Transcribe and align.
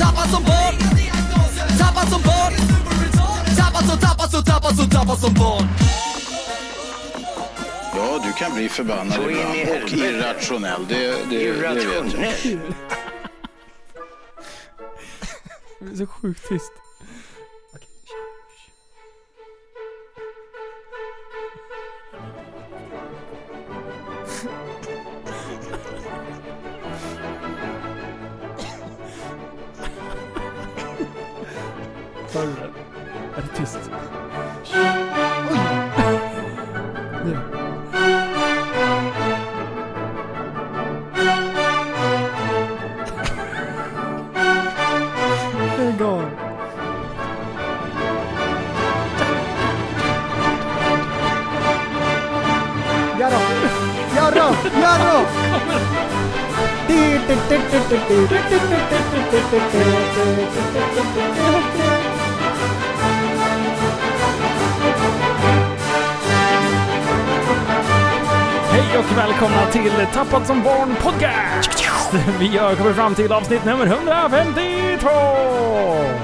Tappad 0.00 0.30
som 0.30 0.42
barn 0.42 0.74
Tappad 1.78 2.08
som 2.08 2.22
barn 2.22 2.52
Tappad 3.56 3.84
som, 3.88 3.98
tappad 3.98 4.30
som, 4.30 4.44
tappad 4.44 4.76
som, 4.76 4.90
tappad 4.90 5.18
som 5.18 5.34
barn 5.34 5.68
Ja, 7.94 8.20
du 8.24 8.32
kan 8.32 8.54
bli 8.54 8.68
förbannad 8.68 9.14
Så 9.14 9.30
ibland 9.30 9.82
och 9.84 9.88
irrationell. 9.90 10.86
Det, 10.88 10.94
det, 10.96 11.14
det 11.30 11.52
vet 11.52 11.62
jag. 11.62 11.94
Irrationell. 11.94 12.60
Det 15.80 15.90
är 15.92 15.96
så 15.96 16.06
sjukt 16.06 16.48
trist. 16.48 16.81
Vi 72.42 72.58
har 72.58 72.74
kommit 72.74 72.96
fram 72.96 73.14
till 73.14 73.32
avsnitt 73.32 73.64
nummer 73.64 73.86
152! 73.86 75.08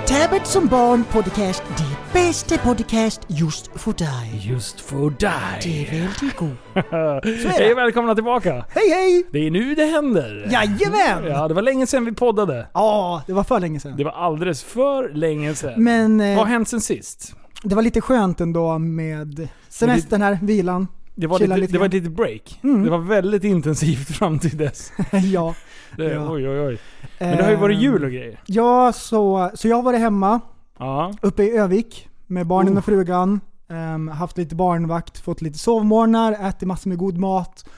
Tabbet 0.06 0.46
som 0.46 0.66
barn 0.66 1.04
podcast, 1.04 1.62
det 1.76 2.18
bästa 2.20 2.58
podcast 2.58 3.20
just 3.28 3.70
för 3.74 3.92
dig. 3.92 4.50
Just 4.50 4.80
for 4.80 5.14
Det 5.18 5.26
är 5.26 5.60
dig. 5.62 5.88
väldigt 6.00 6.36
god. 6.36 6.54
Så 6.74 7.48
är 7.48 7.48
Hej 7.48 7.68
det. 7.68 7.74
välkomna 7.74 8.14
tillbaka! 8.14 8.64
Hej 8.68 8.90
hej! 8.90 9.26
Det 9.32 9.46
är 9.46 9.50
nu 9.50 9.74
det 9.74 9.84
händer! 9.84 10.48
Jajamän! 10.52 11.32
Ja, 11.32 11.48
det 11.48 11.54
var 11.54 11.62
länge 11.62 11.86
sedan 11.86 12.04
vi 12.04 12.12
poddade. 12.12 12.66
Ja, 12.74 13.22
det 13.26 13.32
var 13.32 13.44
för 13.44 13.60
länge 13.60 13.80
sedan. 13.80 13.94
Det 13.96 14.04
var 14.04 14.12
alldeles 14.12 14.62
för 14.64 15.08
länge 15.14 15.54
sedan. 15.54 15.84
Men 15.84 16.18
Vad 16.18 16.28
har 16.36 16.42
eh, 16.42 16.46
hänt 16.46 16.68
sen 16.68 16.80
sist? 16.80 17.34
det 17.62 17.74
var 17.74 17.82
lite 17.82 18.00
skönt 18.00 18.40
ändå 18.40 18.78
med 18.78 19.48
semestern 19.68 20.22
här, 20.22 20.38
vilan. 20.42 20.86
Det 21.14 21.26
var, 21.26 21.38
chilla 21.38 21.56
lite, 21.56 21.60
lite 21.60 21.72
det 21.72 21.78
var 21.78 21.86
ett 21.86 21.92
litet 21.92 22.12
break. 22.12 22.60
Mm. 22.62 22.84
Det 22.84 22.90
var 22.90 22.98
väldigt 22.98 23.44
intensivt 23.44 24.08
fram 24.18 24.38
till 24.38 24.56
dess. 24.56 24.92
ja. 25.32 25.54
Det, 25.96 26.04
Ja. 26.12 26.30
Oj, 26.32 26.48
oj, 26.48 26.60
oj. 26.60 26.78
Men 27.18 27.36
det 27.36 27.42
har 27.44 27.50
ju 27.50 27.56
varit 27.56 27.76
Ehm, 27.76 27.82
jul 27.82 28.04
och 28.04 28.10
grejer. 28.10 28.40
Ja, 28.46 28.92
så, 28.92 29.50
så 29.54 29.68
jag 29.68 29.76
har 29.76 29.82
varit 29.82 30.00
hemma 30.00 30.40
Ja. 30.78 31.12
uppe 31.22 31.42
i 31.42 31.56
Övik 31.56 32.08
med 32.26 32.46
barnen 32.46 32.72
Oh. 32.74 32.78
och 32.78 32.84
frugan. 32.84 33.40
Ehm, 33.70 34.08
haft 34.08 34.38
lite 34.38 34.54
barnvakt, 34.54 35.18
fått 35.18 35.42
lite 35.42 35.58
sovmorgnar, 35.58 36.32
ätit 36.48 36.68
massor 36.68 36.88
med 36.88 36.98
god 36.98 37.18
mat. 37.18 37.68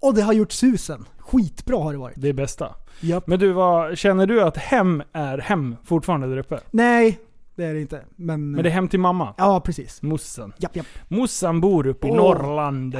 Och 0.00 0.14
det 0.14 0.22
har 0.22 0.32
gjort 0.32 0.52
susen. 0.52 1.04
Skitbra 1.18 1.76
har 1.76 1.92
det 1.92 1.98
varit. 1.98 2.14
Det 2.20 2.28
är 2.28 2.32
bästa. 2.32 2.74
Japp. 3.00 3.26
Men 3.26 3.38
du, 3.38 3.52
vad, 3.52 3.98
känner 3.98 4.26
du 4.26 4.42
att 4.42 4.56
hem 4.56 5.02
är 5.12 5.38
hem 5.38 5.76
fortfarande 5.84 6.26
där 6.28 6.36
uppe? 6.36 6.60
Nej, 6.70 7.18
det 7.54 7.64
är 7.64 7.74
det 7.74 7.80
inte. 7.80 8.02
Men, 8.16 8.50
Men 8.50 8.62
det 8.62 8.68
är 8.70 8.72
hem 8.74 8.88
till 8.88 9.00
mamma? 9.00 9.34
Ja, 9.38 9.60
precis. 9.60 10.02
Mossan. 10.02 10.52
Japp, 10.58 10.76
japp. 10.76 10.86
Mossan 11.08 11.60
bor 11.60 11.86
uppe 11.86 12.06
i 12.08 12.10
Åh. 12.10 12.16
Norrland. 12.16 12.96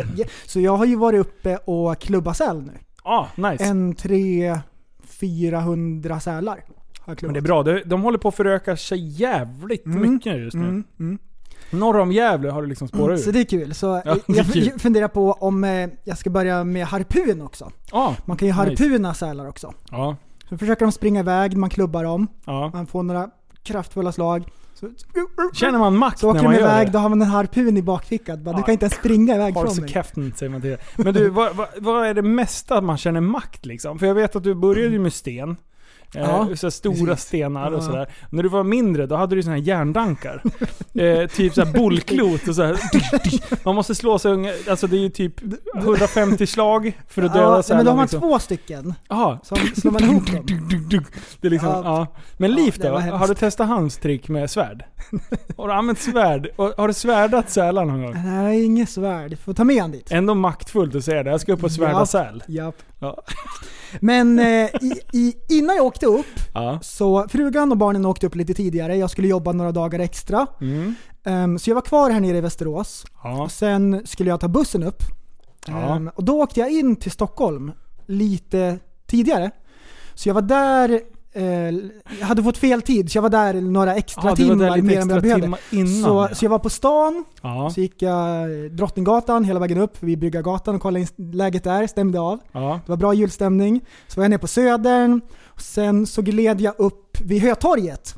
Så 0.46 0.60
jag 0.60 0.76
har 0.76 0.84
ju 0.84 0.96
varit 0.96 1.20
uppe 1.20 1.56
och 1.56 1.98
klubbat 1.98 2.36
säl 2.36 2.62
nu. 2.62 2.72
Ah, 3.04 3.26
nice. 3.36 3.64
En 3.64 3.94
tre, 3.94 4.60
400 5.20 6.20
sälar 6.20 6.64
Men 7.20 7.32
det 7.32 7.38
är 7.38 7.40
bra. 7.40 7.62
De, 7.62 7.82
de 7.86 8.02
håller 8.02 8.18
på 8.18 8.28
att 8.28 8.34
föröka 8.34 8.76
sig 8.76 9.08
jävligt 9.20 9.86
Mm. 9.86 10.12
mycket 10.12 10.38
just 10.38 10.56
nu. 10.56 10.62
Mm, 10.68 10.84
mm. 11.00 11.18
Norr 11.70 11.98
om 11.98 12.12
Gävle 12.12 12.50
har 12.50 12.62
det 12.62 12.68
liksom 12.68 12.88
spårat 12.88 13.20
Så 13.20 13.28
ur. 13.28 13.32
det 13.32 13.40
är 13.40 13.44
kul. 13.44 13.74
Så 13.74 14.02
Ja, 14.04 14.16
jag 14.26 14.46
kul. 14.52 14.70
funderar 14.78 15.08
på 15.08 15.32
om 15.32 15.64
eh, 15.64 15.88
jag 16.04 16.18
ska 16.18 16.30
börja 16.30 16.64
med 16.64 16.86
harpun 16.86 17.42
också. 17.42 17.70
Ah, 17.92 18.14
Man 18.24 18.36
kan 18.36 18.48
ju 18.48 18.54
Nice. 18.54 18.64
harpuna 18.84 19.14
sälar 19.14 19.48
också. 19.48 19.72
ja. 19.90 20.16
Så 20.48 20.58
försöker 20.58 20.84
de 20.86 20.92
springa 20.92 21.20
iväg, 21.20 21.56
man 21.56 21.70
klubbar 21.70 22.04
dem, 22.04 22.26
ja. 22.44 22.70
man 22.74 22.86
får 22.86 23.02
några 23.02 23.30
kraftfulla 23.62 24.12
slag. 24.12 24.44
Så, 24.82 24.88
Känner 25.52 25.78
man 25.78 25.96
makt 25.96 26.18
så 26.18 26.26
när 26.26 26.34
åker 26.40 26.44
man 26.48 26.54
iväg, 26.54 26.92
då 26.92 26.98
har 26.98 27.08
man 27.08 27.22
en 27.22 27.28
harpun 27.28 27.76
i 27.76 27.82
bakfickan. 27.82 28.44
Bara, 28.44 28.52
Du 28.54 28.60
Ja. 28.60 28.64
kan 28.64 28.72
inte 28.72 28.84
ens 28.84 28.94
springa 28.94 29.34
iväg 29.34 29.54
från 29.54 29.76
mig. 29.76 29.88
käften 29.88 30.32
säger 30.36 30.50
man 30.50 30.60
till 30.60 30.70
det. 30.70 30.78
Men 30.96 31.14
du, 31.14 31.28
vad, 31.28 31.56
vad, 31.56 31.68
vad 31.78 32.06
är 32.06 32.14
det 32.14 32.22
mesta 32.22 32.80
man 32.80 32.96
känner 32.98 33.20
makt 33.20 33.66
liksom? 33.66 33.98
För 33.98 34.06
jag 34.06 34.14
vet 34.14 34.36
att 34.36 34.42
du 34.44 34.54
började 34.54 34.92
ju 34.92 34.98
med 34.98 35.12
sten. 35.12 35.56
Eh, 36.14 36.20
Ja, 36.22 36.48
så 36.56 36.66
här 36.66 36.70
stora 36.70 37.06
precis. 37.06 37.26
stenar 37.28 37.70
och 37.70 37.78
Ja. 37.78 37.82
sådär. 37.86 38.08
När 38.30 38.42
du 38.42 38.48
var 38.48 38.64
mindre, 38.64 39.06
då 39.06 39.16
hade 39.16 39.34
du 39.36 39.42
såna 39.42 39.54
här 39.56 39.62
järndankar. 39.62 40.42
eh, 40.94 41.26
typ 41.28 41.54
såhär 41.54 41.72
bollklot 41.72 42.48
och 42.48 42.54
såhär. 42.54 42.76
Man 43.64 43.74
måste 43.74 43.94
slå 43.94 44.18
sig 44.18 44.32
unga, 44.32 44.52
alltså 44.70 44.86
det 44.86 44.96
är 44.96 45.00
ju 45.00 45.08
typ 45.10 45.34
150 45.74 46.46
slag 46.46 46.98
för 47.08 47.22
att 47.22 47.32
döda 47.34 47.62
Ja, 47.68 47.74
men 47.76 47.84
då 47.84 47.90
har 47.90 47.96
man 47.96 48.04
liksom. 48.04 48.20
två 48.20 48.38
stycken. 48.38 48.94
Jaha. 49.08 49.38
Så 49.42 49.56
slår 49.56 49.90
man 49.92 50.02
ihop 50.04 50.26
dem. 50.32 50.46
Det 51.40 51.46
är 51.46 51.50
liksom, 51.50 51.68
Ja. 51.68 51.82
ja. 51.84 52.06
Men 52.36 52.52
Liv 52.52 52.74
då? 52.78 52.88
Har 52.98 53.28
du 53.28 53.34
testat 53.34 53.68
hans 53.68 53.96
trick 53.98 54.28
med 54.28 54.50
svärd? 54.50 54.84
Har 55.56 55.68
du 55.68 55.74
använt 55.74 55.98
svärd? 55.98 56.48
Har 56.56 56.88
du 56.88 56.94
svärdat 56.94 57.50
sälar 57.50 57.84
någon 57.84 58.02
gång? 58.02 58.14
Nej, 58.24 58.64
inget 58.64 58.90
svärd. 58.90 59.38
Får 59.38 59.54
ta 59.54 59.64
med 59.64 59.80
han 59.82 59.90
dit. 59.90 60.12
Ändå 60.12 60.34
maktfullt 60.34 60.94
att 60.94 61.04
säga 61.04 61.22
det. 61.22 61.30
Jag 61.30 61.40
ska 61.40 61.52
upp 61.52 61.64
och 61.64 61.72
svärda 61.72 61.98
Japp. 61.98 62.08
säl. 62.08 62.42
Japp. 62.48 62.74
Ja. 63.02 63.22
Men 64.00 64.38
eh, 64.38 64.46
i, 64.80 64.92
i, 65.12 65.34
innan 65.48 65.76
jag 65.76 65.86
åkte 65.86 66.06
upp, 66.06 66.26
Ja. 66.54 66.78
så 66.82 67.28
frugan 67.28 67.70
och 67.72 67.78
barnen 67.78 68.06
åkte 68.06 68.26
upp 68.26 68.34
lite 68.34 68.54
tidigare. 68.54 68.96
Jag 68.96 69.10
skulle 69.10 69.28
jobba 69.28 69.52
några 69.52 69.72
dagar 69.72 69.98
extra. 69.98 70.46
Mm. 70.60 70.94
Ehm, 71.24 71.58
så 71.58 71.70
jag 71.70 71.74
var 71.74 71.82
kvar 71.82 72.10
här 72.10 72.20
nere 72.20 72.36
i 72.38 72.40
Västerås. 72.40 73.04
Ja. 73.22 73.42
Och 73.42 73.50
sen 73.52 74.02
skulle 74.06 74.30
jag 74.30 74.40
ta 74.40 74.48
bussen 74.48 74.82
upp. 74.82 75.02
Ehm, 75.68 76.08
och 76.14 76.24
då 76.24 76.42
åkte 76.42 76.60
jag 76.60 76.70
in 76.72 76.96
till 76.96 77.10
Stockholm 77.12 77.72
lite 78.06 78.78
tidigare. 79.06 79.50
Så 80.14 80.28
jag 80.28 80.34
var 80.34 80.42
där, 80.42 81.00
jag 82.20 82.26
hade 82.26 82.42
fått 82.42 82.56
fel 82.58 82.82
tid, 82.82 83.12
så 83.12 83.16
jag 83.18 83.22
var 83.22 83.30
där 83.30 83.54
några 83.60 83.94
extra 83.94 84.22
Ja, 84.30 84.36
timmar 84.36 84.82
mer 84.82 85.00
än 85.00 85.08
jag 85.08 85.22
behövde. 85.22 85.56
innan. 85.70 86.02
Så, 86.04 86.28
ja. 86.30 86.34
så 86.34 86.44
jag 86.44 86.50
var 86.50 86.58
på 86.58 86.70
stan, 86.70 87.24
ja. 87.42 87.70
så 87.74 87.80
gick 87.80 88.02
jag 88.02 88.48
Drottninggatan 88.72 89.44
hela 89.44 89.60
vägen 89.60 89.78
upp 89.78 90.02
vid 90.02 90.18
Bryggargatan 90.18 90.74
och 90.74 90.80
kollade 90.82 91.00
in 91.00 91.32
läget 91.32 91.64
där, 91.64 91.86
stämde 91.86 92.20
av. 92.20 92.38
ja. 92.52 92.80
Det 92.86 92.92
var 92.92 92.96
bra 92.96 93.14
julstämning. 93.14 93.80
Så 94.08 94.20
var 94.20 94.24
jag 94.24 94.30
nere 94.30 94.38
på 94.38 94.46
Södern, 94.48 95.20
och 95.44 95.60
sen 95.60 96.06
så 96.06 96.22
gled 96.22 96.60
jag 96.60 96.74
upp 96.78 97.20
vid 97.24 97.42
Hötorget. 97.42 98.14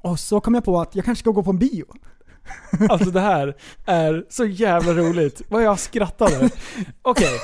Och 0.00 0.20
så 0.20 0.40
kom 0.40 0.54
jag 0.54 0.64
på 0.64 0.80
att 0.80 0.94
jag 0.96 1.04
kanske 1.04 1.20
ska 1.22 1.30
gå 1.30 1.42
på 1.42 1.50
en 1.50 1.58
bio. 1.58 1.84
Alltså 2.88 3.10
det 3.10 3.20
här 3.20 3.56
är 3.86 4.24
så 4.30 4.44
jävla 4.44 4.92
roligt. 4.92 5.42
Vad 5.48 5.62
jag 5.62 5.78
skrattade. 5.78 6.50
Okej. 7.02 7.40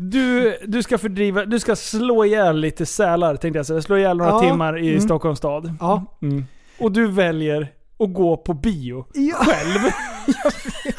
Du, 0.00 0.58
du 0.66 0.82
ska 0.82 0.98
fördriva, 0.98 1.44
du 1.44 1.60
ska 1.60 1.76
slå 1.76 2.24
ihjäl 2.24 2.60
lite 2.60 2.86
sälar 2.86 3.36
tänkte 3.36 3.58
jag 3.58 3.66
säga. 3.66 3.82
Slå 3.82 3.96
ihjäl 3.96 4.16
några 4.16 4.30
Ja, 4.30 4.40
timmar 4.40 4.78
i 4.78 4.88
mm. 4.88 5.00
Stockholms 5.00 5.38
stad. 5.38 5.74
Ja. 5.80 6.18
Mm. 6.22 6.44
Och 6.78 6.92
du 6.92 7.06
väljer 7.06 7.72
att 7.98 8.12
gå 8.14 8.36
på 8.36 8.54
bio. 8.54 9.06
ja 9.14 9.36
Själv. 9.36 9.80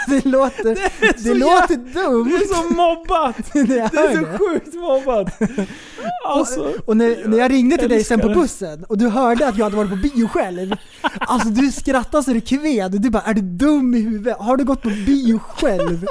det 0.08 0.24
låter, 0.24 0.74
det, 1.00 1.18
så 1.20 1.34
låter 1.34 1.76
Det 1.76 2.00
dumt. 2.00 2.32
är 2.34 2.54
så 2.54 2.74
mobbat! 2.74 3.36
Det 3.52 3.78
är 3.78 4.14
så 4.14 4.20
det. 4.20 4.38
sjukt 4.38 4.74
mobbat! 4.74 5.40
Alltså. 6.26 6.72
Och 6.86 6.96
när, 6.96 7.28
när 7.28 7.38
jag 7.38 7.50
ringde 7.50 7.76
till 7.76 7.88
dig 7.88 8.04
sen 8.04 8.20
på 8.20 8.28
det. 8.28 8.34
bussen 8.34 8.84
och 8.84 8.98
du 8.98 9.08
hörde 9.08 9.48
att 9.48 9.56
jag 9.58 9.64
hade 9.64 9.76
varit 9.76 9.90
på 9.90 9.96
bio 9.96 10.28
själv. 10.28 10.74
Alltså 11.18 11.48
du 11.48 11.70
skrattade 11.72 12.22
så 12.24 12.30
det 12.32 12.40
kved. 12.40 13.00
Du 13.02 13.10
bara, 13.10 13.22
är 13.22 13.34
du 13.34 13.40
dum 13.40 13.94
i 13.94 14.00
huvudet? 14.00 14.36
Har 14.38 14.56
du 14.56 14.64
gått 14.64 14.82
på 14.82 14.88
bio 14.88 15.38
själv? 15.38 16.04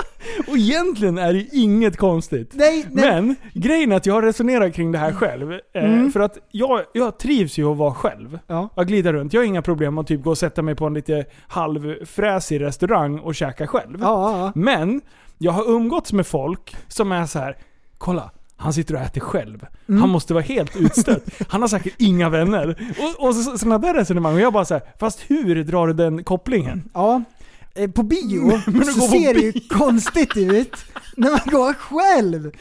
Och 0.47 0.57
egentligen 0.57 1.17
är 1.17 1.33
det 1.33 1.45
inget 1.51 1.97
konstigt. 1.97 2.51
Nej, 2.53 2.85
nej. 2.91 3.05
Men 3.21 3.35
grejen 3.53 3.91
är 3.91 3.95
att 3.95 4.05
jag 4.05 4.13
har 4.13 4.21
resonerat 4.21 4.73
kring 4.73 4.91
det 4.91 4.97
här 4.97 5.11
själv. 5.13 5.51
Eh, 5.51 5.59
Mm. 5.85 6.11
För 6.11 6.19
att 6.19 6.37
jag, 6.51 6.81
jag 6.93 7.19
trivs 7.19 7.57
ju 7.57 7.71
att 7.71 7.77
vara 7.77 7.93
själv. 7.93 8.39
Ja. 8.47 8.69
Jag 8.75 8.87
glider 8.87 9.13
runt. 9.13 9.33
Jag 9.33 9.41
har 9.41 9.45
inga 9.45 9.61
problem 9.61 9.97
att 9.97 10.07
typ 10.07 10.23
gå 10.23 10.29
och 10.29 10.37
sätta 10.37 10.61
mig 10.61 10.75
på 10.75 10.85
en 10.85 10.93
lite 10.93 11.25
halvfräsig 11.47 12.61
restaurang 12.61 13.19
och 13.19 13.35
käka 13.35 13.67
själv. 13.67 13.74
Ja, 13.99 14.37
ja. 14.45 14.51
Men 14.55 15.01
jag 15.37 15.51
har 15.51 15.69
umgåtts 15.69 16.13
med 16.13 16.27
folk 16.27 16.75
som 16.87 17.11
är 17.11 17.25
så 17.25 17.39
här. 17.39 17.57
kolla. 17.97 18.31
Han 18.57 18.73
sitter 18.73 18.93
och 18.95 19.01
äter 19.01 19.21
själv. 19.21 19.65
Mm. 19.89 20.01
Han 20.01 20.09
måste 20.09 20.33
vara 20.33 20.43
helt 20.43 20.75
utstött. 20.75 21.23
Han 21.49 21.61
har 21.61 21.67
säkert 21.67 21.93
inga 21.97 22.29
vänner. 22.29 22.93
Och, 22.99 23.27
och 23.27 23.35
så, 23.35 23.57
sådana 23.57 23.77
där 23.77 23.93
resonemang. 23.93 24.33
Och 24.33 24.39
jag 24.41 24.53
bara 24.53 24.65
så 24.65 24.73
här, 24.73 24.83
fast 24.99 25.19
hur 25.27 25.63
drar 25.63 25.87
du 25.87 25.93
den 25.93 26.23
kopplingen? 26.23 26.89
ja. 26.93 27.23
Eh, 27.77 27.91
På 27.91 28.03
bio 28.03 28.61
du 28.67 28.83
så 28.85 29.01
ser 29.01 29.33
det 29.33 29.39
ju 29.39 29.53
konstigt 29.69 30.37
ut 30.37 30.75
när 31.17 31.31
man 31.31 31.39
går 31.45 31.73
själv. 31.73 32.51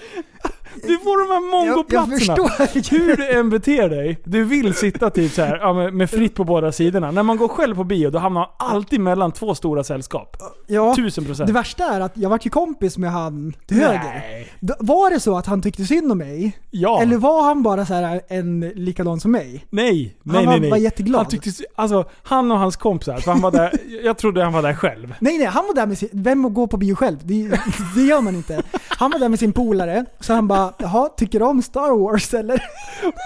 Du 0.82 0.98
får 0.98 1.28
de 1.28 1.34
här 1.34 1.56
Jag, 1.56 1.66
jag 1.66 1.74
mongoplatserna. 1.74 2.18
förstår. 2.36 2.98
Hur 2.98 3.16
du 3.16 3.30
än 3.38 3.50
beter 3.50 3.88
dig, 3.88 4.18
du 4.24 4.44
vill 4.44 4.74
sitta 4.74 5.10
typ 5.10 5.32
så 5.32 5.42
här, 5.42 5.58
ja, 5.58 5.72
med, 5.72 5.94
med 5.94 6.10
fritt 6.10 6.34
på 6.34 6.44
båda 6.44 6.72
sidorna. 6.72 7.10
När 7.10 7.22
man 7.22 7.36
går 7.36 7.48
själv 7.48 7.74
på 7.76 7.84
bio, 7.84 8.10
då 8.10 8.18
hamnar 8.18 8.40
man 8.40 8.70
alltid 8.70 9.00
mellan 9.00 9.32
två 9.32 9.54
stora 9.54 9.84
sällskap. 9.84 10.36
Ja, 10.66 10.94
Tusen 10.96 11.24
procent. 11.24 11.46
det 11.46 11.52
värsta 11.52 11.84
är 11.84 12.00
att 12.00 12.12
jag 12.14 12.30
vart 12.30 12.46
ju 12.46 12.50
kompis 12.50 12.98
med 12.98 13.12
han 13.12 13.54
till 13.66 13.76
höger. 13.76 14.22
D- 14.60 14.74
Var 14.78 15.10
det 15.10 15.20
så 15.20 15.36
att 15.38 15.46
han 15.46 15.62
tyckte 15.62 15.84
synd 15.84 16.12
om 16.12 16.18
mig? 16.18 16.58
Ja. 16.70 17.02
Eller 17.02 17.16
var 17.16 17.42
han 17.42 17.62
bara 17.62 17.86
så 17.86 17.94
här 17.94 18.20
en 18.28 18.60
likadan 18.60 19.20
som 19.20 19.30
mig? 19.30 19.64
Nej, 19.70 20.16
nej, 20.22 20.36
Han 20.36 20.44
var- 20.44 20.52
nej, 20.52 20.60
nej. 20.60 20.70
var 20.70 20.76
jätteglad. 20.76 21.20
Han, 21.20 21.30
tyckte, 21.30 21.50
alltså, 21.74 22.04
han 22.22 22.52
och 22.52 22.58
hans 22.58 22.76
kompisar, 22.76 23.16
för 23.18 23.32
han 23.32 23.40
var 23.40 23.50
där, 23.50 23.72
jag 24.04 24.18
trodde 24.18 24.44
han 24.44 24.52
var 24.52 24.62
där 24.62 24.74
själv. 24.74 25.14
Nej 25.20 25.38
nej, 25.38 25.46
han 25.46 25.66
var 25.66 25.74
där 25.74 25.86
med 25.86 25.98
sin... 25.98 26.08
Vem 26.12 26.54
går 26.54 26.66
på 26.66 26.76
bio 26.76 26.94
själv? 26.94 27.18
Det, 27.22 27.60
det 27.94 28.02
gör 28.02 28.20
man 28.20 28.34
inte. 28.36 28.62
Han 28.88 29.10
var 29.10 29.18
där 29.18 29.28
med 29.28 29.38
sin 29.38 29.52
polare, 29.52 30.04
så 30.20 30.32
han 30.32 30.48
bara 30.48 30.63
Jaha, 30.78 31.08
tycker 31.08 31.38
du 31.38 31.44
om 31.44 31.62
Star 31.62 31.98
Wars 31.98 32.34
eller? 32.34 32.54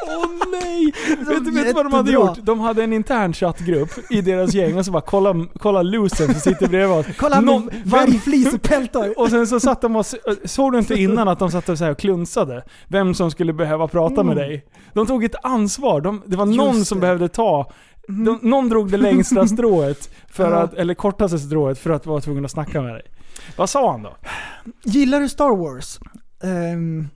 Åh 0.08 0.26
nej! 0.52 0.92
vet 1.18 1.44
du 1.44 1.50
vet 1.50 1.66
du 1.66 1.72
vad 1.72 1.84
de 1.86 1.92
hade 1.92 2.12
gjort? 2.12 2.38
De 2.42 2.60
hade 2.60 2.84
en 2.84 2.92
intern 2.92 3.32
chattgrupp 3.32 3.90
i 4.10 4.20
deras 4.20 4.54
gäng 4.54 4.78
och 4.78 4.84
så 4.84 4.90
bara 4.92 5.02
kolla, 5.02 5.34
kolla 5.58 5.82
losen 5.82 6.26
som 6.32 6.40
sitter 6.40 6.68
bredvid 6.68 6.96
oss. 6.98 7.06
Kolla 7.18 7.40
Någon- 7.40 7.62
Någon, 7.62 7.70
varje 7.84 8.18
flis 8.18 8.54
och 8.54 8.62
peltor. 8.62 9.18
Och 9.18 9.30
sen 9.30 9.46
så 9.46 9.60
satt 9.60 9.80
de 9.80 9.96
och, 9.96 10.06
såg 10.44 10.72
du 10.72 10.78
inte 10.78 10.94
innan 10.94 11.28
att 11.28 11.38
de 11.38 11.50
satt 11.50 11.68
och, 11.68 11.78
så 11.78 11.84
här 11.84 11.90
och 11.90 11.98
klunsade? 11.98 12.64
Vem 12.88 13.14
som 13.14 13.30
skulle 13.30 13.52
behöva 13.52 13.88
prata 13.88 14.22
med 14.22 14.36
dig? 14.36 14.64
De 14.94 15.06
tog 15.06 15.24
ett 15.24 15.34
ansvar. 15.42 16.00
De, 16.00 16.22
det 16.26 16.36
var 16.36 16.46
någon 16.46 16.58
Mm. 16.68 16.76
Just 16.76 16.88
som 16.88 16.98
det. 16.98 17.00
behövde 17.00 17.28
ta 17.28 17.72
de, 18.08 18.38
någon 18.42 18.68
drog 18.68 18.90
det 18.90 18.96
längsta 18.96 19.46
strået, 19.56 20.10
för 20.30 20.52
att, 20.52 20.74
eller 20.74 20.94
kortaste 20.94 21.38
strået 21.38 21.78
för 21.78 21.90
att 21.90 22.06
vara 22.06 22.20
tvungen 22.20 22.44
att 22.44 22.50
snacka 22.50 22.82
med 22.82 22.94
dig. 22.94 23.02
Vad 23.56 23.70
sa 23.70 23.90
han 23.90 24.02
då? 24.02 24.16
Gillar 24.84 25.20
du 25.20 25.28
Star 25.28 25.56
Wars? 25.56 25.98
Ehm, 26.42 27.08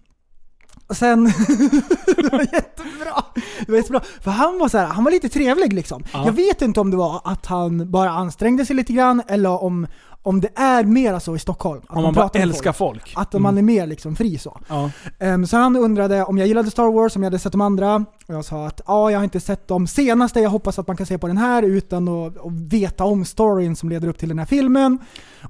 och 0.93 0.97
sen... 0.97 1.25
det 2.17 2.33
var 2.33 2.41
jättebra! 2.41 3.25
Det 3.67 3.73
var 3.73 3.77
jättebra. 3.77 4.01
För 4.21 4.31
han 4.31 4.59
var 4.59 4.69
så 4.69 4.79
här, 4.79 4.87
han 4.87 5.05
var 5.05 5.11
lite 5.11 5.29
trevlig 5.29 5.73
liksom. 5.73 6.05
Ja. 6.13 6.25
Jag 6.25 6.33
vet 6.33 6.63
inte 6.63 6.81
om 6.81 6.91
det 6.91 6.97
var 6.97 7.21
att 7.25 7.47
han 7.47 7.91
bara 7.91 8.11
ansträngde 8.11 8.67
sig 8.67 8.77
lite 8.77 8.93
grann, 8.93 9.23
eller 9.29 9.63
om, 9.63 9.87
om 10.23 10.41
det 10.41 10.49
är 10.55 10.85
mer 10.85 11.19
så 11.19 11.37
i 11.37 11.39
Stockholm. 11.39 11.83
Att 11.89 11.97
Om 11.97 12.03
man 12.03 12.15
bara 12.15 12.29
älskar 12.35 12.73
folk. 12.73 13.01
folk. 13.01 13.13
Att 13.17 13.41
man 13.41 13.59
är 13.59 13.63
mer 13.63 13.87
liksom 13.87 14.17
fri 14.17 14.39
så. 14.39 14.61
Ja. 14.69 14.91
Ehm, 15.19 15.47
så 15.47 15.57
han 15.57 15.77
undrade 15.77 16.25
om 16.25 16.39
jag 16.39 16.49
gillade 16.49 16.71
Star 16.71 16.93
Wars, 16.93 17.17
om 17.17 17.23
jag 17.23 17.27
hade 17.27 17.39
sett 17.39 17.53
de 17.53 17.61
andra. 17.61 17.95
Och 18.27 18.35
jag 18.35 18.45
sa 18.45 18.67
att 18.67 18.81
ja, 18.87 19.11
jag 19.11 19.19
har 19.19 19.25
inte 19.25 19.41
sett 19.41 19.69
de 19.69 19.87
senaste, 19.87 20.41
jag 20.41 20.51
hoppas 20.51 20.79
att 20.79 20.87
man 20.87 20.97
kan 20.97 21.07
se 21.07 21.19
på 21.19 21.27
den 21.27 21.39
här 21.39 21.63
utan 21.63 22.09
att, 22.09 22.37
att 22.47 22.53
veta 22.53 23.05
om 23.05 23.25
storyn 23.25 23.77
som 23.77 23.89
leder 23.89 24.09
upp 24.09 24.19
till 24.19 24.29
den 24.29 24.39
här 24.39 24.47
filmen. 24.47 24.99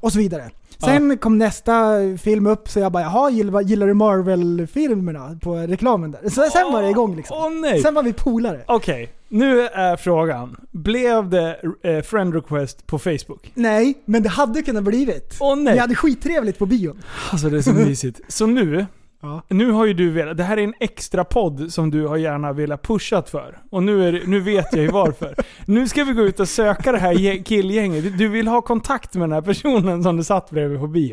Och 0.01 0.13
så 0.13 0.19
vidare. 0.19 0.51
Sen 0.85 1.19
kom 1.19 1.39
nästa 1.39 1.97
film 2.23 2.47
upp, 2.47 2.69
så 2.69 2.81
jag 2.81 2.93
bara 2.93 3.03
jaha, 3.03 3.31
gillar, 3.31 3.61
gillar 3.61 3.87
du 3.87 3.95
Marvel-filmerna 3.95 5.39
på 5.43 5.55
reklamen 5.57 6.11
där? 6.11 6.29
Så 6.31 6.43
sen 6.51 6.73
var 6.73 6.83
det 6.83 6.91
igång 6.91 7.17
liksom. 7.17 7.37
Åh 7.41 7.51
nej! 7.61 7.81
Sen 7.83 7.95
var 7.95 8.03
vi 8.03 8.13
polare. 8.13 8.61
Okej, 8.67 9.13
nu 9.29 9.61
är 9.61 9.97
frågan. 9.97 10.57
Blev 10.71 11.29
det 11.31 11.57
eh, 11.83 12.03
friend 12.03 12.35
request 12.35 12.87
på 12.87 12.99
Facebook? 12.99 13.51
Nej, 13.55 13.95
men 14.05 14.23
det 14.23 14.29
hade 14.29 14.63
kunnat 14.63 14.85
blivit. 14.85 15.37
Åh 15.41 15.57
nej! 15.57 15.73
Vi 15.75 15.79
hade 15.81 15.95
skittrevligt 15.95 16.59
på 16.59 16.67
bion. 16.67 17.03
Alltså 17.33 17.49
det 17.49 17.59
är 17.59 17.63
så 17.63 17.73
mysigt. 17.89 18.21
Så 18.29 18.47
nu, 18.47 18.87
Ja. 19.25 19.43
nu 19.49 19.71
har 19.71 19.87
ju 19.87 19.95
du 19.95 20.11
velat, 20.11 20.37
det 20.37 20.45
här 20.45 20.57
är 20.57 20.65
en 20.65 20.75
extra 20.81 21.25
podd 21.25 21.73
som 21.73 21.91
du 21.91 22.07
har 22.07 22.17
gärna 22.17 22.53
velat 22.53 22.83
pushat 22.83 23.31
för. 23.31 23.59
Och 23.71 23.83
nu, 23.83 24.09
är, 24.09 24.23
nu 24.27 24.41
vet 24.41 24.67
jag 24.73 24.83
ju 24.83 24.89
varför. 24.91 25.35
nu 25.67 25.89
ska 25.89 26.05
vi 26.05 26.13
gå 26.13 26.23
ut 26.23 26.41
och 26.41 26.49
söka 26.49 26.93
det 26.93 26.99
här 26.99 27.15
gäng- 27.15 27.43
killgänget. 27.43 28.19
Du- 28.19 28.29
vill 28.29 28.49
ha 28.49 28.63
kontakt 28.63 29.15
med 29.15 29.23
den 29.23 29.33
här 29.33 29.41
personen 29.43 30.03
som 30.03 30.17
du 30.17 30.25
satt 30.25 30.51
bredvid 30.51 30.81
på 30.81 30.87
bio. 30.87 31.13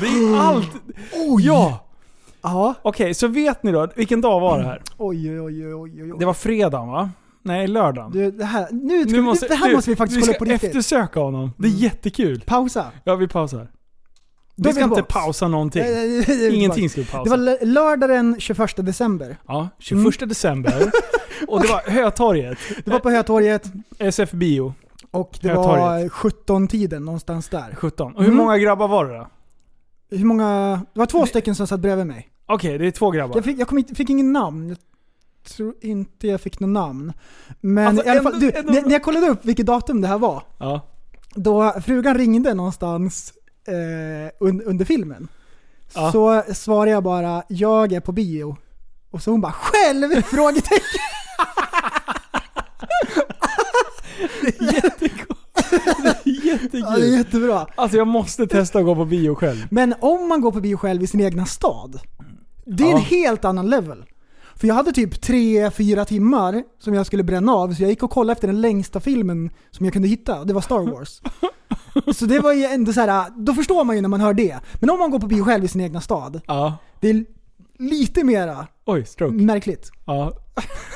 Det 0.00 0.06
är 0.06 0.40
allt. 0.40 0.70
Oj! 1.28 1.46
Ja! 1.46 1.86
Ja. 2.42 2.74
Okej, 2.82 3.14
så 3.14 3.28
vet 3.28 3.62
ni 3.62 3.72
då, 3.72 3.88
vilken 3.96 4.20
dag 4.20 4.40
var 4.40 4.58
det 4.58 4.64
här? 4.64 4.82
Oj, 4.98 5.30
oj, 5.40 5.40
oj, 5.40 5.74
oj, 5.74 6.02
oj. 6.02 6.12
Det 6.18 6.24
var 6.24 6.34
fredagen 6.34 6.88
va? 6.88 7.10
Nej, 7.42 7.66
lördagen. 7.68 8.10
Du, 8.12 8.30
det 8.30 8.44
här, 8.44 8.66
nu, 8.70 9.02
ska, 9.02 9.12
Nu 9.12 9.22
måste, 9.22 9.48
det 9.48 9.54
här 9.54 9.68
nu, 9.68 9.74
måste 9.74 9.90
vi 9.90 9.96
faktiskt 9.96 10.16
vi 10.18 10.20
kolla 10.22 10.32
ska 10.34 10.44
på 10.44 10.50
riktigt. 10.50 10.68
eftersöka 10.68 11.20
honom. 11.20 11.50
Det 11.58 11.66
är 11.66 11.70
Mm. 11.70 11.82
jättekul. 11.82 12.40
Pausa. 12.46 12.86
Ja, 13.04 13.14
vi 13.14 13.28
pausar. 13.28 13.68
Då 14.56 14.68
Vi 14.68 14.72
ska 14.74 14.84
inte 14.84 14.94
tillbaks. 14.94 15.14
pausa 15.14 15.48
någonting. 15.48 15.82
Ingenting 16.52 16.90
ska 16.90 17.00
vi 17.00 17.04
Det 17.06 17.12
pausa. 17.12 17.30
var 17.30 17.48
l- 17.48 17.58
lördag 17.62 18.10
den 18.10 18.36
21 18.40 18.76
december. 18.86 19.36
Ja, 19.48 19.68
21 19.78 20.28
december. 20.28 20.90
Och 21.48 21.60
det 21.62 21.68
var 21.68 21.90
Hötorget. 21.90 22.58
Det 22.84 22.90
var 22.90 22.98
på 23.00 23.10
Hötorget 23.10 23.72
SF 23.98 24.30
Bio. 24.30 24.74
och 25.10 25.38
det 25.42 25.48
Hötorget. 25.48 25.80
var 25.80 26.08
17-tiden 26.08 27.04
någonstans 27.04 27.48
där. 27.48 27.74
17. 27.74 28.12
Och 28.14 28.20
hur 28.22 28.28
Mm. 28.32 28.36
många 28.44 28.58
grabbar 28.58 28.88
var 28.88 29.04
det 29.04 29.18
då? 29.18 29.28
Hur 30.16 30.24
många... 30.24 30.80
Det 30.94 30.98
var 30.98 31.06
två 31.06 31.26
stycken 31.26 31.54
som 31.54 31.66
satt 31.66 31.80
bredvid 31.80 32.06
mig. 32.06 32.28
Okej, 32.46 32.78
det 32.78 32.86
är 32.86 32.90
två 32.90 33.10
grabbar. 33.10 33.36
Jag 33.36 33.44
fick, 33.44 33.58
jag 33.60 33.72
inte, 33.78 33.94
fick 33.94 34.10
ingen 34.10 34.32
namn. 34.32 34.68
Jag 34.68 34.78
tror 35.56 35.74
inte 35.80 36.28
jag 36.28 36.40
fick 36.40 36.60
något 36.60 36.70
namn. 36.70 37.12
Men 37.60 37.86
Alltså, 37.86 38.06
i 38.06 38.08
alla 38.10 38.22
fall, 38.22 38.32
ändå- 38.34 38.46
du, 38.46 38.52
ändå- 38.58 38.72
när, 38.72 38.82
när 38.82 38.90
jag 38.92 39.02
kollade 39.02 39.26
upp 39.28 39.44
vilket 39.44 39.66
datum 39.66 40.00
det 40.00 40.08
här 40.08 40.18
var, 40.18 40.42
Ja. 40.58 40.80
då 41.34 41.72
frugan 41.84 42.14
ringde 42.18 42.54
någonstans 42.54 43.32
eh, 43.68 44.30
un, 44.40 44.62
under 44.62 44.84
filmen. 44.84 45.28
Ja. 45.94 46.12
Så 46.12 46.42
svarade 46.54 46.90
jag 46.90 47.02
bara 47.02 47.42
'Jag 47.48 47.92
är 47.92 48.00
på 48.00 48.12
bio' 48.12 48.56
och 49.10 49.22
så 49.22 49.30
hon 49.30 49.40
bara 49.40 49.52
'Själv?' 49.52 50.22
frågetecken. 50.26 50.80
Ja, 54.60 54.80
det 56.22 56.30
är 56.30 56.44
Jättekul. 56.46 57.04
jättebra. 57.12 57.66
Alltså 57.74 57.96
jag 57.98 58.06
måste 58.06 58.46
testa 58.46 58.78
att 58.78 58.84
gå 58.84 58.94
på 58.94 59.04
bio 59.04 59.34
själv. 59.34 59.66
Men 59.70 59.94
om 60.00 60.28
man 60.28 60.40
går 60.40 60.52
på 60.52 60.60
bio 60.60 60.76
själv 60.76 61.02
i 61.02 61.06
sin 61.06 61.20
egna 61.20 61.46
stad, 61.46 62.00
det 62.66 62.84
är 62.84 62.88
Ja. 62.90 62.96
en 62.96 63.02
helt 63.02 63.44
annan 63.44 63.70
level. 63.70 64.04
För 64.56 64.66
jag 64.68 64.74
hade 64.74 64.92
typ 64.92 65.14
3-4 65.24 66.04
timmar 66.04 66.62
som 66.78 66.94
jag 66.94 67.06
skulle 67.06 67.22
bränna 67.22 67.52
av, 67.52 67.74
så 67.74 67.82
jag 67.82 67.90
gick 67.90 68.02
och 68.02 68.10
kollade 68.10 68.32
efter 68.32 68.48
den 68.48 68.60
längsta 68.60 69.00
filmen 69.00 69.50
som 69.70 69.86
jag 69.86 69.92
kunde 69.92 70.08
hitta, 70.08 70.44
det 70.44 70.52
var 70.52 70.60
Star 70.60 70.78
Wars. 70.92 71.20
så 72.16 72.26
det 72.26 72.40
var 72.40 72.52
ju 72.52 72.64
ändå 72.64 72.92
så 72.92 73.00
här, 73.00 73.24
då 73.36 73.54
förstår 73.54 73.84
man 73.84 73.96
ju 73.96 74.02
när 74.02 74.08
man 74.08 74.20
hör 74.20 74.34
det. 74.34 74.56
Men 74.74 74.90
om 74.90 74.98
man 74.98 75.10
går 75.10 75.18
på 75.18 75.26
bio 75.26 75.44
själv 75.44 75.64
i 75.64 75.68
sin 75.68 75.80
egna 75.80 76.00
stad, 76.00 76.40
Ja. 76.46 76.76
det 77.00 77.10
är 77.10 77.24
lite 77.78 78.24
mera 78.24 78.66
Oj, 78.84 79.04
stroke. 79.06 79.34
märkligt. 79.34 79.90
Ja. 80.06 80.32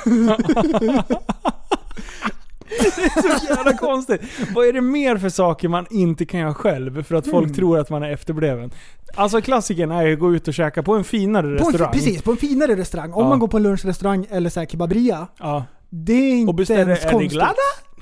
det 0.04 0.10
är 2.86 3.38
så 3.38 3.46
jävla 3.54 3.76
konstigt. 3.76 4.20
Vad 4.54 4.66
är 4.66 4.72
det 4.72 4.80
mer 4.80 5.16
för 5.16 5.28
saker 5.28 5.68
man 5.68 5.86
inte 5.90 6.24
kan 6.26 6.40
göra 6.40 6.54
själv 6.54 7.02
för 7.02 7.14
att 7.14 7.30
folk 7.30 7.44
Mm. 7.44 7.54
tror 7.54 7.78
att 7.78 7.90
man 7.90 8.02
är 8.02 8.10
efterbliven? 8.12 8.70
Alltså 9.14 9.40
klassikern 9.40 9.90
är 9.90 10.02
ju 10.06 10.12
att 10.12 10.18
gå 10.20 10.34
ut 10.34 10.48
och 10.48 10.54
käka 10.54 10.82
på 10.82 10.94
en 10.94 11.04
finare 11.04 11.42
På 11.42 11.48
en, 11.48 11.56
restaurang. 11.72 11.92
precis, 11.92 12.22
på 12.22 12.30
en 12.30 12.36
finare 12.36 12.76
restaurang. 12.76 13.12
Om 13.12 13.22
Ja. 13.22 13.28
man 13.28 13.38
går 13.38 13.48
på 13.48 13.56
en 13.56 13.62
lunchrestaurang 13.62 14.26
eller 14.30 14.50
så 14.50 14.60
här 14.60 14.66
kebaberia, 14.66 15.26
Ja. 15.38 15.64
det 15.90 16.12
är 16.12 16.32
inte 16.36 16.48
Och 16.50 16.54
beställer, 16.54 16.80
ens 16.82 17.10
konstigt. 17.10 17.32
Ja, 17.32 17.42
Är 17.46 17.54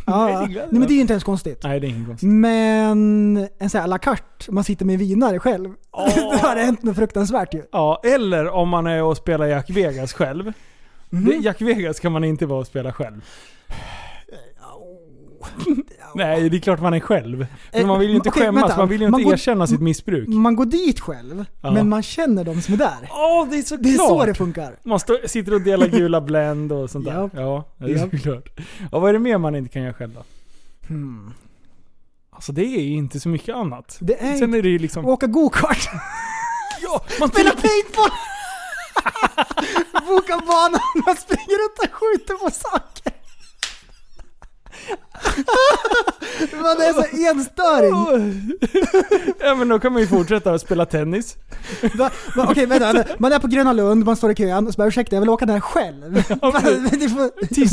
ja. 0.04 0.46
Nej 0.48 0.66
men 0.70 0.80
det 0.80 0.92
är 0.92 0.94
ju 0.94 1.00
inte 1.00 1.12
ens 1.12 1.24
konstigt. 1.24 1.60
Nej, 1.62 1.80
det 1.80 1.86
är 1.86 1.88
inget 1.88 2.06
konstigt. 2.06 2.28
Men 2.28 3.48
en 3.58 3.70
sån 3.70 3.78
här 3.78 3.84
à 3.84 3.86
la 3.86 3.98
carte, 3.98 4.52
man 4.52 4.64
sitter 4.64 4.84
med 4.84 4.98
vinare 4.98 5.38
själv. 5.38 5.68
det 6.32 6.38
har 6.38 6.56
hänt 6.56 6.82
något 6.82 6.96
fruktansvärt 6.96 7.54
ju. 7.54 7.62
Ja, 7.72 8.00
eller 8.04 8.48
om 8.48 8.68
man 8.68 8.86
är 8.86 9.02
och 9.02 9.16
spelar 9.16 9.46
Jack 9.46 9.70
Vegas 9.70 10.12
själv. 10.12 10.52
Det, 11.10 11.36
Jack 11.36 11.60
Vegas 11.60 12.00
kan 12.00 12.12
man 12.12 12.24
inte 12.24 12.46
vara 12.46 12.60
och 12.60 12.66
spela 12.66 12.92
själv. 12.92 13.20
Nej, 16.14 16.48
det 16.50 16.56
är 16.56 16.60
klart 16.60 16.80
man 16.80 16.94
är 16.94 17.00
själv. 17.00 17.46
För 17.72 17.80
Eh, 17.80 17.86
man 17.86 18.00
vill 18.00 18.08
ju 18.10 18.16
inte 18.16 18.28
okej, 18.28 18.42
skämmas, 18.42 18.62
vänta. 18.62 18.76
man 18.76 18.88
vill 18.88 19.00
ju 19.00 19.08
Man 19.10 19.20
inte 19.20 19.24
går- 19.28 19.32
erkänna 19.34 19.66
sitt 19.66 19.80
missbruk. 19.80 20.28
Man 20.28 20.56
går 20.56 20.64
dit 20.64 21.00
själv, 21.00 21.44
Ja. 21.62 21.70
men 21.70 21.88
man 21.88 22.02
känner 22.02 22.44
de 22.44 22.62
som 22.62 22.74
är 22.74 22.78
där. 22.78 23.08
Åh, 23.10 23.46
det 23.50 23.58
är 23.58 23.62
så 23.62 23.76
Det 23.76 23.88
är 23.88 23.96
så 23.98 24.24
det 24.26 24.34
funkar. 24.34 24.76
Man 24.82 25.00
står, 25.00 25.26
sitter 25.26 25.54
och 25.54 25.60
delar 25.60 25.86
gula 25.86 26.20
Blend 26.20 26.72
och 26.72 26.90
sånt 26.90 27.04
där. 27.04 27.20
Japp. 27.22 27.30
Ja, 27.34 27.64
det 27.78 27.84
är 27.84 27.88
Japp. 27.88 28.10
såklart. 28.10 28.48
Och 28.92 29.00
vad 29.00 29.08
är 29.08 29.12
det 29.12 29.18
mer 29.18 29.38
man 29.38 29.54
inte 29.56 29.70
kan 29.72 29.82
göra 29.82 29.94
själv 29.94 30.14
då? 30.14 30.22
Hmm. 30.88 31.32
Alltså 32.30 32.52
det 32.52 32.62
är 32.64 32.80
ju 32.82 32.94
inte 32.94 33.20
så 33.20 33.28
mycket 33.28 33.54
annat. 33.56 33.96
Det 34.00 34.22
är 34.22 34.36
Sen 34.36 34.54
är 34.54 34.62
det 34.62 34.68
ju 34.68 34.78
liksom... 34.78 35.06
Åka 35.06 35.26
gokart. 35.26 35.88
Ja, 36.82 37.04
man 37.20 37.28
Spela 37.28 37.50
paintball! 37.50 38.10
Boka 40.06 40.42
banan, 40.46 40.80
man 41.06 41.16
springer 41.16 41.56
runt 41.62 41.78
och 41.78 41.94
skjuter 42.00 42.34
på 42.34 42.50
saker. 42.50 43.12
Man 46.52 46.76
är 46.76 46.92
så 46.92 47.30
enstöring. 47.30 48.52
ja 49.40 49.54
men 49.54 49.68
då 49.68 49.78
kan 49.78 49.92
man 49.92 50.02
ju 50.02 50.08
fortsätta 50.08 50.58
spela 50.58 50.86
tennis. 50.86 51.36
Va, 51.94 52.10
va, 52.36 52.46
Okej 52.50 52.66
vänta, 52.66 52.92
vänta, 52.92 53.14
man 53.18 53.32
är 53.32 53.38
på 53.38 53.46
Gröna 53.46 53.72
Lund, 53.72 54.04
man 54.04 54.16
står 54.16 54.30
i 54.30 54.34
kön 54.34 54.66
och 54.66 54.72
så 54.72 54.76
bara 54.78 54.88
ursäkta 54.88 55.16
jag 55.16 55.20
vill 55.20 55.30
åka 55.30 55.46
där 55.46 55.60
själv. 55.60 56.22
Får, 56.22 56.46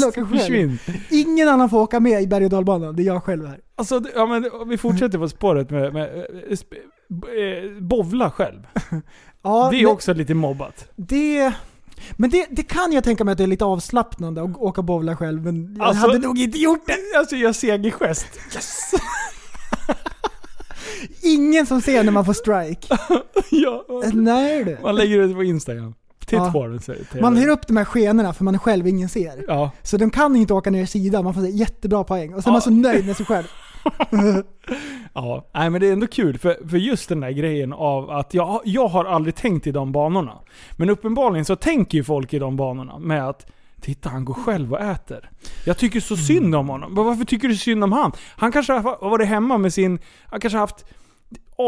åka 0.08 0.26
själv. 0.26 0.38
Försvinn. 0.38 0.80
Ingen 1.10 1.48
annan 1.50 1.70
får 1.70 1.80
åka 1.82 2.00
med 2.00 2.22
i 2.24 2.28
berg 2.28 2.44
och 2.46 2.50
dalbanan, 2.52 2.96
det 2.96 3.04
är 3.04 3.06
jag 3.06 3.24
själv 3.24 3.48
här. 3.48 3.60
Alltså, 3.76 4.02
ja, 4.16 4.26
men 4.26 4.50
vi 4.70 4.78
fortsätter 4.78 5.18
på 5.18 5.30
spåret 5.30 5.70
med, 5.70 5.94
med 5.94 6.04
eh, 6.18 6.50
sp- 6.50 6.74
eh, 7.76 7.82
bovla 7.82 8.32
själv. 8.32 8.68
Ja, 9.44 9.68
Det 9.72 9.78
är 9.78 9.84
men 9.84 9.92
också 9.92 10.14
lite 10.14 10.34
mobbat. 10.34 10.90
det, 10.96 11.54
men 12.12 12.30
det, 12.30 12.48
det 12.52 12.64
kan 12.64 12.92
jag 12.92 13.04
tänka 13.04 13.24
mig 13.24 13.32
att 13.32 13.38
det 13.38 13.44
är 13.44 13.48
lite 13.48 13.66
avslappnande 13.66 14.44
att 14.44 14.58
åka 14.58 14.82
bowla 14.82 15.16
själv, 15.16 15.44
men 15.44 15.76
jag 15.78 15.88
Alltså- 15.88 16.02
hade 16.08 16.20
nog 16.20 16.40
inte 16.40 16.58
gjort 16.58 16.86
det. 16.88 17.18
Alltså 17.20 17.36
jag 17.36 17.56
segergest. 17.56 18.28
Ingen 21.22 21.66
som 21.66 21.82
ser 21.82 22.04
när 22.04 22.12
man 22.12 22.26
får 22.26 22.34
strike. 22.34 22.88
ja. 23.50 23.86
Nej 24.14 24.64
du. 24.64 24.78
Man 24.84 24.96
lägger 24.96 25.20
ut 25.20 25.36
på 25.36 25.44
Instagram. 25.44 25.94
Titt 26.20 26.32
Ja. 26.32 26.52
på 26.52 26.68
den 26.68 26.80
säger. 26.80 27.22
Man 27.22 27.38
hyr 27.38 27.48
upp 27.48 27.68
de 27.68 27.78
här 27.78 27.86
skenorna 27.86 28.34
för 28.34 28.44
man 28.44 28.56
är 28.56 28.60
själv 28.60 28.88
ingen 28.88 29.10
ser. 29.10 29.44
Ja. 29.48 29.72
Så 29.84 29.98
de 29.98 30.10
kan 30.10 30.36
inte 30.36 30.54
åka 30.54 30.70
ner 30.72 30.84
i 30.84 30.88
sidan, 30.88 31.24
man 31.24 31.34
får 31.34 31.48
jättebra 31.48 32.04
poäng. 32.04 32.34
Och 32.34 32.44
så 32.44 32.50
är 32.50 32.52
man 32.52 32.62
så 32.62 32.70
nöjd 32.70 33.06
med 33.06 33.18
sig 33.18 33.26
själv. 33.26 33.48
Ja, 35.14 35.50
nej 35.54 35.70
men 35.70 35.82
det 35.82 35.88
är 35.88 35.94
ändå 35.94 36.08
kul 36.08 36.38
för, 36.38 36.68
för 36.70 36.78
just 36.78 37.10
den 37.10 37.20
där 37.20 37.32
grejen 37.32 37.74
av 37.74 38.10
att 38.10 38.34
jag, 38.34 38.62
jag 38.66 38.88
har 38.88 39.06
aldrig 39.06 39.36
tänkt 39.36 39.68
i 39.68 39.72
de 39.72 39.92
banorna. 39.92 40.40
Men 40.72 40.90
uppenbarligen 40.90 41.46
så 41.46 41.56
tänker 41.56 41.98
ju 41.98 42.04
folk 42.04 42.34
i 42.34 42.40
de 42.40 42.56
banorna 42.56 43.00
med 43.00 43.30
att 43.30 43.52
Titta 43.82 44.10
han 44.10 44.26
går 44.26 44.34
själv 44.34 44.74
och 44.74 44.82
äter. 44.82 45.30
Jag 45.66 45.78
tycker 45.78 46.00
så 46.00 46.18
synd 46.18 46.56
om 46.56 46.70
honom. 46.70 46.94
Men 46.94 47.06
varför 47.06 47.26
tycker 47.26 47.48
du 47.48 47.56
synd 47.56 47.84
om 47.84 47.92
han? 47.92 48.12
Han 48.38 48.52
kanske 48.52 48.74
har 48.74 49.10
varit 49.10 49.28
hemma 49.28 49.58
med 49.58 49.74
sin... 49.74 50.00
Han 50.26 50.40
kanske 50.40 50.58
har 50.58 50.68
haft... 50.68 50.86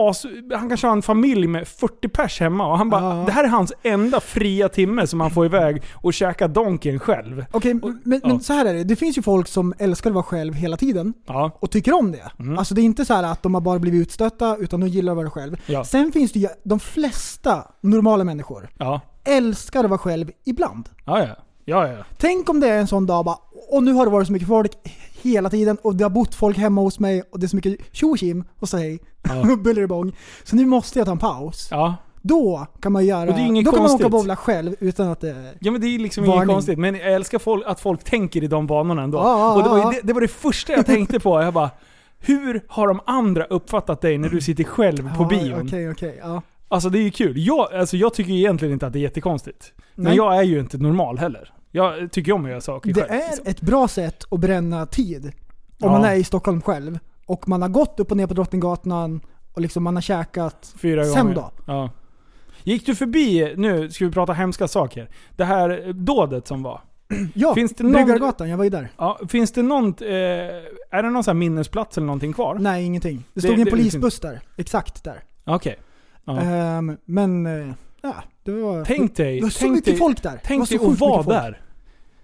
As, 0.09 0.25
han 0.53 0.69
kanske 0.69 0.87
har 0.87 0.95
en 0.95 1.01
familj 1.01 1.47
med 1.47 1.67
40 1.67 2.07
pers 2.07 2.39
hemma 2.39 2.67
och 2.67 2.77
han 2.77 2.89
bara... 2.89 3.01
Ja. 3.01 3.23
Det 3.25 3.31
här 3.31 3.43
är 3.43 3.47
hans 3.47 3.73
enda 3.83 4.19
fria 4.19 4.69
timme 4.69 5.07
som 5.07 5.19
han 5.21 5.31
får 5.31 5.45
iväg 5.45 5.83
och 5.93 6.13
käka 6.13 6.47
donken 6.47 6.99
själv. 6.99 7.45
Okej, 7.51 7.73
men, 7.73 8.01
men 8.03 8.21
ja. 8.23 8.39
så 8.39 8.53
här 8.53 8.65
är 8.65 8.73
det. 8.73 8.83
Det 8.83 8.95
finns 8.95 9.17
ju 9.17 9.21
folk 9.21 9.47
som 9.47 9.73
älskar 9.77 10.09
att 10.09 10.13
vara 10.13 10.23
själv 10.23 10.53
hela 10.53 10.77
tiden. 10.77 11.13
Ja. 11.25 11.57
och 11.59 11.71
tycker 11.71 11.93
om 11.93 12.11
det. 12.11 12.31
Mm. 12.39 12.57
Alltså 12.57 12.75
det 12.75 12.81
är 12.81 12.83
inte 12.83 13.05
så 13.05 13.13
att 13.13 13.43
de 13.43 13.53
har 13.53 13.61
bara 13.61 13.79
blivit 13.79 14.01
utstötta, 14.01 14.57
utan 14.57 14.79
de 14.79 14.87
gillar 14.87 15.11
att 15.11 15.17
vara 15.17 15.29
själv. 15.29 15.61
Ja. 15.65 15.83
Sen 15.83 16.11
finns 16.11 16.31
det 16.31 16.39
ju, 16.39 16.47
de 16.63 16.79
flesta 16.79 17.63
normala 17.81 18.23
människor 18.23 18.69
älskar 19.23 19.83
att 19.83 19.89
vara 19.89 19.97
själv 19.97 20.31
ibland. 20.45 20.89
Ja, 21.05 21.19
ja. 21.19 21.35
Ja, 21.65 21.87
ja. 21.87 22.03
Tänk 22.17 22.49
om 22.49 22.59
det 22.59 22.69
är 22.69 22.79
en 22.79 22.87
sån 22.87 23.05
dag 23.05 23.25
bara, 23.25 23.37
och 23.71 23.83
nu 23.83 23.93
har 23.93 24.05
det 24.05 24.11
varit 24.11 24.27
så 24.27 24.33
mycket 24.33 24.47
folk 24.47 24.71
hela 25.23 25.49
tiden 25.49 25.77
och 25.81 25.95
det 25.95 26.03
har 26.03 26.09
bott 26.09 26.35
folk 26.35 26.57
hemma 26.57 26.81
hos 26.81 26.99
mig 26.99 27.23
och 27.31 27.39
det 27.39 27.45
är 27.45 27.47
så 27.47 27.55
mycket 27.55 27.79
tjo 27.91 28.09
och 28.39 28.45
och 28.59 28.69
säg 28.69 28.99
Ja. 29.29 29.51
och 29.51 29.59
buller 29.59 29.83
och 29.83 29.89
bång. 29.89 30.11
Så 30.43 30.55
nu 30.55 30.65
måste 30.65 30.99
jag 30.99 31.05
ta 31.05 31.11
en 31.11 31.17
paus. 31.17 31.67
ja. 31.71 31.95
Då 32.25 32.67
kan 32.81 32.91
man 32.91 33.05
göra, 33.05 33.29
Och 33.29 33.35
det 33.35 33.41
är 33.41 33.45
inget 33.45 33.65
då 33.65 33.71
kan 33.71 33.79
man 33.79 33.87
konstigt. 33.89 34.05
åka 34.05 34.15
och 34.15 34.21
bowla 34.21 34.35
själv 34.35 34.75
utan 34.79 35.07
att 35.07 35.19
det... 35.21 35.53
Ja 35.59 35.71
men 35.71 35.81
det 35.81 35.87
är 35.87 35.99
liksom 35.99 36.23
Varning. 36.25 36.37
inget 36.43 36.47
konstigt. 36.53 36.79
Men 36.79 36.95
jag 36.95 37.13
älskar 37.13 37.39
folk, 37.39 37.63
att 37.67 37.79
folk 37.79 38.03
tänker 38.03 38.43
i 38.43 38.47
de 38.47 38.67
banorna 38.67 39.01
ändå. 39.03 39.17
Ja, 39.17 39.53
och 39.55 39.63
det 39.63 39.69
var, 39.69 39.93
det, 39.93 39.99
det 40.03 40.13
var 40.13 40.21
det 40.21 40.27
första 40.27 40.73
jag 40.73 40.85
tänkte 40.85 41.19
på. 41.19 41.41
Jag 41.41 41.53
bara, 41.53 41.69
hur 42.19 42.63
har 42.67 42.87
de 42.87 42.99
andra 43.05 43.43
uppfattat 43.43 44.01
dig 44.01 44.17
när 44.17 44.29
du 44.29 44.41
sitter 44.41 44.63
själv 44.63 45.15
på 45.17 45.23
Ja, 45.23 45.27
bion? 45.27 45.61
Okej, 45.67 45.91
okej. 45.91 46.19
ja. 46.23 46.41
Alltså 46.67 46.89
det 46.89 46.99
är 46.99 47.03
ju 47.03 47.11
kul. 47.11 47.33
Jag, 47.37 47.73
alltså, 47.73 47.97
jag 47.97 48.13
tycker 48.13 48.33
egentligen 48.33 48.73
inte 48.73 48.87
att 48.87 48.93
det 48.93 48.99
är 48.99 49.03
jättekonstigt. 49.03 49.71
Men 49.95 50.03
Nej. 50.05 50.15
jag 50.15 50.37
är 50.37 50.43
ju 50.43 50.59
inte 50.59 50.77
normal 50.77 51.17
heller. 51.17 51.53
Jag 51.75 52.11
tycker 52.11 52.31
om 52.31 52.43
att 52.45 52.49
göra 52.51 52.61
saker 52.61 52.93
Det 52.93 53.01
själv. 53.01 53.11
är 53.11 53.27
liksom. 53.27 53.45
ett 53.47 53.61
bra 53.61 53.87
sätt 53.87 54.23
att 54.31 54.39
bränna 54.39 54.85
tid. 54.85 55.25
Om 55.25 55.31
Ja. 55.77 55.91
man 55.91 56.03
är 56.03 56.13
i 56.15 56.23
Stockholm 56.23 56.61
själv. 56.61 56.99
Och 57.25 57.47
man 57.49 57.61
har 57.61 57.69
gått 57.69 57.99
upp 57.99 58.11
och 58.11 58.17
ner 58.17 58.27
på 58.27 58.33
Drottninggatan 58.33 59.21
och 59.53 59.61
liksom 59.61 59.83
man 59.83 59.95
har 59.95 60.01
käkat. 60.01 60.73
Fyra 60.81 61.03
Sen 61.05 61.21
gånger. 61.23 61.35
då? 61.35 61.51
Ja. 61.67 61.89
Gick 62.63 62.85
du 62.85 62.95
förbi, 62.95 63.53
nu 63.57 63.91
ska 63.91 64.05
vi 64.05 64.11
prata 64.11 64.33
hemska 64.33 64.67
saker. 64.67 65.09
Det 65.35 65.45
här 65.45 65.93
dådet 65.93 66.47
som 66.47 66.63
var. 66.63 66.81
Ja, 67.33 67.53
Finns 67.55 67.73
det 67.75 67.83
någon- 67.83 67.91
Bryggargatan, 67.93 68.49
jag 68.49 68.57
var 68.57 68.63
ju 68.63 68.69
där. 68.69 68.89
Ja, 68.97 69.19
finns 69.29 69.51
det 69.51 69.61
någon, 69.63 69.85
eh, 70.01 70.07
är 70.91 71.03
det 71.03 71.09
någon 71.09 71.23
sån 71.23 71.31
här 71.31 71.39
minnesplats 71.39 71.97
eller 71.97 72.07
någonting 72.07 72.33
kvar? 72.33 72.55
Nej, 72.59 72.85
ingenting. 72.85 73.17
Det 73.17 73.23
Det- 73.33 73.41
stod 73.41 73.59
en 73.59 73.65
det- 73.65 73.71
polisbuss 73.71 74.19
där. 74.19 74.39
Exakt 74.57 75.03
där. 75.03 75.23
Okej. 75.45 75.79
Ja. 76.25 76.39
Ehm, 76.41 76.97
men, 77.05 77.45
eh, 77.45 77.73
ja, 78.03 78.15
det 78.43 78.51
var... 78.51 78.85
Tänk 78.85 79.15
dig, 79.15 79.35
det 79.35 79.41
var 79.43 79.49
så 79.49 79.59
tänk 79.59 79.71
mycket 79.71 79.85
dig, 79.85 79.97
folk 79.97 80.23
där. 80.23 80.31
Var 80.31 80.39
tänk 80.43 80.69
dig 80.69 80.77
att 80.77 80.99
vara 80.99 81.23
där. 81.23 81.61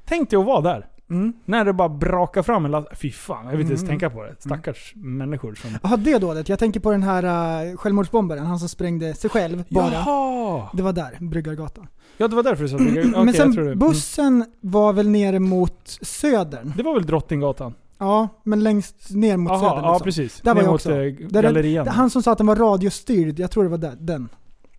Tänk 0.05 0.29
dig 0.29 0.39
att 0.39 0.45
vara 0.45 0.61
där. 0.61 0.85
Mm. 1.09 1.33
När 1.45 1.65
det 1.65 1.73
bara 1.73 1.89
brakar 1.89 2.43
fram 2.43 2.65
en 2.65 2.71
last... 2.71 2.87
Fy 2.97 3.11
fan, 3.11 3.45
jag 3.45 3.51
vill 3.51 3.59
inte 3.61 3.71
ens 3.71 3.81
Mm. 3.81 3.89
tänka 3.91 4.09
på 4.09 4.23
det. 4.23 4.35
Stackars 4.39 4.93
människor 4.95 5.55
som... 5.55 5.69
Jaha, 5.83 5.97
det 5.97 6.17
dådet. 6.17 6.49
Jag 6.49 6.59
tänker 6.59 6.79
på 6.79 6.91
den 6.91 7.03
här 7.03 7.23
uh, 7.71 7.77
självmordsbombaren, 7.77 8.45
han 8.45 8.59
som 8.59 8.69
sprängde 8.69 9.13
sig 9.13 9.29
själv 9.29 9.63
bara. 9.69 9.93
Jaha! 9.93 10.69
Det 10.73 10.83
var 10.83 10.93
där, 10.93 11.17
Bryggargatan. 11.19 11.87
Ja, 12.17 12.27
det 12.27 12.35
var 12.35 12.43
därför 12.43 12.63
du 12.63 12.69
sa 12.69 12.75
att 12.75 12.81
Okej, 12.91 13.05
Men 13.25 13.33
sen. 13.33 13.57
Mm. 13.59 13.79
bussen 13.79 14.45
var 14.61 14.93
väl 14.93 15.09
nere 15.09 15.39
mot 15.39 15.97
södern. 16.01 16.73
Det 16.77 16.83
var 16.83 16.93
väl 16.93 17.05
Drottninggatan? 17.05 17.73
Ja, 17.97 18.27
men 18.43 18.63
längst 18.63 19.09
ner 19.11 19.37
mot 19.37 19.49
Jaha, 19.51 19.59
södern 19.59 19.83
ja 19.83 19.91
liksom. 19.91 20.03
precis. 20.05 20.41
Där 20.41 20.51
var 20.53 20.55
Ner 20.55 20.61
jag 20.61 20.71
mot 20.71 20.75
också. 20.75 20.89
Där 20.89 20.97
är- 20.99 21.41
gallerian. 21.41 21.85
Det- 21.85 21.91
Han 21.91 22.09
som 22.09 22.23
sa 22.23 22.31
att 22.31 22.37
den 22.37 22.47
var 22.47 22.55
radiostyrd, 22.55 23.39
jag 23.39 23.51
tror 23.51 23.63
det 23.63 23.69
var 23.69 23.77
där, 23.77 23.95
den 23.99 24.29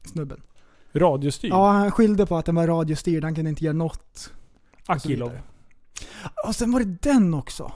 snubben. 0.05 0.41
Radiostyrd. 0.93 1.51
Ja, 1.53 1.71
han 1.71 1.91
skyllde 1.91 2.27
på 2.27 2.37
att 2.37 2.45
den 2.47 2.55
var 2.55 2.67
radiostyrd, 2.67 3.25
han 3.25 3.35
kunde 3.35 3.49
inte 3.51 3.65
göra 3.65 3.77
något. 3.77 4.33
och 4.89 4.95
Akilov. 4.95 5.29
vidare. 5.29 5.43
Och 6.47 6.55
sen 6.55 6.73
var 6.73 6.81
det 6.81 6.97
den 7.03 7.35
också. 7.35 7.73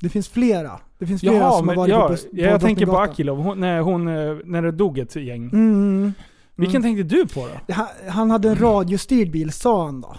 Det 0.00 0.08
finns 0.08 0.28
flera. 0.28 0.80
Det 0.98 1.06
finns 1.06 1.20
flera 1.20 1.34
Jaha, 1.34 1.58
som 1.58 1.68
har 1.68 1.74
varit 1.76 1.90
ja, 1.90 2.08
på, 2.08 2.14
på 2.16 2.22
jag 2.32 2.60
tänker 2.60 2.86
på. 2.86 2.98
Akilov. 2.98 3.38
Hon, 3.38 3.60
när, 3.60 3.80
hon, 3.80 4.08
eh, 4.08 4.36
när 4.44 4.62
det 4.62 4.72
dog 4.72 4.98
ett 4.98 5.16
gäng. 5.16 5.42
Mm. 5.52 6.12
Vilken 6.54 6.82
Mm. 6.82 6.96
tänkte 6.96 7.16
du 7.16 7.26
på 7.26 7.48
då? 7.66 7.74
Han, 7.74 7.86
han 8.08 8.30
hade 8.30 8.48
en 8.48 8.56
radiostyrd 8.56 9.30
bil, 9.30 9.52
sa 9.52 9.84
han 9.84 10.00
då. 10.00 10.16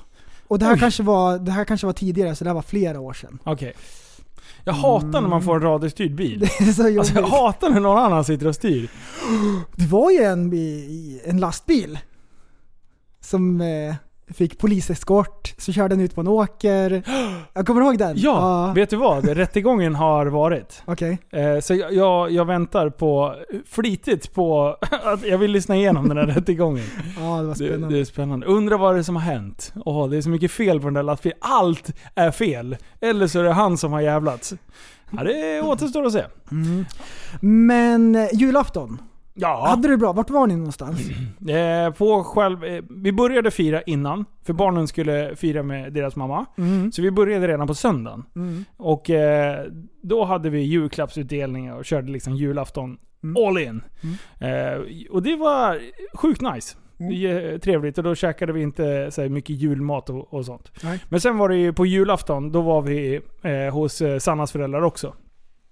Och 0.48 0.60
det 0.60 0.66
här, 0.66 0.74
Oj. 0.74 0.80
kanske 0.80 1.04
var, 1.04 1.38
det 1.40 1.52
här 1.52 1.66
kanske 1.66 1.86
var 1.88 1.94
tidigare, 1.94 2.36
så 2.36 2.44
det 2.44 2.50
här 2.50 2.56
var 2.56 2.62
flera 2.62 3.00
år 3.00 3.14
sedan. 3.14 3.40
Okej. 3.44 3.74
Jag 4.64 4.74
hatar 4.74 5.22
när 5.22 5.30
man 5.30 5.42
får 5.44 5.56
en 5.56 5.62
radiostyrd 5.62 6.16
bil. 6.16 6.36
Mm. 6.36 6.50
Det 6.60 6.70
är 6.70 6.74
så 6.74 6.82
jobbigt. 6.82 7.00
Alltså 7.00 7.14
jag 7.16 7.28
hatar 7.28 7.70
när 7.70 7.80
någon 7.80 7.98
annan 7.98 8.26
sitter 8.26 8.48
och 8.48 8.56
styr. 8.56 8.90
Det 9.76 9.86
var 9.86 10.12
ju 10.12 10.18
en, 10.18 10.54
en 11.26 11.40
lastbil 11.40 12.00
som 13.30 13.62
eh, 13.62 13.96
fick 14.34 14.58
poliseskort, 14.60 15.54
så 15.58 15.72
körde 15.74 15.96
den 15.96 16.06
ut 16.06 16.16
på 16.16 16.22
en 16.22 16.28
åker. 16.28 17.04
Jag 17.54 17.66
kommer 17.68 17.82
ihåg 17.82 17.98
den? 17.98 18.14
Ja, 18.18 18.72
vet 18.76 18.90
du 18.90 18.96
vad? 18.96 19.26
Rättegången 19.30 19.96
har 19.96 20.26
varit. 20.26 20.82
Okej. 20.86 21.20
Eh, 21.32 21.60
så 21.60 21.74
jag, 21.76 21.94
jag, 21.94 22.32
jag 22.32 22.46
väntar 22.46 22.90
på, 22.90 23.36
flitigt 23.68 24.34
på 24.34 24.78
att 25.04 25.26
jag 25.26 25.38
vill 25.38 25.52
lyssna 25.52 25.76
igenom 25.76 26.08
den 26.10 26.18
här 26.18 26.26
rättegången. 26.36 26.86
Ja, 27.20 27.38
det 27.38 27.44
var 27.44 27.48
Det, 27.48 27.56
spännande. 27.56 27.96
det 27.96 28.00
är 28.02 28.06
spännande. 28.06 28.46
Undrar 28.46 28.78
vad 28.78 28.96
det 28.96 29.00
är 29.00 29.04
som 29.04 29.16
har 29.16 29.24
hänt. 29.24 29.74
Åh, 29.86 30.10
det 30.10 30.18
är 30.18 30.22
så 30.22 30.30
mycket 30.30 30.52
fel 30.52 30.80
på 30.80 30.88
den 30.88 30.94
där 30.94 31.04
lastbilen. 31.04 31.38
Allt 31.42 31.94
är 32.16 32.32
fel. 32.32 32.78
Eller 33.02 33.28
så 33.28 33.40
är 33.40 33.44
det 33.44 33.54
han 33.54 33.78
som 33.78 33.94
har 33.94 34.02
jävlats. 34.02 34.54
Ja, 35.12 35.24
det 35.24 35.62
återstår 35.62 36.06
att 36.06 36.14
se. 36.14 36.24
Mm. 36.52 36.86
Men 37.42 38.16
eh, 38.16 38.28
julafton, 38.34 38.98
Ja. 39.40 39.68
hade 39.68 39.88
det 39.88 39.98
bra? 39.98 40.14
Vart 40.14 40.30
var 40.30 40.48
ni 40.48 40.56
någonstans? 40.56 41.00
Eh, 41.50 41.94
på 41.94 42.24
själv, 42.24 42.64
eh, 42.64 42.84
vi 42.90 43.12
började 43.12 43.52
fira 43.52 43.82
innan, 43.82 44.26
för 44.46 44.54
barnen 44.54 44.88
skulle 44.88 45.36
fira 45.36 45.64
med 45.64 45.94
deras 45.94 46.16
mamma. 46.16 46.46
Mm. 46.58 46.92
Så 46.92 47.02
vi 47.02 47.12
började 47.12 47.48
redan 47.48 47.68
på 47.68 47.76
söndagen. 47.76 48.24
Mm. 48.36 48.66
Och 48.78 49.10
eh, 49.10 49.66
då 50.02 50.24
hade 50.24 50.50
vi 50.50 50.60
julklappsutdelningar 50.62 51.76
och 51.76 51.86
körde 51.86 52.12
liksom 52.12 52.36
julafton 52.36 52.98
Mm. 53.24 53.44
all 53.48 53.58
in. 53.58 53.82
Eh, 54.40 54.82
och 55.12 55.24
det 55.24 55.36
var 55.36 55.80
sjukt 56.14 56.42
nice. 56.42 56.78
Mm. 57.00 57.60
Trevligt 57.60 57.98
och 57.98 58.04
då 58.04 58.16
käkade 58.16 58.54
vi 58.54 58.62
inte 58.62 59.12
så 59.12 59.22
mycket 59.22 59.56
julmat 59.56 60.10
och, 60.10 60.34
och 60.34 60.46
sånt. 60.46 60.72
Nej. 60.84 61.00
Men 61.10 61.22
sen 61.22 61.38
var 61.38 61.50
det 61.50 61.56
ju 61.56 61.74
på 61.74 61.86
julafton, 61.86 62.52
då 62.52 62.62
var 62.62 62.82
vi 62.82 63.22
eh, 63.42 63.74
hos 63.74 64.02
eh, 64.02 64.20
Sannas 64.20 64.52
föräldrar 64.52 64.82
också. 64.82 65.14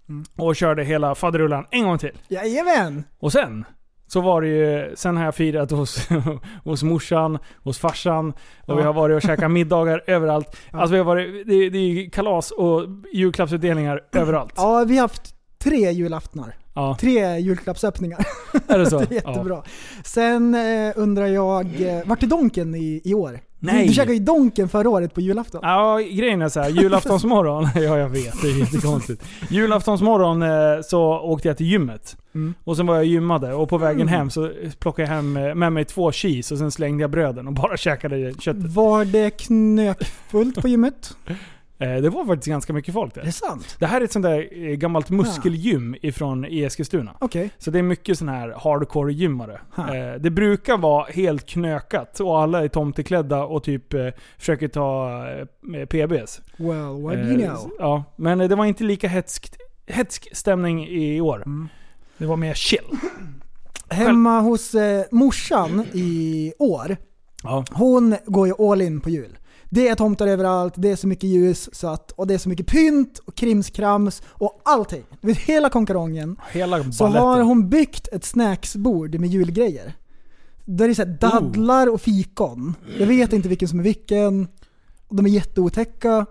Mm. 0.10 0.24
Och 0.38 0.56
körde 0.56 0.84
hela 0.84 1.16
faderullan 1.16 1.66
en 1.72 1.84
gång 1.84 1.98
till. 1.98 2.12
Jajamän! 2.28 3.04
Och 3.20 3.32
sen 3.32 3.66
så 4.08 4.22
var 4.22 4.42
det 4.42 4.48
ju, 4.48 4.96
sen 4.96 5.18
har 5.18 5.26
jag 5.26 5.36
firat 5.36 5.72
hos, 5.72 6.08
hos 6.64 6.84
morsan, 6.84 7.38
hos 7.64 7.80
farsan 7.80 8.34
och 8.66 8.78
vi 8.78 8.82
Ja. 8.82 8.86
har 8.88 8.94
varit 8.94 9.16
och 9.16 9.22
käkat 9.22 9.52
middagar 9.52 10.04
överallt. 10.08 10.58
Ja. 10.72 10.80
Alltså 10.80 10.92
vi 10.92 10.98
har 10.98 11.06
varit, 11.06 11.48
det, 11.48 11.70
det 11.70 11.78
är 11.78 11.88
ju 11.90 12.10
kalas 12.10 12.52
och 12.52 12.82
julklappsutdelningar 13.14 14.02
överallt. 14.16 14.54
Ja, 14.58 14.84
vi 14.88 14.96
har 14.96 15.02
haft 15.02 15.36
tre 15.64 15.92
julaftnar. 15.92 16.56
Ja, 16.76 16.98
Tre 17.00 17.38
julklappsöppningar. 17.40 18.20
är 18.68 18.80
det 18.80 18.86
så? 18.86 19.00
det 19.10 19.12
är 19.12 19.14
jättebra. 19.30 19.64
Sen 20.04 20.56
eh, 20.56 20.94
undrar 20.96 21.26
jag, 21.28 21.82
eh, 21.82 22.00
vart 22.06 22.24
är 22.24 22.28
Donken 22.28 22.76
i, 22.76 23.02
i 23.06 23.14
år? 23.14 23.40
Nej. 23.60 23.88
Du, 23.88 23.94
käkade 23.94 24.14
ju 24.14 24.20
Donken 24.20 24.70
förra 24.70 24.90
året 24.90 25.14
på 25.14 25.22
julafton. 25.22 25.62
Ja, 25.64 25.98
grejen 26.12 26.42
är 26.42 26.50
så 26.50 26.60
här, 26.60 26.70
julaftonsmorgon, 26.70 27.68
ja 27.76 27.98
jag 27.98 28.10
vet, 28.10 28.42
det 28.42 28.48
är 28.48 28.60
jättekonstigt. 28.60 29.24
Julaftonsmorgon 29.50 30.42
eh, 30.42 30.50
så 30.84 31.20
åkte 31.20 31.48
jag 31.48 31.58
till 31.58 31.66
gymmet. 31.66 32.18
Mm. 32.36 32.54
Och 32.64 32.78
sen 32.78 32.88
var 32.88 32.96
jag 32.96 33.06
gymmade 33.06 33.54
och 33.54 33.70
på 33.70 33.78
vägen 33.78 34.02
Mm. 34.02 34.14
hem 34.14 34.30
så 34.30 34.52
plockade 34.80 35.08
jag 35.08 35.16
hem 35.16 35.38
eh, 35.38 35.56
med 35.56 35.74
mig 35.74 35.86
två 35.86 36.12
cheese 36.12 36.54
och 36.54 36.58
sen 36.58 36.72
slängde 36.72 37.04
jag 37.04 37.12
bröden 37.12 37.48
och 37.48 37.54
bara 37.54 37.78
käkade 37.78 38.34
köttet. 38.40 38.74
Var 38.74 39.06
det 39.06 39.30
knökfullt 39.30 40.62
på 40.62 40.68
gymmet? 40.68 41.18
Eh, 41.80 41.96
det 41.96 42.10
var 42.10 42.26
faktiskt 42.26 42.48
ganska 42.48 42.74
mycket 42.74 42.94
folk 42.94 43.12
Är 43.18 43.20
där. 43.22 43.26
det 43.26 43.32
sant? 43.32 43.76
Det 43.80 43.86
här 43.86 44.02
är 44.02 44.06
ett 44.06 44.12
sånt 44.12 44.24
där 44.24 44.48
eh, 44.52 44.76
gammalt 44.76 45.10
muskelgym 45.10 45.96
ifrån 46.02 46.46
i 46.46 46.64
Eskilstuna. 46.64 47.16
Okej. 47.20 47.50
Så 47.58 47.72
det 47.72 47.80
är 47.80 47.84
mycket 47.84 48.18
sån 48.18 48.30
här 48.30 48.50
hardcore-gymmare. 48.50 49.62
Ha. 49.76 49.96
Eh, 49.96 50.16
det 50.16 50.30
brukar 50.30 50.78
vara 50.78 51.06
helt 51.06 51.46
knökat 51.46 52.20
och 52.20 52.40
alla 52.42 52.64
är 52.64 52.68
tomteklädda 52.68 53.44
och 53.44 53.64
typ 53.64 53.84
försöker 54.38 54.68
ta 54.68 55.22
PBs. 55.90 56.42
Well, 56.58 57.02
what 57.02 57.14
do 57.14 57.20
you 57.20 57.38
know? 57.38 57.72
Ja, 57.80 58.04
men 58.16 58.38
det 58.38 58.56
var 58.56 58.66
inte 58.66 58.84
lika 58.84 59.08
hetsk, 59.08 59.56
hetsk 59.88 60.28
stämning 60.36 60.88
i 60.88 61.22
år. 61.22 61.36
Mm. 61.46 61.70
Det 62.18 62.26
var 62.26 62.36
mer 62.38 62.54
chill. 62.54 62.86
Hemma 63.90 64.40
hos 64.40 64.76
eh, 64.76 65.06
morsan 65.12 65.86
i 65.94 66.54
år, 66.60 66.98
Ja. 67.44 67.66
hon 67.72 68.16
går 68.26 68.48
ju 68.48 68.54
all 68.72 68.82
in 68.82 69.02
på 69.02 69.10
jul. 69.10 69.38
Det 69.70 69.88
är 69.88 69.96
tomtar 69.96 70.28
överallt, 70.28 70.74
det 70.78 70.92
är 70.92 70.96
så 70.96 71.08
mycket 71.08 71.30
ljus 71.30 71.70
så 71.74 71.88
att, 71.88 72.12
och 72.12 72.28
det 72.28 72.34
är 72.34 72.38
så 72.38 72.50
mycket 72.50 72.68
pynt 72.68 73.20
och 73.20 73.36
krimskrams 73.36 74.22
och 74.28 74.62
allting. 74.66 75.04
Vet, 75.22 75.38
hela 75.38 75.70
konkarongen. 75.70 76.40
Hela 76.52 76.92
Så 76.92 77.06
har 77.06 77.42
hon 77.42 77.70
byggt 77.70 78.08
ett 78.08 78.26
snacksbord 78.26 79.16
med 79.20 79.30
julgrejer. 79.30 79.94
Där 80.66 80.88
det 80.88 80.92
är 80.92 80.96
så 80.96 81.06
dadlar 81.06 81.88
och 81.88 82.02
fikon. 82.02 82.76
Jag 83.00 83.08
vet 83.08 83.34
inte 83.34 83.50
vilken 83.50 83.68
som 83.68 83.80
är 83.80 83.84
vilken. 83.84 84.48
De 85.10 85.26
är 85.26 85.30
jätteotäcka. 85.30 86.26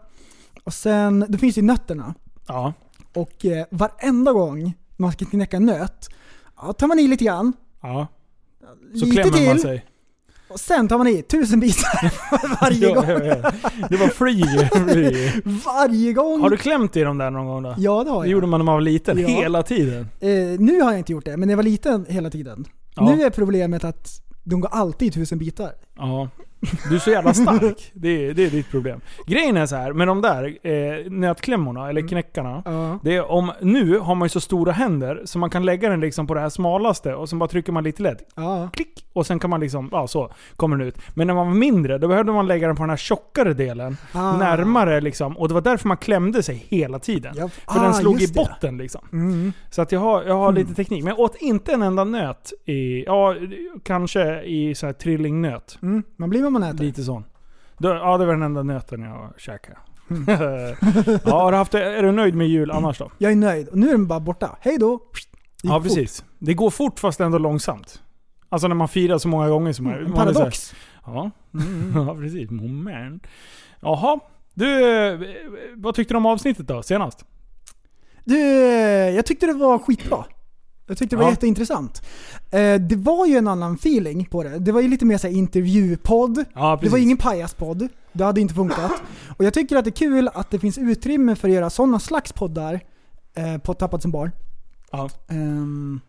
Och 0.64 0.74
sen, 0.74 1.26
det 1.28 1.38
finns 1.38 1.58
ju 1.58 1.62
nötterna. 1.62 2.14
Ja. 2.48 2.72
Och 3.14 3.44
eh, 3.44 3.66
varenda 3.70 4.32
gång 4.32 4.74
man 4.96 5.12
ska 5.12 5.24
knäcka 5.24 5.56
en 5.56 5.66
nöt, 5.66 6.08
ja, 6.56 6.72
tar 6.72 6.86
man 6.86 6.98
i 6.98 7.08
lite 7.08 7.24
grann. 7.24 7.52
ja. 7.82 8.06
Så 9.00 9.04
lite 9.04 9.22
klämmer 9.22 9.38
till. 9.38 9.48
man 9.48 9.58
sig. 9.58 9.84
Och 10.48 10.60
sen 10.60 10.88
tar 10.88 10.98
man 10.98 11.06
i 11.08 11.22
tusen 11.22 11.60
bitar 11.60 12.12
varje 12.60 12.88
Ja, 12.88 12.94
gång. 12.94 13.04
ja, 13.08 13.24
ja. 13.24 13.52
Det 13.90 13.96
var 13.96 14.08
free. 14.08 14.68
free. 14.92 15.32
Varje 15.64 16.12
gång. 16.12 16.40
Har 16.40 16.50
du 16.50 16.56
klämt 16.56 16.96
i 16.96 17.00
dem 17.02 17.18
där 17.18 17.30
någon 17.30 17.46
gång 17.46 17.62
då? 17.62 17.74
Ja 17.78 18.04
det 18.04 18.10
har 18.10 18.20
Det 18.22 18.26
jag. 18.26 18.32
gjorde 18.32 18.46
man 18.46 18.60
när 18.60 18.64
man 18.64 18.74
var 18.74 18.80
liten, 18.80 19.18
Ja. 19.18 19.28
hela 19.28 19.62
tiden. 19.62 20.08
Eh, 20.20 20.28
nu 20.58 20.80
har 20.80 20.90
jag 20.90 20.98
inte 20.98 21.12
gjort 21.12 21.24
det, 21.24 21.36
men 21.36 21.46
när 21.48 21.52
jag 21.52 21.56
var 21.56 21.62
liten 21.64 22.06
hela 22.08 22.30
tiden. 22.30 22.64
Ja. 22.96 23.14
Nu 23.14 23.22
är 23.22 23.30
problemet 23.30 23.84
att 23.84 24.08
de 24.44 24.60
går 24.60 24.68
alltid 24.72 25.08
i 25.08 25.10
tusen 25.10 25.38
bitar. 25.38 25.72
Ja. 25.96 26.28
Du 26.88 26.94
är 26.94 26.98
så 26.98 27.10
jävla 27.10 27.34
stark. 27.34 27.90
Det 27.94 28.26
är, 28.26 28.34
det 28.34 28.44
är 28.44 28.50
ditt 28.50 28.70
problem. 28.70 29.00
Grejen 29.26 29.56
är 29.56 29.66
så 29.66 29.76
här, 29.76 29.92
med 29.92 30.08
de 30.08 30.22
där 30.22 30.58
eh, 30.62 31.10
nötklämmorna, 31.10 31.88
eller 31.88 32.08
knäckarna. 32.08 32.62
Ja. 32.64 32.98
Det 33.02 33.16
är 33.16 33.30
om, 33.30 33.52
nu 33.60 33.98
har 33.98 34.14
man 34.14 34.26
ju 34.26 34.30
så 34.30 34.40
stora 34.40 34.72
händer 34.72 35.22
så 35.24 35.38
man 35.38 35.50
kan 35.50 35.64
lägga 35.64 35.88
den 35.88 36.00
liksom 36.00 36.26
på 36.26 36.34
det 36.34 36.40
här 36.40 36.48
smalaste 36.48 37.14
och 37.14 37.28
sen 37.28 37.38
bara 37.38 37.48
trycker 37.48 37.72
man 37.72 37.84
lite 37.84 38.02
lätt. 38.02 38.18
Ja. 38.34 38.68
Klick! 38.72 39.06
Och 39.12 39.26
sen 39.26 39.38
kan 39.38 39.50
man 39.50 39.60
liksom, 39.60 39.88
ja 39.92 40.06
så 40.06 40.32
kommer 40.56 40.76
den 40.76 40.88
ut. 40.88 40.98
Men 41.14 41.26
när 41.26 41.34
man 41.34 41.46
var 41.46 41.54
mindre, 41.54 41.98
då 41.98 42.08
behövde 42.08 42.32
man 42.32 42.46
lägga 42.46 42.66
den 42.66 42.76
på 42.76 42.82
den 42.82 42.90
här 42.90 42.96
tjockare 42.96 43.54
delen. 43.54 43.96
Ah. 44.12 44.36
Närmare 44.36 45.00
liksom. 45.00 45.38
Och 45.38 45.48
det 45.48 45.54
var 45.54 45.60
därför 45.60 45.88
man 45.88 45.96
klämde 45.96 46.42
sig 46.42 46.66
hela 46.68 46.98
tiden. 46.98 47.34
Ja. 47.36 47.48
För 47.48 47.80
Ah, 47.80 47.82
den 47.82 47.94
slog 47.94 48.22
i 48.22 48.32
botten 48.32 48.78
liksom. 48.78 49.00
Mm. 49.12 49.52
Så 49.70 49.82
att 49.82 49.92
jag 49.92 50.00
har, 50.00 50.24
jag 50.24 50.34
har 50.34 50.52
lite 50.52 50.74
teknik. 50.74 51.04
Men 51.04 51.10
jag 51.10 51.20
åt 51.20 51.36
inte 51.36 51.72
en 51.72 51.82
enda 51.82 52.04
nöt 52.04 52.52
i, 52.64 53.04
ja 53.04 53.34
kanske 53.82 54.42
i 54.42 54.74
så 54.74 54.86
här 54.86 54.92
trillingnöt. 54.92 55.78
Mm. 55.82 56.02
Man 56.16 56.30
blir 56.30 56.42
vad 56.42 56.52
man 56.58 56.70
äter. 56.70 56.84
Lite 56.84 57.02
sån. 57.02 57.24
Då, 57.78 57.88
ja 57.88 58.18
det 58.18 58.26
var 58.26 58.32
den 58.32 58.42
enda 58.42 58.62
nöten 58.62 59.02
jag 59.02 59.34
käkade. 59.38 59.76
Mm. 60.10 60.24
ja, 61.24 61.40
har 61.40 61.52
du 61.52 61.58
haft 61.58 61.74
är 61.74 62.02
du 62.02 62.12
nöjd 62.12 62.34
med 62.34 62.48
jul 62.48 62.70
annars 62.70 62.98
då? 62.98 63.10
Jag 63.18 63.32
är 63.32 63.36
nöjd. 63.36 63.68
Nu 63.72 63.88
är 63.88 63.92
den 63.92 64.06
bara 64.06 64.20
borta. 64.20 64.56
Hej 64.60 64.78
då! 64.78 65.00
Ja 65.62 65.74
fort. 65.74 65.82
precis. 65.82 66.24
Det 66.38 66.54
går 66.54 66.70
fort 66.70 66.98
fast 66.98 67.20
ändå 67.20 67.38
långsamt. 67.38 68.02
Alltså 68.48 68.68
när 68.68 68.74
man 68.74 68.88
firar 68.88 69.18
så 69.18 69.28
många 69.28 69.48
gånger 69.48 69.72
som 69.72 69.84
man... 69.84 69.94
En 69.94 70.02
man 70.02 70.18
här- 70.18 70.34
paradox. 70.34 70.74
Ja. 71.06 71.30
ja, 71.94 72.14
precis. 72.14 72.50
Moment. 72.50 73.26
Jaha. 73.80 74.20
Du, 74.54 74.96
eh, 75.06 75.20
vad 75.74 75.94
tyckte 75.94 76.14
du 76.14 76.18
om 76.18 76.26
avsnittet 76.26 76.68
då, 76.68 76.82
senast? 76.82 77.24
Du, 78.24 78.38
eh, 78.38 79.10
jag 79.10 79.26
tyckte 79.26 79.46
det 79.46 79.52
var 79.52 79.78
skitbra. 79.78 80.24
Jag 80.86 80.98
tyckte 80.98 81.16
det 81.16 81.20
var 81.20 81.26
Ja. 81.26 81.30
jätteintressant. 81.30 82.02
Eh, 82.50 82.74
det 82.74 82.96
var 82.96 83.26
ju 83.26 83.36
en 83.36 83.48
annan 83.48 83.74
feeling 83.74 84.24
på 84.24 84.42
det. 84.42 84.58
Det 84.58 84.72
var 84.72 84.80
ju 84.80 84.88
lite 84.88 85.04
mer 85.04 85.18
såhär 85.18 85.34
intervjupodd. 85.34 86.44
Ja, 86.54 86.78
Det 86.82 86.88
var 86.88 86.98
ingen 86.98 87.16
pajaspodd. 87.16 87.88
Det 88.12 88.24
hade 88.24 88.40
inte 88.40 88.54
funkat. 88.54 88.92
Och 89.38 89.44
jag 89.44 89.54
tycker 89.54 89.76
att 89.76 89.84
det 89.84 89.88
är 89.88 89.92
kul 90.08 90.28
att 90.34 90.50
det 90.50 90.58
finns 90.58 90.78
utrymme 90.78 91.36
för 91.36 91.48
att 91.48 91.54
göra 91.54 91.70
sådana 91.70 91.98
slags 92.00 92.32
poddar 92.32 92.80
eh, 93.34 93.58
på 93.58 93.74
Tappat 93.74 94.02
som 94.02 94.10
barn. 94.10 94.30
Ja. 94.92 95.08
Ehm, 95.28 96.00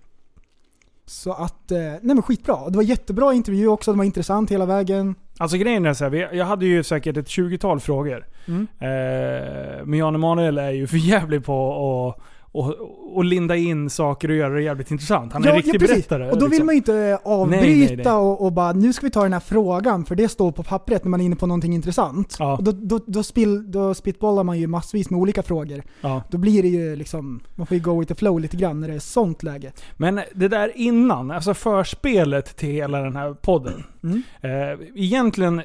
så 1.06 1.32
att, 1.34 1.71
eh, 1.71 1.78
nej 1.80 1.99
men 2.01 2.21
skitbra. 2.21 2.69
Det 2.69 2.75
var 2.75 2.84
jättebra 2.84 3.34
intervju 3.34 3.67
också, 3.67 3.91
det 3.91 3.97
var 3.97 4.06
intressant 4.06 4.51
hela 4.51 4.65
vägen. 4.65 5.15
Alltså 5.38 5.58
grejen 5.58 5.86
är 5.86 5.93
så 5.93 6.04
här, 6.04 6.12
vi- 6.12 6.38
jag 6.38 6.45
hade 6.45 6.65
ju 6.65 6.84
säkert 6.84 7.17
ett 7.17 7.28
20-tal 7.28 7.80
frågor. 7.80 8.25
Mm. 8.47 8.67
Eh, 8.80 9.86
men 9.86 9.99
Jan 9.99 10.15
Emanuel 10.15 10.58
är 10.58 10.71
ju 10.71 10.88
för 10.88 10.97
jävlig 10.97 11.45
på 11.45 12.15
att 12.17 12.23
och, 12.51 12.75
och 13.15 13.25
linda 13.25 13.55
in 13.55 13.89
saker 13.89 14.29
och 14.29 14.36
göra 14.36 14.53
det 14.53 14.62
jävligt 14.62 14.91
intressant. 14.91 15.33
Han 15.33 15.43
är 15.43 15.49
en 15.49 15.55
riktig 15.55 15.79
precis. 15.79 16.10
berättare. 16.10 16.31
Och 16.31 16.39
då 16.39 16.45
vill 16.45 16.49
liksom. 16.49 16.65
man 16.65 16.75
ju 16.75 16.77
inte 16.77 17.19
avbryta 17.23 17.65
Nej, 17.65 17.95
nej, 17.95 18.05
nej. 18.05 18.13
Och, 18.13 18.45
och 18.45 18.53
bara 18.53 18.73
nu 18.73 18.93
ska 18.93 19.05
vi 19.05 19.12
ta 19.12 19.23
den 19.23 19.33
här 19.33 19.39
frågan 19.39 20.05
för 20.05 20.15
det 20.15 20.29
står 20.29 20.51
på 20.51 20.63
pappret 20.63 21.03
när 21.03 21.10
man 21.10 21.21
är 21.21 21.25
inne 21.25 21.36
på 21.36 21.47
någonting 21.47 21.73
intressant. 21.73 22.36
Ja. 22.39 22.57
Och 22.57 22.63
då, 22.63 22.71
då, 22.71 22.99
då, 23.07 23.23
spill, 23.23 23.71
då 23.71 23.93
spitbollar 23.93 24.43
man 24.43 24.60
ju 24.60 24.67
massvis 24.67 25.10
med 25.10 25.19
olika 25.19 25.43
frågor. 25.43 25.83
Ja. 26.01 26.23
Då 26.29 26.38
blir 26.38 26.62
det 26.62 26.69
ju 26.69 26.95
liksom, 26.95 27.39
man 27.55 27.67
får 27.67 27.77
ju 27.77 27.83
go 27.83 27.99
with 27.99 28.13
the 28.13 28.15
flow 28.15 28.39
lite 28.39 28.57
grann 28.57 28.81
när 28.81 28.88
det 28.88 28.93
är 28.93 28.99
sånt 28.99 29.43
läge. 29.43 29.71
Men 29.97 30.21
det 30.36 30.47
där 30.47 30.71
innan, 30.75 31.31
alltså 31.31 31.53
förspelet 31.53 32.57
till 32.57 32.69
hela 32.69 33.01
den 33.01 33.15
här 33.15 33.33
podden. 33.33 33.83
Mm. 34.03 34.23
Eh, 34.41 34.88
egentligen, 34.95 35.62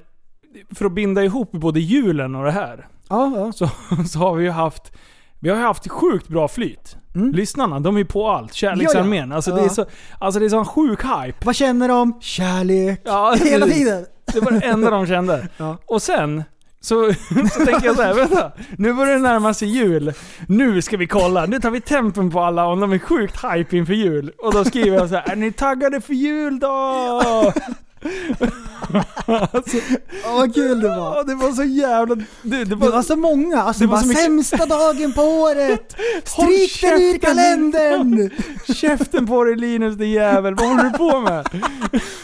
för 0.71 0.85
att 0.85 0.93
binda 0.93 1.25
ihop 1.25 1.53
både 1.53 1.81
julen 1.81 2.35
och 2.35 2.45
det 2.45 2.51
här, 2.51 2.89
Ja, 3.13 3.33
ja. 3.37 3.53
så, 3.53 3.67
så 4.09 4.19
har 4.19 4.35
vi 4.35 4.45
ju 4.45 4.51
haft 4.51 4.93
vi 5.43 5.51
har 5.51 5.57
haft 5.57 5.89
sjukt 5.91 6.29
bra 6.29 6.49
flyt. 6.49 6.97
Mm. 7.15 7.33
Lyssnarna, 7.33 7.81
de 7.81 7.97
är 7.97 8.05
på 8.05 8.29
allt. 8.29 8.55
Kärleksarmén. 8.55 9.33
Alltså, 9.33 9.55
det 9.55 9.61
är 9.61 9.65
Ja. 9.65 9.69
så, 9.69 9.85
alltså 10.19 10.41
det 10.41 10.47
är 10.47 10.51
sån 10.51 10.65
sjuk 10.65 11.01
hype. 11.05 11.39
Vad 11.45 11.57
känner 11.57 11.89
de? 11.89 12.19
Kärlek. 12.21 13.01
Ja, 13.05 13.37
Hela 13.45 13.67
tiden. 13.67 14.07
Det 14.33 14.41
var 14.41 14.53
det 14.53 14.61
enda 14.67 14.91
de 14.91 15.07
kände. 15.07 15.49
Ja. 15.57 15.79
Och 15.87 16.03
sen 16.03 16.45
så, 16.81 17.13
så 17.53 17.65
tänker 17.65 17.87
jag 17.87 17.97
så 17.97 18.03
här, 18.03 18.15
vänta. 18.15 18.53
Nu 18.79 18.93
börjar 18.93 19.13
det 19.13 19.19
närma 19.23 19.55
sig 19.55 19.69
jul. 19.69 20.13
Nu 20.49 20.83
ska 20.83 20.97
vi 20.97 21.07
kolla. 21.07 21.47
Nu 21.47 21.61
tar 21.61 21.71
vi 21.71 21.81
tempen 21.81 22.31
på 22.31 22.41
alla 22.41 22.67
om 22.67 22.81
de 22.81 22.93
är 22.93 22.99
sjukt 22.99 23.45
hype 23.45 23.77
inför 23.77 23.93
jul. 23.95 24.33
Och 24.39 24.53
då 24.53 24.65
skriver 24.65 24.97
jag 24.97 25.09
så 25.09 25.15
här, 25.15 25.33
är 25.33 25.37
ni 25.37 25.53
taggade 25.53 26.01
för 26.01 26.15
jul 26.15 26.59
då? 26.59 26.69
Alltså, 29.27 29.77
Åh 30.27 30.35
vad 30.37 30.55
kul 30.55 30.81
det 30.81 30.89
var. 30.89 31.25
det 31.25 31.35
var 31.35 31.53
så 31.53 31.65
jävla... 31.65 32.15
Det, 32.15 32.25
det 32.43 32.65
Det 32.65 32.75
var, 32.75 32.91
var 32.91 33.03
så 33.03 33.17
många, 33.17 33.63
alltså 33.63 33.81
Det 33.85 33.91
var 33.91 33.99
så 34.01 34.07
mycket- 34.07 34.23
sämsta 34.25 34.67
dagen 34.67 35.13
på 35.13 35.23
året! 35.23 35.97
Håll 36.37 36.47
Stryk 36.53 36.81
den 36.83 36.93
ur 37.03 37.13
käften! 37.13 37.21
kalendern! 37.21 38.31
Käften 38.75 39.27
på 39.27 39.45
dig 39.45 39.57
Linus 39.57 39.97
din 39.97 40.11
jävel, 40.11 40.55
vad 40.55 40.67
håller 40.69 40.85
du 40.85 40.91
på 40.91 41.21
med? 41.21 41.47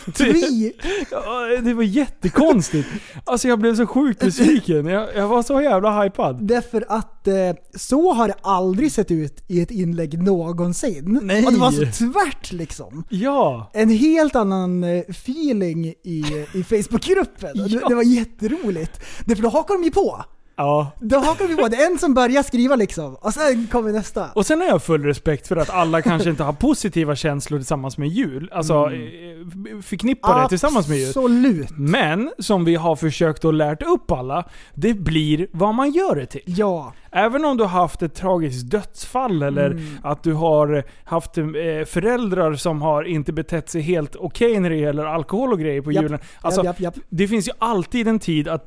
Tvi! 0.14 0.72
Ja, 1.10 1.46
det 1.62 1.74
var 1.74 1.82
jättekonstigt. 1.82 2.88
Alltså 3.24 3.48
jag 3.48 3.58
blev 3.58 3.76
så 3.76 3.86
sjukt 3.86 4.20
besviken. 4.20 4.86
Jag, 4.86 5.08
jag 5.16 5.28
var 5.28 5.42
så 5.42 5.60
jävla 5.62 6.02
hypad. 6.02 6.46
Därför 6.46 6.84
att 6.88 7.28
eh, 7.28 7.34
så 7.74 8.12
har 8.12 8.28
det 8.28 8.34
aldrig 8.42 8.92
sett 8.92 9.10
ut 9.10 9.44
i 9.48 9.60
ett 9.60 9.70
inlägg 9.70 10.22
någonsin. 10.22 11.20
Nej. 11.22 11.46
Och 11.46 11.52
det 11.52 11.58
var 11.58 11.70
så 11.70 11.86
tvärt 11.98 12.52
liksom. 12.52 13.04
Ja. 13.08 13.70
En 13.74 13.88
helt 13.90 14.36
annan 14.36 14.84
eh, 14.84 15.02
feeling 15.08 15.67
i, 15.70 16.46
i 16.54 16.62
Facebookgruppen. 16.62 17.50
Och 17.60 17.68
Det, 17.70 17.78
Ja. 17.82 17.88
det 17.88 17.94
var 17.94 18.02
jätteroligt. 18.02 19.00
Därför 19.24 19.42
då 19.42 19.48
hakar 19.48 19.74
de 19.74 19.84
ju 19.84 19.90
på. 19.90 20.24
Ja. 20.56 20.90
Då 21.00 21.18
hakar 21.18 21.46
vi 21.46 21.56
på. 21.56 21.68
Det 21.68 21.76
är 21.76 21.90
en 21.92 21.98
som 21.98 22.14
börjar 22.14 22.42
skriva 22.42 22.76
liksom, 22.76 23.14
och 23.14 23.34
sen 23.34 23.66
kommer 23.66 23.92
nästa. 23.92 24.26
Och 24.34 24.46
sen 24.46 24.60
har 24.60 24.68
jag 24.68 24.82
full 24.82 25.02
respekt 25.04 25.48
för 25.48 25.56
att 25.56 25.70
alla 25.70 26.02
kanske 26.02 26.30
inte 26.30 26.42
har 26.42 26.52
positiva 26.52 27.16
känslor 27.16 27.58
tillsammans 27.58 27.98
med 27.98 28.08
jul. 28.08 28.50
Alltså 28.52 28.74
eh, 28.74 29.82
förknippa 29.82 30.42
det 30.42 30.48
tillsammans 30.48 30.88
med 30.88 30.98
jul. 30.98 31.08
Absolut. 31.08 31.70
Men, 31.70 32.30
som 32.38 32.64
vi 32.64 32.74
har 32.74 32.96
försökt 32.96 33.44
att 33.44 33.54
lärt 33.54 33.82
upp 33.82 34.10
alla, 34.12 34.44
det 34.74 34.94
blir 34.94 35.46
vad 35.52 35.74
man 35.74 35.90
gör 35.90 36.16
det 36.16 36.26
till. 36.26 36.42
Ja. 36.44 36.94
Även 37.10 37.44
om 37.44 37.56
du 37.56 37.64
har 37.64 37.70
haft 37.80 38.02
ett 38.02 38.14
tragiskt 38.14 38.70
dödsfall 38.70 39.42
eller 39.42 39.70
Mm. 39.70 39.84
att 40.02 40.22
du 40.22 40.32
har 40.32 40.84
haft 41.04 41.38
eh, 41.38 41.44
föräldrar 41.86 42.54
som 42.54 42.82
har 42.82 43.02
inte 43.04 43.32
betett 43.32 43.68
sig 43.68 43.80
helt 43.82 44.16
okej 44.16 44.60
när 44.60 44.70
det 44.70 44.76
gäller 44.76 45.04
alkohol 45.04 45.52
och 45.52 45.60
grejer 45.60 45.80
på 45.82 45.92
julen. 45.92 46.18
Alltså, 46.40 46.64
japp, 46.64 46.80
japp, 46.80 46.96
japp. 46.96 47.04
det 47.08 47.28
finns 47.28 47.48
ju 47.48 47.52
alltid 47.58 48.08
en 48.08 48.18
tid 48.18 48.48
att 48.48 48.66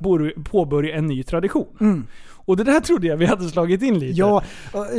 påbörja 0.51 0.95
en 0.95 1.07
ny 1.07 1.23
tradition. 1.23 1.67
Mm. 1.81 2.07
Och 2.51 2.57
det 2.57 2.63
där 2.63 2.79
trodde 2.79 3.07
jag 3.07 3.17
vi 3.17 3.25
hade 3.25 3.49
slagit 3.49 3.81
in 3.81 3.99
lite. 3.99 4.19
Ja, 4.19 4.43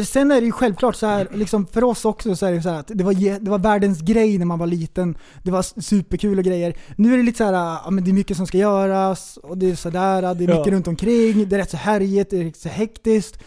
sen 0.07 0.31
är 0.31 0.41
det 0.41 0.47
ju 0.47 0.53
självklart 0.53 0.97
så 0.97 1.07
här, 1.07 1.29
liksom 1.33 1.67
för 1.67 1.85
oss 1.85 2.05
också 2.05 2.37
så 2.37 2.47
är 2.47 2.53
det 2.53 2.63
så 2.63 2.69
att 2.69 2.91
det 2.95 3.05
var, 3.05 3.39
det 3.41 3.51
var 3.51 3.59
världens 3.59 4.01
grej 4.01 4.39
när 4.39 4.47
man 4.47 4.59
var 4.59 4.67
liten. 4.67 5.15
Det 5.43 5.51
var 5.51 5.81
superkul 5.81 6.39
och 6.39 6.45
grejer. 6.45 6.75
Nu 6.97 7.13
är 7.13 7.17
det 7.17 7.23
lite 7.23 7.39
så 7.39 7.45
här, 7.45 7.53
ja 7.85 7.91
men 7.91 8.05
det 8.05 8.11
är 8.11 8.13
mycket 8.13 8.37
som 8.37 8.47
ska 8.47 8.59
göras 8.59 9.37
och 9.43 9.59
det 9.59 9.71
är 9.71 9.75
sådär, 9.75 10.23
det 10.23 10.29
är 10.29 10.35
mycket 10.49 10.67
Ja. 10.67 10.73
runt 10.73 10.89
omkring, 10.89 11.49
det 11.49 11.57
är 11.57 11.59
rätt 11.59 11.71
så 11.71 11.77
härjigt, 11.77 12.31
det 12.31 12.41
är 12.41 12.45
rätt 12.45 12.57
så 12.57 12.69
hektiskt. 12.69 13.39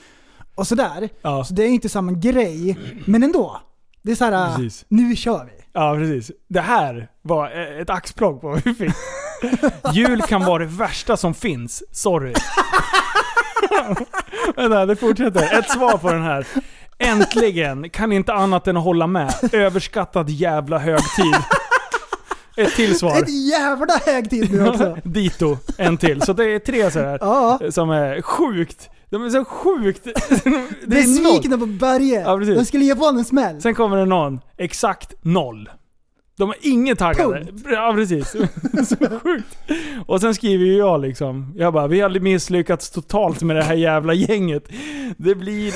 Och 0.56 0.68
sådär. 0.68 1.10
Ja. 1.22 1.44
Så 1.46 1.54
det 1.54 1.64
är 1.64 1.68
inte 1.68 1.90
samma 1.90 2.12
grej, 2.12 2.78
men 3.06 3.24
ändå. 3.24 3.62
Det 4.02 4.12
är 4.12 4.16
så 4.16 4.26
här, 4.26 4.56
Precis. 4.56 4.86
nu 4.88 5.16
kör 5.16 5.46
vi. 5.46 5.64
Ja, 5.74 5.96
precis. 6.00 6.32
Det 6.48 6.62
här 6.62 7.10
var 7.22 7.46
eh, 7.46 7.82
ett 7.82 7.90
axplock 7.90 8.42
på 8.42 8.48
vad 8.50 8.64
vi 8.64 8.74
fick. 8.74 8.92
Jul 9.94 10.22
kan 10.22 10.46
vara 10.46 10.60
det 10.64 10.70
värsta 10.70 11.18
som 11.18 11.34
finns. 11.34 11.84
Sorry. 11.92 12.34
Vänta, 14.56 14.86
det 14.86 14.96
fortsätter. 14.96 15.60
Ett 15.60 15.70
svar 15.70 15.98
på 15.98 16.12
den 16.12 16.24
här. 16.24 16.48
Äntligen! 16.98 17.90
Kan 17.90 18.12
inte 18.12 18.34
annat 18.34 18.68
än 18.68 18.78
att 18.78 18.84
hålla 18.84 19.08
med. 19.08 19.34
Överskattad 19.52 20.30
jävla 20.30 20.78
högtid. 20.78 21.36
Ett 22.58 22.76
till 22.76 23.00
svar. 23.00 23.18
Ett 23.18 23.50
jävla 23.50 23.94
högtid 24.06 24.52
nu 24.52 24.68
också. 24.68 24.98
Dito, 25.04 25.58
en 25.78 25.98
till. 25.98 26.22
Så 26.22 26.34
det 26.34 26.46
är 26.46 26.60
tre 26.60 26.92
sådär. 26.92 27.18
Ja. 27.22 27.60
Som 27.72 27.90
är 27.90 28.22
sjukt. 28.22 28.90
De 29.10 29.26
är 29.26 29.30
så 29.30 29.46
sjukt... 29.46 30.04
Besvikna 30.86 31.58
på 31.58 31.66
Börje. 31.66 32.22
Ja, 32.22 32.38
precis. 32.38 32.56
De 32.56 32.66
skulle 32.66 32.86
ge 32.86 32.96
på 32.96 33.02
honom 33.02 33.18
en 33.18 33.26
smäll. 33.26 33.62
Sen 33.62 33.76
kommer 33.76 33.98
det 33.98 34.06
någon, 34.06 34.40
exakt 34.58 35.14
noll. 35.22 35.70
De 36.38 36.50
är 36.50 36.56
inget 36.62 37.00
taggade. 37.00 37.46
Punkt. 37.46 37.66
Ja 37.72 37.94
precis. 37.96 38.30
Så 38.90 39.20
sjukt. 39.20 39.58
Och 40.06 40.22
sen 40.22 40.36
skriver 40.36 40.66
ju 40.66 40.78
jag 40.78 41.02
liksom, 41.02 41.54
jag 41.58 41.74
bara, 41.74 41.88
vi 41.88 42.02
har 42.02 42.20
misslyckats 42.20 42.92
totalt 42.92 43.42
med 43.42 43.56
det 43.56 43.64
här 43.64 43.76
jävla 43.76 44.14
gänget. 44.14 44.70
Det 45.18 45.36
blir, 45.36 45.74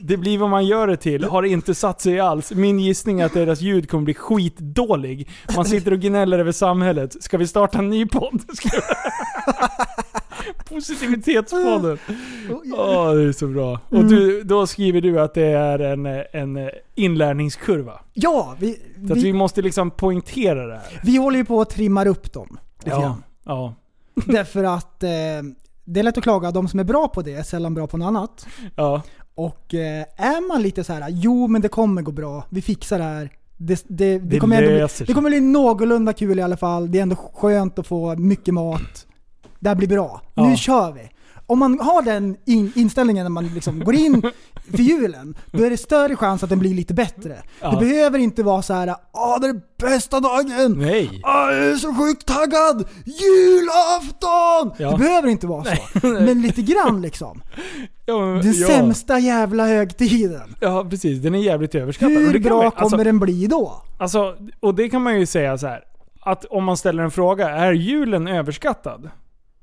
det 0.06 0.16
blir 0.16 0.38
vad 0.38 0.50
man 0.50 0.66
gör 0.66 0.86
det 0.86 0.96
till. 0.96 1.24
Har 1.24 1.42
inte 1.42 1.74
satt 1.74 2.00
sig 2.00 2.20
alls. 2.20 2.52
Min 2.52 2.80
gissning 2.80 3.20
är 3.20 3.26
att 3.26 3.34
deras 3.34 3.60
ljud 3.60 3.90
kommer 3.90 4.04
bli 4.04 4.14
skitdålig. 4.14 5.28
Man 5.56 5.64
sitter 5.64 5.92
och 5.92 6.00
gnäller 6.00 6.38
över 6.38 6.52
samhället. 6.52 7.22
Ska 7.22 7.38
vi 7.38 7.46
starta 7.46 7.78
en 7.78 7.90
ny 7.90 8.06
podd? 8.06 8.42
Positivitetspodden. 10.68 11.98
Åh, 12.72 13.14
det 13.14 13.22
är 13.22 13.32
så 13.32 13.46
bra. 13.46 13.80
Och 13.88 14.04
du, 14.04 14.42
då 14.42 14.66
skriver 14.66 15.00
du 15.00 15.20
att 15.20 15.34
det 15.34 15.46
är 15.46 15.78
en, 15.78 16.06
en 16.32 16.70
inlärningskurva. 16.94 18.00
Ja, 18.12 18.56
vi, 18.58 18.80
Så 19.06 19.12
att 19.12 19.18
vi 19.18 19.22
vi, 19.22 19.32
måste 19.32 19.62
liksom 19.62 19.90
poängtera 19.90 20.66
det 20.66 20.74
här. 20.74 21.00
vi 21.02 21.16
håller 21.16 21.38
ju 21.38 21.44
på 21.44 21.60
att 21.60 21.70
trimma 21.70 22.04
upp 22.04 22.32
dem. 22.32 22.58
Ja. 22.84 23.00
grann. 23.00 23.22
Ja. 23.44 23.74
Därför 24.26 24.64
att 24.64 25.02
eh, 25.02 25.08
det 25.84 26.00
är 26.00 26.02
lätt 26.02 26.18
att 26.18 26.22
klaga, 26.24 26.50
de 26.50 26.68
som 26.68 26.80
är 26.80 26.84
bra 26.84 27.08
på 27.08 27.22
det 27.22 27.34
är 27.34 27.42
sällan 27.42 27.74
bra 27.74 27.86
på 27.86 27.96
något 27.96 28.06
annat. 28.06 28.46
Ja. 28.76 29.02
Och 29.34 29.74
eh, 29.74 30.04
är 30.16 30.48
man 30.48 30.62
lite 30.62 30.84
så 30.84 30.92
här, 30.92 31.06
jo 31.10 31.46
men 31.46 31.62
det 31.62 31.68
kommer 31.68 32.02
gå 32.02 32.12
bra, 32.12 32.44
vi 32.50 32.62
fixar 32.62 32.98
det 32.98 33.04
här. 33.04 33.30
Det, 33.56 33.84
det, 33.88 34.18
det, 34.18 34.18
Det 34.18 34.38
kommer 34.38 34.62
ändå 34.62 34.86
bli, 34.86 35.06
det 35.06 35.12
kommer 35.14 35.30
bli 35.30 35.40
någorlunda 35.40 36.12
kul 36.12 36.38
i 36.38 36.42
alla 36.42 36.56
fall. 36.56 36.90
Det 36.90 36.98
är 36.98 37.02
ändå 37.02 37.16
skönt 37.16 37.78
att 37.78 37.86
få 37.86 38.16
mycket 38.16 38.54
mat. 38.54 39.06
Det 39.60 39.68
här 39.68 39.76
blir 39.76 39.88
bra. 39.88 40.22
Ja. 40.34 40.46
Nu 40.48 40.56
kör 40.56 40.92
vi. 40.92 41.10
Om 41.46 41.58
man 41.58 41.80
har 41.80 42.02
den 42.02 42.36
in, 42.46 42.72
inställningen 42.74 43.24
när 43.24 43.30
man 43.30 43.46
liksom 43.46 43.80
går 43.80 43.94
in 43.94 44.22
för 44.70 44.78
julen, 44.78 45.34
då 45.52 45.64
är 45.64 45.70
det 45.70 45.76
större 45.76 46.16
chans 46.16 46.42
att 46.42 46.50
den 46.50 46.58
blir 46.58 46.74
lite 46.74 46.94
bättre. 46.94 47.42
Ja. 47.60 47.70
Det 47.70 47.76
behöver 47.76 48.18
inte 48.18 48.42
vara 48.42 48.62
så 48.62 48.74
här, 48.74 48.94
åh 49.12 49.40
det 49.40 49.46
är 49.46 49.60
bästa 49.78 50.20
dagen! 50.20 50.74
Nej. 50.78 51.22
Åh, 51.24 51.52
jag 51.52 51.64
är 51.66 51.76
så 51.76 51.94
sjukt 51.94 52.26
taggad! 52.26 52.88
Julafton! 53.04 54.72
Ja. 54.78 54.90
Det 54.90 54.98
behöver 54.98 55.28
inte 55.28 55.46
vara 55.46 55.64
så. 55.64 56.06
Men 56.06 56.42
lite 56.42 56.62
grann 56.62 57.02
liksom. 57.02 57.42
Ja, 58.06 58.26
men, 58.26 58.42
Den 58.42 58.54
sämsta 58.54 59.18
jävla 59.18 59.66
högtiden. 59.66 60.56
Ja 60.60 60.86
precis, 60.90 61.22
den 61.22 61.34
är 61.34 61.38
jävligt 61.38 61.74
överskattad. 61.74 62.16
Hur 62.16 62.38
bra 62.40 62.62
man- 62.62 62.70
kommer 62.70 62.82
alltså, 62.82 62.96
den 62.96 63.18
bli 63.18 63.46
då? 63.46 63.82
alltså, 63.98 64.36
och 64.60 64.74
det 64.74 64.88
kan 64.88 65.02
man 65.02 65.20
ju 65.20 65.26
säga 65.26 65.58
så 65.58 65.66
här. 65.66 65.80
Att 66.20 66.44
om 66.44 66.64
man 66.64 66.76
ställer 66.76 67.02
en 67.02 67.10
fråga, 67.10 67.48
är 67.48 67.72
julen 67.72 68.28
överskattad? 68.28 69.10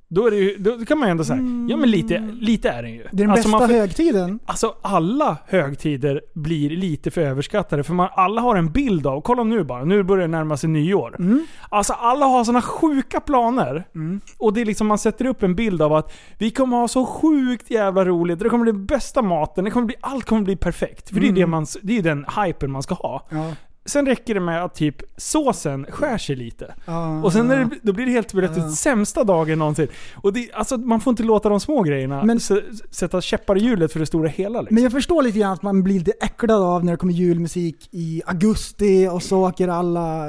Då, 0.10 0.28
är 0.28 0.32
det 0.32 0.38
ju, 0.38 0.58
då 0.58 0.86
kan 0.86 0.98
man 0.98 1.08
ju 1.08 1.12
ändå 1.12 1.24
säga, 1.24 1.40
ja 1.70 1.78
men 1.78 1.92
lite, 1.92 2.30
lite 2.40 2.70
är 2.70 2.84
den 2.84 2.94
ju. 2.94 3.04
Det 3.12 3.24
är 3.24 3.28
den 3.28 3.30
alltså, 3.30 3.50
bästa 3.52 3.68
får- 3.68 3.74
högtiden. 3.74 4.40
Alltså 4.46 4.76
alla 4.82 5.38
högtider 5.48 6.22
blir 6.34 6.70
lite 6.70 7.12
för 7.12 7.22
överskattade 7.22 7.84
för 7.84 7.94
man, 7.94 8.10
alla 8.12 8.42
har 8.42 8.56
en 8.56 8.72
bild 8.72 9.08
av, 9.08 9.22
kolla 9.22 9.44
nu 9.44 9.64
bara, 9.64 9.84
nu 9.86 10.04
börjar 10.04 10.22
det 10.22 10.32
närma 10.32 10.58
sig 10.58 10.70
nyår. 10.70 11.16
Mm. 11.20 11.46
Alltså 11.70 11.94
alla 11.94 12.26
har 12.26 12.44
såna 12.44 12.62
sjuka 12.62 13.20
planer. 13.20 13.84
Och 14.38 14.54
det 14.54 14.62
är 14.62 14.66
liksom, 14.66 14.88
man 14.88 14.98
sätter 14.98 15.26
upp 15.26 15.44
en 15.44 15.56
bild 15.56 15.82
av 15.82 15.94
att 15.94 16.14
vi 16.38 16.52
kommer 16.52 16.78
ha 16.78 16.88
så 16.88 17.06
sjukt 17.06 17.72
jävla 17.72 18.06
roligt, 18.06 18.40
det 18.40 18.50
kommer 18.50 18.64
bli 18.64 18.74
bästa 18.74 19.22
maten, 19.22 19.66
det 19.66 19.72
kommer 19.72 19.88
bli, 19.88 19.96
allt 20.02 20.26
kommer 20.26 20.42
bli 20.42 20.56
perfekt. 20.56 21.10
För 21.10 21.20
det 21.20 21.28
är, 21.28 21.32
det 21.32 21.46
man, 21.48 21.66
det 21.82 21.98
är 21.98 22.02
den 22.02 22.26
hypen 22.46 22.72
man 22.72 22.84
ska 22.84 22.96
ha. 22.96 23.28
Ja. 23.30 23.52
Sen 23.88 24.06
räcker 24.06 24.34
det 24.34 24.40
med 24.40 24.64
att 24.64 24.76
typ 24.76 24.96
såsen 25.18 25.86
skär 25.90 26.18
sig 26.18 26.36
lite. 26.36 26.74
Ja. 26.86 27.22
Och 27.24 27.34
sen 27.34 27.48
det, 27.48 27.70
då 27.82 27.94
blir 27.94 28.06
det 28.06 28.12
helt 28.12 28.32
plötsligt 28.32 28.74
sämsta 28.76 29.24
dagen 29.24 29.60
någonsin. 29.60 29.88
Och 30.16 30.34
det, 30.34 30.50
alltså, 30.54 30.78
man 30.78 31.00
får 31.02 31.12
inte 31.12 31.24
låta 31.24 31.50
de 31.50 31.60
små 31.60 31.82
grejerna 31.84 32.24
Men- 32.24 32.40
sätta 32.92 33.22
käppar 33.22 33.58
i 33.58 33.60
hjulet 33.62 33.92
för 33.94 34.00
det 34.00 34.06
stora 34.06 34.28
hela. 34.30 34.62
Liksom. 34.62 34.76
Men 34.76 34.84
jag 34.84 34.92
förstår 34.92 35.22
lite 35.24 35.40
grann 35.40 35.52
att 35.54 35.62
man 35.62 35.84
blir 35.84 36.00
lite 36.00 36.12
äcklad 36.22 36.52
av 36.64 36.86
när 36.86 36.92
det 36.94 36.98
kommer 36.98 37.14
julmusik 37.14 37.90
i 37.92 38.22
augusti 38.26 39.08
och 39.12 39.24
så 39.24 39.48
åker 39.48 39.68
alla 39.68 40.26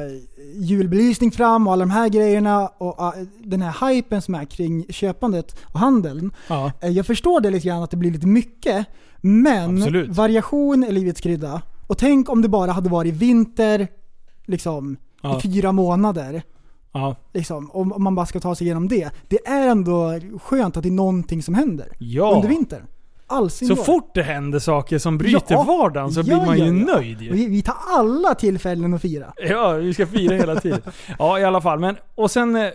julbelysning 0.55 1.31
fram 1.31 1.67
och 1.67 1.73
alla 1.73 1.83
de 1.85 1.91
här 1.91 2.09
grejerna 2.09 2.69
och 2.79 3.01
ah, 3.01 3.15
den 3.45 3.63
här 3.63 3.89
hypen 3.89 4.23
som 4.23 4.35
är 4.35 4.45
kring 4.45 4.87
köpandet 4.89 5.57
och 5.73 5.81
handeln. 5.81 6.31
ja. 6.49 6.73
Eh, 6.81 6.91
Jag 6.91 7.07
förstår 7.07 7.41
det 7.41 7.51
lite 7.51 7.67
grann 7.69 7.83
att 7.83 7.91
det 7.91 7.97
blir 7.97 8.11
lite 8.11 8.27
mycket, 8.27 8.87
men 9.21 9.79
Absolut. 9.79 10.09
variation 10.17 10.85
är 10.85 10.93
livets 10.93 11.21
krydda. 11.21 11.63
Och 11.89 11.99
tänk 11.99 12.29
om 12.29 12.43
det 12.43 12.49
bara 12.49 12.73
hade 12.73 12.89
varit 12.89 13.15
vinter 13.15 13.89
liksom, 14.47 14.97
Ja. 15.23 15.39
i 15.39 15.41
fyra 15.41 15.73
månader. 15.73 16.43
Ja. 16.93 17.17
Liksom, 17.35 17.71
om 17.71 17.93
om 17.93 18.03
man 18.03 18.15
bara 18.15 18.27
ska 18.27 18.41
ta 18.41 18.55
sig 18.55 18.67
igenom 18.67 18.89
det. 18.89 19.11
Det 19.29 19.47
är 19.47 19.69
ändå 19.69 20.21
skönt 20.43 20.77
att 20.77 20.83
det 20.83 20.89
är 20.89 20.91
någonting 20.91 21.43
som 21.43 21.55
händer 21.55 21.89
Ja. 21.99 22.33
under 22.37 22.49
vintern. 22.49 22.83
All 23.31 23.51
sin 23.51 23.69
Så 23.69 23.77
fort 23.77 24.11
det 24.15 24.23
händer 24.23 24.59
saker 24.59 24.99
som 24.99 25.19
bryter 25.19 25.55
Ja. 25.55 25.63
vardagen 25.63 26.11
så 26.13 26.21
Ja, 26.21 26.25
blir 26.25 26.37
man 26.37 26.59
ju 26.59 26.65
ja, 26.65 26.73
nöjd 26.97 27.23
ju. 27.23 27.33
Vi, 27.33 27.47
vi 27.49 27.63
tar 27.63 27.75
alla 27.89 28.35
tillfällen 28.35 28.95
att 28.95 29.03
fira. 29.03 29.33
Ja, 29.37 29.73
vi 29.73 29.95
ska 29.95 30.07
fira 30.07 30.35
hela 30.35 30.57
tiden. 30.61 30.81
Ja, 31.19 31.39
i 31.39 31.45
alla 31.45 31.61
fall. 31.61 31.79
Men, 31.79 31.97
och 32.15 32.31
sen, 32.31 32.57
eh, 32.57 32.69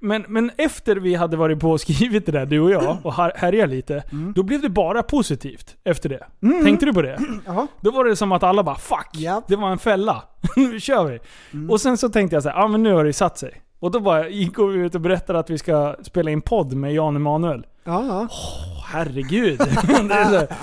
men, 0.00 0.24
men 0.28 0.50
efter 0.56 0.96
vi 0.96 1.14
hade 1.14 1.36
varit 1.36 1.60
på 1.60 1.70
och 1.70 1.80
skrivit 1.80 2.26
det 2.26 2.32
där, 2.32 2.46
du 2.46 2.60
och 2.60 2.70
jag, 2.70 2.96
och 3.02 3.14
här- 3.14 3.32
härjat 3.36 3.70
lite. 3.70 4.02
Mm. 4.12 4.32
Då 4.36 4.42
blev 4.42 4.60
det 4.62 4.68
bara 4.68 5.02
positivt 5.02 5.76
efter 5.84 6.08
det. 6.08 6.26
Tänkte 6.64 6.86
du 6.86 6.92
på 6.92 7.02
det? 7.02 7.18
Jaha. 7.46 7.66
Då 7.80 7.90
var 7.90 8.04
det 8.04 8.16
som 8.16 8.32
att 8.32 8.42
alla 8.42 8.62
bara 8.62 8.76
'Fuck! 8.76 9.08
Ja. 9.12 9.42
Det 9.48 9.56
var 9.56 9.70
en 9.70 9.78
fälla. 9.78 10.22
nu 10.56 10.80
kör 10.80 11.04
vi!' 11.04 11.18
Mm. 11.52 11.70
Och 11.70 11.80
sen 11.80 11.96
så 11.96 12.08
tänkte 12.08 12.36
jag 12.36 12.42
så 12.42 12.48
här, 12.48 12.56
ja 12.60 12.68
men 12.68 12.82
nu 12.82 12.92
har 12.92 13.04
det 13.04 13.12
satt 13.12 13.38
sig. 13.38 13.62
Och 13.80 13.90
då 13.90 14.00
bara 14.00 14.28
gick 14.28 14.58
vi 14.58 14.62
ut 14.62 14.94
och 14.94 15.00
berättade 15.00 15.38
att 15.38 15.50
vi 15.50 15.58
ska 15.58 15.96
spela 16.02 16.30
in 16.30 16.40
podd 16.40 16.72
med 16.74 16.94
Jan 16.94 17.16
Emanuel. 17.16 17.66
Ja, 17.84 18.04
ja. 18.06 18.28
Åh, 18.30 18.84
herregud. 18.86 19.58
det, 20.08 20.14
är 20.14 20.40
så, 20.40 20.54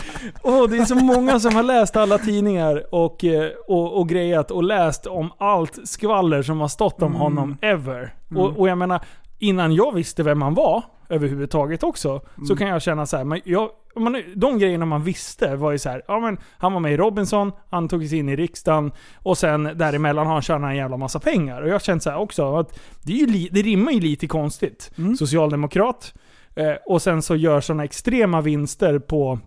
åh, 0.44 0.70
det 0.70 0.78
är 0.78 0.86
så 0.86 0.96
många 0.96 1.40
som 1.40 1.56
har 1.56 1.64
läst 1.64 1.96
alla 1.96 2.18
tidningar 2.18 2.96
och, 2.96 3.24
eh, 3.24 3.52
och, 3.68 4.00
och 4.00 4.10
grejat 4.10 4.52
och 4.52 4.64
läst 4.64 5.06
om 5.06 5.32
allt 5.38 5.80
skvaller 5.88 6.42
som 6.42 6.60
har 6.60 6.68
stått 6.68 7.02
om 7.02 7.16
honom 7.16 7.58
ever. 7.62 8.14
Och, 8.36 8.60
och 8.60 8.70
jag 8.70 8.78
menar, 8.78 9.00
innan 9.40 9.74
jag 9.74 9.94
visste 9.96 10.24
vem 10.24 10.42
han 10.42 10.54
var 10.54 10.84
överhuvudtaget 11.10 11.84
också, 11.84 12.22
så 12.48 12.56
kan 12.56 12.68
jag 12.68 12.82
känna 12.82 13.06
så 13.06 13.18
här, 13.18 13.24
men 13.24 13.42
jag, 13.46 13.70
man, 13.96 14.24
de 14.36 14.60
grejerna 14.60 14.86
man 14.86 15.04
visste 15.04 15.56
var 15.56 15.72
ju 15.72 15.80
så 15.80 15.90
här, 15.90 16.02
ja 16.08 16.20
men 16.20 16.38
han 16.58 16.74
var 16.74 16.80
med 16.80 16.94
i 16.94 16.98
Robinson, 16.98 17.52
han 17.70 17.88
tog 17.88 18.08
sig 18.08 18.18
in 18.18 18.30
i 18.30 18.36
riksdagen 18.36 18.92
och 19.16 19.38
sen 19.38 19.64
däremellan 19.64 20.28
har 20.28 20.34
han 20.34 20.42
tjänat 20.42 20.70
en 20.70 20.76
jävla 20.78 20.98
massa 20.98 21.20
pengar. 21.20 21.62
Och 21.62 21.70
jag 21.70 21.82
känner 21.82 22.00
så 22.00 22.10
här 22.10 22.18
också 22.18 22.56
att 22.56 22.80
det, 23.04 23.14
är 23.14 23.18
ju 23.28 23.50
det 23.52 23.62
rimmar 23.62 23.92
ju 23.92 24.00
lite 24.00 24.28
konstigt. 24.28 24.92
Socialdemokrat, 25.20 26.14
Eh, 26.58 26.76
och 26.86 27.02
sen 27.02 27.22
så 27.22 27.36
gör 27.36 27.62
sådana 27.62 27.84
extrema 27.84 28.42
vinster 28.42 29.00
på, 29.00 29.40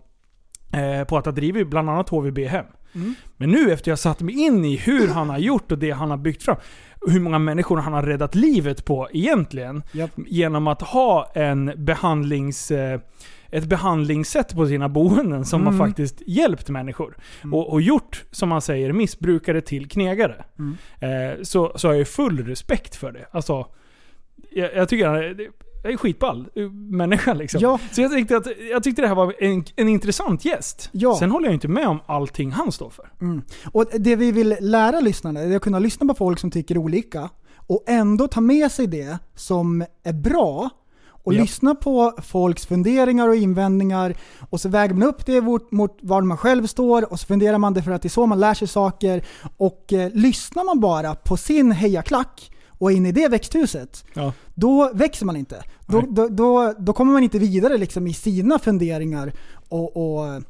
eh, 0.73 1.07
på 1.07 1.17
att 1.17 1.25
ha 1.25 1.31
drivit 1.31 1.67
bland 1.67 1.89
annat 1.89 2.09
HVB 2.09 2.47
hem. 2.47 2.65
Men 3.37 3.51
nu 3.51 3.71
efter 3.71 3.91
jag 3.91 3.99
satt 3.99 4.21
mig 4.21 4.35
in 4.35 4.65
i 4.65 4.77
hur 4.77 5.07
han 5.07 5.29
har 5.29 5.37
gjort 5.37 5.71
och 5.71 5.77
det 5.77 5.91
han 5.91 6.09
har 6.09 6.17
byggt 6.17 6.43
fram. 6.43 6.57
Hur 7.07 7.19
många 7.19 7.39
människor 7.39 7.77
han 7.77 7.93
har 7.93 8.03
räddat 8.03 8.35
livet 8.35 8.85
på 8.85 9.07
egentligen. 9.13 9.83
Japp. 9.91 10.11
Genom 10.27 10.67
att 10.67 10.81
ha 10.81 11.31
en 11.35 11.73
behandlings... 11.75 12.71
Eh, 12.71 12.99
ett 13.53 13.65
behandlingssätt 13.65 14.55
på 14.55 14.67
sina 14.67 14.89
boenden 14.89 15.45
som 15.45 15.67
har 15.67 15.73
faktiskt 15.87 16.21
hjälpt 16.25 16.69
människor. 16.69 17.17
Och, 17.51 17.73
och 17.73 17.81
gjort, 17.81 18.23
som 18.31 18.49
man 18.49 18.61
säger, 18.61 18.91
missbrukare 18.91 19.61
till 19.61 19.89
knegare. 19.89 20.45
Eh, 20.99 21.41
så, 21.41 21.71
så 21.75 21.87
har 21.87 21.95
jag 21.95 22.07
full 22.07 22.45
respekt 22.45 22.95
för 22.95 23.11
det. 23.11 23.25
Alltså, 23.31 23.67
jag, 24.51 24.75
jag 24.75 24.89
tycker 24.89 25.35
är, 25.83 25.87
jag 25.87 25.93
är 25.93 25.97
skitball 25.97 26.47
eh, 26.55 26.69
människa 26.71 27.33
liksom. 27.33 27.59
Ja. 27.61 27.79
Så 27.91 28.01
jag 28.01 28.11
tyckte, 28.11 28.37
att, 28.37 28.47
jag 28.71 28.83
tyckte 28.83 29.01
det 29.01 29.07
här 29.07 29.15
var 29.15 29.33
en, 29.39 29.63
en 29.75 29.87
intressant 29.87 30.45
gäst. 30.45 30.89
Ja. 30.91 31.15
Sen 31.19 31.31
håller 31.31 31.45
jag 31.47 31.53
inte 31.53 31.67
med 31.67 31.87
om 31.87 31.99
allting 32.05 32.51
han 32.51 32.71
står 32.71 32.89
för. 32.89 33.09
Och 33.71 33.85
det 33.99 34.15
vi 34.15 34.31
vill 34.31 34.55
lära 34.59 34.99
lyssnarna 34.99 35.39
är 35.39 35.55
att 35.55 35.61
kunna 35.61 35.79
lyssna 35.79 36.07
på 36.07 36.13
folk 36.13 36.39
som 36.39 36.51
tycker 36.51 36.77
olika 36.77 37.29
och 37.67 37.83
ändå 37.87 38.27
ta 38.27 38.41
med 38.41 38.71
sig 38.71 38.87
det 38.87 39.17
som 39.35 39.85
är 40.03 40.13
bra 40.13 40.69
och 41.23 41.33
Ja. 41.33 41.41
lyssna 41.41 41.75
på 41.75 42.13
folks 42.23 42.65
funderingar 42.65 43.27
och 43.27 43.35
invändningar 43.35 44.15
och 44.49 44.61
så 44.61 44.69
väger 44.69 44.93
man 44.93 45.07
upp 45.07 45.25
det 45.25 45.41
mot, 45.41 45.71
mot 45.71 45.97
var 46.01 46.21
man 46.21 46.37
själv 46.37 46.67
står 46.67 47.11
och 47.11 47.19
så 47.19 47.25
funderar 47.27 47.57
man 47.57 47.73
det 47.73 47.83
för 47.83 47.91
att 47.91 48.01
det 48.01 48.07
är 48.07 48.09
så 48.09 48.25
man 48.25 48.39
lär 48.39 48.53
sig 48.53 48.67
saker 48.67 49.25
och 49.57 49.93
eh, 49.93 50.11
lyssnar 50.13 50.63
man 50.63 50.79
bara 50.79 51.15
på 51.15 51.37
sin 51.37 51.71
hejaklack 51.71 52.50
och 52.81 52.91
inne 52.91 53.09
i 53.09 53.11
det 53.11 53.27
växthuset 53.27 54.05
Ja. 54.13 54.33
då 54.53 54.91
växer 54.93 55.25
man 55.25 55.35
inte. 55.35 55.63
Då, 55.87 56.01
då, 56.09 56.27
då, 56.27 56.73
då 56.79 56.93
kommer 56.93 57.13
man 57.13 57.23
inte 57.23 57.39
vidare 57.39 57.77
liksom 57.77 58.07
i 58.07 58.13
sina 58.13 58.59
funderingar 58.59 59.33
och, 59.69 59.97
och 59.97 60.41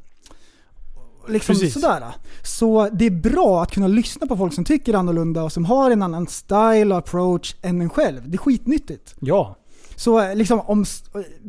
liksom 1.28 1.54
Precis. 1.54 1.74
sådär. 1.74 2.04
Så 2.42 2.88
det 2.92 3.06
är 3.06 3.10
bra 3.10 3.62
att 3.62 3.70
kunna 3.70 3.86
lyssna 3.88 4.26
på 4.26 4.36
folk 4.36 4.54
som 4.54 4.64
tycker 4.64 4.94
annorlunda 4.94 5.42
och 5.42 5.52
som 5.52 5.64
har 5.64 5.90
en 5.90 6.02
annan 6.02 6.26
style 6.26 6.86
och 6.94 6.98
approach 6.98 7.54
än 7.62 7.80
en 7.80 7.90
själv. 7.90 8.30
Det 8.30 8.36
är 8.36 8.38
skitnyttigt. 8.38 9.14
Ja. 9.20 9.56
Så 9.96 10.34
liksom 10.34 10.60
om 10.60 10.84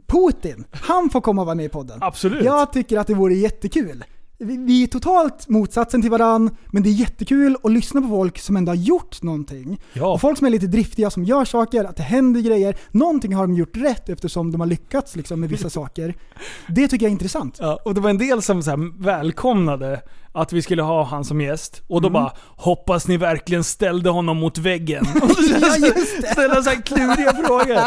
Putin, 0.07 0.63
han 0.71 1.09
får 1.09 1.21
komma 1.21 1.41
och 1.41 1.45
vara 1.45 1.55
med 1.55 1.65
i 1.65 1.69
podden. 1.69 1.97
Absolut. 2.01 2.43
Jag 2.45 2.73
tycker 2.73 2.97
att 2.99 3.07
det 3.07 3.13
vore 3.13 3.33
jättekul. 3.35 4.03
Vi, 4.43 4.83
är 4.83 4.87
totalt 4.87 5.49
motsatsen 5.49 6.01
till 6.01 6.11
varann, 6.11 6.55
men 6.71 6.83
det 6.83 6.89
är 6.89 6.93
jättekul 6.93 7.57
att 7.63 7.71
lyssna 7.71 8.01
på 8.01 8.07
folk 8.07 8.39
som 8.39 8.57
ändå 8.57 8.71
har 8.71 8.75
gjort 8.77 9.21
någonting. 9.21 9.81
Ja. 9.93 10.13
Och 10.13 10.21
folk 10.21 10.37
som 10.37 10.47
är 10.47 10.51
lite 10.51 10.67
driftiga, 10.67 11.09
som 11.09 11.23
gör 11.23 11.45
saker, 11.45 11.83
att 11.83 11.95
det 11.97 12.03
händer 12.03 12.41
grejer. 12.41 12.77
Någonting 12.91 13.33
har 13.35 13.47
de 13.47 13.53
gjort 13.55 13.77
rätt 13.77 14.09
eftersom 14.09 14.51
de 14.51 14.61
har 14.61 14.67
lyckats 14.67 15.15
liksom, 15.15 15.39
med 15.39 15.49
vissa 15.49 15.69
saker. 15.79 16.13
Det 16.67 16.87
tycker 16.87 17.05
jag 17.05 17.09
är 17.09 17.13
intressant. 17.13 17.57
Ja, 17.59 17.79
och 17.85 17.93
det 17.93 18.01
var 18.01 18.09
en 18.09 18.17
del 18.17 18.41
som 18.41 18.63
så 18.63 18.69
här 18.69 19.03
välkomnade 19.03 20.01
att 20.31 20.53
vi 20.53 20.61
skulle 20.61 20.81
ha 20.81 21.03
han 21.03 21.23
som 21.25 21.41
gäst. 21.41 21.81
Och 21.87 22.01
då 22.01 22.09
bara 22.09 22.31
“Hoppas 22.57 23.07
ni 23.07 23.17
verkligen 23.17 23.63
ställde 23.63 24.09
honom 24.09 24.37
mot 24.37 24.57
väggen”. 24.57 25.05
Och 25.21 25.29
så 25.31 25.55
Ja, 25.61 25.77
just 25.77 26.21
det. 26.21 26.27
ställa 26.27 26.63
så 26.63 26.69
här 26.69 26.81
kluriga 26.81 27.33
frågor. 27.33 27.77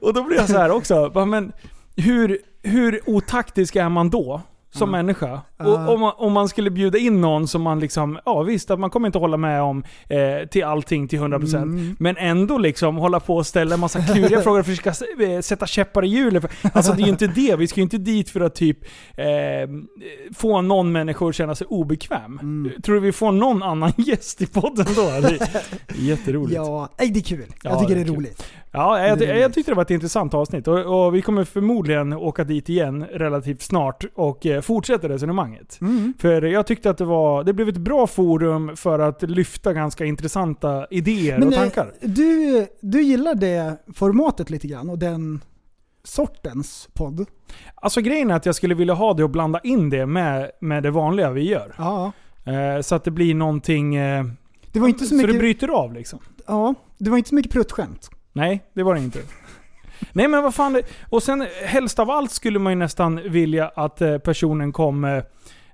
Och 0.00 0.14
då 0.14 0.22
blir 0.24 0.36
jag 0.36 0.48
så 0.48 0.58
här 0.58 0.70
också, 0.70 1.24
men 1.26 1.52
hur, 1.96 2.38
hur 2.62 3.00
otaktisk 3.06 3.76
är 3.76 3.88
man 3.88 4.10
då? 4.10 4.42
Som 4.72 4.90
människa. 4.90 5.40
Och 5.58 5.88
om 5.88 6.00
man, 6.00 6.12
om 6.16 6.32
man 6.32 6.48
skulle 6.48 6.70
bjuda 6.70 6.98
in 6.98 7.20
någon 7.20 7.48
som 7.48 7.62
man 7.62 7.80
liksom, 7.80 8.18
ja 8.24 8.42
visst 8.42 8.70
att 8.70 8.80
man 8.80 8.90
kommer 8.90 9.08
inte 9.08 9.18
hålla 9.18 9.36
med 9.36 9.62
om 9.62 9.84
eh, 10.08 10.48
till 10.48 10.64
allting 10.64 11.08
till 11.08 11.18
100% 11.20 11.96
Men 11.98 12.16
ändå 12.16 12.58
liksom 12.58 12.96
hålla 12.96 13.20
på 13.20 13.36
och 13.36 13.46
ställa 13.46 13.74
en 13.74 13.80
massa 13.80 14.02
kluriga 14.02 14.40
frågor 14.42 14.60
och 14.60 14.66
försöka 14.66 14.92
eh, 15.24 15.40
sätta 15.40 15.66
käppar 15.66 16.04
i 16.04 16.08
hjulet. 16.08 16.44
Alltså 16.72 16.92
det 16.92 17.02
är 17.02 17.04
ju 17.04 17.10
inte 17.10 17.26
det, 17.26 17.56
vi 17.56 17.66
ska 17.66 17.76
ju 17.76 17.82
inte 17.82 17.98
dit 17.98 18.30
för 18.30 18.40
att 18.40 18.54
typ 18.54 18.78
eh, 19.16 19.26
få 20.34 20.60
någon 20.62 20.92
människa 20.92 21.28
att 21.28 21.34
känna 21.34 21.54
sig 21.54 21.66
obekväm. 21.66 22.70
Tror 22.82 22.94
du 22.94 23.00
vi 23.00 23.12
får 23.12 23.32
någon 23.32 23.62
annan 23.62 23.92
gäst 23.96 24.42
i 24.42 24.46
podden 24.46 24.86
då? 24.96 25.02
Det 25.02 25.40
är 25.40 25.48
jätteroligt. 25.98 26.54
Ja, 26.56 26.88
nej, 26.98 27.10
det 27.10 27.18
är 27.20 27.22
kul. 27.22 27.44
Jag 27.62 27.72
Ja, 27.72 27.80
tycker 27.80 27.94
det 27.94 28.00
det 28.00 28.00
är 28.00 28.04
är 28.04 28.06
kul. 28.06 28.16
roligt. 28.16 28.44
Ja, 28.72 29.06
jag, 29.06 29.18
Det 29.18 29.24
är 29.26 29.34
jag 29.34 29.42
roligt. 29.44 29.54
tyckte 29.54 29.70
det 29.72 29.74
var 29.76 29.82
ett 29.82 29.90
intressant 29.90 30.34
avsnitt 30.34 30.68
och, 30.68 31.06
och 31.06 31.14
vi 31.14 31.22
kommer 31.22 31.44
förmodligen 31.44 32.12
åka 32.12 32.44
dit 32.44 32.68
igen 32.68 33.04
relativt 33.12 33.62
snart 33.62 34.04
och 34.14 34.46
eh, 34.46 34.59
fortsätta 34.62 35.08
resonemanget. 35.08 35.78
Mm. 35.80 36.14
För 36.18 36.42
jag 36.42 36.66
tyckte 36.66 36.90
att 36.90 36.98
det 36.98 37.04
var, 37.04 37.44
det 37.44 37.52
blev 37.52 37.68
ett 37.68 37.76
bra 37.76 38.06
forum 38.06 38.76
för 38.76 38.98
att 38.98 39.22
lyfta 39.22 39.72
ganska 39.72 40.04
intressanta 40.04 40.86
idéer 40.90 41.46
och 41.46 41.52
eh, 41.52 41.58
tankar. 41.58 41.92
du, 42.00 42.66
du 42.80 43.02
gillar 43.02 43.34
det 43.34 43.76
formatet 43.94 44.50
lite 44.50 44.66
grann 44.68 44.90
och 44.90 44.98
den 44.98 45.40
sortens 46.04 46.88
podd? 46.92 47.26
Alltså 47.74 48.00
grejen 48.00 48.30
är 48.30 48.34
att 48.34 48.46
jag 48.46 48.54
skulle 48.54 48.74
vilja 48.74 48.94
ha 48.94 49.14
det 49.14 49.24
och 49.24 49.30
blanda 49.30 49.60
in 49.64 49.90
det 49.90 50.06
med, 50.06 50.50
med 50.60 50.82
det 50.82 50.90
vanliga 50.90 51.30
vi 51.30 51.48
gör. 51.48 51.74
Ja. 51.78 52.12
Eh, 52.44 52.80
så 52.80 52.94
att 52.94 53.04
det 53.04 53.10
blir 53.10 53.34
någonting... 53.34 53.94
Eh, 53.94 54.24
Det 54.72 54.80
var 54.80 54.88
inte 54.88 55.00
så 55.04 55.08
så 55.08 55.14
mycket, 55.14 55.32
det 55.32 55.38
bryter 55.38 55.68
av 55.68 55.92
liksom. 55.92 56.18
ja, 56.46 56.74
det 56.98 57.10
var 57.10 57.16
inte 57.16 57.28
så 57.28 57.34
mycket 57.34 57.52
pruttskämt. 57.52 58.10
Nej, 58.32 58.62
det 58.74 58.82
var 58.82 58.94
det 58.94 59.00
inte. 59.00 59.18
Nej 60.12 60.28
men 60.28 60.42
vad 60.42 60.54
fan. 60.54 60.82
Och 61.08 61.22
sen 61.22 61.46
helst 61.64 61.98
av 61.98 62.10
allt 62.10 62.30
skulle 62.30 62.58
man 62.58 62.72
ju 62.72 62.78
nästan 62.78 63.20
vilja 63.24 63.68
att 63.68 64.00
eh, 64.00 64.18
personen 64.18 64.72
kom, 64.72 65.04
eh, 65.04 65.22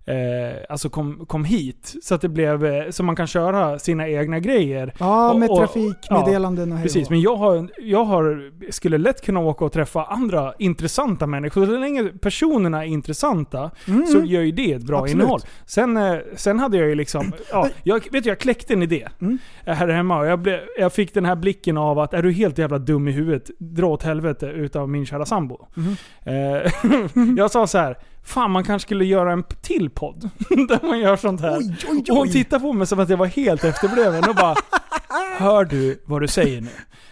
eh, 0.07 0.57
alltså 0.69 0.89
kom, 0.89 1.27
kom 1.27 1.45
hit. 1.45 1.95
Så 2.03 2.15
att 2.15 2.21
det 2.21 2.29
blev, 2.29 2.65
eh, 2.67 2.91
så 2.91 3.03
man 3.03 3.17
kan 3.17 3.27
köra 3.27 3.79
sina 3.79 4.09
egna 4.09 4.39
grejer. 4.39 4.93
Ja, 4.99 5.31
Och- 5.33 5.39
med 5.41 5.51
och- 5.51 5.59
trafikmeddelanden 5.59 6.73
och 6.73 6.77
och 6.79 6.83
Precis, 6.83 7.11
men 7.11 7.21
jag, 7.21 7.37
har, 7.37 7.69
jag 7.79 8.05
har, 8.05 8.51
skulle 8.73 8.99
lätt 8.99 9.25
kunna 9.25 9.41
åka 9.41 9.65
och 9.65 9.73
träffa 9.73 10.05
andra 10.05 10.53
intressanta 10.59 11.27
människor. 11.27 11.67
Så 11.67 11.73
länge 11.79 12.05
personerna 12.05 12.85
är 12.85 12.89
intressanta 12.89 13.71
Mm. 13.89 14.07
så 14.07 14.25
gör 14.25 14.43
ju 14.43 14.51
det 14.53 14.73
ett 14.73 14.83
bra 14.83 14.99
Absolut. 14.99 15.15
innehåll. 15.23 15.41
Sen, 15.67 15.97
eh, 15.97 16.17
sen 16.37 16.59
hade 16.59 16.77
jag 16.77 16.89
ju 16.89 16.95
liksom, 16.95 17.33
ja, 17.53 17.69
jag, 17.83 18.09
vet 18.13 18.25
du, 18.25 18.29
jag 18.31 18.39
kläckte 18.39 18.73
en 18.73 18.83
idé 18.83 19.09
Mm. 19.21 19.39
här 19.67 19.89
hemma 19.89 20.19
och 20.19 20.27
jag, 20.27 20.39
blev, 20.39 20.61
jag 20.79 20.93
fick 20.93 21.15
den 21.15 21.25
här 21.25 21.37
blicken 21.37 21.77
av 21.77 21.99
att 21.99 22.15
är 22.15 22.23
du 22.23 22.33
helt 22.33 22.59
jävla 22.59 22.79
dum 22.79 23.09
i 23.09 23.13
huvudet, 23.13 23.51
dra 23.59 23.87
åt 23.87 24.03
helvete 24.03 24.47
utav 24.47 24.89
min 24.89 25.07
kära 25.07 25.25
sambo. 25.25 25.67
Mhm. 25.75 25.97
Eh, 26.25 27.35
jag 27.37 27.51
sa 27.51 27.67
så 27.67 27.79
här. 27.79 27.97
Fan 28.27 28.51
man 28.51 28.65
kanske 28.65 28.87
skulle 28.87 29.05
göra 29.05 29.33
en 29.33 29.45
till 29.63 29.91
podd 29.91 30.31
där 30.49 30.87
man 30.89 30.99
gör 30.99 31.17
sånt 31.17 31.41
här. 31.41 31.57
Oj, 31.59 31.77
oj, 31.89 32.05
Och 32.11 32.17
hon 32.17 32.27
oj. 32.27 32.33
tittade 32.33 32.63
på 32.63 32.73
mig 32.73 32.87
som 32.87 33.01
att 33.01 33.09
jag 33.09 33.17
var 33.17 33.27
helt 33.27 33.65
efterbliven 33.65 34.29
och 34.29 34.35
bara 34.35 34.55
Hör 35.39 35.65
du 35.65 36.03
vad 36.05 36.21
du 36.21 36.29
säger 36.29 36.61
nu? 36.61 36.69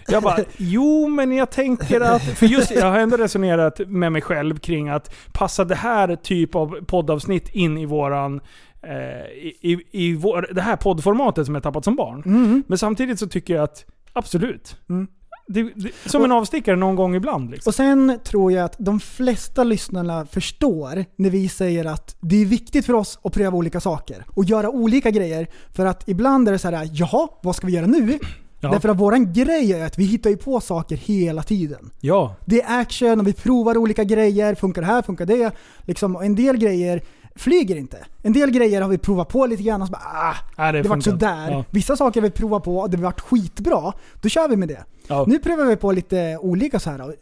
Jag 0.09 0.22
bara, 0.22 0.38
jo 0.57 1.09
men 1.09 1.33
jag 1.33 1.50
tänker 1.50 2.00
att... 2.00 2.22
För 2.22 2.46
just 2.46 2.70
jag 2.70 2.87
har 2.90 2.98
ändå 2.98 3.16
resonerat 3.16 3.81
med 3.87 4.12
mig 4.12 4.22
själv 4.22 4.59
kring 4.59 4.88
att 4.88 5.14
passa 5.33 5.64
det 5.64 5.74
här 5.74 6.16
typ 6.16 6.55
av 6.55 6.85
poddavsnitt 6.87 7.48
in 7.48 7.79
i 7.79 7.87
våran... 7.87 8.40
Eh, 8.83 9.27
i, 9.33 9.57
i, 9.61 9.79
i 9.90 10.14
vår, 10.14 10.48
det 10.53 10.61
här 10.61 10.77
poddformatet 10.77 11.46
som 11.46 11.55
jag 11.55 11.62
tappat 11.62 11.85
som 11.85 11.96
barn. 11.96 12.22
Mm. 12.27 12.62
Men 12.66 12.79
samtidigt 12.79 13.18
så 13.18 13.27
tycker 13.27 13.55
jag 13.55 13.64
att, 13.64 13.85
absolut. 14.12 14.77
Mm. 14.88 15.07
Det, 15.46 15.62
det, 15.62 16.11
som 16.11 16.24
en 16.24 16.33
avstickare 16.33 16.76
någon 16.76 16.96
gång 16.96 17.14
ibland 17.14 17.50
liksom. 17.50 17.70
Och 17.70 17.74
sen 17.74 18.18
tror 18.24 18.52
jag 18.52 18.64
att 18.64 18.76
de 18.78 19.00
flesta 19.00 19.64
lyssnarna 19.64 20.26
förstår 20.26 21.04
när 21.16 21.30
vi 21.30 21.48
säger 21.48 21.85
att 21.85 22.16
det 22.20 22.42
är 22.42 22.46
viktigt 22.46 22.87
för 22.87 22.92
oss 22.92 23.18
att 23.22 23.33
pröva 23.33 23.57
olika 23.57 23.80
saker 23.80 24.24
och 24.28 24.44
göra 24.44 24.70
olika 24.70 25.11
grejer. 25.11 25.46
För 25.72 25.87
att 25.87 26.09
ibland 26.09 26.48
är 26.48 26.52
det 26.52 26.59
så 26.59 26.70
här, 26.70 26.88
jaha, 26.92 27.28
vad 27.42 27.57
ska 27.57 27.66
vi 27.66 27.72
göra 27.72 27.87
nu? 27.87 28.18
Ja. 28.61 28.70
Därför 28.70 28.88
att 28.88 28.98
våran 28.98 29.33
grej 29.33 29.72
är 29.72 29.87
att 29.87 29.98
vi 29.98 30.04
hittar 30.04 30.30
ju 30.30 30.37
på 30.37 30.61
saker 30.61 30.96
hela 30.96 31.42
tiden. 31.42 31.90
Ja. 32.00 32.37
Det 32.44 32.62
är 32.62 32.80
action 32.80 33.20
och 33.20 33.26
vi 33.26 33.33
provar 33.33 33.76
olika 33.76 34.04
grejer. 34.04 34.54
Funkar 34.54 34.83
det 34.83 34.87
här? 34.87 35.02
Funkar 35.02 35.26
det? 35.26 35.52
Liksom, 35.83 36.16
och 36.16 36.24
en 36.24 36.35
del 36.35 36.57
grejer 36.57 37.02
flyger 37.37 37.77
inte. 37.77 38.07
En 38.23 38.33
del 38.33 38.51
grejer 38.51 38.81
har 38.83 38.88
vi 38.88 38.99
provat 38.99 39.29
på 39.29 39.47
lite 39.47 39.62
grann 39.62 39.83
och 39.83 39.88
så 39.88 39.92
bara 39.92 40.03
ah, 40.05 40.35
Nej, 40.59 40.73
det 40.73 40.83
det, 40.83 40.88
vart 40.88 41.03
sådär. 41.03 41.51
Ja. 41.51 41.64
Vissa 41.70 41.97
saker 41.97 42.20
har 42.20 42.29
vi 42.29 42.35
provat 42.35 42.64
på 42.64 42.79
och 42.79 42.90
det 42.90 42.97
vart 42.97 43.20
skitbra. 43.20 43.92
Då 44.23 44.29
kör 44.29 44.49
vi 44.49 44.57
med 44.57 44.68
det. 44.68 44.85
Ja. 45.09 45.25
Nu 45.29 45.38
prövar 45.38 45.64
vi 45.64 45.77
på 45.77 45.92
lite 45.92 46.38
olika 46.40 46.79
så 46.81 46.90
här. 46.90 47.14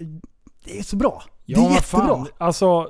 Det 0.64 0.78
är 0.78 0.82
så 0.82 0.96
bra. 0.96 1.22
Ja, 1.44 1.58
det 1.60 1.66
är 1.66 1.70
jättebra. 1.70 2.06
Fan. 2.06 2.26
Alltså, 2.38 2.88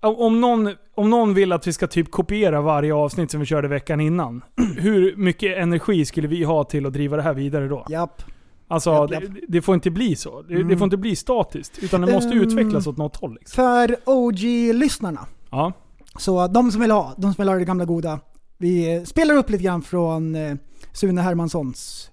om 0.00 0.40
någon, 0.40 0.70
om 0.94 1.10
någon 1.10 1.34
vill 1.34 1.52
att 1.52 1.66
vi 1.66 1.72
ska 1.72 1.86
typ 1.86 2.10
kopiera 2.10 2.60
varje 2.60 2.94
avsnitt 2.94 3.30
som 3.30 3.40
vi 3.40 3.46
körde 3.46 3.68
veckan 3.68 4.00
innan. 4.00 4.42
Hur 4.78 5.16
mycket 5.16 5.58
energi 5.58 6.04
skulle 6.04 6.28
vi 6.28 6.44
ha 6.44 6.64
till 6.64 6.86
att 6.86 6.92
driva 6.92 7.16
det 7.16 7.22
här 7.22 7.34
vidare 7.34 7.68
då? 7.68 7.86
Japp. 7.88 8.22
Alltså, 8.68 8.90
Japp, 8.90 9.10
japp. 9.10 9.22
Det, 9.34 9.40
det 9.48 9.62
får 9.62 9.74
inte 9.74 9.90
bli 9.90 10.16
så. 10.16 10.42
Det, 10.42 10.54
det 10.54 10.60
Mm. 10.60 10.78
får 10.78 10.84
inte 10.84 10.96
bli 10.96 11.16
statiskt. 11.16 11.78
Utan 11.82 12.00
det 12.00 12.12
måste 12.12 12.30
Ehm. 12.32 12.40
utvecklas 12.42 12.86
åt 12.86 12.96
något 12.96 13.16
håll. 13.16 13.34
Liksom. 13.40 13.54
För 13.64 13.96
OG-lyssnarna, 14.04 15.26
Ja. 15.50 15.72
Så 16.18 16.46
de 16.46 16.72
som 16.72 16.80
vill 16.80 16.90
ha, 16.90 17.14
de 17.16 17.34
som 17.34 17.42
vill 17.42 17.48
ha 17.48 17.56
det 17.56 17.64
gamla 17.64 17.84
goda. 17.84 18.20
Vi 18.58 18.94
eh, 18.96 19.02
spelar 19.04 19.34
upp 19.34 19.50
lite 19.50 19.64
grann 19.64 19.82
från 19.82 20.34
eh, 20.34 20.56
Sune 20.92 21.20
Hermanssons. 21.20 22.10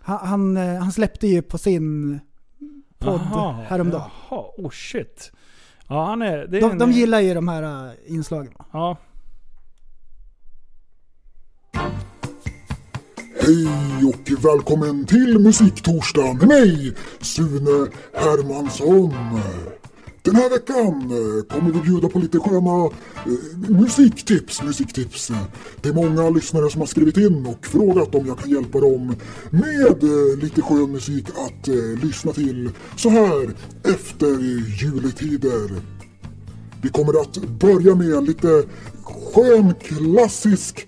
Han, 0.00 0.18
han, 0.26 0.56
eh, 0.56 0.74
han 0.82 0.92
släppte 0.92 1.26
ju 1.26 1.42
på 1.42 1.58
sin 1.58 2.20
podd 2.98 3.20
Aha, 3.20 3.64
häromdagen. 3.68 4.10
Jaha, 4.30 4.44
oh 4.56 4.70
shit. 4.70 5.32
Ja, 5.88 6.04
han 6.06 6.22
är... 6.22 6.46
Det 6.46 6.56
är 6.56 6.60
De, 6.60 6.70
en, 6.70 6.78
de 6.78 6.92
gillar 6.92 7.20
ju 7.20 7.34
de 7.34 7.48
här 7.48 7.86
eh, 7.88 7.92
inslagen. 8.06 8.52
Ja. 8.72 8.96
Hej 13.40 13.68
och 14.08 14.44
välkommen 14.44 15.06
till 15.06 15.38
Musiktorsdag 15.38 16.34
med 16.34 16.48
mig, 16.48 16.94
Sune 17.20 17.90
Hermansson. 18.14 19.14
Den 20.22 20.36
här 20.36 20.50
veckan 20.50 21.10
eh, 21.10 21.44
kommer 21.56 21.72
vi 21.72 21.80
bjuda 21.80 22.08
på 22.08 22.18
lite 22.18 22.38
sköna 22.38 22.84
eh, 22.84 23.70
musiktips, 23.70 24.62
musiktips. 24.62 25.32
Det 25.80 25.88
är 25.88 25.92
många 25.92 26.30
lyssnare 26.30 26.70
som 26.70 26.80
har 26.80 26.86
skrivit 26.86 27.16
in 27.16 27.46
och 27.46 27.66
frågat 27.66 28.14
om 28.14 28.26
jag 28.26 28.38
kan 28.38 28.50
hjälpa 28.50 28.80
dem 28.80 29.16
med 29.50 30.02
eh, 30.02 30.38
lite 30.42 30.62
skön 30.62 30.92
musik 30.92 31.26
att 31.28 31.68
lyssna 32.02 32.32
till 32.32 32.70
så 32.96 33.08
här 33.08 33.54
efter 33.82 34.38
juletider. 34.82 35.70
Vi 36.82 36.88
kommer 36.88 37.20
att 37.20 37.36
börja 37.36 37.94
med 37.94 38.24
lite 38.24 38.64
skön 39.02 39.74
klassisk 39.80 40.86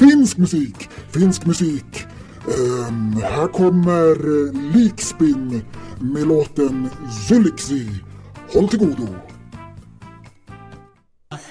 finsk 0.00 0.38
musik. 0.38 0.88
Finsk 1.10 1.46
musik. 1.46 2.06
Um, 2.46 3.22
här 3.22 3.46
kommer 3.46 4.10
eh, 4.10 4.72
Likspin 4.74 5.62
med 6.00 6.26
låten 6.26 6.88
Zyliksi. 7.28 7.88
Håll 8.54 8.68
till 8.68 8.78
godo. 8.78 9.06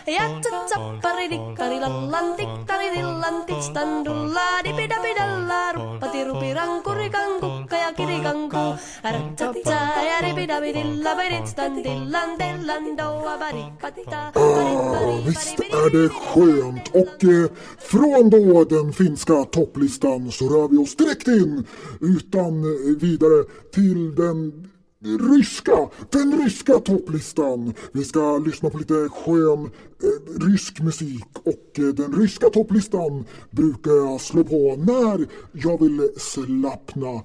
Jätsäppäridikkarilallan 0.08 2.36
tiktaridillan 2.38 3.46
titstandulla 3.48 4.62
dipidapidalla 4.64 5.74
ruppatirupiran 5.74 6.84
kurikan 6.84 7.40
kukka 7.42 7.78
ja 7.78 7.94
kirikanku 7.98 8.58
Ärtsätsä 9.04 9.80
ja 10.10 10.22
ripidapidilla 10.22 11.16
peditstandillan 11.16 12.40
dellan 12.40 12.98
doa 12.98 13.38
barikatita 13.38 14.32
Ah, 14.36 15.22
visst 15.28 15.60
är 15.60 15.90
det 15.90 16.10
skönt. 16.10 16.88
Och 16.94 17.24
eh, 17.24 17.50
från 17.80 18.30
då 18.30 18.64
den 18.64 18.94
finska 18.94 19.46
topplistan 19.46 20.32
så 20.32 20.50
rör 20.50 20.68
vi 20.68 20.78
oss 20.78 20.96
direkt 20.96 21.28
in 21.28 21.66
utan 22.02 22.64
eh, 22.64 22.70
vidare 23.02 23.44
till 23.74 24.16
den 24.16 24.69
ryska, 25.04 25.90
den 26.12 26.44
ryska 26.44 26.80
topplistan. 26.80 27.74
Vi 27.92 28.04
ska 28.04 28.38
lyssna 28.38 28.70
på 28.70 28.78
lite 28.78 29.10
skön 29.10 29.66
eh, 30.04 30.48
rysk 30.48 30.80
musik 30.82 31.28
och 31.44 31.80
eh, 31.80 31.86
den 31.86 32.14
ryska 32.14 32.50
topplistan 32.50 33.26
brukar 33.52 33.92
jag 33.92 34.22
slå 34.22 34.44
på 34.44 34.76
när 34.76 35.28
jag 35.52 35.82
vill 35.82 36.10
slappna 36.18 37.24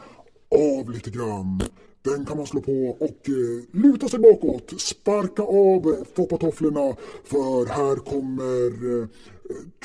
av 0.51 0.91
lite 0.91 1.11
grann. 1.11 1.63
Den 2.03 2.27
kan 2.27 2.37
man 2.37 2.47
slå 2.47 2.61
på 2.61 2.97
och 3.01 3.29
eh, 3.29 3.83
luta 3.83 4.09
sig 4.09 4.19
bakåt, 4.19 4.81
sparka 4.81 5.43
av 5.43 6.05
foppatofflorna 6.15 6.97
för 7.25 7.67
här 7.67 7.97
kommer 7.97 8.97
eh, 8.97 9.03
eh, 9.03 9.09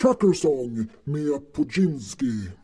Trucker 0.02 0.34
Song 0.34 0.88
med 1.04 1.54
Pudzinski. 1.56 2.59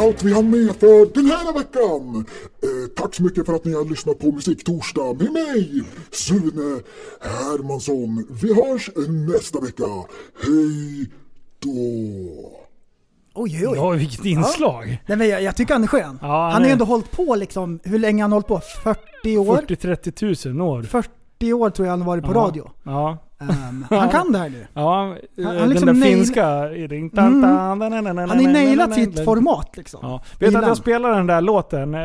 Allt 0.00 0.22
vi 0.22 0.32
hann 0.32 0.50
med 0.50 0.76
för 0.76 1.14
den 1.14 1.26
här 1.26 1.52
veckan. 1.58 2.24
Eh, 2.62 2.88
tack 2.96 3.14
så 3.14 3.22
mycket 3.22 3.46
för 3.46 3.52
att 3.52 3.64
ni 3.64 3.72
har 3.74 3.84
lyssnat 3.84 4.18
på 4.18 4.32
Musiktorsdag 4.32 5.14
med 5.22 5.32
mig, 5.32 5.82
Sune 6.10 6.80
Hermansson. 7.20 8.26
Vi 8.42 8.54
hörs 8.54 8.90
nästa 9.32 9.60
vecka. 9.60 9.84
Hej 10.42 11.10
då! 11.58 11.70
Oj, 13.34 13.58
oj, 13.60 13.68
oj. 13.68 13.76
Ja, 13.76 13.90
vilket 13.90 14.24
inslag. 14.24 15.02
Nej, 15.06 15.18
men 15.18 15.28
jag, 15.28 15.42
jag 15.42 15.56
tycker 15.56 15.72
han 15.74 15.82
är 15.82 15.86
skön. 15.88 16.18
Ja, 16.22 16.50
han 16.52 16.62
har 16.62 16.68
är- 16.68 16.72
ändå 16.72 16.84
hållit 16.84 17.10
på 17.10 17.34
liksom, 17.34 17.80
hur 17.82 17.98
länge 17.98 18.22
har 18.22 18.24
han 18.24 18.32
hållit 18.32 18.46
på? 18.46 18.60
40 18.84 19.38
år? 19.38 19.56
40-30 19.56 20.10
tusen 20.10 20.60
år. 20.60 20.82
40 20.82 21.52
år 21.52 21.70
tror 21.70 21.86
jag 21.86 21.92
han 21.92 22.00
har 22.00 22.06
varit 22.06 22.24
på 22.24 22.30
Ja. 22.32 22.34
radio. 22.40 22.70
Ja. 22.82 23.18
Ehm, 23.40 23.86
han 23.90 24.08
kan 24.08 24.32
det 24.32 24.38
här 24.38 24.48
nu. 24.48 24.66
Ja, 24.74 25.02
Han- 25.04 25.46
han 25.46 25.56
den 25.56 25.68
liksom 25.68 25.86
där 25.86 25.94
nail- 25.94 26.02
finska... 26.14 26.68
ring- 26.68 27.10
Mm. 27.18 27.42
Han 27.44 27.80
Han 27.82 28.28
har 28.30 28.36
ju 28.40 28.48
nailat 28.48 28.94
sitt 28.94 29.24
format 29.24 29.76
liksom. 29.76 30.00
Ja. 30.02 30.22
Vet 30.38 30.40
du 30.40 30.46
att 30.46 30.52
jag 30.62 30.62
han. 30.62 30.76
spelar 30.76 31.10
den 31.16 31.26
där 31.26 31.40
låten 31.40 31.94
eh, 31.94 32.00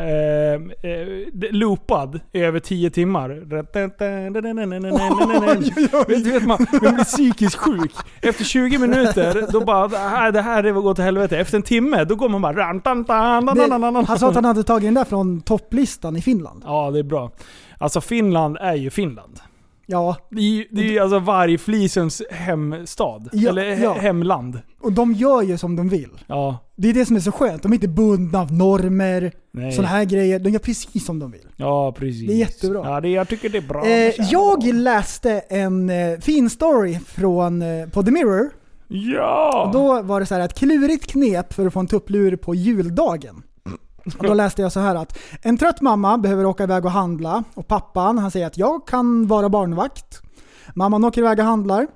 eh, 0.91 1.51
loopad 1.51 2.19
i 2.31 2.39
över 2.41 2.59
10 2.59 2.89
timmar? 2.89 3.29
Vet 6.07 6.23
du, 6.23 6.31
vet 6.31 6.45
man, 6.47 6.67
man 6.81 6.93
blir 6.93 7.03
psykiskt 7.03 7.55
sjuk. 7.55 7.91
Efter 8.21 8.43
20 8.43 8.77
minuter, 8.77 9.45
då 9.51 9.61
bara 9.65 9.87
det 9.87 9.97
här, 9.97 10.31
det 10.31 10.41
här 10.41 10.71
gått 10.71 10.95
till 10.95 11.05
helvete. 11.05 11.37
Efter 11.37 11.57
en 11.57 11.63
timme, 11.63 12.03
då 12.03 12.15
går 12.15 12.29
man 12.29 12.41
bara... 12.41 12.53
ran, 12.53 12.81
tan, 12.81 13.05
tan, 13.05 13.45
tan, 13.45 13.55
tan, 13.57 13.69
tan, 13.69 13.81
Det, 13.81 13.91
tan. 13.91 14.05
han 14.05 14.19
sa 14.19 14.29
att 14.29 14.35
han 14.35 14.45
hade 14.45 14.63
tagit 14.63 14.87
den 14.87 14.93
där 14.93 15.03
från 15.03 15.41
topplistan 15.41 16.15
i 16.15 16.21
Finland. 16.21 16.61
Ja, 16.65 16.91
det 16.91 16.99
är 16.99 17.03
bra. 17.03 17.31
Alltså 17.77 18.01
Finland 18.01 18.57
är 18.61 18.73
ju 18.75 18.89
Finland. 18.89 19.39
Ja, 19.87 20.17
Det 20.31 20.41
är 20.41 20.45
ju 20.45 20.65
det 20.71 20.81
är 20.81 20.91
ju 20.91 20.99
alltså 20.99 21.19
vargflisens 21.19 22.21
hemstad. 22.31 23.29
Ja, 23.33 23.49
Eller 23.49 23.75
he- 23.75 23.83
ja. 23.83 23.93
hemland. 23.93 24.59
och 24.81 24.91
de 24.91 25.13
gör 25.13 25.41
ju 25.41 25.57
som 25.57 25.75
de 25.75 25.89
vill. 25.89 26.09
Ja. 26.27 26.57
Det 26.75 26.89
är 26.89 26.93
det 26.93 27.05
som 27.05 27.15
är 27.15 27.19
så 27.19 27.31
skönt. 27.31 27.63
De 27.63 27.71
är 27.71 27.75
inte 27.75 27.87
bundna 27.87 28.41
av 28.41 28.53
normer, 28.53 29.31
Nej. 29.51 29.71
sådana 29.71 29.87
här 29.87 30.03
grejer. 30.05 30.39
De 30.39 30.49
gör 30.49 30.59
precis 30.59 31.05
som 31.05 31.19
de 31.19 31.31
vill. 31.31 31.47
Ja, 31.55 31.91
precis. 31.99 32.27
Det 32.27 32.33
är 32.33 32.37
jättebra. 32.37 32.81
Ja, 32.85 33.01
det, 33.01 33.09
jag 33.09 33.27
tycker 33.27 33.49
det 33.49 33.57
är 33.57 33.61
bra. 33.67 33.85
Eh, 33.87 34.13
jag 34.31 34.63
läste 34.73 35.31
en 35.39 35.89
eh, 35.89 36.19
fin 36.19 36.49
story 36.49 36.99
från, 37.07 37.61
eh, 37.61 37.87
på 37.89 38.03
The 38.03 38.11
Mirror. 38.11 38.49
Ja! 38.87 39.63
Och 39.67 39.73
då 39.73 40.01
var 40.01 40.19
det 40.19 40.25
så 40.25 40.35
här 40.35 40.41
ett 40.41 40.53
klurigt 40.59 41.07
knep 41.11 41.53
för 41.53 41.65
att 41.65 41.73
få 41.73 41.79
en 41.79 41.87
tupplur 41.87 42.35
på 42.35 42.55
juldagen. 42.55 43.43
Och 44.05 44.23
då 44.23 44.33
läste 44.33 44.61
jag 44.61 44.71
så 44.71 44.79
här 44.79 44.95
att 44.95 45.17
en 45.41 45.57
trött 45.57 45.81
mamma 45.81 46.17
behöver 46.17 46.45
åka 46.45 46.63
iväg 46.63 46.85
och 46.85 46.91
handla 46.91 47.43
och 47.53 47.67
pappan 47.67 48.17
han 48.17 48.31
säger 48.31 48.47
att 48.47 48.57
jag 48.57 48.87
kan 48.87 49.27
vara 49.27 49.49
barnvakt. 49.49 50.21
Mamman 50.75 51.03
åker 51.03 51.21
iväg 51.21 51.39
och 51.39 51.45
handlar. 51.45 51.87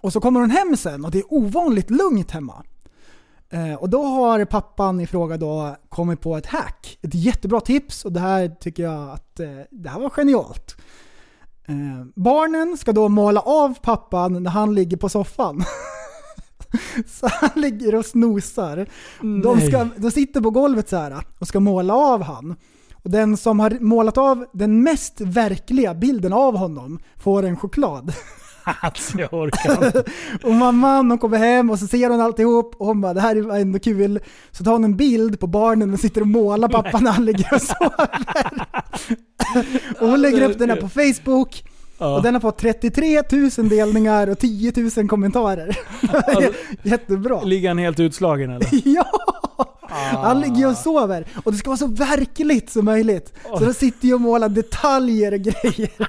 Och 0.00 0.12
så 0.12 0.20
kommer 0.20 0.40
hon 0.40 0.50
hem 0.50 0.76
sen 0.76 1.04
och 1.04 1.10
det 1.10 1.18
är 1.18 1.34
ovanligt 1.34 1.90
lugnt 1.90 2.30
hemma. 2.30 2.62
Eh, 3.50 3.74
och 3.74 3.90
då 3.90 4.02
har 4.02 4.44
pappan 4.44 5.00
i 5.00 5.06
fråga 5.06 5.36
då 5.36 5.76
kommit 5.88 6.20
på 6.20 6.36
ett 6.36 6.46
hack. 6.46 6.98
Ett 7.02 7.14
jättebra 7.14 7.60
tips 7.60 8.04
och 8.04 8.12
det 8.12 8.20
här 8.20 8.48
tycker 8.48 8.82
jag 8.82 9.10
att 9.10 9.40
eh, 9.40 9.48
det 9.70 9.88
här 9.88 10.00
var 10.00 10.10
genialt. 10.10 10.76
Eh, 11.64 12.06
barnen 12.14 12.76
ska 12.78 12.92
då 12.92 13.08
måla 13.08 13.40
av 13.40 13.74
pappan 13.82 14.42
när 14.42 14.50
han 14.50 14.74
ligger 14.74 14.96
på 14.96 15.08
soffan. 15.08 15.64
Så 17.06 17.28
han 17.28 17.50
ligger 17.62 17.94
och 17.94 18.06
snosar. 18.06 18.86
De, 19.42 19.60
ska, 19.60 19.88
de 19.96 20.10
sitter 20.10 20.40
på 20.40 20.50
golvet 20.50 20.88
så 20.88 20.96
här 20.96 21.24
och 21.38 21.48
ska 21.48 21.60
måla 21.60 21.94
av 21.94 22.22
han. 22.22 22.56
Och 22.92 23.10
den 23.10 23.36
som 23.36 23.60
har 23.60 23.76
målat 23.80 24.18
av 24.18 24.46
den 24.52 24.82
mest 24.82 25.20
verkliga 25.20 25.94
bilden 25.94 26.32
av 26.32 26.56
honom 26.56 26.98
får 27.16 27.42
en 27.42 27.56
choklad. 27.56 28.12
Alltså, 28.80 29.18
jag 29.18 29.34
orkar 29.34 29.86
inte. 29.86 30.04
Och 30.42 30.54
mamman 30.54 31.10
hon 31.10 31.18
kommer 31.18 31.38
hem 31.38 31.70
och 31.70 31.78
så 31.78 31.86
ser 31.86 32.10
hon 32.10 32.20
alltihop 32.20 32.74
och 32.78 32.86
hon 32.86 33.00
bara 33.00 33.14
det 33.14 33.20
här 33.20 33.36
är 33.36 33.60
ändå 33.60 33.78
kul. 33.78 34.20
Så 34.50 34.64
tar 34.64 34.72
hon 34.72 34.84
en 34.84 34.96
bild 34.96 35.40
på 35.40 35.46
barnen 35.46 35.92
och 35.92 36.00
sitter 36.00 36.20
och 36.20 36.26
målar 36.26 36.68
pappa 36.68 36.98
när 36.98 37.12
han 37.12 37.24
ligger 37.24 37.54
och 37.54 37.62
sover. 37.62 38.26
och 40.00 40.08
hon 40.08 40.22
lägger 40.22 40.50
upp 40.50 40.58
den 40.58 40.70
här 40.70 40.76
på 40.80 40.88
Facebook. 40.88 41.64
Ja. 42.02 42.16
Och 42.16 42.22
den 42.22 42.34
har 42.34 42.40
fått 42.40 42.58
33 42.58 43.22
000 43.58 43.68
delningar 43.68 44.26
och 44.26 44.38
10 44.38 44.72
000 44.96 45.08
kommentarer. 45.08 45.78
Alltså, 46.12 46.52
Jättebra. 46.82 47.42
Ligger 47.42 47.68
han 47.68 47.78
helt 47.78 48.00
utslagen 48.00 48.50
eller? 48.50 48.68
Ja! 48.84 49.06
Han 50.12 50.40
ligger 50.40 50.68
och 50.68 50.76
sover. 50.76 51.26
Och 51.44 51.52
det 51.52 51.58
ska 51.58 51.70
vara 51.70 51.76
så 51.78 51.86
verkligt 51.86 52.70
som 52.70 52.84
möjligt. 52.84 53.32
Så 53.58 53.64
de 53.64 53.74
sitter 53.74 54.08
ju 54.08 54.14
och 54.14 54.20
målar 54.20 54.48
detaljer 54.48 55.32
och 55.32 55.40
grejer. 55.40 55.90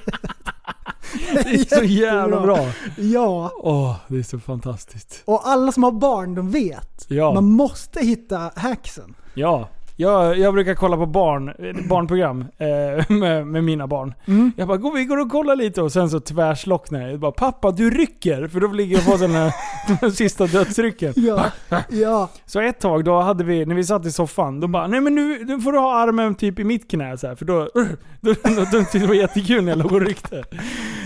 Det 1.34 1.50
är 1.50 1.78
så 1.80 1.84
jävla 1.84 2.42
bra. 2.42 2.68
Ja. 2.98 3.52
Åh, 3.58 3.96
det 4.08 4.18
är 4.18 4.24
så 4.24 4.40
fantastiskt. 4.40 5.22
Och 5.26 5.48
alla 5.48 5.72
som 5.72 5.84
har 5.84 5.92
barn, 5.92 6.36
de 6.36 6.52
vet. 6.52 7.06
Ja. 7.08 7.34
Man 7.34 7.46
måste 7.46 8.00
hitta 8.06 8.52
hacksen. 8.56 9.16
Ja. 9.34 9.70
Jag, 9.96 10.38
jag 10.40 10.54
brukar 10.54 10.76
kolla 10.76 10.98
på 10.98 11.06
barn, 11.06 11.54
barnprogram 11.90 12.42
eh, 12.42 13.12
med, 13.12 13.48
med 13.48 13.64
mina 13.64 13.88
barn. 13.88 14.14
Mm. 14.26 14.52
Jag 14.58 14.68
bara, 14.68 14.78
"Gå, 14.78 14.92
vi 14.92 15.06
går 15.06 15.18
och 15.20 15.32
kollar 15.32 15.56
lite 15.56 15.82
och 15.82 15.92
sen 15.92 16.10
så 16.10 16.20
tvärslocknar 16.20 17.02
jag. 17.02 17.12
jag. 17.12 17.20
bara, 17.20 17.32
Pappa 17.32 17.72
du 17.72 17.90
rycker! 17.90 18.48
För 18.48 18.60
då 18.60 18.68
ligger 18.68 18.96
jag 18.96 19.06
på 19.06 19.18
den 19.18 19.32
här 19.32 19.54
den 20.02 20.12
sista 20.14 20.48
dödsrycken. 20.48 21.14
Ja. 21.16 21.46
ja. 21.90 22.30
Så 22.46 22.60
ett 22.60 22.80
tag 22.80 23.04
då 23.04 23.22
hade 23.22 23.44
vi, 23.44 23.66
när 23.66 23.76
vi 23.76 23.84
satt 23.84 24.06
i 24.06 24.12
soffan, 24.12 24.60
då 24.60 24.68
bara 24.68 24.88
nej 24.88 25.02
men 25.02 25.16
nu, 25.16 25.46
nu 25.46 25.62
får 25.62 25.72
du 25.72 25.78
ha 25.80 25.96
armen 26.00 26.36
typ 26.36 26.60
i 26.60 26.64
mitt 26.64 26.90
knä 26.92 27.18
så 27.18 27.28
här, 27.28 27.36
för 27.36 27.46
då, 27.46 27.70
då, 28.22 28.34
då, 28.44 28.50
då 28.72 28.80
tyckte 28.80 29.00
det 29.00 29.08
var 29.08 29.14
jättekul 29.16 29.64
när 29.64 29.72
jag 29.72 29.80
låg 29.80 29.92
och 29.92 30.02
ryckte. 30.02 30.44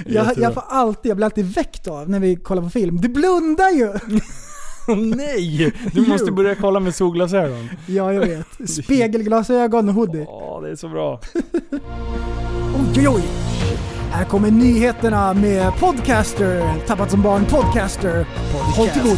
Jag, 0.05 0.27
jag 0.37 0.53
får 0.53 0.63
alltid, 0.67 1.09
jag 1.09 1.17
blir 1.17 1.25
alltid 1.25 1.53
väckt 1.53 1.87
av 1.87 2.09
när 2.09 2.19
vi 2.19 2.35
kollar 2.35 2.61
på 2.61 2.69
film. 2.69 3.01
Du 3.01 3.07
blundar 3.09 3.69
ju! 3.69 3.93
Nej! 5.17 5.73
Du 5.93 6.07
måste 6.07 6.31
börja 6.31 6.55
kolla 6.55 6.79
med 6.79 6.95
solglasögon. 6.95 7.69
Ja, 7.85 8.13
jag 8.13 8.25
vet. 8.25 8.69
Spegelglasögon 8.69 9.89
och 9.89 9.95
hoodie. 9.95 10.25
Åh, 10.29 10.61
det 10.61 10.69
är 10.69 10.75
så 10.75 10.89
bra. 10.89 11.19
Oj, 12.75 12.93
oj, 12.97 13.07
oj. 13.07 13.23
Här 14.11 14.25
kommer 14.25 14.51
nyheterna 14.51 15.33
med 15.33 15.73
Podcaster. 15.79 16.73
Tappat 16.87 17.11
som 17.11 17.21
barn 17.21 17.45
Podcaster. 17.45 18.27
Håll 18.75 18.87
till 18.87 19.01
godo. 19.01 19.15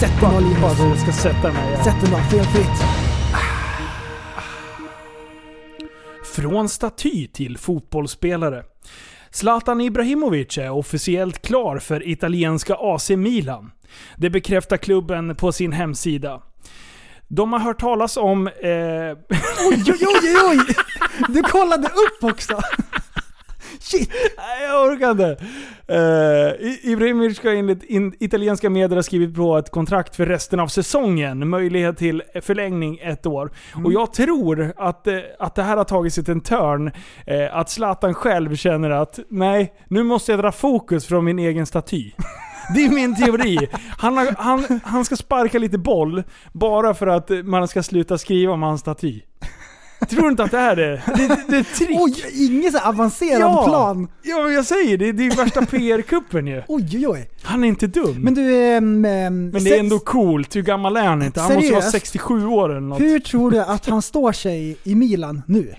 Sätt 0.00 0.12
den 0.20 0.34
då 0.34 0.40
Linus. 0.40 0.78
Jag 0.78 0.98
ska 0.98 1.12
sätta 1.12 1.52
mig. 1.52 1.72
Ja. 1.76 1.84
Sätt 1.84 1.94
den 2.02 2.10
då, 2.10 2.16
felfritt. 2.16 2.84
Från 6.34 6.68
staty 6.68 7.26
till 7.26 7.58
fotbollsspelare. 7.58 8.62
Zlatan 9.30 9.80
Ibrahimovic 9.80 10.58
är 10.58 10.70
officiellt 10.70 11.42
klar 11.42 11.78
för 11.78 12.08
italienska 12.08 12.76
AC 12.80 13.10
Milan. 13.10 13.70
Det 14.16 14.30
bekräftar 14.30 14.76
klubben 14.76 15.36
på 15.36 15.52
sin 15.52 15.72
hemsida. 15.72 16.42
De 17.28 17.52
har 17.52 17.60
hört 17.60 17.80
talas 17.80 18.16
om... 18.16 18.46
Eh, 18.46 18.52
Oj, 19.68 19.82
oj, 19.86 20.06
oj, 20.06 20.36
oj! 20.50 20.58
Du 21.28 21.42
kollade 21.42 21.88
upp 21.88 22.24
också! 22.32 22.60
Shit! 23.90 24.10
Nej, 24.36 24.68
jag 24.68 24.92
orkar 24.92 25.10
inte. 25.10 25.36
Uh, 25.90 26.90
Ibrahimovic 26.92 27.36
ska 27.36 27.52
enligt 27.52 27.82
in, 27.82 28.14
italienska 28.20 28.70
medier 28.70 28.96
ha 28.96 29.02
skrivit 29.02 29.34
på 29.34 29.58
ett 29.58 29.70
kontrakt 29.70 30.16
för 30.16 30.26
resten 30.26 30.60
av 30.60 30.68
säsongen. 30.68 31.48
Möjlighet 31.48 31.98
till 31.98 32.22
förlängning 32.42 32.98
ett 33.02 33.26
år. 33.26 33.50
Och 33.84 33.92
jag 33.92 34.12
tror 34.12 34.72
att, 34.76 35.06
eh, 35.06 35.18
att 35.38 35.54
det 35.54 35.62
här 35.62 35.76
har 35.76 35.84
tagit 35.84 36.14
sig 36.14 36.24
till 36.24 36.32
en 36.32 36.40
törn. 36.40 36.90
eh, 37.26 37.56
att 37.56 37.70
Zlatan 37.70 38.14
själv 38.14 38.56
känner 38.56 38.90
att 38.90 39.18
nej, 39.28 39.72
nu 39.88 40.02
måste 40.02 40.32
jag 40.32 40.40
dra 40.40 40.52
fokus 40.52 41.06
från 41.06 41.24
min 41.24 41.38
egen 41.38 41.66
staty. 41.66 42.12
Det 42.74 42.84
är 42.84 42.90
min 42.90 43.16
teori. 43.16 43.68
Han, 43.98 44.16
har, 44.16 44.34
han, 44.38 44.80
han 44.84 45.04
ska 45.04 45.16
sparka 45.16 45.58
lite 45.58 45.78
boll 45.78 46.22
bara 46.52 46.94
för 46.94 47.06
att 47.06 47.30
man 47.44 47.68
ska 47.68 47.82
sluta 47.82 48.18
skriva 48.18 48.52
om 48.52 48.62
hans 48.62 48.80
staty. 48.80 49.20
Tror 50.08 50.22
du 50.22 50.28
inte 50.28 50.42
att 50.44 50.50
det 50.50 50.58
här 50.58 50.76
är 50.76 50.90
det? 50.90 51.02
Det, 51.16 51.40
det 51.48 51.56
är 51.56 51.62
trick. 51.62 51.98
Oj, 52.00 52.24
ingen 52.34 52.72
så 52.72 52.78
avancerad 52.78 53.64
plan. 53.64 54.08
Ja, 54.22 54.42
men 54.42 54.52
jag 54.54 54.64
säger 54.66 54.98
det. 54.98 55.12
Det 55.12 55.26
är 55.26 55.36
värsta 55.36 55.60
PR-kuppen 55.66 56.46
ju. 56.46 56.62
Oj, 56.68 56.88
oj, 56.94 57.08
oj. 57.08 57.30
Han 57.42 57.64
är 57.64 57.68
inte 57.68 57.86
dum. 57.86 58.16
Men 58.20 58.34
du, 58.34 58.54
ehm, 58.56 59.00
Men 59.00 59.52
det 59.52 59.74
är 59.76 59.80
ändå 59.80 59.98
coolt. 59.98 60.56
Hur 60.56 60.62
gammal 60.62 60.96
är 60.96 61.02
han 61.02 61.22
inte? 61.22 61.40
Han 61.40 61.54
måste 61.54 61.72
vara 61.72 61.82
Seriöst? 61.82 61.92
67 61.92 62.46
år 62.46 62.70
eller 62.70 62.80
något. 62.80 63.00
hur 63.00 63.18
tror 63.20 63.50
du 63.50 63.60
att 63.60 63.86
han 63.86 64.02
står 64.02 64.32
sig 64.32 64.76
i 64.84 64.94
Milan 64.94 65.42
nu? 65.46 65.74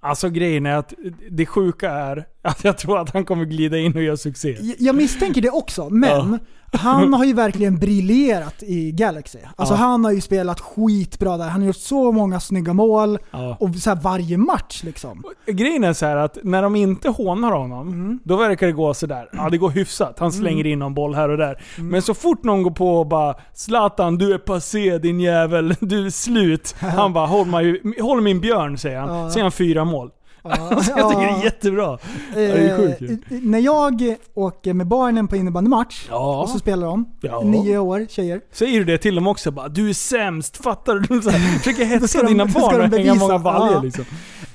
Alltså 0.00 0.28
grejen 0.30 0.66
är 0.66 0.76
att 0.76 0.94
det 1.30 1.46
sjuka 1.46 1.90
är 1.90 2.24
att 2.46 2.64
jag 2.64 2.78
tror 2.78 2.98
att 2.98 3.10
han 3.10 3.24
kommer 3.24 3.44
glida 3.44 3.78
in 3.78 3.94
och 3.96 4.02
göra 4.02 4.16
succé. 4.16 4.56
Jag- 4.78 4.94
misstänker 4.96 5.42
det 5.42 5.50
också, 5.50 5.88
men 5.90 6.38
han 6.72 7.12
har 7.14 7.24
ju 7.24 7.32
verkligen 7.32 7.78
briljerat 7.78 8.62
i 8.62 8.92
Galaxy. 8.92 9.38
Alltså 9.56 9.74
Ja. 9.74 9.78
han 9.78 10.04
har 10.04 10.12
ju 10.12 10.20
spelat 10.20 10.60
skitbra 10.60 11.36
där. 11.36 11.48
Han 11.48 11.60
har 11.60 11.66
gjort 11.66 11.76
så 11.76 12.12
många 12.12 12.40
snygga 12.40 12.72
mål. 12.72 13.18
Ja. 13.30 13.56
Och 13.60 13.74
så 13.74 13.94
varje 13.94 14.38
match 14.38 14.82
liksom. 14.84 15.22
Grejen 15.46 15.84
är 15.84 15.92
så 15.92 16.06
att 16.06 16.38
när 16.42 16.62
de 16.62 16.76
inte 16.76 17.08
hånar 17.08 17.52
honom, 17.52 17.88
Mm. 17.88 18.18
då 18.24 18.36
verkar 18.36 18.66
det 18.66 18.72
gå 18.72 18.94
sådär. 18.94 19.28
Ja, 19.32 19.48
det 19.50 19.58
går 19.58 19.70
hyfsat. 19.70 20.18
Han 20.18 20.32
slänger 20.32 20.66
in 20.66 20.78
någon 20.78 20.94
boll 20.94 21.14
här 21.14 21.28
och 21.28 21.38
där. 21.38 21.62
Men 21.78 22.02
så 22.02 22.14
fort 22.14 22.44
någon 22.44 22.62
går 22.62 22.70
på 22.70 22.96
och 22.98 23.06
bara 23.06 23.34
“Zlatan, 23.54 24.18
du 24.18 24.34
är 24.34 24.38
passé 24.38 24.98
din 24.98 25.20
jävel, 25.20 25.74
du 25.80 26.06
är 26.06 26.10
slut”. 26.10 26.74
Han 26.80 27.12
bara 27.12 27.26
“Håll, 27.26 27.46
mig, 27.46 27.80
håll 28.00 28.20
min 28.20 28.40
björn” 28.40 28.78
säger 28.78 28.98
han. 29.00 29.18
Ja. 29.18 29.30
Säger 29.30 29.42
han 29.44 29.52
fyra 29.52 29.84
mål. 29.84 30.10
Alltså, 30.50 30.90
jag 30.96 31.10
tycker 31.10 31.22
det 31.22 31.40
är 31.40 31.44
jättebra. 31.44 31.98
det 32.34 32.44
är 32.44 32.76
sjukt. 32.76 33.02
Eh, 33.30 33.38
när 33.42 33.58
jag 33.58 34.14
åker 34.34 34.74
med 34.74 34.86
barnen 34.86 35.28
på 35.28 35.36
innebandymatch 35.36 36.06
Ja. 36.10 36.42
och 36.42 36.48
så 36.48 36.58
spelar 36.58 36.86
de, 36.86 37.04
Ja. 37.20 37.40
nio 37.40 37.78
år, 37.78 38.06
tjejer. 38.10 38.40
Säger 38.52 38.78
du 38.78 38.84
det 38.84 38.98
till 38.98 39.14
dem 39.14 39.26
också? 39.26 39.50
Bara, 39.50 39.68
du 39.68 39.88
är 39.88 39.94
sämst, 39.94 40.56
fattar 40.56 40.94
du? 40.94 41.22
Så 41.22 41.30
här, 41.30 41.58
försöker 41.58 41.84
hetsa 42.00 42.22
de- 42.22 42.26
dina 42.28 42.48
ska 42.48 42.60
barn 42.60 42.90
de 42.90 42.96
och 42.96 43.00
hänga 43.02 43.14
många 43.14 43.38
baljor 43.38 43.74
Ja. 43.74 43.82
liksom. 43.82 44.04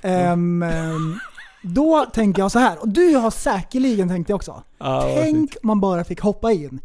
Ehm, 0.02 0.64
ehm, 0.64 1.20
då 1.64 2.06
tänker 2.14 2.42
jag 2.42 2.52
så 2.52 2.60
här, 2.60 2.82
och 2.82 2.90
du 2.90 3.16
har 3.16 3.32
säkerligen 3.32 4.10
tänkt 4.10 4.28
det 4.28 4.34
också. 4.34 4.64
Vad 4.78 5.04
Tänk 5.16 5.58
man 5.64 5.80
bara 5.80 6.04
fick 6.04 6.22
hoppa 6.22 6.52
in 6.52 6.80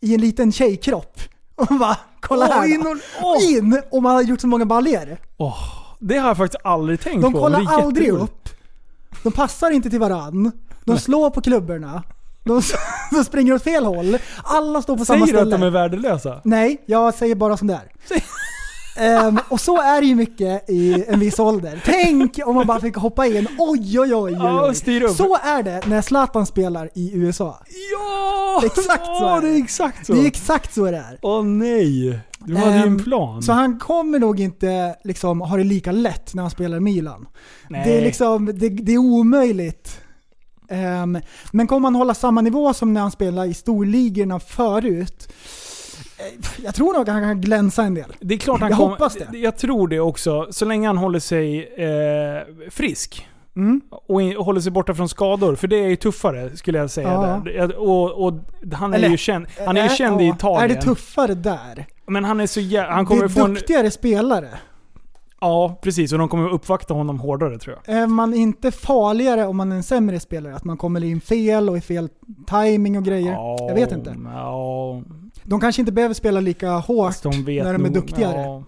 i 0.00 0.14
en 0.14 0.20
liten 0.20 0.52
tjejkropp 0.52 1.20
och 1.54 1.66
bara 1.78 1.96
kolla 2.20 2.46
Åh, 2.50 2.54
här 2.54 2.74
in 2.74 2.80
och- 2.80 2.96
åh. 3.22 3.52
In 3.52 3.82
och 3.90 4.02
man 4.02 4.14
har 4.14 4.22
gjort 4.22 4.40
så 4.40 4.46
många 4.46 4.66
baljor. 4.66 5.16
Åh, 5.36 5.58
det 5.98 6.18
har 6.18 6.28
jag 6.28 6.36
faktiskt 6.36 6.60
aldrig 6.64 7.00
tänkt 7.00 7.22
De 7.22 7.32
på. 7.32 7.38
kollar 7.38 7.58
det 7.60 7.64
är 7.64 7.82
aldrig 7.82 8.06
jätteroligt. 8.06 8.32
upp. 8.32 8.48
De 9.22 9.32
passar 9.32 9.70
inte 9.70 9.90
till 9.90 10.00
varann. 10.00 10.52
De 10.84 10.98
slår 10.98 11.30
på 11.30 11.40
klubborna. 11.40 12.02
De, 12.44 12.62
de 13.10 13.24
springer 13.24 13.52
åt 13.54 13.62
fel 13.62 13.84
håll. 13.84 14.18
Alla 14.44 14.82
står 14.82 14.96
på 14.96 15.04
samma 15.04 15.26
Säger 15.26 15.32
du 15.32 15.40
att 15.40 15.46
ställe. 15.48 15.56
de 15.64 15.66
är 15.66 15.70
värdelösa? 15.70 16.40
Nej, 16.44 16.82
jag 16.86 17.14
säger 17.14 17.34
bara 17.34 17.56
som 17.56 17.66
det 17.66 17.74
är. 17.74 17.92
Ehm, 18.96 19.38
och 19.48 19.60
så 19.60 19.80
är 19.82 20.00
det 20.00 20.06
ju 20.06 20.14
mycket 20.14 20.70
i 20.70 21.04
en 21.08 21.20
viss 21.20 21.38
ålder. 21.38 21.82
Tänk 21.84 22.38
om 22.44 22.54
man 22.54 22.66
bara 22.66 22.80
fick 22.80 22.96
hoppa 22.96 23.26
in. 23.26 23.48
Oj, 23.58 24.00
oj, 24.00 24.14
oj. 24.14 24.36
oj, 24.40 24.74
styr 24.74 25.02
upp. 25.02 25.16
Så 25.16 25.36
är 25.36 25.62
det 25.62 25.86
när 25.86 26.02
Zlatan 26.02 26.46
spelar 26.46 26.90
i 26.94 27.10
USA. 27.14 27.58
Ja! 27.92 28.62
Exakt 28.66 29.04
så 29.06 29.12
Ja, 29.22 29.36
är 29.36 29.40
det 29.40 29.48
det. 29.48 29.54
är 29.58 29.62
exakt 29.62 30.06
så. 30.06 30.12
Det 30.12 30.20
är 30.20 30.26
exakt 30.26 30.74
så 30.74 30.84
det 30.90 30.96
är. 30.96 31.18
Åh 31.22 31.44
nej. 31.44 32.18
Du 32.38 32.56
hade 32.56 32.70
ju 32.76 32.82
en 32.82 32.88
Ehm, 32.88 32.98
plan. 33.04 33.42
Så 33.42 33.52
han 33.52 33.78
kommer 33.78 34.18
nog 34.18 34.40
inte 34.40 34.96
liksom 35.04 35.40
ha 35.40 35.56
det 35.56 35.64
lika 35.64 35.92
lätt 35.92 36.34
när 36.34 36.42
han 36.42 36.50
spelar 36.50 36.76
i 36.76 36.80
Milan. 36.80 37.28
nej. 37.70 37.82
Det 37.84 37.98
är 37.98 38.02
liksom, 38.04 38.46
det, 38.46 38.68
det 38.68 38.92
är 38.92 38.98
omöjligt. 38.98 40.00
Ehm, 40.70 41.18
men 41.52 41.66
kommer 41.66 41.86
han 41.86 41.94
hålla 41.94 42.14
samma 42.14 42.40
nivå 42.40 42.74
som 42.74 42.92
när 42.92 43.00
han 43.00 43.10
spelade 43.10 43.48
i 43.48 43.54
storligorna 43.54 44.40
förut? 44.40 45.28
Eh, 46.18 46.24
Jag 46.64 46.74
tror 46.74 46.92
nog 46.92 47.02
att 47.02 47.08
han 47.08 47.22
kan 47.22 47.40
glänsa 47.40 47.82
en 47.82 47.94
del. 47.94 48.16
det 48.20 48.34
är 48.34 48.38
klart 48.38 48.60
han 48.60 48.70
jag 48.70 48.78
kommer- 48.78 48.90
hoppas 48.90 49.14
det. 49.30 49.38
Jag 49.38 49.56
tror 49.56 49.88
det 49.88 50.00
också. 50.00 50.46
Så 50.50 50.64
länge 50.64 50.86
han 50.86 50.98
håller 50.98 51.18
sig 51.18 51.58
eh, 51.74 52.70
frisk. 52.70 53.28
Mm. 53.56 53.80
Och, 53.90 54.22
in, 54.22 54.36
och 54.36 54.44
håller 54.44 54.60
sig 54.60 54.72
borta 54.72 54.94
från 54.94 55.08
skador. 55.08 55.54
För 55.56 55.68
det 55.68 55.76
är 55.76 55.88
ju 55.88 55.96
tuffare 55.96 56.56
skulle 56.56 56.78
jag 56.78 56.90
säga. 56.90 57.08
Ja. 57.12 57.42
Där. 57.44 57.76
Och, 57.78 58.24
och 58.26 58.32
han 58.72 58.92
är 58.94 58.98
Eller- 58.98 59.08
ju 59.08 59.16
känd, 59.16 59.46
han 59.66 59.76
är 59.76 59.80
ju 59.82 59.86
Är- 59.88 59.94
känd 59.96 60.20
i 60.20 60.26
ja, 60.26 60.34
Italien. 60.34 60.70
Är 60.70 60.74
det 60.74 60.82
tuffare 60.82 61.34
där? 61.34 61.86
Men 62.06 62.24
han 62.24 62.40
är 62.40 62.46
så 62.46 62.60
jä- 62.60 62.88
Han 62.90 63.04
det 63.04 63.08
kommer 63.08 63.24
är 63.24 63.28
få 63.28 63.44
en... 63.44 63.54
duktigare 63.54 63.90
spelare. 63.90 64.48
Ja, 65.40 65.78
precis. 65.82 66.12
Och 66.12 66.18
de 66.18 66.28
kommer 66.28 66.48
uppvakta 66.48 66.94
honom 66.94 67.20
hårdare 67.20 67.58
tror 67.58 67.78
jag. 67.86 67.96
Är 67.96 68.06
man 68.06 68.34
inte 68.34 68.70
farligare 68.72 69.46
om 69.46 69.56
man 69.56 69.72
är 69.72 69.76
en 69.76 69.82
sämre 69.82 70.20
spelare? 70.20 70.54
Att 70.56 70.64
man 70.64 70.76
kommer 70.76 71.04
in 71.04 71.20
fel 71.20 71.68
och 71.70 71.76
i 71.76 71.80
fel 71.80 72.08
timing 72.50 72.96
och 72.98 73.04
grejer? 73.04 73.32
Ja, 73.32 73.56
Jag 73.60 73.74
vet 73.74 73.92
inte. 73.92 74.16
Ja, 74.24 75.02
De 75.46 75.60
kanske 75.60 75.82
inte 75.82 75.92
behöver 75.92 76.14
spela 76.14 76.40
lika 76.40 76.70
hårt 76.70 77.22
de 77.22 77.30
när 77.30 77.44
de 77.44 77.56
är 77.64 77.78
nog- 77.78 77.92
duktigare. 77.92 78.40
Ja. 78.40 78.64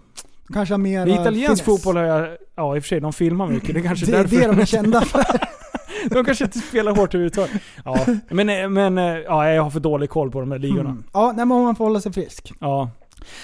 De 0.47 0.53
kanske 0.55 0.72
har 0.72 0.79
mer 0.79 1.07
Men 1.07 1.20
Italiensk 1.20 1.64
fotboll 1.64 1.97
har 1.97 2.05
jag... 2.05 2.37
Ja, 2.55 2.76
i 2.76 2.79
och 2.79 2.83
för 2.83 2.89
sig, 2.89 3.01
de 3.01 3.12
filmar 3.12 3.47
mycket. 3.49 3.74
Det 3.74 3.81
är 3.81 3.85
kanske 3.85 4.07
Det 4.07 4.12
är 4.12 4.16
därför. 4.22 4.37
det 4.37 4.47
de 4.47 4.61
är 4.61 4.64
kända 4.64 5.01
för. 5.01 5.24
de 6.14 6.24
kanske 6.24 6.45
inte 6.45 6.59
spelar 6.59 6.93
hårt 6.97 7.14
överhuvudtaget. 7.14 7.62
Ja, 7.85 8.07
men, 8.31 8.72
men 8.72 8.97
ja, 8.97 9.51
jag 9.51 9.62
har 9.62 9.70
för 9.70 9.81
dålig 9.81 10.11
koll 10.11 10.31
på 10.31 10.41
de 10.41 10.49
där 10.49 10.59
ligorna. 10.59 10.91
Mm. 10.91 11.05
Ja, 11.12 11.26
nej, 11.37 11.47
men 11.47 11.62
man 11.62 11.76
får 11.76 11.85
hålla 11.85 12.01
sig 12.01 12.12
frisk. 12.12 12.53
Ja, 12.61 12.91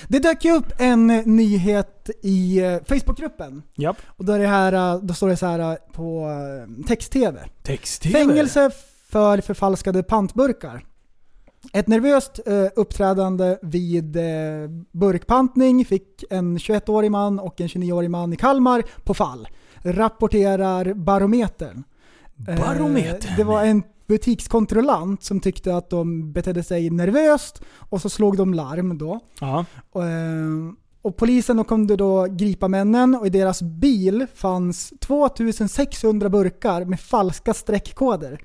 Det 0.09 0.19
dök 0.19 0.45
ju 0.45 0.53
upp 0.57 0.73
en 0.79 1.07
nyhet 1.07 2.11
i 2.23 2.59
eh, 2.61 2.79
Facebookgruppen. 2.89 3.63
japp. 3.75 3.97
Och 4.07 4.25
då, 4.25 4.33
är 4.33 4.39
det 4.39 4.47
här, 4.47 4.73
eh, 4.73 5.01
då 5.03 5.15
står 5.15 5.29
det 5.29 5.37
så 5.37 5.47
här 5.47 5.59
eh, 5.59 5.77
på 5.93 6.29
eh, 6.79 6.85
text-tv. 6.87 7.41
Text-tv. 7.63 8.19
Fängelse 8.19 8.71
för 9.11 9.41
förfalskade 9.41 10.03
pantburkar. 10.03 10.85
Ett 11.73 11.89
nervöst 11.89 12.41
eh, 12.47 12.67
uppträdande 12.77 13.59
vid 13.63 14.17
eh, 14.17 14.23
burkpantning 14.93 15.85
fick 15.85 16.25
en 16.31 16.59
21-årig 16.59 17.11
man 17.11 17.39
och 17.39 17.61
en 17.61 17.67
29-årig 17.67 18.11
man 18.11 18.33
i 18.33 18.37
Kalmar 18.37 18.83
på 19.05 19.15
fall. 19.15 19.49
Rapporterar 19.83 20.95
Barometern. 20.95 21.85
Eh, 22.49 22.57
Barometern? 22.57 23.37
det 23.37 23.45
var 23.45 23.65
en 23.65 23.83
butikskontrollant 24.07 25.23
som 25.23 25.41
tyckte 25.41 25.77
att 25.77 25.91
de 25.91 26.33
betedde 26.33 26.63
sig 26.63 26.91
nervöst 26.91 27.63
och 27.79 28.01
så 28.01 28.09
slog 28.09 28.37
de 28.37 28.55
larm 28.55 28.99
då. 28.99 29.21
Och, 29.91 30.05
eh, 30.05 30.49
och 31.03 31.17
polisen 31.17 31.57
då 31.57 31.65
kunde 31.65 31.97
då 31.97 32.27
gripa 32.31 32.69
männen 32.69 33.15
och 33.15 33.27
i 33.27 33.31
deras 33.31 33.63
bil 33.63 34.27
fanns 34.35 34.93
2600 35.01 36.29
burkar 36.29 36.85
med 36.85 37.01
falska 37.01 37.55
streckkoder. 37.55 38.41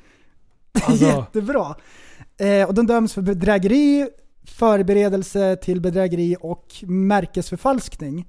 Alltså, 0.83 1.05
Jättebra! 1.05 1.75
Eh, 2.39 2.67
och 2.67 2.73
de 2.73 2.87
döms 2.87 3.13
för 3.13 3.21
bedrägeri, 3.21 4.07
förberedelse 4.45 5.55
till 5.55 5.81
bedrägeri 5.81 6.35
och 6.41 6.65
märkesförfalskning. 6.81 8.27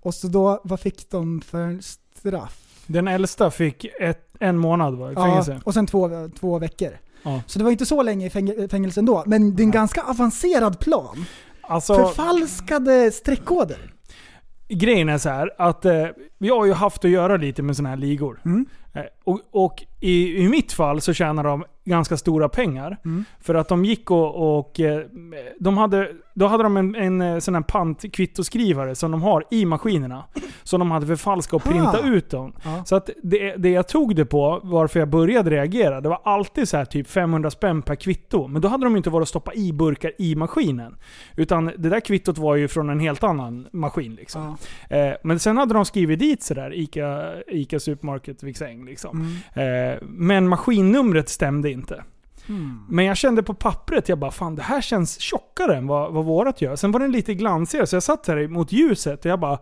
Och 0.00 0.14
så 0.14 0.28
då, 0.28 0.60
vad 0.64 0.80
fick 0.80 1.10
de 1.10 1.40
för 1.40 1.78
straff? 2.14 2.56
den 2.86 3.08
äldsta 3.08 3.50
fick 3.50 3.84
ett, 4.00 4.28
en 4.40 4.58
månad 4.58 4.94
va, 4.94 5.10
i 5.10 5.14
Ja, 5.14 5.24
fängelse. 5.24 5.60
och 5.64 5.74
sen 5.74 5.86
två, 5.86 6.28
två 6.40 6.58
veckor. 6.58 6.98
Ja. 7.22 7.42
Så 7.46 7.58
det 7.58 7.64
var 7.64 7.70
inte 7.72 7.86
så 7.86 8.02
länge 8.02 8.26
i 8.26 8.28
fäng- 8.30 8.68
fängelse 8.70 9.00
ändå, 9.00 9.22
men 9.26 9.56
det 9.56 9.62
är 9.62 9.64
en 9.64 9.70
ganska 9.70 10.02
avancerad 10.02 10.78
plan. 10.80 11.24
Alltså, 11.60 11.94
Förfalskade 11.94 13.10
streckkoder. 13.10 13.92
grejen 14.68 15.08
är 15.08 15.18
så 15.18 15.28
här 15.28 15.50
att 15.58 15.84
eh, 15.84 16.06
vi 16.38 16.48
har 16.48 16.64
ju 16.66 16.72
haft 16.72 17.04
att 17.04 17.10
göra 17.10 17.36
lite 17.36 17.62
med 17.62 17.76
sådana 17.76 17.88
här 17.88 17.96
ligor. 17.96 18.40
Mm. 18.44 18.66
Eh, 18.94 19.02
och 19.24 19.40
och 19.50 19.84
i, 20.00 20.36
i 20.36 20.48
mitt 20.48 20.72
fall 20.72 21.00
så 21.00 21.12
tjänar 21.12 21.44
de 21.44 21.64
ganska 21.90 22.16
stora 22.16 22.48
pengar. 22.48 22.96
Mm. 23.04 23.24
För 23.40 23.54
att 23.54 23.68
de 23.68 23.84
gick 23.84 24.10
och, 24.10 24.58
och 24.58 24.80
eh, 24.80 25.02
de 25.58 25.78
hade, 25.78 26.12
då 26.34 26.46
hade 26.46 26.62
de 26.62 26.76
en, 26.76 26.94
en 26.94 27.20
eh, 27.20 27.38
sån 27.38 27.54
här 27.54 27.62
pantkvittoskrivare 27.62 28.94
som 28.94 29.10
de 29.10 29.22
har 29.22 29.44
i 29.50 29.64
maskinerna. 29.64 30.24
Som 30.62 30.78
de 30.80 30.90
hade 30.90 31.06
förfalskat 31.06 31.52
och 31.52 31.62
printat 31.62 32.04
ut 32.04 32.30
dem. 32.30 32.52
Ja. 32.64 32.84
Så 32.84 32.96
att 32.96 33.10
det, 33.22 33.56
det 33.56 33.70
jag 33.70 33.88
tog 33.88 34.16
det 34.16 34.24
på, 34.24 34.60
varför 34.62 35.00
jag 35.00 35.08
började 35.08 35.50
reagera, 35.50 36.00
det 36.00 36.08
var 36.08 36.20
alltid 36.24 36.68
så 36.68 36.76
här 36.76 36.84
typ 36.84 37.08
500 37.08 37.50
spänn 37.50 37.82
per 37.82 37.94
kvitto. 37.94 38.46
Men 38.48 38.62
då 38.62 38.68
hade 38.68 38.84
de 38.84 38.96
inte 38.96 39.10
varit 39.10 39.22
att 39.22 39.28
stoppa 39.28 39.54
i 39.54 39.72
burkar 39.72 40.12
i 40.18 40.34
maskinen. 40.34 40.96
Utan 41.36 41.66
det 41.66 41.88
där 41.88 42.00
kvittot 42.00 42.38
var 42.38 42.56
ju 42.56 42.68
från 42.68 42.90
en 42.90 43.00
helt 43.00 43.24
annan 43.24 43.68
maskin 43.72 44.14
liksom. 44.14 44.56
Ja. 44.88 44.96
Eh, 44.96 45.14
men 45.22 45.38
sen 45.38 45.56
hade 45.56 45.74
de 45.74 45.84
skrivit 45.84 46.18
dit 46.18 46.42
sådär, 46.42 46.74
Ica, 46.74 47.32
Ica 47.48 47.80
Supermarket 47.80 48.42
Viksäng 48.42 48.84
liksom. 48.84 49.42
Mm. 49.54 49.92
Eh, 49.92 49.98
men 50.02 50.48
maskinnumret 50.48 51.28
stämde 51.28 51.70
inte. 51.70 51.79
Mm. 52.48 52.84
Men 52.88 53.04
jag 53.04 53.16
kände 53.16 53.42
på 53.42 53.54
pappret, 53.54 54.08
jag 54.08 54.18
bara 54.18 54.30
fan 54.30 54.54
det 54.54 54.62
här 54.62 54.80
känns 54.80 55.20
tjockare 55.20 55.76
än 55.76 55.86
vad, 55.86 56.12
vad 56.12 56.24
vårat 56.24 56.62
gör. 56.62 56.76
Sen 56.76 56.92
var 56.92 57.00
den 57.00 57.12
lite 57.12 57.34
glansigare, 57.34 57.86
så 57.86 57.96
jag 57.96 58.02
satt 58.02 58.26
här 58.26 58.48
mot 58.48 58.72
ljuset 58.72 59.24
och 59.24 59.30
jag 59.30 59.40
bara... 59.40 59.58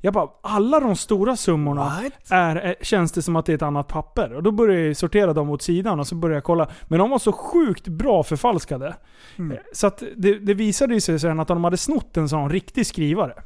Jag 0.00 0.14
bara, 0.14 0.28
alla 0.42 0.80
de 0.80 0.96
stora 0.96 1.36
summorna 1.36 2.02
är, 2.30 2.56
är, 2.56 2.76
känns 2.82 3.12
det 3.12 3.22
som 3.22 3.36
att 3.36 3.46
det 3.46 3.52
är 3.52 3.56
ett 3.56 3.62
annat 3.62 3.88
papper. 3.88 4.32
Och 4.34 4.42
då 4.42 4.50
började 4.50 4.86
jag 4.86 4.96
sortera 4.96 5.32
dem 5.32 5.50
åt 5.50 5.62
sidan 5.62 6.00
och 6.00 6.06
så 6.06 6.14
började 6.14 6.36
jag 6.36 6.44
kolla. 6.44 6.68
Men 6.88 6.98
de 6.98 7.10
var 7.10 7.18
så 7.18 7.32
sjukt 7.32 7.88
bra 7.88 8.22
förfalskade. 8.22 8.96
Mm. 9.36 9.52
Eh, 9.52 9.58
Så 9.72 9.86
att 9.86 10.02
det, 10.16 10.38
det 10.38 10.54
visade 10.54 10.94
ju 10.94 11.00
sig 11.00 11.18
sen 11.18 11.40
att 11.40 11.48
de 11.48 11.64
hade 11.64 11.76
snott 11.76 12.16
en 12.16 12.28
sån 12.28 12.50
riktig 12.50 12.86
skrivare. 12.86 13.42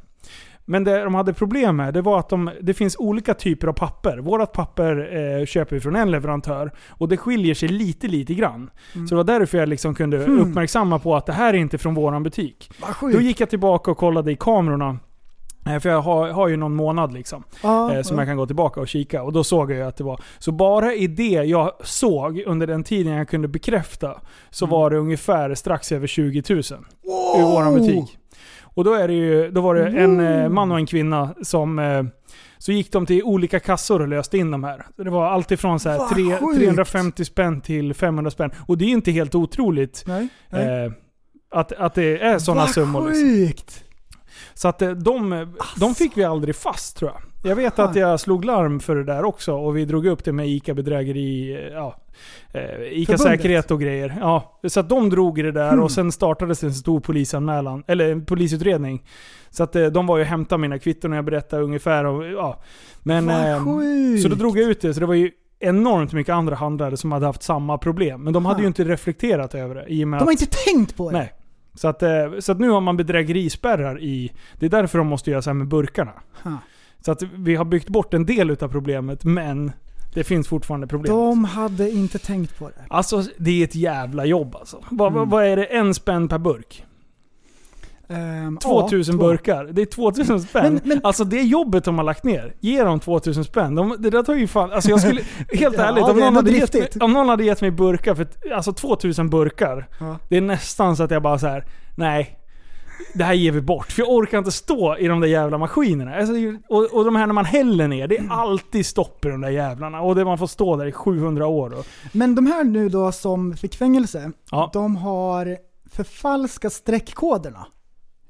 Men 0.69 0.83
det 0.83 1.03
de 1.03 1.15
hade 1.15 1.33
problem 1.33 1.75
med, 1.75 1.93
det 1.93 2.01
var 2.01 2.19
att 2.19 2.29
de, 2.29 2.49
det 2.61 2.73
finns 2.73 2.95
olika 2.99 3.33
typer 3.33 3.67
av 3.67 3.73
papper. 3.73 4.17
Vårat 4.17 4.53
papper 4.53 5.09
eh, 5.39 5.45
köper 5.45 5.75
vi 5.75 5.79
från 5.81 5.95
en 5.95 6.11
leverantör 6.11 6.71
och 6.89 7.07
det 7.09 7.17
skiljer 7.17 7.53
sig 7.53 7.69
lite, 7.69 8.07
lite 8.07 8.33
grann. 8.33 8.69
Så 8.93 8.99
det 8.99 9.15
var 9.15 9.23
därför 9.23 9.57
jag 9.57 9.69
liksom 9.69 9.95
kunde 9.95 10.17
Mm. 10.25 10.39
uppmärksamma 10.39 10.99
på 10.99 11.15
att 11.15 11.25
det 11.25 11.33
här 11.33 11.53
är 11.53 11.57
inte 11.57 11.77
från 11.77 11.93
våran 11.95 12.23
butik. 12.23 12.71
Då 13.01 13.21
gick 13.21 13.39
jag 13.39 13.49
tillbaka 13.49 13.91
och 13.91 13.97
kollade 13.97 14.31
i 14.31 14.35
kamerorna. 14.35 14.97
Eh, 15.65 15.79
För 15.79 15.89
jag 15.89 16.01
har, 16.01 16.29
har 16.29 16.47
ju 16.47 16.57
någon 16.57 16.75
månad 16.75 17.13
liksom. 17.13 17.43
ja, 17.63 17.93
eh, 17.95 18.01
som 18.01 18.17
ja. 18.17 18.21
jag 18.21 18.27
kan 18.29 18.37
gå 18.37 18.45
tillbaka 18.45 18.79
och 18.81 18.87
kika. 18.87 19.23
Och 19.23 19.33
då 19.33 19.43
såg 19.43 19.71
jag 19.71 19.87
att 19.87 19.97
det 19.97 20.03
var... 20.03 20.21
Så 20.39 20.51
bara 20.51 20.93
i 20.93 21.07
det 21.07 21.23
jag 21.43 21.71
såg 21.83 22.43
under 22.45 22.67
den 22.67 22.83
tiden 22.83 23.13
jag 23.13 23.29
kunde 23.29 23.47
bekräfta, 23.47 24.21
så 24.49 24.65
Mm. 24.65 24.71
var 24.71 24.89
det 24.89 24.97
ungefär 24.97 25.55
strax 25.55 25.91
över 25.91 26.07
20 26.07 26.43
000 26.49 26.59
ur 27.39 27.43
våran 27.53 27.73
butik. 27.73 28.17
Och 28.79 28.85
då, 28.85 28.93
är 28.93 29.07
det 29.07 29.13
ju, 29.13 29.51
då 29.51 29.61
var 29.61 29.75
det 29.75 29.87
en 29.87 30.19
eh, 30.19 30.49
man 30.49 30.71
och 30.71 30.77
en 30.77 30.85
kvinna 30.85 31.35
som... 31.41 31.79
Eh, 31.79 32.03
så 32.57 32.71
gick 32.71 32.91
de 32.91 33.05
till 33.05 33.23
olika 33.23 33.59
kassor 33.59 34.01
och 34.01 34.07
löste 34.07 34.37
in 34.37 34.51
de 34.51 34.63
här. 34.63 34.85
Så 34.95 35.03
det 35.03 35.09
var 35.09 35.25
alltifrån 35.25 35.79
så 35.79 35.89
här 35.89 35.97
Vad 35.97 36.09
tre, 36.09 36.37
sjukt. 36.37 36.59
350 36.59 37.25
spänn 37.25 37.61
till 37.61 37.93
500 37.93 38.31
spänn. 38.31 38.51
Och 38.67 38.77
det 38.77 38.85
är 38.85 38.89
inte 38.89 39.11
helt 39.11 39.35
otroligt 39.35 40.03
Nej. 40.07 40.27
nej. 40.49 40.85
eh, 40.85 40.91
att, 41.51 41.71
att 41.71 41.93
det 41.93 42.19
är 42.19 42.39
sådana 42.39 42.61
Vad 42.61 42.69
summor. 42.69 43.07
Liksom. 43.07 43.23
sjukt! 43.23 43.83
Så 44.59 44.67
att 44.67 44.81
eh, 44.81 44.89
de, 44.89 45.47
de 45.79 45.95
fick 45.95 46.17
vi 46.17 46.23
aldrig 46.23 46.55
fast 46.55 46.97
tror 46.97 47.11
jag. 47.11 47.51
Jag 47.51 47.55
vet 47.55 47.79
att 47.79 47.95
jag 47.95 48.19
slog 48.19 48.45
larm 48.45 48.79
för 48.79 48.95
det 48.95 49.03
där 49.03 49.25
också 49.25 49.53
och 49.53 49.77
vi 49.77 49.85
drog 49.85 50.05
upp 50.05 50.23
det 50.23 50.31
med 50.31 50.49
ICA-bedrägeri, 50.49 51.51
eh, 51.53 51.73
ja, 51.73 51.95
eh, 52.53 52.61
ICA-säkerhet 52.91 53.71
och 53.71 53.81
grejer. 53.81 54.17
Ja, 54.21 54.59
så 54.67 54.79
att 54.79 54.89
de 54.89 55.09
drog 55.09 55.39
i 55.39 55.41
det 55.41 55.51
där 55.51 55.71
Hmm. 55.71 55.83
och 55.83 55.91
sen 55.91 56.11
startades 56.11 56.63
en 56.63 56.73
stor 56.73 56.99
polisanmälan, 56.99 57.83
eller 57.87 58.11
en 58.11 58.25
polisutredning. 58.25 59.03
Så 59.49 59.63
att 59.63 59.75
eh, 59.75 59.85
de 59.85 60.07
var 60.07 60.17
ju 60.17 60.21
och 60.23 60.27
hämtade 60.29 60.61
mina 60.61 60.79
kvitton 60.79 61.11
och 61.11 61.17
jag 61.17 61.25
berättade 61.25 61.63
ungefär 61.63 62.05
och, 62.05 62.25
ja. 62.25 62.61
Men, 63.03 63.29
eh, 63.29 63.65
sjukt! 63.65 64.23
så 64.23 64.29
då 64.29 64.35
drog 64.35 64.57
jag 64.57 64.69
ut 64.69 64.81
det, 64.81 64.93
så 64.93 64.99
det 64.99 65.05
var 65.05 65.13
ju 65.13 65.31
enormt 65.59 66.13
mycket 66.13 66.33
andra 66.33 66.55
handlare 66.55 66.97
som 66.97 67.11
hade 67.11 67.25
haft 67.25 67.43
samma 67.43 67.77
problem. 67.77 68.23
Men 68.23 68.33
de 68.33 68.45
hade 68.45 68.55
Ha. 68.57 68.61
ju 68.61 68.67
inte 68.67 68.83
reflekterat 68.83 69.55
över 69.55 69.75
det 69.75 69.85
i 69.87 70.03
och 70.03 70.07
med 70.07 70.19
De 70.19 70.23
har 70.23 70.33
att 70.33 70.41
inte 70.41 70.57
tänkt 70.65 70.95
på 70.97 71.11
det. 71.11 71.17
Nej. 71.17 71.33
Så 71.79 71.87
att, 71.87 72.03
eh, 72.03 72.09
så 72.39 72.51
att 72.51 72.59
nu 72.59 72.69
har 72.69 72.81
man 72.81 72.97
bedrägerispärrar 72.97 74.01
i... 74.01 74.31
Det 74.59 74.65
är 74.65 74.69
därför 74.69 74.97
de 74.97 75.07
måste 75.07 75.31
göra 75.31 75.41
så 75.41 75.49
här 75.49 75.55
med 75.55 75.67
burkarna. 75.67 76.11
Ha. 76.43 76.57
Så 77.05 77.11
att 77.11 77.23
vi 77.23 77.55
har 77.55 77.65
byggt 77.65 77.89
bort 77.89 78.13
en 78.13 78.25
del 78.25 78.49
utav 78.49 78.67
problemet, 78.69 79.23
men 79.23 79.71
det 80.13 80.23
finns 80.23 80.47
fortfarande 80.47 80.87
problem. 80.87 81.15
De 81.15 81.43
hade 81.45 81.91
inte 81.91 82.19
tänkt 82.19 82.59
på 82.59 82.67
det. 82.69 82.85
Alltså, 82.87 83.23
det 83.37 83.51
är 83.61 83.63
ett 83.63 83.75
jävla 83.75 84.25
jobb 84.25 84.55
alltså. 84.55 84.83
Vad, 84.91 85.11
Mm. 85.13 85.29
vad 85.29 85.45
är 85.45 85.55
det? 85.55 85.65
En 85.65 85.93
spänn 85.93 86.27
per 86.27 86.37
burk? 86.37 86.85
Ehm, 88.09 88.57
2000 88.57 89.15
ja, 89.15 89.21
burkar. 89.27 89.65
Det 89.65 89.81
är 89.81 89.85
2000 89.85 90.41
spänn. 90.41 90.73
Men- 90.73 90.81
men- 90.83 90.99
Alltså 91.03 91.23
det 91.23 91.41
jobbet 91.41 91.83
de 91.83 91.97
har 91.97 92.05
lagt 92.05 92.23
ner. 92.23 92.53
Ge 92.59 92.83
dem 92.83 92.99
2000 92.99 93.43
spänn. 93.43 93.75
De, 93.75 93.95
det 93.99 94.09
där 94.09 94.23
tar 94.23 94.35
ju 94.35 94.47
fan... 94.47 94.71
Alltså 94.71 94.89
jag 94.89 95.01
skulle... 95.01 95.21
Helt 95.53 95.75
Ja, 95.77 95.83
ärligt, 95.83 96.03
om 96.03 96.17
är 96.17 96.21
någon, 96.21 96.35
hade 96.35 96.51
gett 96.51 96.73
mig, 96.73 96.89
om 97.01 97.13
någon 97.13 97.29
hade 97.29 97.43
gett 97.43 97.61
mig 97.61 97.71
burkar 97.71 98.15
för... 98.15 98.27
Alltså 98.55 98.73
2000 98.73 99.29
burkar. 99.29 99.87
Ja. 99.99 100.17
Det 100.29 100.37
är 100.37 100.41
nästan 100.41 100.95
så 100.95 101.03
att 101.03 101.11
jag 101.11 101.21
bara 101.21 101.39
så 101.39 101.47
här. 101.47 101.65
nej. 101.95 102.35
Det 103.13 103.23
här 103.23 103.33
ger 103.33 103.51
vi 103.51 103.61
bort. 103.61 103.91
För 103.91 104.01
jag 104.01 104.09
orkar 104.11 104.37
inte 104.37 104.51
stå 104.51 104.97
i 104.97 105.07
de 105.07 105.19
där 105.19 105.27
jävla 105.27 105.57
maskinerna. 105.57 106.15
Alltså, 106.15 106.33
och, 106.69 106.93
och 106.93 107.05
de 107.05 107.15
här 107.15 107.27
när 107.27 107.33
man 107.33 107.45
häller 107.45 107.87
ner, 107.87 108.07
det 108.07 108.17
är 108.17 108.27
alltid 108.31 108.85
stopp 108.85 109.25
i 109.25 109.29
de 109.29 109.41
där 109.41 109.49
jävlarna. 109.49 110.01
Och 110.01 110.15
det 110.15 110.25
man 110.25 110.37
får 110.37 110.47
stå 110.47 110.75
där 110.75 110.85
i 110.85 110.91
700 110.91 111.47
år. 111.47 111.73
Och, 111.79 111.85
Men 112.11 112.35
de 112.35 112.45
här 112.47 112.63
nu 112.63 112.89
då 112.89 113.11
som 113.11 113.57
fick 113.57 113.75
fängelse, 113.75 114.31
de 114.73 114.95
har 114.95 115.57
förfalskat 115.91 116.73
streckkoderna. 116.73 117.65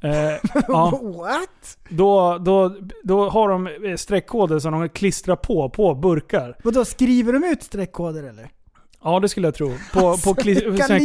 Eh, 0.02 0.12
ja, 0.68 1.00
What? 1.04 1.78
då, 1.90 2.38
då, 2.38 2.76
då 3.04 3.30
har 3.30 3.50
de 3.50 3.68
eh, 3.68 3.96
streckkoder 3.96 4.60
som 4.60 4.72
de 4.72 4.90
klistrar 4.90 5.36
på, 5.36 5.70
på 5.70 5.96
burkar. 5.96 6.56
Vadå, 6.64 6.86
skriver 6.86 7.34
de 7.34 7.44
ut 7.44 7.64
streckkoder 7.64 8.24
eller? 8.24 8.50
Ja, 9.04 9.20
det 9.20 9.30
skulle 9.30 9.48
jag 9.48 9.56
tro. 9.56 9.74
På, 9.94 10.18
på 10.18 10.34
kli, 10.34 10.56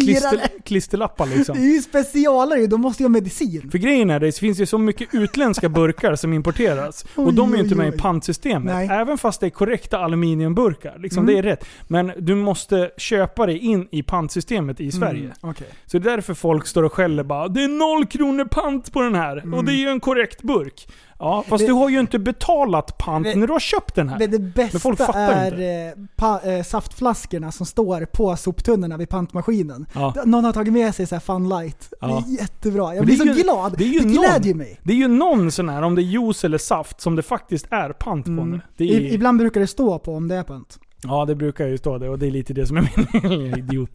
klister, 0.05 0.40
klisterlappar 0.64 1.26
Det 1.26 1.36
liksom. 1.36 1.59
är 1.59 1.62
ju 1.62 1.82
specialare 1.82 2.61
ju, 2.61 2.66
de 2.66 2.80
måste 2.80 3.03
ju 3.03 3.05
ha 3.05 3.11
medicin. 3.11 3.70
För 3.70 3.78
grejen 3.78 4.11
är, 4.11 4.20
det 4.20 4.38
finns 4.38 4.59
ju 4.61 4.66
så 4.66 4.78
mycket 4.78 5.09
utländska 5.14 5.68
burkar 5.68 6.14
som 6.14 6.32
importeras. 6.32 7.05
Oj, 7.16 7.24
Och 7.26 7.34
de 7.34 7.53
är 7.53 7.57
ju 7.57 7.62
inte 7.62 7.74
med 7.74 7.86
i 7.86 7.90
oj. 7.90 7.99
pantsystemet. 7.99 8.74
Nej. 8.74 8.88
Även 8.90 9.18
fast 9.18 9.40
det 9.40 9.47
är 9.47 9.51
korrekta 9.51 9.99
aluminiumburkar. 9.99 10.99
Liksom, 10.99 11.22
Mm. 11.24 11.34
Det 11.34 11.38
är 11.38 11.42
rätt. 11.42 11.64
Men 11.88 12.12
du 12.18 12.34
måste 12.34 12.90
köpa 12.97 13.47
det 13.47 13.59
in 13.59 13.88
i 13.90 14.03
pantsystemet 14.03 14.80
i 14.80 14.92
Sverige. 14.92 15.20
Mm, 15.20 15.32
Okej. 15.40 15.66
Så 15.86 15.99
det 15.99 16.11
är 16.11 16.16
därför 16.16 16.34
folk 16.34 16.66
står 16.66 16.82
och 16.82 16.92
skäller 16.92 17.22
bara 17.24 17.49
Det 17.49 17.64
är 17.64 17.68
noll 17.68 18.07
kronor 18.07 18.45
pant 18.45 18.92
på 18.92 19.01
den 19.03 19.14
här. 19.14 19.55
Och 19.55 19.64
det 19.64 19.72
är 19.72 19.76
ju 19.76 19.88
en 19.88 20.01
korrekt 20.01 20.42
burk. 20.42 20.88
Ja, 21.19 21.45
fast 21.49 21.61
Det- 21.65 21.67
du 21.69 21.73
har 21.73 21.89
ju 21.89 22.01
inte 22.01 22.19
betalat 22.19 22.99
pant 22.99 23.25
Det- 23.27 23.35
när 23.35 23.47
du 23.47 23.53
har 23.53 23.61
köpt 23.61 23.95
den 23.95 24.09
här. 24.09 24.19
Men 24.19 24.31
det 24.31 24.39
bästa 24.39 25.12
är 25.15 25.53
eh, 25.89 25.95
pa, 26.17 26.41
eh, 26.41 26.62
saftflaskorna 26.62 27.53
som 27.53 27.67
står 27.67 28.05
på 28.05 28.37
soptunnorna 28.37 28.97
vid 28.97 29.09
pantmaskinen. 29.09 29.87
Ja. 29.93 30.15
Någon 30.25 30.45
har 30.45 30.53
tagit 30.53 30.73
med 30.73 30.95
sig 30.95 31.07
så 31.07 31.15
här 31.15 31.21
Fun 31.21 31.49
Light. 31.49 31.93
Ja. 32.01 32.07
Det 32.07 32.12
är 32.35 32.41
jättebra. 32.41 32.95
Jag 32.95 33.05
blir 33.05 33.15
det 33.15 33.21
så 33.21 33.27
ju- 33.39 33.43
glad. 33.43 33.75
det 33.79 33.85
är 33.85 33.89
ju 33.89 33.99
det 33.99 34.05
någon- 34.05 34.15
glädjer 34.15 34.55
mig. 34.55 34.81
Det 34.83 34.93
är 34.93 34.97
ju 34.97 35.09
någon 35.09 35.51
sån 35.51 35.69
här, 35.69 35.83
om 35.83 35.95
det 35.95 36.03
är 36.03 36.05
juice 36.05 36.45
eller 36.45 36.59
saft, 36.59 37.01
som 37.01 37.17
det 37.17 37.23
faktiskt 37.23 37.67
är 37.71 37.93
pant 37.93 38.25
på 38.27 38.31
Mm. 38.33 38.51
nu. 38.51 38.61
Det 38.77 38.85
är, 38.85 39.01
I, 39.01 39.15
ibland 39.15 39.39
brukar 39.39 39.61
det 39.61 39.67
stå 39.67 39.99
på 39.99 40.15
om 40.15 40.29
det 40.29 40.35
är 40.35 40.43
pant. 40.43 40.79
Ja, 41.07 41.25
det 41.25 41.35
brukar 41.35 41.67
ju 41.67 41.79
stå 41.79 41.99
det 41.99 42.09
och 42.09 42.19
det 42.19 42.27
är 42.27 42.31
lite 42.31 42.53
det 42.55 42.67
som 42.67 42.77
är 42.77 42.91
min 43.23 43.55
idiot. 43.59 43.91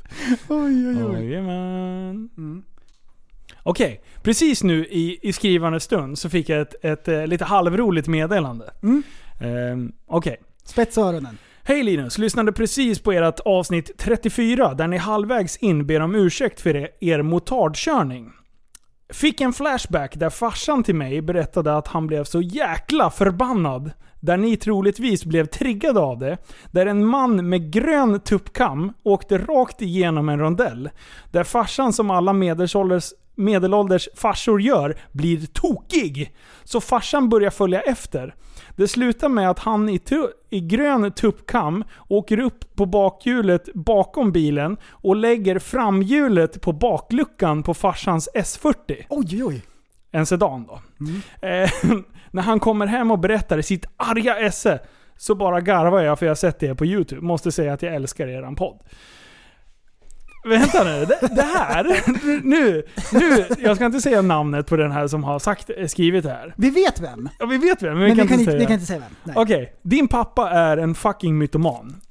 Oj, 0.50 0.88
oj, 0.88 1.04
oj. 1.06 1.14
Jajamän. 1.14 2.30
Mm. 2.38 2.64
Okej, 3.64 4.02
precis 4.24 4.64
nu 4.64 4.86
i, 4.86 5.20
i 5.22 5.34
skrivande 5.34 5.80
stund 5.80 6.20
så 6.20 6.30
fick 6.30 6.50
jag 6.50 6.62
ett, 6.62 6.86
ett, 6.86 7.08
eh, 7.08 7.28
lite 7.28 7.46
halvroligt 7.46 8.08
meddelande. 8.08 8.74
Mm. 8.84 9.04
Ehm, 9.42 9.92
Okej. 10.08 10.38
Spetsa 10.64 11.02
öronen. 11.02 11.38
Hej 11.64 11.84
Linus, 11.84 12.18
lyssnade 12.18 12.52
precis 12.52 13.00
på 13.00 13.12
ert 13.12 13.40
avsnitt 13.40 13.92
34 13.98 14.74
där 14.74 14.88
ni 14.88 14.98
halvvägs 14.98 15.58
in 15.58 15.86
ber 15.88 16.00
om 16.00 16.16
ursäkt 16.16 16.62
för 16.62 16.76
er, 16.76 16.90
er 17.00 17.22
motardkörning. 17.22 18.32
Fick 19.14 19.42
en 19.42 19.54
flashback 19.54 20.16
där 20.16 20.30
farsan 20.30 20.84
till 20.84 20.96
mig 20.96 21.22
berättade 21.22 21.78
att 21.78 21.88
han 21.88 22.08
blev 22.08 22.24
så 22.24 22.42
jäkla 22.42 23.10
förbannad. 23.10 23.92
Där 24.20 24.38
ni 24.38 24.58
troligtvis 24.58 25.26
blev 25.26 25.46
triggade 25.46 26.00
av 26.00 26.20
det. 26.20 26.38
Där 26.72 26.86
en 26.86 27.06
man 27.06 27.50
med 27.50 27.72
grön 27.74 28.20
tuppkam 28.20 28.94
åkte 29.04 29.38
rakt 29.38 29.82
igenom 29.82 30.30
en 30.30 30.40
rondell. 30.40 30.90
Där 31.32 31.44
farsan 31.44 31.94
som 31.94 32.12
alla 32.12 32.34
medelålders, 32.34 33.14
medelålders 33.40 34.10
farsor 34.16 34.62
gör 34.62 34.98
blir 35.12 35.46
tokig. 35.46 36.36
Så 36.64 36.82
farsan 36.82 37.30
börjar 37.30 37.50
följa 37.50 37.82
efter. 37.82 38.36
Det 38.76 38.88
slutar 38.88 39.30
med 39.30 39.50
att 39.50 39.60
han 39.60 39.90
i, 39.90 40.02
i 40.50 40.60
grön 40.60 41.12
tuppkam 41.12 41.84
åker 42.08 42.40
upp 42.40 42.76
på 42.76 42.86
bakhjulet 42.86 43.74
bakom 43.74 44.32
bilen 44.32 44.78
och 44.88 45.16
lägger 45.16 45.60
framhjulet 45.60 46.62
på 46.62 46.74
bakluckan 46.74 47.64
på 47.64 47.74
farsans 47.74 48.30
S40. 48.36 49.06
Oj, 49.10 49.44
oj. 49.44 49.62
En 50.12 50.26
sedan 50.26 50.68
då. 50.68 50.80
Eh, 51.48 51.70
när 52.32 52.42
han 52.42 52.60
kommer 52.60 52.88
hem 52.88 53.12
och 53.12 53.20
berättar 53.20 53.62
sitt 53.62 53.86
arga 53.98 54.38
esse 54.38 54.80
så 55.18 55.36
bara 55.36 55.62
garvar 55.62 56.02
jag 56.02 56.20
för 56.20 56.26
jag 56.26 56.32
har 56.32 56.36
sett 56.36 56.60
det 56.60 56.76
på 56.76 56.86
YouTube. 56.86 57.22
Måste 57.22 57.52
säga 57.52 57.74
att 57.74 57.82
jag 57.82 57.96
älskar 57.96 58.28
eran 58.28 58.56
podd. 58.56 58.80
Vänta 60.44 60.84
nu, 60.84 61.06
det, 61.06 61.20
det 61.36 61.42
här, 61.42 61.84
nu, 62.44 62.84
nu, 63.12 63.46
jag 63.60 63.76
ska 63.76 63.86
inte 63.86 64.02
säga 64.02 64.22
namnet 64.22 64.68
på 64.68 64.76
den 64.76 64.92
här 64.92 65.08
som 65.08 65.24
har 65.24 65.40
sagt, 65.40 65.70
skrivit 65.88 66.24
det 66.24 66.30
här. 66.30 66.54
Vi 66.58 66.70
vet 66.70 67.02
vem. 67.02 67.30
Ja, 67.40 67.46
vi 67.46 67.58
vet 67.58 67.84
vem, 67.84 68.00
men, 68.00 68.00
Men 68.00 68.08
vi 68.08 68.14
vi 68.14 68.20
kan, 68.20 68.28
kan, 68.28 68.40
inte 68.40 68.58
vi 68.58 68.66
kan 68.66 68.74
inte 68.74 68.86
säga 68.86 69.00
vem. 69.00 69.16
Nej. 69.24 69.36
Okej, 69.38 69.74
din 69.84 70.08
pappa 70.08 70.50
är 70.50 70.78
en 70.78 70.96
fucking 70.96 71.38
mytoman. 71.38 72.02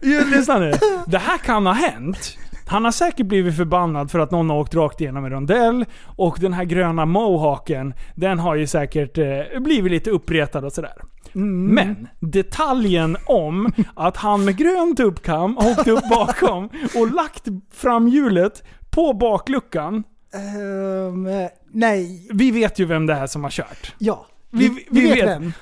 Lyssna 0.00 0.58
nu. 0.58 0.72
Det 1.06 1.18
här 1.18 1.38
kan 1.38 1.66
ha 1.66 1.72
hänt. 1.72 2.36
Han 2.66 2.84
har 2.84 2.92
säkert 2.92 3.26
blivit 3.26 3.56
förbannad 3.56 4.10
för 4.10 4.18
att 4.18 4.30
någon 4.30 4.50
har 4.50 4.56
åkt 4.56 4.74
rakt 4.74 5.00
igenom 5.00 5.24
en 5.24 5.30
rondell. 5.30 5.84
Och 6.04 6.36
den 6.40 6.52
här 6.52 6.64
gröna 6.64 7.06
mohaken, 7.06 7.94
den 8.14 8.38
har 8.38 8.54
ju 8.54 8.66
säkert 8.66 9.18
eh, 9.18 9.60
blivit 9.60 9.92
lite 9.92 10.10
uppretad 10.10 10.64
och 10.64 10.72
sådär. 10.72 10.92
Men 11.34 12.08
detaljen 12.20 13.16
om 13.26 13.72
att 13.94 14.16
han 14.16 14.44
med 14.44 14.56
grön 14.56 14.96
tuppkam 14.96 15.56
har 15.56 15.70
åkt 15.70 15.88
upp 15.88 16.08
bakom 16.10 16.68
och 16.94 17.10
lagt 17.14 17.44
framhjulet 17.74 18.62
på 18.90 19.12
bakluckan. 19.12 20.04
Ehm, 20.34 21.28
nej. 21.72 22.28
Vi 22.32 22.50
vet 22.50 22.78
ju 22.78 22.84
vem 22.84 23.06
det 23.06 23.14
är 23.14 23.26
som 23.26 23.44
har 23.44 23.50
kört. 23.50 23.94
Ja. 23.98 24.26
Vi- 24.50 24.68
Vi, 24.68 24.86
vi 24.90 25.10
vet. 25.10 25.28
vem. 25.28 25.52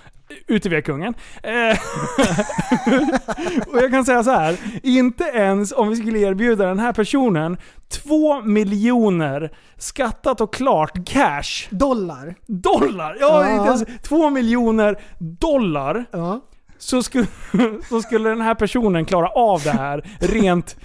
Utevia-kungen. 0.46 1.14
Eh, 1.42 1.78
och 3.68 3.76
jag 3.82 3.90
kan 3.90 4.04
säga 4.04 4.24
så 4.24 4.30
här. 4.30 4.56
Inte 4.82 5.24
ens 5.24 5.72
om 5.72 5.88
vi 5.88 5.96
skulle 5.96 6.18
erbjuda 6.18 6.66
den 6.66 6.78
här 6.78 6.92
personen 6.92 7.56
två 7.90 8.42
miljoner 8.42 9.50
skattat 9.76 10.40
och 10.40 10.54
klart 10.54 11.08
cash. 11.08 11.68
Dollar. 11.70 12.34
Dollar! 12.46 13.16
Ja, 13.20 13.46
Ja. 13.46 13.52
inte 13.54 13.66
ens 13.68 14.02
två 14.02 14.30
miljoner 14.30 14.98
dollar. 15.18 16.04
Ja. 16.10 16.40
Så 16.78 17.02
skulle, 17.02 17.26
så 17.88 18.02
skulle 18.02 18.28
den 18.28 18.40
här 18.40 18.54
personen 18.54 19.04
klara 19.04 19.28
av 19.28 19.62
det 19.62 19.70
här 19.70 20.10
rent 20.20 20.76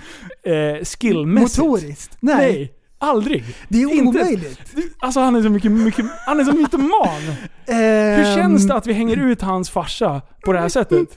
eh, 0.44 0.84
skillmässigt. 0.86 1.58
Motoriskt. 1.66 2.18
Nej. 2.20 2.36
Nej, 2.38 2.74
aldrig. 3.04 3.44
Det 3.70 3.84
är 3.84 3.94
Inte- 3.94 4.20
omöjligt. 4.20 4.60
Alltså 5.00 5.20
han 5.20 5.36
är 5.36 5.42
så 5.42 5.50
mycket, 5.50 5.72
mycket 5.72 6.06
han 6.26 6.40
är 6.40 6.44
så 6.44 6.52
mytoman. 6.54 7.22
Hur 7.66 7.76
Ehm, 7.76 8.36
känns 8.36 8.68
det 8.68 8.74
att 8.76 8.88
vi 8.88 8.94
hänger 8.94 9.18
ut 9.18 9.42
hans 9.42 9.70
farsa 9.70 10.22
på 10.46 10.54
det 10.54 10.60
här 10.60 10.70
sättet? 10.70 11.08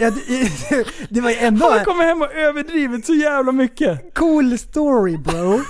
Ja, 0.00 0.10
det, 0.10 0.86
det 1.10 1.20
var 1.20 1.30
ju 1.30 1.36
ändå 1.36 1.70
Han 1.70 1.84
kommit 1.84 2.04
hem 2.06 2.22
och 2.22 2.32
överdrivit 2.32 3.06
så 3.06 3.14
jävla 3.14 3.52
mycket. 3.52 4.14
cool 4.14 4.58
story 4.58 5.16
bro. 5.16 5.54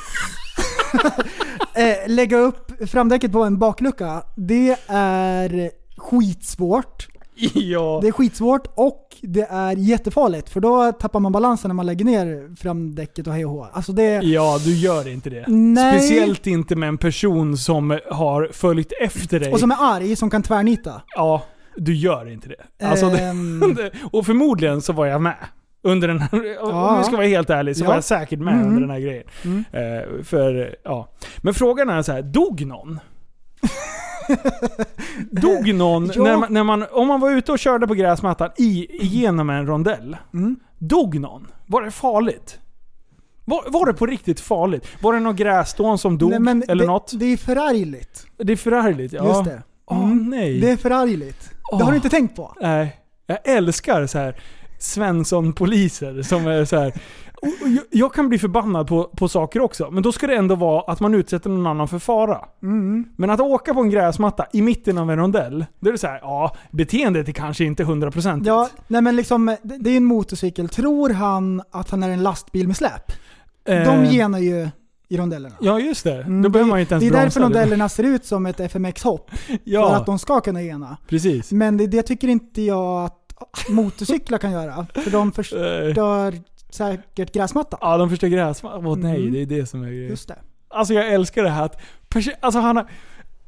eh, 1.74 1.97
lägga 2.07 2.37
upp 2.39 2.91
framdäcket 2.91 3.33
på 3.33 3.45
en 3.45 3.59
baklucka, 3.59 4.22
det 4.37 4.76
är 4.89 5.70
skitsvårt. 5.97 7.09
Ja. 7.55 7.99
Det 8.03 8.09
är 8.09 8.12
skitsvårt 8.12 8.66
och 8.74 9.16
det 9.22 9.47
är 9.51 9.76
jättefarligt 9.76 10.49
för 10.51 10.61
då 10.61 10.93
tappar 10.93 11.20
man 11.20 11.32
balansen 11.32 11.68
när 11.68 11.74
man 11.74 11.86
lägger 11.86 12.05
ner 12.05 12.57
framdäcket 12.57 13.26
och 13.26 13.32
hej 13.32 13.45
och 13.45 13.51
hå. 13.51 13.66
Alltså 13.72 13.93
det... 13.93 14.05
Ja, 14.22 14.59
du 14.64 14.76
gör 14.76 15.09
inte 15.09 15.30
det. 15.30 15.45
Nej. 15.49 15.99
Speciellt 16.01 16.47
inte 16.47 16.76
med 16.76 16.89
en 16.89 16.99
person 16.99 17.57
som 17.57 17.99
har 18.11 18.49
följt 18.53 18.93
efter 19.01 19.41
dig. 19.41 19.53
Och 19.53 19.61
som 19.61 19.70
är 19.70 19.76
arg, 19.80 20.16
som 20.16 20.30
kan 20.30 20.43
tvärnita. 20.43 21.03
Ja, 21.16 21.43
du 21.76 21.95
gör 21.95 22.30
inte 22.32 22.49
det. 22.49 22.86
Alltså, 22.86 23.07
Ehm. 23.07 23.61
det, 23.76 23.91
och 24.12 24.26
förmodligen 24.26 24.82
så 24.82 24.93
var 24.93 25.07
jag 25.07 25.22
med. 25.22 25.36
Under 25.82 26.09
den 26.09 26.18
här, 26.18 26.59
om 26.62 26.99
vi 26.99 27.05
ska 27.05 27.16
vara 27.16 27.26
helt 27.26 27.51
ärlig 27.51 27.76
så 27.76 27.84
Ja. 27.84 27.89
var 27.89 27.95
jag 27.95 28.05
säkert 28.05 28.39
med 28.41 28.55
Mm. 28.55 28.66
under 28.68 28.80
den 28.80 28.91
här 28.91 29.01
grejen. 29.01 29.24
Mm. 29.45 29.64
Eh, 29.72 30.24
för, 30.24 30.76
ja. 30.84 31.09
Men 31.39 31.55
frågan 31.55 31.89
är 31.91 32.03
så 32.03 32.12
här, 32.12 32.22
dog 32.22 32.66
någon? 32.66 33.01
dog 35.31 35.74
någon 35.74 36.11
Ja. 36.14 36.22
när 36.24 36.37
man, 36.37 36.53
när 36.53 36.64
man, 36.64 36.85
om 36.93 37.09
man 37.09 37.20
var 37.20 37.31
ute 37.31 37.53
och 37.53 37.59
körde 37.59 37.87
på 37.87 37.95
gräsmattan 37.95 38.51
i, 38.57 38.87
igenom 39.05 39.51
en 39.51 39.66
rondell? 39.66 40.16
Mm. 40.35 40.57
Dog 40.79 41.20
någon? 41.20 41.47
Var 41.66 41.83
det 41.83 41.91
farligt? 41.91 42.59
Var, 43.45 43.64
var 43.66 43.87
det 43.87 43.95
på 43.95 44.07
riktigt 44.07 44.41
farligt? 44.41 44.87
Var 45.03 45.12
det 45.12 45.20
någon 45.20 45.37
grässtån 45.37 45.99
som 45.99 46.18
dog? 46.18 46.41
Nej, 46.41 46.62
eller 46.68 46.85
det, 46.85 46.87
något? 46.93 47.12
Det 47.14 47.26
är 47.26 47.37
förargligt. 47.37 48.26
Det 48.37 48.53
är 48.53 48.57
förargligt. 48.57 49.12
Ja. 49.12 49.29
Just 49.29 49.45
det. 49.45 49.62
Åh 49.87 50.05
Mm. 50.05 50.31
nej. 50.31 50.61
Det 50.61 50.70
är 50.70 50.76
förargligt. 50.76 51.51
Det 51.79 51.85
har 51.85 51.91
du 51.91 51.97
inte 51.97 52.09
tänkt 52.09 52.37
på? 52.37 52.55
Nej. 52.61 52.97
Jag 53.26 53.39
älskar 53.45 54.07
så 54.07 54.18
här 54.18 54.37
Svensson-poliser 54.79 56.22
som 56.22 56.47
är 56.47 56.64
så 56.64 56.76
här. 56.79 56.93
Och 57.43 57.68
jag, 57.68 57.84
jag 57.91 58.14
kan 58.14 58.28
bli 58.28 58.39
förbannad 58.39 58.86
på, 58.89 59.05
på 59.05 59.28
saker 59.28 59.61
också, 59.61 59.91
men 59.91 60.03
då 60.03 60.12
ska 60.12 60.26
det 60.26 60.36
ändå 60.36 60.55
vara 60.55 60.93
att 60.93 61.01
man 61.01 61.14
utsätter 61.14 61.51
någon 61.51 61.66
annan 61.66 61.89
för 61.89 61.99
fara. 61.99 62.39
Mm. 62.62 63.05
Men 63.16 63.30
att 63.30 63.41
åka 63.41 63.74
på 63.74 63.80
en 63.80 63.91
gräsmatta 63.91 64.47
i 64.53 64.62
mitten 64.62 64.99
av 64.99 65.11
en 65.11 65.16
rondell, 65.18 65.66
då 65.80 65.89
är 65.89 65.93
det 65.93 65.99
så 65.99 66.07
här, 66.07 66.18
ja, 66.22 66.57
beteendet 66.70 67.28
är 67.28 67.32
kanske 67.32 67.64
inte 67.64 67.84
100%. 67.84 68.43
Ja, 68.47 68.68
nej 68.89 69.03
men 69.03 69.16
liksom, 69.16 69.57
det 69.62 69.91
är 69.91 69.97
en 69.97 70.05
motorcykel. 70.05 70.68
Tror 70.68 71.11
han 71.11 71.62
att 71.70 71.91
han 71.91 72.03
är 72.03 72.09
en 72.11 72.22
lastbil 72.22 72.66
med 72.66 72.76
släp? 72.76 73.12
De 73.64 73.72
Eh, 73.74 74.12
genar 74.12 74.39
ju 74.39 74.68
i 75.09 75.16
rondellerna. 75.16 75.55
Ja, 75.61 75.78
just 75.80 76.05
det. 76.05 76.14
Mm, 76.22 76.43
då 76.43 76.49
det- 76.49 76.53
behöver 76.53 76.68
man 76.70 76.78
ju 76.78 76.80
inte 76.82 76.95
ens 76.95 77.03
Det 77.12 77.18
är 77.18 77.22
därför 77.22 77.41
rondellerna 77.41 77.89
ser 77.89 78.05
ut 78.05 78.24
som 78.24 78.47
ett 78.47 78.61
FMX-hopp. 78.61 79.30
För 79.47 79.59
Ja, 79.64 79.97
att 79.97 80.07
de 80.07 80.18
ska 80.18 80.41
kunna 80.41 80.62
gena. 80.62 80.97
precis. 81.09 81.53
Men 81.53 81.76
det, 81.76 81.86
det 81.86 82.03
tycker 82.03 82.28
inte 82.28 82.62
jag 82.62 83.05
att 83.05 83.14
motorcyklar 83.68 84.39
kan 84.39 84.53
göra. 84.53 84.86
För 84.95 85.11
de 85.11 85.32
förstör 85.93 86.34
säkert 86.71 87.33
gräsmattan. 87.33 87.79
Ja, 87.83 87.97
de 87.97 88.11
förstör 88.11 88.29
gräsmattan. 88.29 88.87
Åh 88.87 88.97
nej, 88.99 89.21
Mm. 89.21 89.33
det 89.33 89.43
är 89.43 89.47
det 89.47 89.66
som 89.66 89.83
är 89.83 89.89
grejen. 89.89 90.09
Just 90.09 90.29
det. 90.29 90.39
Alltså 90.69 90.95
jag 90.95 91.09
älskar 91.12 91.43
det 91.43 91.51
här 91.51 91.64
att... 91.64 91.81
Alltså 92.41 92.61
han 92.61 92.77
har... 92.77 92.87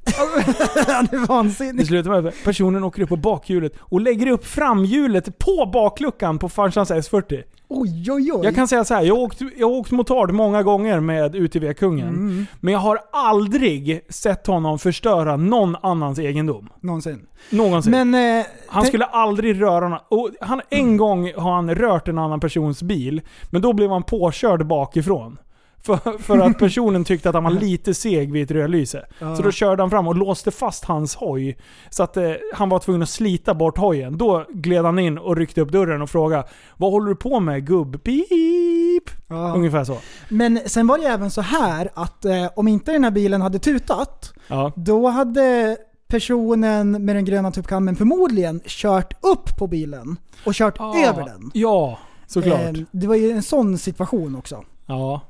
Han 0.87 1.05
är 1.05 1.11
Det 1.11 1.27
vansinnig. 1.27 1.87
slutar 1.87 2.11
med 2.11 2.27
att 2.27 2.45
personen 2.45 2.85
åker 2.85 3.03
upp 3.03 3.09
på 3.09 3.17
bakhjulet 3.17 3.73
och 3.81 4.01
lägger 4.01 4.27
upp 4.27 4.47
framhjulet 4.47 5.39
på 5.39 5.71
bakluckan 5.73 6.39
på 6.39 6.49
farsans 6.49 6.91
S40. 6.91 7.43
Oj, 7.73 8.07
oj, 8.13 8.33
oj. 8.33 8.41
Jag 8.45 8.55
kan 8.55 8.69
säga 8.69 8.85
så 8.85 8.95
här, 8.95 9.03
jag 9.03 9.15
har 9.17 9.23
åkt, 9.23 9.39
jag 9.57 9.71
har 9.71 9.77
åkt 9.77 9.91
motard 9.91 10.33
många 10.33 10.63
gånger 10.63 11.01
med 11.01 11.35
UTV-kungen. 11.35 12.09
Mm, 12.09 12.47
Men 12.61 12.73
jag 12.73 12.81
har 12.81 12.99
aldrig 13.13 14.01
sett 14.09 14.47
honom 14.47 14.79
förstöra 14.79 15.37
någon 15.37 15.77
annans 15.83 16.19
egendom. 16.19 16.69
någonsin. 16.81 17.27
Någonsin. 17.51 17.91
Men... 18.11 18.39
Eh, 18.41 18.47
han 18.69 18.85
skulle 18.87 19.05
aldrig 19.05 19.63
röra 19.63 19.89
någon. 19.89 19.99
Och 20.09 20.31
han, 20.41 20.61
en 20.71 20.97
gång 20.97 21.33
har 21.37 21.53
han 21.55 21.75
rört 21.75 22.09
en 22.09 22.19
annan 22.19 22.41
persons 22.41 22.83
bil, 22.83 23.21
men 23.51 23.63
då 23.63 23.73
blev 23.73 23.91
han 23.91 24.03
påkörd 24.03 24.67
bakifrån. 24.67 25.39
För, 25.83 26.19
för 26.19 26.39
att 26.39 26.59
personen 26.59 27.05
tyckte 27.05 27.29
att 27.29 27.35
han 27.35 27.45
var 27.45 27.51
lite 27.51 27.95
seg 27.95 28.33
vid 28.33 28.43
ett 28.43 28.51
rödlyse. 28.51 29.07
Ja. 29.19 29.37
Så 29.37 29.43
då 29.43 29.51
körde 29.51 29.83
han 29.83 29.91
fram 29.91 30.07
och 30.09 30.17
låste 30.17 30.51
fast 30.51 30.85
hans 30.85 31.15
hoj. 31.15 31.59
Så 31.91 32.03
att 32.03 32.17
eh, 32.17 32.33
han 32.55 32.69
var 32.69 32.79
tvungen 32.79 33.03
att 33.03 33.09
slita 33.09 33.55
bort 33.55 33.79
hojen. 33.79 34.19
Då 34.19 34.45
gled 34.49 34.85
han 34.85 34.99
in 34.99 35.19
och 35.19 35.37
ryckte 35.37 35.61
upp 35.61 35.73
dörren 35.73 36.03
och 36.03 36.11
frågade 36.11 36.49
Vad 36.77 36.93
håller 36.93 37.09
du 37.09 37.17
på 37.17 37.41
med 37.41 37.67
gubb? 37.67 38.03
Pip! 38.05 39.11
Ja. 39.29 39.55
Ungefär 39.55 39.85
så. 39.85 39.97
Men 40.29 40.61
sen 40.67 40.87
var 40.87 40.99
det 40.99 41.05
även 41.05 41.31
så 41.31 41.41
här 41.41 41.91
att 41.95 42.25
eh, 42.25 42.47
om 42.57 42.69
inte 42.69 42.93
den 42.93 43.05
här 43.05 43.11
bilen 43.11 43.41
hade 43.43 43.59
tutat, 43.59 44.33
Ja. 44.49 44.73
då 44.77 45.09
hade 45.09 45.77
personen 46.09 47.05
med 47.05 47.17
den 47.17 47.25
gröna 47.25 47.51
tuppkammen 47.51 47.97
förmodligen 47.97 48.61
kört 48.65 49.25
upp 49.25 49.57
på 49.59 49.67
bilen 49.67 50.17
och 50.47 50.55
kört 50.55 50.79
över 51.07 51.25
den. 51.25 51.51
Ja, 51.55 51.99
såklart. 52.27 52.61
Eh, 52.61 52.73
det 52.93 53.07
var 53.07 53.15
ju 53.15 53.31
en 53.31 53.43
sån 53.43 53.79
situation 53.79 54.37
också. 54.37 54.65
ja. 54.87 55.21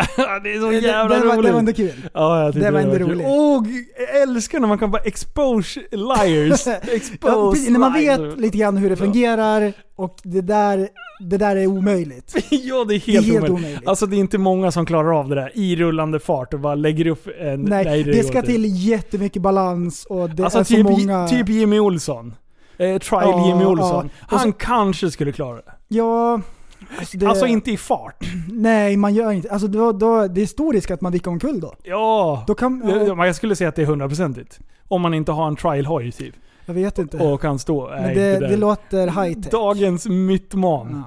det 0.42 0.52
är 0.54 0.60
så 0.60 0.70
Det, 0.70 0.76
jävla 0.78 1.14
det, 1.18 1.24
var, 1.26 1.34
roligt. 1.34 1.46
det 1.46 1.52
var 1.52 1.58
ändå 1.58 1.72
kul. 1.72 2.08
Ja, 2.14 2.42
jag 2.44 2.52
tyckte 2.52 2.66
Det 2.68 2.72
var 2.72 2.80
ändå 2.80 2.98
roligt. 2.98 3.26
Åh, 3.30 3.62
jag 3.98 4.22
älskar 4.22 4.60
när 4.60 4.68
man 4.68 4.78
kan 4.78 4.90
bara 4.90 5.02
expose 5.02 5.80
liars. 5.90 6.66
expose 6.82 7.18
Ja, 7.22 7.54
när 7.70 7.78
man 7.78 7.92
liars. 7.92 8.18
vet 8.18 8.38
lite 8.40 8.58
grann 8.58 8.76
hur 8.76 8.90
det 8.90 8.96
fungerar 8.96 9.72
och 9.96 10.16
det 10.22 10.40
där, 10.40 10.88
det 11.20 11.36
där 11.36 11.56
är 11.56 11.66
omöjligt. 11.66 12.34
ja, 12.50 12.84
det 12.84 12.94
är 12.94 12.98
helt, 12.98 13.04
Det 13.04 13.12
är 13.12 13.14
helt 13.22 13.28
omöjligt. 13.36 13.50
omöjligt. 13.50 13.88
Alltså 13.88 14.06
det 14.06 14.16
är 14.16 14.18
inte 14.18 14.38
många 14.38 14.70
som 14.70 14.86
klarar 14.86 15.18
av 15.20 15.28
det 15.28 15.34
där 15.34 15.50
i 15.54 15.76
rullande 15.76 16.18
fart 16.20 16.54
och 16.54 16.60
bara 16.60 16.74
lägger 16.74 17.06
upp 17.06 17.26
en... 17.40 17.60
Nej, 17.62 18.04
det, 18.04 18.12
går 18.16 18.22
ska 18.22 18.42
till 18.42 18.64
jättemycket 18.88 19.42
balans 19.42 20.06
och 20.10 20.30
det 20.30 20.44
Alltså 20.44 20.58
är 20.58 20.64
typ, 20.64 20.86
så 20.86 20.92
många... 20.92 21.28
typ 21.28 21.48
Jimmy 21.48 21.78
Olsson. 21.78 22.34
Eh, 22.78 22.98
trial 22.98 23.22
Ja, 23.28 23.48
Jimmy 23.48 23.64
Olsson. 23.64 24.10
ja. 24.20 24.26
Han 24.28 24.40
så- 24.40 24.52
kanske 24.58 25.10
skulle 25.10 25.32
klara 25.32 25.56
det. 25.56 25.72
Ja... 25.88 26.40
Alltså, 26.98 27.18
det, 27.18 27.26
Alltså 27.26 27.46
inte 27.46 27.70
i 27.70 27.76
fart. 27.76 28.24
Nej, 28.52 28.96
man 28.96 29.14
gör 29.14 29.30
inte... 29.32 29.50
Alltså 29.50 29.68
då, 29.68 29.92
då, 29.92 30.26
det 30.26 30.42
är 30.42 30.46
stor 30.46 30.72
risk 30.72 30.90
att 30.90 31.00
man 31.00 31.12
vickar 31.12 31.30
omkull 31.30 31.60
då. 31.60 31.74
Ja. 31.82 32.44
Då 32.46 32.54
kan... 32.54 32.82
Ja, 32.84 32.96
Ja, 33.16 33.26
Jag 33.26 33.36
skulle 33.36 33.56
säga 33.56 33.68
att 33.68 33.76
det 33.76 33.82
är 33.82 33.86
hundraprocentigt. 33.86 34.58
Om 34.88 35.02
man 35.02 35.14
inte 35.14 35.32
har 35.32 35.46
en 35.48 35.56
trial 35.56 35.86
hoj 35.86 36.12
typ. 36.12 36.34
jag 36.66 36.74
vet 36.74 36.98
inte. 36.98 37.16
Och 37.16 37.40
kan 37.40 37.58
stå. 37.58 37.88
Men 37.88 38.14
det, 38.14 38.38
det 38.38 38.56
låter 38.56 39.06
high 39.06 39.40
tech. 39.40 39.52
Dagens 39.52 40.06
mytman. 40.06 41.04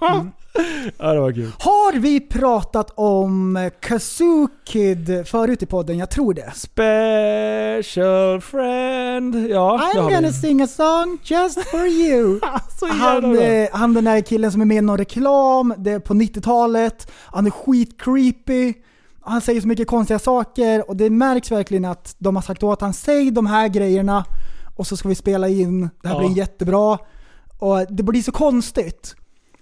Ja. 0.00 0.26
Ja, 0.98 1.12
det 1.12 1.20
var 1.20 1.32
kul. 1.32 1.50
Har 1.58 1.98
vi 1.98 2.20
pratat 2.20 2.90
om 2.94 3.70
Kazoo 3.80 4.48
Kid 4.66 5.22
förut 5.26 5.62
i 5.62 5.66
podden? 5.66 5.98
Jag 5.98 6.10
tror 6.10 6.34
det. 6.34 6.52
Special 6.54 8.40
friend. 8.40 9.50
Ja, 9.50 9.90
I'm 9.94 10.00
gonna 10.14 10.20
vi. 10.20 10.32
sing 10.32 10.62
a 10.62 10.66
song 10.66 11.18
just 11.24 11.64
for 11.64 11.86
you. 11.86 12.40
Han, 12.90 13.38
eh, 13.38 13.68
han 13.72 13.94
den 13.94 14.04
där 14.04 14.20
killen 14.20 14.52
som 14.52 14.60
är 14.60 14.64
med 14.64 14.76
i 14.76 14.80
någon 14.80 14.98
reklam, 14.98 15.74
det 15.78 15.90
är 15.90 15.98
på 15.98 16.14
90-talet. 16.14 17.10
Han 17.26 17.46
är 17.46 17.50
skitcreepy. 17.50 18.74
Han 19.20 19.40
säger 19.40 19.60
så 19.60 19.68
mycket 19.68 19.86
konstiga 19.86 20.18
saker 20.18 20.88
och 20.90 20.96
det 20.96 21.10
märks 21.10 21.50
verkligen 21.52 21.84
att 21.84 22.14
de 22.18 22.36
har 22.36 22.42
sagt 22.42 22.62
åt 22.62 22.80
han 22.80 22.92
säg 22.94 23.30
de 23.30 23.46
här 23.46 23.68
grejerna 23.68 24.24
och 24.76 24.86
så 24.86 24.96
ska 24.96 25.08
vi 25.08 25.14
spela 25.14 25.48
in, 25.48 25.80
det 26.02 26.08
här 26.08 26.14
Ja. 26.14 26.26
blir 26.28 26.36
jättebra. 26.38 26.98
Och 27.58 27.86
det 27.88 28.02
blir 28.02 28.22
så 28.22 28.32
konstigt. 28.32 29.14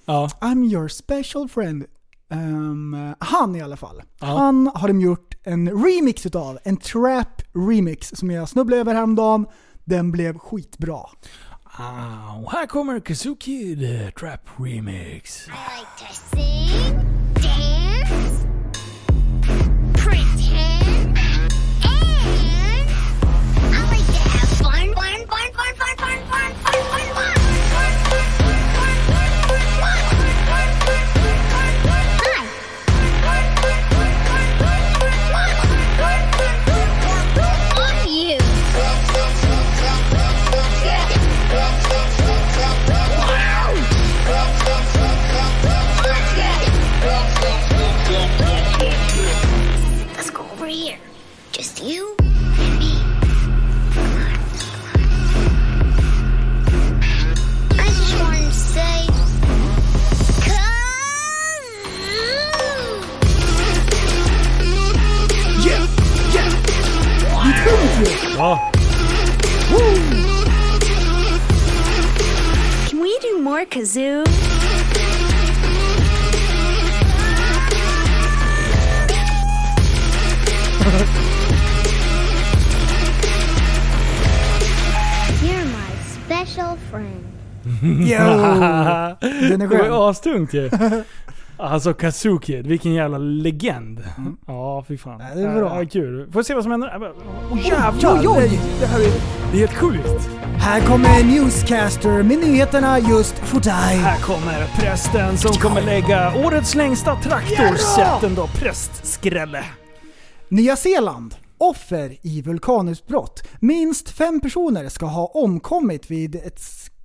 Ja. 0.04 0.28
I'm 0.40 0.72
your 0.74 0.88
special 0.88 1.48
friend. 1.48 1.84
Ehm, 2.30 3.14
han 3.18 3.56
i 3.56 3.60
alla 3.62 3.76
fall. 3.76 4.02
Ja. 4.20 4.26
Han 4.26 4.70
har 4.74 4.88
de 4.88 5.00
gjort 5.00 5.34
en 5.44 5.84
remix 5.84 6.26
utav. 6.26 6.58
En 6.64 6.76
trap 6.76 7.42
remix 7.54 8.08
som 8.14 8.30
jag 8.30 8.48
snubblade 8.48 8.80
över 8.80 8.94
häromdagen. 8.94 9.46
Den 9.84 10.12
blev 10.12 10.38
skitbra. 10.38 11.00
Ah, 11.64 12.50
här 12.52 12.66
kommer 12.66 13.00
Kazoo 13.00 13.36
Kid 13.36 13.80
Trap 14.20 14.40
Remix. 14.58 15.48
I 15.48 15.50
like 15.50 15.90
to 15.98 16.14
sing, 16.36 16.94
dance, 17.34 17.81
Ja. 68.42 68.58
Can 72.88 73.00
we 73.00 73.16
do 73.22 73.38
more 73.38 73.64
kazoo? 73.64 74.24
You're 85.42 85.64
my 85.66 85.90
special 86.24 86.76
Jo! 87.82 88.26
Den 89.40 89.52
är 89.52 89.58
Det 89.58 89.66
var 89.66 89.76
skön. 89.76 89.86
ju 89.86 89.92
astungt 89.92 90.54
ju. 90.54 90.70
Alltså 91.62 91.94
Kazuki, 91.94 92.62
vilken 92.62 92.92
jävla 92.92 93.18
legend. 93.18 94.02
Ja, 94.46 94.84
fy 94.88 94.98
fan. 94.98 95.20
Ja, 95.28 95.34
det 95.34 95.42
är 95.42 95.54
bra. 95.54 95.82
Ja, 95.82 95.88
kul. 95.88 96.32
Får 96.32 96.42
se 96.42 96.54
vad 96.54 96.62
som 96.62 96.70
händer. 96.72 96.92
Åh 97.00 97.52
Oj, 97.52 97.60
jävlar! 97.68 98.20
oj, 98.20 98.28
oj. 98.28 98.60
Det, 98.80 98.86
här 98.86 99.00
är, 99.00 99.04
det 99.52 99.56
är 99.56 99.60
helt 99.60 99.74
sjukt. 99.74 100.30
Här 100.56 100.80
kommer 100.80 101.24
Newscaster 101.24 102.22
med 102.22 102.38
nyheterna 102.38 102.98
just 102.98 103.38
för 103.38 103.60
dig. 103.60 103.96
Här 103.96 104.20
kommer 104.20 104.66
prästen 104.80 105.38
som 105.38 105.52
kommer 105.52 105.82
lägga 105.82 106.32
årets 106.46 106.74
längsta 106.74 107.16
traktorset 107.16 108.22
ändå. 108.22 108.46
Prästskrälle. 108.46 109.64
Nya 110.48 110.76
Zeeland. 110.76 111.34
Offer 111.58 112.16
i 112.22 112.42
vulkanutbrott. 112.42 113.48
Minst 113.60 114.10
fem 114.10 114.40
personer 114.40 114.88
ska 114.88 115.06
ha 115.06 115.26
omkommit 115.26 116.10
vid 116.10 116.36
ett 116.36 116.60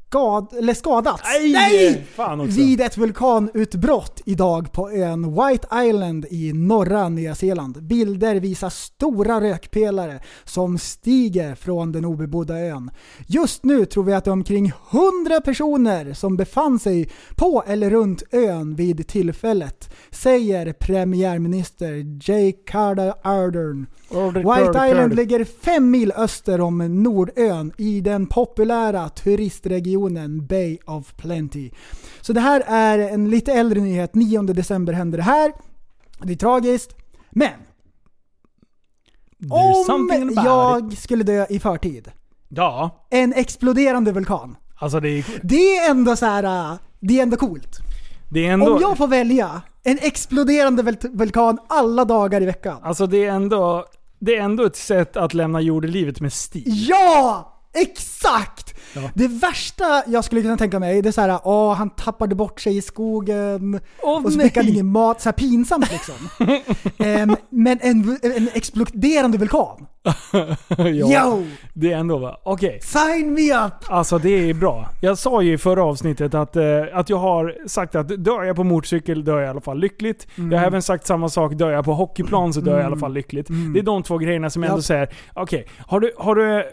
skad... 0.07 0.53
eller 0.57 0.73
skadats. 0.73 1.23
Nej! 1.41 2.05
Fan 2.15 2.39
också. 2.41 2.57
Vid 2.57 2.81
ett 2.81 2.97
vulkanutbrott 2.97 4.21
idag 4.25 4.71
på 4.71 4.91
ön 4.91 5.35
White 5.35 5.67
Island 5.85 6.25
i 6.29 6.53
norra 6.53 7.09
Nya 7.09 7.35
Zeeland. 7.35 7.83
Bilder 7.83 8.35
visar 8.35 8.69
stora 8.69 9.41
rökpelare 9.41 10.19
som 10.43 10.77
stiger 10.77 11.55
från 11.55 11.91
den 11.91 12.05
obebodda 12.05 12.59
ön. 12.59 12.91
Just 13.27 13.63
nu 13.63 13.85
tror 13.85 14.03
vi 14.03 14.13
att 14.13 14.25
det 14.25 14.29
är 14.29 14.33
omkring 14.33 14.71
100 14.91 15.41
personer 15.41 16.13
som 16.13 16.37
befann 16.37 16.79
sig 16.79 17.09
på 17.35 17.63
eller 17.67 17.89
runt 17.89 18.23
ön 18.31 18.75
vid 18.75 19.07
tillfället, 19.07 19.93
säger 20.11 20.73
premiärminister 20.73 22.19
Jay 22.31 22.51
Carter 22.51 23.13
Ardern. 23.23 23.85
White 24.33 24.87
Island 24.89 25.15
ligger 25.15 25.43
fem 25.43 25.91
mil 25.91 26.11
öster 26.11 26.61
om 26.61 27.03
Nordön 27.03 27.71
i 27.77 28.01
den 28.01 28.27
populära 28.27 29.09
turistregionen 29.09 29.96
Bay 30.47 30.77
of 30.85 31.13
Plenty. 31.17 31.71
Så 32.21 32.33
det 32.33 32.39
här 32.41 32.63
är 32.67 32.99
en 32.99 33.29
lite 33.29 33.53
äldre 33.53 33.79
nyhet. 33.81 34.15
9 34.15 34.41
december 34.41 34.93
hände 34.93 35.17
det 35.17 35.23
här. 35.23 35.51
Det 36.21 36.33
är 36.33 36.37
tragiskt. 36.37 36.95
Men 37.29 37.51
There's 39.39 39.91
om 39.91 40.07
jag 40.45 40.97
skulle 40.97 41.23
dö 41.23 41.45
i 41.49 41.59
förtid. 41.59 42.11
Ja, 42.49 43.05
En 43.09 43.33
exploderande 43.33 44.11
vulkan. 44.11 44.55
alltså 44.75 44.99
det 44.99 45.09
är, 45.09 45.25
Det 45.43 45.77
är 45.77 45.89
ändå 45.91 46.15
så 46.15 46.25
här. 46.25 46.43
äh, 46.71 46.77
det 46.99 47.19
är 47.19 47.23
ändå 47.23 47.37
coolt. 47.37 47.77
är 48.47 48.51
ändå... 48.53 48.73
Om 48.75 48.81
jag 48.81 48.97
får 48.97 49.07
välja 49.07 49.61
en 49.83 49.97
exploderande 50.01 50.83
vul- 50.83 51.09
vulkan 51.17 51.57
alla 51.67 52.05
dagar 52.05 52.41
i 52.41 52.45
veckan. 52.45 52.77
Alltså 52.83 53.07
det 53.07 53.25
är 53.25 53.31
ändå... 53.31 53.85
Det 54.19 54.35
är 54.35 54.41
ändå 54.41 54.63
ett 54.65 54.75
sätt 54.75 55.17
att 55.17 55.33
lämna 55.33 55.61
jordelivet 55.61 56.21
med 56.21 56.33
stil. 56.33 56.63
Ja! 56.89 57.53
Exakt! 57.81 58.73
Ja. 58.93 59.09
Det 59.13 59.27
värsta 59.27 60.03
jag 60.07 60.25
skulle 60.25 60.41
kunna 60.41 60.57
tänka 60.57 60.79
mig, 60.79 61.01
det 61.01 61.09
är 61.09 61.11
såhär, 61.11 61.39
åh 61.43 61.73
han 61.73 61.89
tappade 61.89 62.35
bort 62.35 62.61
sig 62.61 62.77
i 62.77 62.81
skogen 62.81 63.79
Åh, 64.01 64.25
och 64.25 64.33
så 64.33 64.39
fick 64.39 64.57
han 64.57 64.67
ingen 64.67 64.85
mat, 64.85 65.21
så 65.21 65.29
här 65.29 65.33
pinsamt 65.33 65.91
liksom. 65.91 66.47
Ehm, 66.97 67.35
men 67.49 67.79
en, 67.81 68.19
en 68.21 68.49
exploderande 68.53 69.37
vulkan. 69.37 69.87
ja, 70.77 70.87
Yo! 70.87 71.45
Det 71.73 71.93
är 71.93 71.97
ändå 71.97 72.17
va? 72.17 72.41
Okej. 72.43 72.79
Sign 72.81 73.33
me 73.33 73.65
up! 73.65 73.73
Alltså 73.87 74.17
det 74.17 74.49
är 74.49 74.53
bra. 74.53 74.89
Jag 75.01 75.17
sa 75.17 75.41
ju 75.41 75.53
i 75.53 75.57
förra 75.57 75.83
avsnittet 75.83 76.33
att, 76.33 76.55
eh, 76.55 76.63
att 76.93 77.09
jag 77.09 77.17
har 77.17 77.67
sagt 77.67 77.95
att 77.95 78.23
dör 78.23 78.43
jag 78.43 78.55
på 78.55 78.63
motorcykel 78.63 79.23
dör 79.23 79.37
jag 79.37 79.45
i 79.45 79.49
alla 79.49 79.61
fall 79.61 79.79
lyckligt. 79.79 80.27
Mm. 80.37 80.51
Jag 80.51 80.59
har 80.59 80.67
även 80.67 80.81
sagt 80.81 81.07
samma 81.07 81.29
sak, 81.29 81.53
dör 81.53 81.71
jag 81.71 81.85
på 81.85 81.93
hockeyplan 81.93 82.53
så 82.53 82.61
dör 82.61 82.73
jag 82.73 82.81
i 82.81 82.85
alla 82.85 82.97
fall 82.97 83.13
lyckligt. 83.13 83.47
Det 83.73 83.79
är 83.79 83.83
de 83.83 84.03
två 84.03 84.17
grejerna 84.17 84.49
som 84.49 84.63
jag 84.63 84.69
ändå 84.69 84.81
säger, 84.81 85.09
okej, 85.33 85.67
har 85.79 85.99
du, 85.99 86.11
har 86.17 86.35
du 86.35 86.63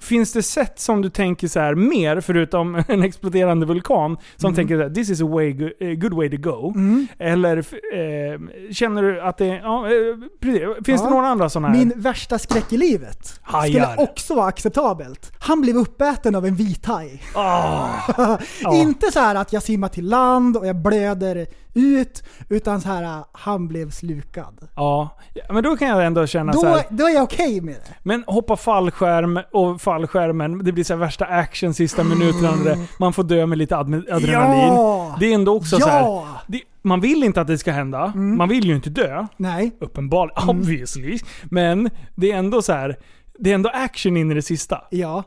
Finns 0.00 0.32
det 0.32 0.42
sätt 0.42 0.78
som 0.80 1.02
du 1.02 1.10
tänker 1.10 1.48
så 1.48 1.60
här 1.60 1.74
mer, 1.74 2.20
förutom 2.20 2.74
en 2.88 3.02
exploderande 3.02 3.66
vulkan, 3.66 4.16
som 4.36 4.48
Mm. 4.48 4.56
tänker 4.56 4.84
att 4.86 4.94
this 4.94 5.10
is 5.10 5.20
a 5.22 5.26
way, 5.26 5.50
a 5.80 5.94
good 5.96 6.14
way 6.14 6.30
to 6.30 6.36
go? 6.36 6.74
Eller 7.18 7.56
eh, 7.56 8.40
känner 8.72 9.02
du 9.02 9.20
att 9.20 9.38
det... 9.38 9.46
Ja, 9.46 9.86
eh, 9.86 9.92
precis. 10.40 10.62
Finns 10.86 11.00
Ja. 11.00 11.06
det 11.06 11.10
några 11.14 11.26
andra 11.28 11.48
sådana 11.48 11.68
här? 11.68 11.76
Min 11.78 11.92
värsta 11.96 12.38
skräck 12.38 12.72
i 12.72 12.76
livet 12.76 13.40
Hajar. 13.42 13.84
skulle 13.92 14.08
också 14.08 14.34
vara 14.34 14.46
acceptabelt. 14.46 15.32
Han 15.38 15.60
blev 15.60 15.76
uppäten 15.76 16.34
av 16.34 16.46
en 16.46 16.54
vithaj. 16.54 17.22
Ah. 17.34 17.88
Ja. 18.62 18.74
Inte 18.74 19.12
så 19.12 19.20
att 19.20 19.52
jag 19.52 19.62
simmar 19.62 19.88
till 19.88 20.08
land 20.08 20.56
och 20.56 20.66
jag 20.66 20.76
blöder 20.76 21.46
ut, 21.74 22.22
utan 22.48 22.80
så 22.80 22.88
här 22.88 23.24
han 23.32 23.68
blev 23.68 23.90
slukad. 23.90 24.68
Ja, 24.74 25.18
men 25.50 25.62
då 25.62 25.76
kan 25.76 25.88
jag 25.88 26.06
ändå 26.06 26.26
känna 26.26 26.52
så 26.52 26.62
Då, 26.62 26.68
här. 26.68 26.84
då 26.90 27.06
är 27.08 27.14
jag 27.14 27.22
okej 27.22 27.60
med 27.60 27.74
det. 27.74 27.94
Men 28.02 28.24
hoppa 28.26 28.56
fallskärm 28.56 29.40
och 29.52 29.80
fallskärmen, 29.80 30.64
det 30.64 30.72
blir 30.72 30.84
så 30.84 30.96
värsta 30.96 31.24
action 31.24 31.74
sista 31.74 32.04
minuterna. 32.04 32.64
där 32.64 32.78
Man 33.00 33.12
får 33.12 33.22
dö 33.22 33.46
med 33.46 33.58
lite 33.58 33.76
adrenalin. 33.76 34.72
Ja! 34.74 35.16
Det 35.20 35.26
är 35.30 35.34
ändå 35.34 35.56
också 35.56 35.76
så 35.76 35.88
Ja! 35.88 36.24
här. 36.28 36.40
Det, 36.46 36.60
man 36.82 37.00
vill 37.00 37.24
inte 37.24 37.40
att 37.40 37.46
det 37.46 37.58
ska 37.58 37.72
hända. 37.72 38.12
Man 38.14 38.48
vill 38.48 38.64
ju 38.66 38.74
inte 38.74 38.90
dö. 38.90 39.26
Nej. 39.36 39.76
Uppenbarligen, 39.80 40.48
obviously. 40.48 41.18
Men 41.44 41.90
det 42.14 42.32
är 42.32 42.36
ändå 42.36 42.62
så 42.62 42.72
här. 42.72 42.96
Det 43.38 43.50
är 43.50 43.54
ändå 43.54 43.70
action 43.74 44.16
in 44.16 44.30
i 44.30 44.34
det 44.34 44.42
sista. 44.42 44.80
Ja. 44.90 45.22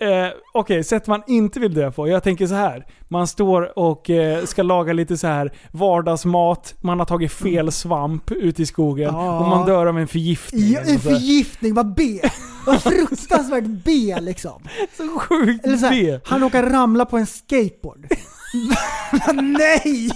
Eh, 0.00 0.28
Okej, 0.52 0.84
sätt 0.84 1.06
man 1.06 1.22
inte 1.26 1.60
vill 1.60 1.74
dö 1.74 1.90
på. 1.90 2.08
Jag 2.08 2.22
tänker 2.22 2.46
så 2.46 2.54
här. 2.54 2.86
Man 3.08 3.26
står 3.26 3.78
och 3.78 4.10
eh, 4.10 4.44
ska 4.44 4.62
laga 4.62 4.92
lite 4.92 5.16
så 5.16 5.26
här 5.26 5.52
vardagsmat. 5.70 6.74
Man 6.80 6.98
har 6.98 7.06
tagit 7.06 7.32
fel 7.32 7.72
svamp 7.72 8.30
ute 8.30 8.62
i 8.62 8.66
skogen. 8.66 9.14
Ja. 9.14 9.38
Och 9.38 9.48
man 9.48 9.66
dör 9.66 9.86
av 9.86 9.98
en 9.98 10.08
förgiftning. 10.08 10.72
ja 10.72 10.80
en 10.80 10.86
så 10.86 11.08
här. 11.08 11.16
förgiftning, 11.16 11.74
vad 11.74 11.94
B. 11.94 12.20
Vad 12.66 12.82
fruktansvärt 12.82 13.64
B 13.64 14.16
liksom. 14.20 14.62
Så 14.96 15.18
sjukt 15.18 15.66
Eller 15.66 15.76
så 15.76 15.88
B. 15.88 16.10
här, 16.10 16.20
han 16.24 16.40
råkar 16.40 16.62
ramla 16.62 17.04
på 17.04 17.18
en 17.18 17.26
skateboard. 17.26 18.06
Nej! 19.34 20.10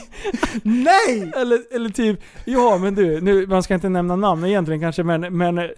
Nej! 0.62 1.32
Eller, 1.36 1.74
eller 1.74 1.88
typ, 1.90 2.20
ja 2.44 2.78
men 2.78 2.94
du, 2.94 3.20
nu, 3.20 3.46
man 3.46 3.62
ska 3.62 3.74
inte 3.74 3.88
nämna 3.88 4.16
namn 4.16 4.44
egentligen 4.44 4.80
kanske, 4.80 5.02
men, 5.02 5.36
men 5.36 5.70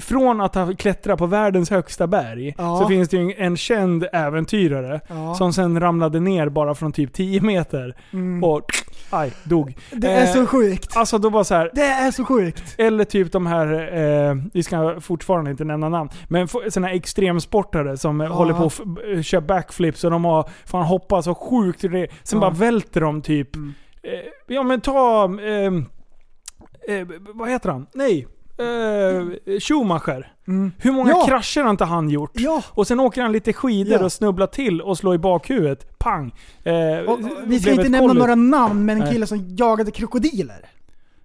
från 0.00 0.40
att 0.40 0.54
ha 0.54 0.72
klättrat 0.74 1.18
på 1.18 1.26
världens 1.26 1.70
högsta 1.70 2.06
berg 2.06 2.54
Ja. 2.58 2.78
så 2.82 2.88
finns 2.88 3.08
det 3.08 3.16
ju 3.16 3.34
en 3.38 3.56
känd 3.56 4.06
äventyrare 4.12 5.00
Ja. 5.08 5.34
som 5.34 5.52
sen 5.52 5.80
ramlade 5.80 6.20
ner 6.20 6.48
bara 6.48 6.74
från 6.74 6.92
typ 6.92 7.12
10 7.12 7.40
meter 7.40 7.96
och 8.42 8.64
aj, 9.10 9.32
dog. 9.44 9.68
Mm. 9.90 10.00
Det 10.00 10.08
är 10.12 10.22
Eh, 10.26 10.32
så 10.32 10.46
sjukt. 10.46 10.96
Alltså 10.96 11.18
då 11.18 11.30
bara 11.30 11.44
så 11.44 11.54
här. 11.54 11.70
Det 11.74 11.80
är 11.82 12.10
så 12.10 12.24
sjukt. 12.24 12.74
Eller 12.78 13.04
typ 13.04 13.32
de 13.32 13.46
här, 13.46 13.96
eh, 14.30 14.34
vi 14.52 14.62
ska 14.62 15.00
fortfarande 15.00 15.50
inte 15.50 15.64
nämna 15.64 15.88
namn, 15.88 16.10
men 16.28 16.48
sådana 16.48 16.86
här 16.88 16.94
extremsportare 16.94 17.96
som 17.96 18.20
eh, 18.20 18.28
håller 18.32 18.54
på 18.54 18.64
att 18.64 18.72
f- 19.18 19.26
kör 19.26 19.40
backflips 19.40 20.04
och 20.04 20.10
de 20.10 20.24
har 20.24 20.48
fan 20.64 20.84
hoppat 20.84 21.24
så 21.24 21.34
sjukt. 21.34 21.80
Sen 21.80 22.08
Ja. 22.32 22.38
bara 22.40 22.50
välter 22.50 23.00
de 23.00 23.22
typ. 23.22 23.56
Mm. 23.56 23.74
Eh, 24.02 24.10
ja 24.54 24.62
men 24.62 24.80
ta, 24.80 25.24
eh, 25.24 25.72
eh, 26.96 27.06
vad 27.34 27.50
heter 27.50 27.70
han? 27.70 27.86
Nej. 27.94 28.26
Eh, 28.58 29.58
Schumacher. 29.60 30.32
Hur 30.78 30.92
många 30.92 31.10
Mm. 31.10 31.20
Ja. 31.20 31.26
krascher 31.26 31.62
har 31.62 31.70
inte 31.70 31.84
han 31.84 32.10
gjort? 32.10 32.30
Ja. 32.34 32.62
Och 32.68 32.86
sen 32.86 33.00
åker 33.00 33.22
han 33.22 33.32
lite 33.32 33.52
skidor 33.52 33.98
Ja. 33.98 34.04
och 34.04 34.12
snubblar 34.12 34.46
till 34.46 34.80
och 34.80 34.98
slår 34.98 35.14
i 35.14 35.18
bakhuvudet. 35.18 35.98
Pang! 35.98 36.34
Eh, 36.64 36.74
Och, 37.06 37.12
och, 37.12 37.20
vi 37.46 37.60
ska 37.60 37.70
inte 37.70 37.88
nämna 37.88 38.12
några 38.12 38.34
namn, 38.34 38.84
men 38.84 39.02
en 39.02 39.12
kille 39.12 39.26
som 39.26 39.56
jagade 39.58 39.90
krokodiler. 39.90 40.68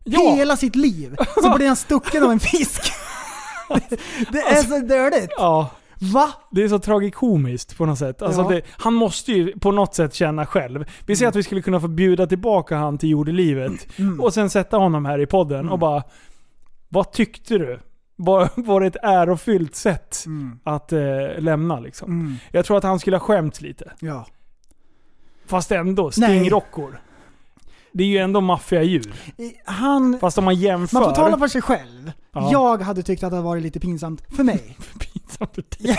Ja. 0.04 0.20
Hela 0.36 0.58
sitt 0.58 0.76
liv. 0.76 1.16
Så 1.42 1.56
blev 1.56 1.68
han 1.68 1.76
stucken 1.76 2.24
av 2.24 2.32
en 2.32 2.40
fisk. 2.40 2.92
det 4.32 4.40
är 4.40 4.64
så 4.64 4.80
dödligt. 4.86 5.32
Ja. 5.38 5.70
Va? 6.14 6.30
Det 6.52 6.64
är 6.64 6.68
så 6.70 6.80
tragikomiskt 6.80 7.78
på 7.78 7.86
något 7.86 7.98
sätt. 8.00 8.22
Alltså 8.22 8.42
Ja. 8.42 8.50
det, 8.50 8.62
han 8.72 8.94
måste 8.94 9.32
ju 9.32 9.60
på 9.60 9.72
något 9.72 9.96
sätt 9.96 10.14
känna 10.14 10.46
själv. 10.46 10.86
Vi 11.06 11.16
säger 11.16 11.30
att 11.30 11.36
vi 11.36 11.44
skulle 11.44 11.62
kunna 11.62 11.80
få 11.80 11.88
bjuda 11.88 12.28
tillbaka 12.28 12.76
han 12.78 12.98
till 12.98 13.10
jordelivet 13.10 14.00
Mm. 14.00 14.22
och 14.22 14.34
sen 14.34 14.50
sätta 14.50 14.78
honom 14.78 15.06
här 15.06 15.20
i 15.20 15.26
podden 15.26 15.70
och 15.70 15.80
bara... 15.80 16.04
Vad 16.90 17.12
tyckte 17.12 17.58
du? 17.58 17.80
Var, 18.16 18.50
var 18.56 18.82
det 18.82 18.88
ett 18.88 18.98
ärofyllt 19.04 19.76
sätt 19.76 20.24
Mm. 20.26 20.60
att 20.64 20.92
eh, 20.94 21.00
lämna 21.38 21.80
liksom? 21.80 22.38
Jag 22.52 22.66
tror 22.66 22.78
att 22.78 22.84
han 22.84 23.00
skulle 23.00 23.18
ha 23.18 23.22
skämt 23.26 23.62
lite. 23.62 23.92
Ja. 24.00 24.26
Fast 25.46 25.72
ändå, 25.72 26.12
stingrockor. 26.12 27.02
Det 27.92 28.04
är 28.04 28.08
ju 28.08 28.18
ändå 28.18 28.42
maffiadjur. 28.42 29.14
Han... 29.66 30.20
Fast 30.20 30.38
om 30.38 30.46
man 30.46 30.56
jämför... 30.56 30.94
Man 30.94 31.04
får 31.04 31.12
tala 31.16 31.38
för 31.38 31.48
sig 31.48 31.62
själv. 31.62 32.12
Ja. 32.32 32.52
Jag 32.52 32.82
hade 32.82 33.04
tyckt 33.04 33.24
att 33.24 33.30
det 33.32 33.36
hade 33.36 33.46
varit 33.46 33.64
lite 33.64 33.80
pinsamt 33.80 34.24
för 34.36 34.44
mig. 34.44 34.78
pinsamt 35.00 35.56
för 35.56 35.64
dig? 35.70 35.98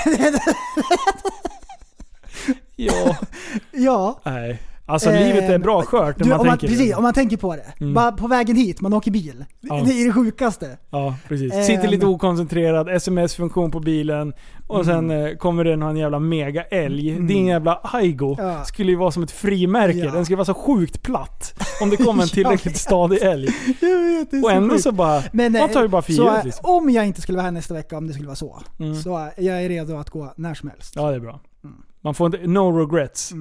ja. 2.76 3.16
ja. 3.72 4.20
Nej. 4.24 4.60
Alltså 4.90 5.10
livet 5.10 5.50
är 5.50 5.58
bra 5.58 5.82
skört 5.82 6.18
när 6.18 6.24
du, 6.24 6.30
man 6.30 6.40
om 6.40 6.46
man, 6.46 6.58
tänker 6.58 6.74
Precis, 6.76 6.90
det. 6.90 6.96
om 6.96 7.02
man 7.02 7.14
tänker 7.14 7.36
på 7.36 7.56
det. 7.56 7.72
Mm. 7.80 7.94
Bara 7.94 8.12
på 8.12 8.26
vägen 8.28 8.56
hit, 8.56 8.80
man 8.80 8.92
åker 8.92 9.10
bil. 9.10 9.44
Ja. 9.60 9.82
Det 9.86 9.92
är 9.92 10.06
det 10.06 10.12
sjukaste. 10.12 10.78
Ja, 10.90 11.14
precis. 11.28 11.52
Ehm. 11.52 11.62
Sitter 11.64 11.88
lite 11.88 12.06
okoncentrerad, 12.06 12.88
sms-funktion 12.88 13.70
på 13.70 13.80
bilen 13.80 14.32
och 14.66 14.84
sen 14.84 15.10
eh, 15.10 15.36
kommer 15.36 15.64
det 15.64 15.76
någon 15.76 15.96
jävla 15.96 16.18
mega 16.18 16.62
älg. 16.62 17.20
Din 17.20 17.46
jävla 17.46 17.80
Aigo 17.82 18.36
Mm. 18.38 18.50
Ja. 18.52 18.64
skulle 18.64 18.90
ju 18.90 18.96
vara 18.96 19.10
som 19.10 19.22
ett 19.22 19.30
frimärke. 19.30 19.98
Ja. 19.98 20.10
Den 20.12 20.24
skulle 20.24 20.36
vara 20.36 20.44
så 20.44 20.54
sjukt 20.54 21.02
platt 21.02 21.54
om 21.82 21.90
det 21.90 21.96
kommer 21.96 22.22
en 22.22 22.28
tillräckligt 22.38 22.76
stadig 22.76 23.18
älg. 23.22 23.46
Vet, 23.46 24.30
det 24.30 24.36
Och 24.36 24.42
så 24.42 24.48
ändå 24.50 24.70
sjukt. 24.74 24.82
så 24.82 24.92
bara, 24.92 25.22
Men, 25.32 25.52
man 25.52 25.60
eh, 25.62 25.68
tar 25.68 25.82
ju 25.82 25.88
bara 25.88 26.02
för 26.02 26.12
så, 26.12 26.22
givet 26.22 26.38
eh, 26.38 26.44
liksom. 26.44 26.70
Om 26.70 26.90
jag 26.90 27.06
inte 27.06 27.20
skulle 27.20 27.36
vara 27.36 27.44
här 27.44 27.52
nästa 27.52 27.74
vecka, 27.74 27.96
om 27.98 28.06
det 28.06 28.12
skulle 28.12 28.26
vara 28.26 28.36
så. 28.36 28.62
Mm. 28.80 28.94
Så 28.94 29.18
eh, 29.18 29.26
jag 29.36 29.62
är 29.64 29.68
redo 29.68 29.96
att 29.96 30.10
gå 30.10 30.32
när 30.36 30.54
som 30.54 30.68
helst. 30.68 30.92
Ja, 30.96 31.10
det 31.10 31.16
är 31.16 31.20
bra. 31.20 31.40
Man 32.02 32.14
får 32.14 32.26
inte, 32.26 32.46
no 32.46 32.78
regrets. 32.78 33.32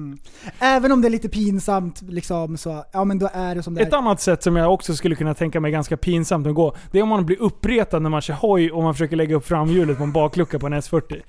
Även 0.58 0.92
om 0.92 1.00
det 1.02 1.08
är 1.08 1.10
lite 1.10 1.28
pinsamt, 1.28 2.02
liksom, 2.02 2.56
så 2.56 2.84
ja 2.92 3.04
men 3.04 3.18
då 3.18 3.28
är 3.32 3.54
det 3.54 3.62
som 3.62 3.74
det 3.74 3.80
Ett 3.82 3.92
är. 3.92 3.96
annat 3.96 4.20
sätt 4.20 4.42
som 4.42 4.56
jag 4.56 4.74
också 4.74 4.94
skulle 4.94 5.14
kunna 5.14 5.34
tänka 5.34 5.60
mig 5.60 5.72
ganska 5.72 5.96
pinsamt 5.96 6.46
att 6.46 6.54
gå, 6.54 6.76
det 6.92 6.98
är 6.98 7.02
om 7.02 7.08
man 7.08 7.26
blir 7.26 7.42
uppretad 7.42 8.02
när 8.02 8.10
man 8.10 8.20
kör 8.20 8.34
hoj 8.34 8.70
och 8.70 8.82
man 8.82 8.94
försöker 8.94 9.16
lägga 9.16 9.36
upp 9.36 9.46
framhjulet 9.46 9.98
på 9.98 10.04
en 10.04 10.12
baklucka 10.12 10.58
på 10.58 10.66
en 10.66 10.74
S40. 10.74 11.20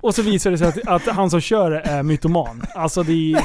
Och 0.00 0.14
så 0.14 0.22
visar 0.22 0.50
det 0.50 0.58
sig 0.58 0.68
att, 0.68 0.88
att 0.88 1.02
han 1.16 1.30
som 1.30 1.40
kör 1.40 1.70
är 1.70 2.02
mytoman. 2.02 2.62
Alltså 2.74 3.02
det 3.02 3.32
är, 3.32 3.42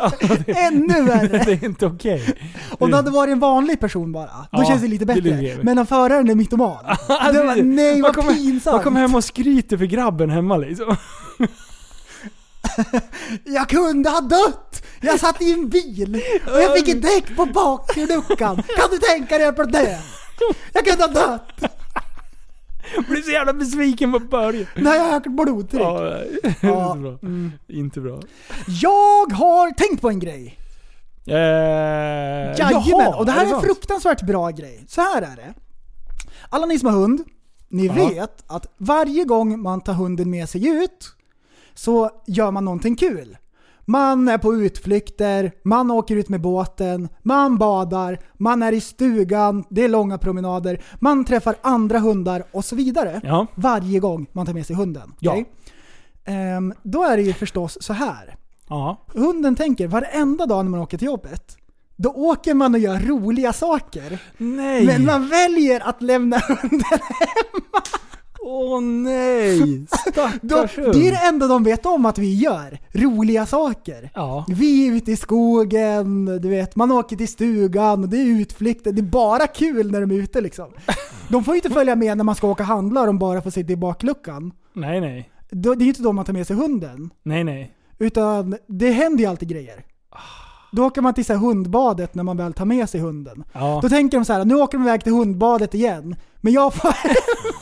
alltså 0.00 0.26
det, 0.46 0.52
Ännu 0.52 1.02
värre! 1.02 1.28
det 1.46 1.52
är 1.52 1.64
inte 1.64 1.86
okej. 1.86 2.34
Om 2.78 2.90
det 2.90 2.96
hade 2.96 3.10
varit 3.10 3.32
en 3.32 3.40
vanlig 3.40 3.80
person 3.80 4.12
bara, 4.12 4.26
då 4.26 4.46
Ja, 4.50 4.64
känns 4.64 4.82
det 4.82 4.88
lite 4.88 5.04
det 5.04 5.14
bättre. 5.14 5.40
lite 5.40 5.58
men 5.62 5.78
om 5.78 5.86
föraren 5.86 6.30
är 6.30 6.34
mytoman, 6.34 6.76
det 7.32 7.42
var, 7.44 7.62
nej 7.62 8.00
Man 8.00 8.12
vad 8.16 8.28
pinsamt! 8.36 8.74
Man 8.74 8.84
kommer 8.84 9.00
hem 9.00 9.14
och 9.14 9.24
skryter 9.24 9.76
för 9.78 9.84
grabben 9.84 10.30
hemma 10.30 10.56
liksom. 10.56 10.96
Jag 13.44 13.68
kunde 13.68 14.10
ha 14.10 14.20
dött! 14.20 14.82
Jag 15.00 15.20
satt 15.20 15.42
i 15.42 15.52
en 15.52 15.68
bil 15.68 16.22
och 16.54 16.60
jag 16.60 16.76
fick 16.76 16.88
ett 16.88 17.02
däck 17.02 17.36
på 17.36 17.46
bakluckan. 17.46 18.56
Kan 18.56 18.90
du 18.90 18.98
tänka 18.98 19.38
dig 19.38 19.52
på 19.52 19.62
det? 19.64 20.00
Jag 20.72 20.84
kunde 20.86 21.04
ha 21.04 21.10
dött! 21.12 21.70
Blir 23.08 23.22
så 23.22 23.30
jävla 23.30 23.52
besviken 23.52 24.12
på 24.12 24.18
Börje. 24.18 24.66
När 24.76 24.94
jag 24.94 25.02
har 25.02 25.10
högt 25.12 25.26
blodtryck. 25.26 25.82
Ja, 25.82 26.00
nej, 26.00 26.38
det 26.42 26.66
är 26.66 26.70
Ja, 26.70 26.90
inte 26.92 27.00
bra. 27.02 27.18
mm. 27.22 27.52
Inte 27.68 28.00
bra. 28.00 28.20
Jag 28.66 29.32
har 29.32 29.70
tänkt 29.74 30.00
på 30.00 30.08
en 30.08 30.18
grej. 30.20 30.58
Eh, 31.26 31.34
Jajamän, 32.58 33.14
och 33.14 33.26
det 33.26 33.32
här 33.32 33.46
är 33.46 33.50
är 33.50 33.54
en 33.54 33.60
fruktansvärt 33.60 34.22
bra 34.22 34.50
grej. 34.50 34.84
Så 34.88 35.00
här 35.00 35.22
är 35.22 35.36
det. 35.36 35.54
Alla 36.48 36.66
ni 36.66 36.78
som 36.78 36.88
har 36.88 36.94
hund, 37.00 37.20
ni 37.68 37.86
Ja. 37.86 37.92
vet 37.92 38.44
att 38.46 38.66
varje 38.78 39.24
gång 39.24 39.62
man 39.62 39.80
tar 39.80 39.92
hunden 39.92 40.30
med 40.30 40.48
sig 40.48 40.66
ut 40.68 41.13
så 41.74 42.10
gör 42.26 42.50
man 42.50 42.64
någonting 42.64 42.96
kul. 42.96 43.36
Man 43.86 44.28
är 44.28 44.38
på 44.38 44.54
utflykter, 44.54 45.52
man 45.62 45.90
åker 45.90 46.16
ut 46.16 46.28
med 46.28 46.40
båten, 46.40 47.08
man 47.22 47.58
badar, 47.58 48.18
man 48.34 48.62
är 48.62 48.72
i 48.72 48.80
stugan, 48.80 49.64
det 49.70 49.84
är 49.84 49.88
långa 49.88 50.18
promenader, 50.18 50.82
man 51.00 51.24
träffar 51.24 51.56
andra 51.62 51.98
hundar 51.98 52.44
och 52.52 52.64
så 52.64 52.76
vidare. 52.76 53.20
Ja. 53.24 53.46
Varje 53.54 54.00
gång 54.00 54.26
man 54.32 54.46
tar 54.46 54.52
med 54.52 54.66
sig 54.66 54.76
hunden. 54.76 55.14
Ja. 55.20 55.30
okej? 55.30 55.44
Ehm, 56.24 56.74
då 56.82 57.02
är 57.02 57.16
det 57.16 57.22
ju 57.22 57.32
förstås 57.32 57.78
så 57.80 57.92
här. 57.92 58.36
Ja. 58.68 59.06
Hunden 59.06 59.56
tänker 59.56 59.86
varenda 59.86 60.46
dag 60.46 60.64
när 60.64 60.70
man 60.70 60.80
åker 60.80 60.98
till 60.98 61.06
jobbet, 61.06 61.56
då 61.96 62.10
åker 62.10 62.54
man 62.54 62.74
och 62.74 62.80
gör 62.80 62.98
roliga 62.98 63.52
saker. 63.52 64.18
Nej! 64.38 64.86
Men 64.86 65.04
man 65.04 65.28
väljer 65.28 65.88
att 65.88 66.02
lämna 66.02 66.38
hunden. 66.38 66.80
Åh 68.46 68.80
nej! 68.82 69.86
Då, 69.88 70.28
Stackars 70.48 70.76
hund. 70.78 70.92
det 70.92 71.08
är 71.08 71.10
det 71.12 71.26
enda 71.28 71.46
de 71.46 71.64
vet 71.64 71.86
om 71.86 72.06
att 72.06 72.18
vi 72.18 72.34
gör. 72.34 72.78
Roliga 72.92 73.46
saker. 73.46 74.10
Ja. 74.14 74.44
Vi 74.48 74.88
är 74.88 74.92
ute 74.92 75.12
i 75.12 75.16
skogen, 75.16 76.24
du 76.24 76.48
vet, 76.48 76.76
man 76.76 76.92
åker 76.92 77.16
till 77.16 77.28
stugan 77.28 78.02
och 78.02 78.08
det 78.08 78.16
är 78.16 78.40
utflykter. 78.40 78.92
Det 78.92 79.00
är 79.00 79.02
bara 79.02 79.46
kul 79.46 79.90
när 79.90 80.00
de 80.00 80.10
är 80.10 80.14
ute 80.14 80.40
liksom. 80.40 80.66
De 81.28 81.44
får 81.44 81.54
ju 81.54 81.58
inte 81.58 81.70
följa 81.70 81.96
med 81.96 82.16
när 82.16 82.24
man 82.24 82.34
ska 82.34 82.48
åka 82.48 82.62
och 82.62 82.66
handla 82.66 83.00
och 83.00 83.06
de 83.06 83.18
bara 83.18 83.42
får 83.42 83.50
sitta 83.50 83.72
i 83.72 83.76
bakluckan. 83.76 84.52
Nej, 84.72 85.00
nej. 85.00 85.30
Det 85.50 85.68
är 85.68 85.76
ju 85.80 85.86
inte 85.88 86.02
då 86.02 86.12
man 86.12 86.24
tar 86.24 86.32
med 86.32 86.46
sig 86.46 86.56
hunden. 86.56 87.10
Nej, 87.22 87.44
nej. 87.44 87.72
Utan 87.98 88.56
det 88.66 88.90
händer 88.90 89.24
ju 89.24 89.30
alltid 89.30 89.48
grejer. 89.48 89.84
Då 90.72 90.84
åker 90.86 91.00
man 91.02 91.14
till 91.14 91.24
så 91.24 91.34
hundbadet 91.34 92.14
när 92.14 92.22
man 92.22 92.36
väl 92.36 92.52
tar 92.52 92.64
med 92.64 92.88
sig 92.88 93.00
hunden. 93.00 93.44
Ja. 93.52 93.78
Då 93.82 93.88
tänker 93.88 94.18
de 94.18 94.24
så 94.24 94.32
här: 94.32 94.44
nu 94.44 94.54
åker 94.54 94.78
de 94.78 94.84
iväg 94.84 95.04
till 95.04 95.12
hundbadet 95.12 95.74
igen. 95.74 96.16
Men 96.40 96.52
jag 96.52 96.74
får... 96.74 96.90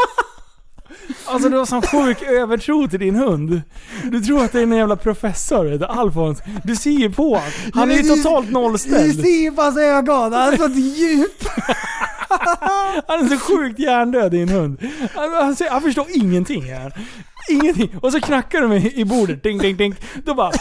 Alltså 1.26 1.48
du 1.48 1.56
har 1.56 1.66
sån 1.66 1.82
sjuk 1.82 2.22
övertro 2.22 2.88
till 2.88 3.00
din 3.00 3.14
hund. 3.14 3.62
Du 4.10 4.20
tror 4.20 4.44
att 4.44 4.52
det 4.52 4.58
är 4.58 4.62
en 4.62 4.72
jävla 4.72 4.96
professor, 4.96 5.64
vet 5.64 5.80
du, 5.80 5.86
Alfons. 5.86 6.38
Du 6.64 6.76
ser 6.76 6.90
ju 6.90 7.10
på 7.12 7.28
honom. 7.28 7.50
Han 7.74 7.90
är 7.90 7.94
ju 7.96 8.02
totalt 8.02 8.46
Du 8.46 8.52
nollställd. 8.52 9.14
ser 9.20 9.50
på 9.50 9.62
hans 9.62 9.76
ögon, 9.76 10.32
han 10.32 10.42
har 10.42 10.56
sånt 10.56 10.76
djup. 10.76 11.44
Han 13.08 13.20
är 13.24 13.28
så 13.28 13.38
sjukt 13.38 13.78
hjärndöd 13.78 14.30
din 14.30 14.48
hund. 14.48 14.78
Han, 15.14 15.32
han, 15.32 15.56
han 15.70 15.82
förstår 15.82 16.06
ingenting 16.14 16.62
här. 16.62 16.92
Ingenting. 17.50 17.98
Och 18.02 18.12
så 18.12 18.20
knackar 18.20 18.60
de 18.60 18.72
i, 18.72 19.00
i 19.00 19.04
bordet. 19.04 19.42
Ding, 19.42 19.58
ding, 19.58 19.76
ding. 19.76 19.94
Då 20.24 20.34
bara... 20.34 20.52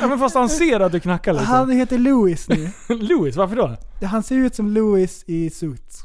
Ja, 0.00 0.06
men 0.08 0.18
fast 0.18 0.34
han 0.34 0.48
ser 0.48 0.80
att 0.80 0.92
du 0.92 1.00
knackar 1.00 1.32
liksom. 1.32 1.48
Han 1.54 1.70
heter 1.70 1.98
Louis 1.98 2.48
nu. 2.48 2.70
Louis, 2.88 3.36
varför 3.36 3.56
då? 3.56 3.76
Han 4.06 4.22
ser 4.22 4.36
ut 4.36 4.54
som 4.54 4.68
Louis 4.68 5.24
i 5.26 5.50
Suits. 5.50 5.98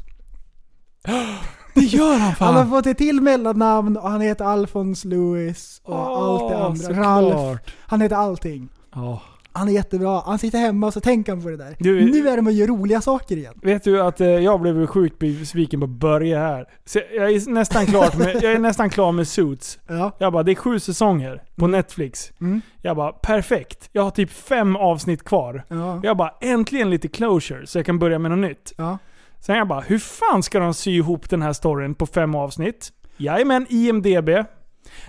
Det 1.76 1.84
gör 1.86 2.18
han 2.18 2.34
fan! 2.34 2.54
Han 2.54 2.66
har 2.68 2.76
fått 2.76 2.86
ett 2.86 2.98
till 2.98 3.20
mellannamn 3.20 3.96
och 3.96 4.10
han 4.10 4.20
heter 4.20 4.44
Alfons 4.44 5.04
Louis 5.04 5.80
och 5.84 5.98
allt 5.98 6.50
det 6.50 6.58
andra. 6.58 6.76
såklart. 6.76 7.34
Ralf. 7.34 7.58
Han 7.80 8.00
heter 8.00 8.16
allting. 8.16 8.68
Ja. 8.94 9.22
Han 9.52 9.68
är 9.68 9.72
jättebra. 9.72 10.22
Han 10.26 10.38
sitter 10.38 10.58
hemma 10.58 10.86
och 10.86 10.92
så 10.92 11.00
tänker 11.00 11.32
han 11.32 11.42
på 11.42 11.48
det 11.50 11.56
där. 11.56 11.76
Du- 11.78 12.10
nu 12.10 12.28
är 12.28 12.36
de 12.36 12.46
och 12.46 12.52
gör 12.52 12.66
roliga 12.66 13.00
saker 13.00 13.36
igen. 13.36 13.54
Vet 13.62 13.84
du 13.84 14.02
att 14.02 14.20
eh, 14.20 14.26
jag 14.28 14.60
blev 14.60 14.86
sjukt 14.86 15.18
besviken 15.18 15.80
på 15.80 15.86
Börje 15.86 16.38
här. 16.38 16.64
Så 16.84 16.98
jag, 17.16 17.30
är 17.32 17.50
nästan 17.50 17.86
klart 17.86 18.16
med, 18.18 18.34
jag 18.42 18.52
är 18.52 18.58
nästan 18.58 18.90
klar 18.90 19.12
med 19.12 19.28
Suits. 19.28 19.78
Ja. 19.88 20.12
Jag 20.18 20.32
bara, 20.32 20.42
det 20.42 20.52
är 20.52 20.54
sju 20.54 20.78
säsonger 20.80 21.42
på 21.56 21.66
Netflix. 21.66 22.32
Mm. 22.40 22.60
Jag 22.82 22.96
bara, 22.96 23.12
perfekt. 23.12 23.88
Jag 23.92 24.02
har 24.02 24.10
typ 24.10 24.30
fem 24.30 24.76
avsnitt 24.76 25.24
kvar. 25.24 25.62
Ja. 25.68 26.00
Jag 26.02 26.16
bara, 26.16 26.30
äntligen 26.40 26.90
lite 26.90 27.08
closure 27.08 27.66
så 27.66 27.78
jag 27.78 27.86
kan 27.86 27.98
börja 27.98 28.18
med 28.18 28.30
något 28.30 28.38
nytt. 28.50 28.72
Ja. 28.76 28.98
Sen 29.40 29.56
jag 29.56 29.68
bara, 29.68 29.80
hur 29.80 29.98
fan 29.98 30.42
ska 30.42 30.58
de 30.58 30.74
sy 30.74 30.90
ihop 30.96 31.30
den 31.30 31.42
här 31.42 31.52
storyn 31.52 31.94
på 31.94 32.06
fem 32.06 32.34
avsnitt? 32.34 32.92
Jajamän, 33.16 33.66
IMDB. 33.68 34.28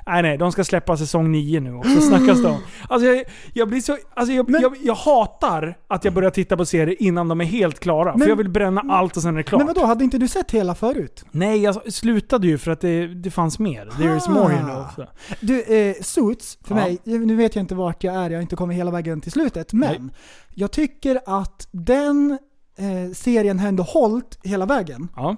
Nej 0.07 0.21
nej, 0.21 0.38
de 0.38 0.51
ska 0.51 0.63
släppa 0.63 0.97
säsong 0.97 1.32
9 1.32 1.59
nu 1.59 1.73
också, 1.73 2.01
snackas 2.01 2.41
det 2.41 2.47
om. 2.47 2.57
Alltså 2.89 3.07
jag, 3.07 3.23
jag 3.53 3.67
blir 3.69 3.82
så... 3.82 3.97
Alltså 4.13 4.34
jag, 4.34 4.49
Men- 4.49 4.61
jag, 4.61 4.78
jag 4.84 4.95
hatar 4.95 5.78
att 5.88 6.05
jag 6.05 6.13
börjar 6.13 6.30
titta 6.30 6.57
på 6.57 6.65
serier 6.65 7.01
innan 7.01 7.28
de 7.28 7.41
är 7.41 7.45
helt 7.45 7.80
klara. 7.80 8.11
Men- 8.11 8.19
för 8.21 8.30
jag 8.30 8.36
vill 8.36 8.49
bränna 8.49 8.82
allt 8.89 9.17
och 9.17 9.21
sen 9.23 9.34
är 9.34 9.38
det 9.38 9.43
klart. 9.43 9.59
Men 9.59 9.67
vadå, 9.67 9.86
hade 9.86 10.03
inte 10.03 10.17
du 10.17 10.28
sett 10.28 10.51
hela 10.51 10.75
förut? 10.75 11.25
Nej, 11.32 11.63
jag 11.63 11.93
slutade 11.93 12.47
ju 12.47 12.57
för 12.57 12.71
att 12.71 12.82
det, 12.82 13.07
det 13.07 13.32
fanns 13.32 13.59
mer. 13.59 13.89
There 13.97 14.17
is 14.17 14.28
more 14.28 14.53
you 14.53 14.63
know. 14.63 14.86
Så. 14.95 15.05
Du, 15.41 15.61
eh, 15.61 15.95
Suits, 16.01 16.57
för 16.63 16.75
Ja. 16.75 16.82
mig, 16.82 16.97
nu 17.03 17.36
vet 17.36 17.55
jag 17.55 17.63
inte 17.63 17.75
vart 17.75 18.03
jag 18.03 18.15
är, 18.15 18.30
jag 18.30 18.38
har 18.38 18.41
inte 18.41 18.55
kommit 18.55 18.78
hela 18.78 18.91
vägen 18.91 19.21
till 19.21 19.32
slutet, 19.32 19.73
men 19.73 19.89
Nej. 20.01 20.11
jag 20.53 20.71
tycker 20.71 21.19
att 21.25 21.67
den 21.71 22.38
eh, 22.78 23.11
serien 23.13 23.59
har 23.59 23.67
ändå 23.67 23.84
hållit 23.84 24.39
hela 24.43 24.65
vägen. 24.65 25.07
Ja. 25.15 25.36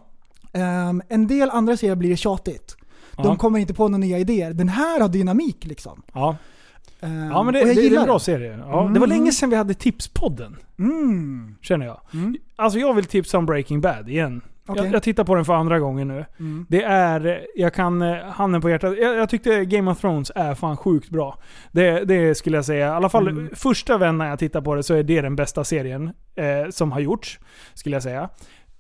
Ehm, 0.54 1.02
en 1.10 1.28
del 1.28 1.50
andra 1.50 1.78
serier 1.78 1.96
blir 1.96 2.10
det 2.10 2.18
tjatigt. 2.18 2.76
De 3.16 3.26
Ja. 3.28 3.36
kommer 3.36 3.60
inte 3.60 3.74
på 3.74 3.88
några 3.88 3.98
nya 3.98 4.20
idéer. 4.20 4.54
Den 4.54 4.70
här 4.70 5.00
har 5.02 5.10
dynamik 5.10 5.66
liksom. 5.66 6.02
Ja. 6.14 6.36
Ehm, 7.02 7.24
ja, 7.32 7.44
men 7.44 7.54
det, 7.54 7.60
och 7.60 7.66
det, 7.66 7.70
jag 7.70 7.76
det 7.76 7.82
är 7.82 7.84
gillar 7.84 8.02
en 8.02 8.08
bra 8.08 8.20
serie. 8.20 8.58
Ja, 8.58 8.66
Det 8.66 8.72
var 8.76 8.86
Mm. 9.08 9.10
länge 9.10 9.32
sedan 9.32 9.50
vi 9.50 9.56
hade 9.56 9.74
Tipspodden, 9.74 10.58
Mm. 10.80 11.56
känner 11.62 11.86
jag. 11.86 12.00
Mm. 12.14 12.36
Alltså 12.56 12.80
jag 12.80 12.94
vill 12.94 13.06
tipsa 13.06 13.38
om 13.38 13.46
Breaking 13.46 13.82
Bad 13.82 14.10
igen. 14.10 14.42
Okej. 14.70 14.84
Jag, 14.84 14.94
jag 14.94 15.04
tittar 15.04 15.24
på 15.24 15.36
den 15.36 15.46
för 15.46 15.54
andra 15.54 15.80
gången 15.80 16.08
nu. 16.08 16.26
Mm. 16.40 16.66
Det 16.70 16.84
är, 16.84 17.46
jag 17.56 17.74
kan, 17.74 18.02
eh, 18.02 18.18
handen 18.26 18.62
på 18.62 18.70
hjärtat, 18.70 18.94
jag, 19.02 19.16
jag 19.18 19.30
tyckte 19.30 19.66
Game 19.66 19.92
of 19.92 20.00
Thrones 20.02 20.32
är 20.36 20.56
fan 20.56 20.78
sjukt 20.78 21.10
bra. 21.10 21.38
Det, 21.72 22.06
det 22.06 22.36
skulle 22.36 22.58
jag 22.58 22.66
säga. 22.66 22.88
I 22.88 22.90
alla 22.90 23.10
fall 23.10 23.28
Mm. 23.28 23.50
första 23.56 23.98
vän 23.98 24.18
när 24.18 24.30
jag 24.30 24.40
tittar 24.40 24.62
på 24.62 24.76
det 24.76 24.84
så 24.84 24.94
är 24.94 25.04
det 25.04 25.22
den 25.22 25.36
bästa 25.36 25.64
serien 25.64 26.04
eh, 26.36 26.70
som 26.70 26.92
har 26.92 27.00
gjorts. 27.00 27.40
Skulle 27.74 27.96
jag 27.96 28.04
säga. 28.04 28.30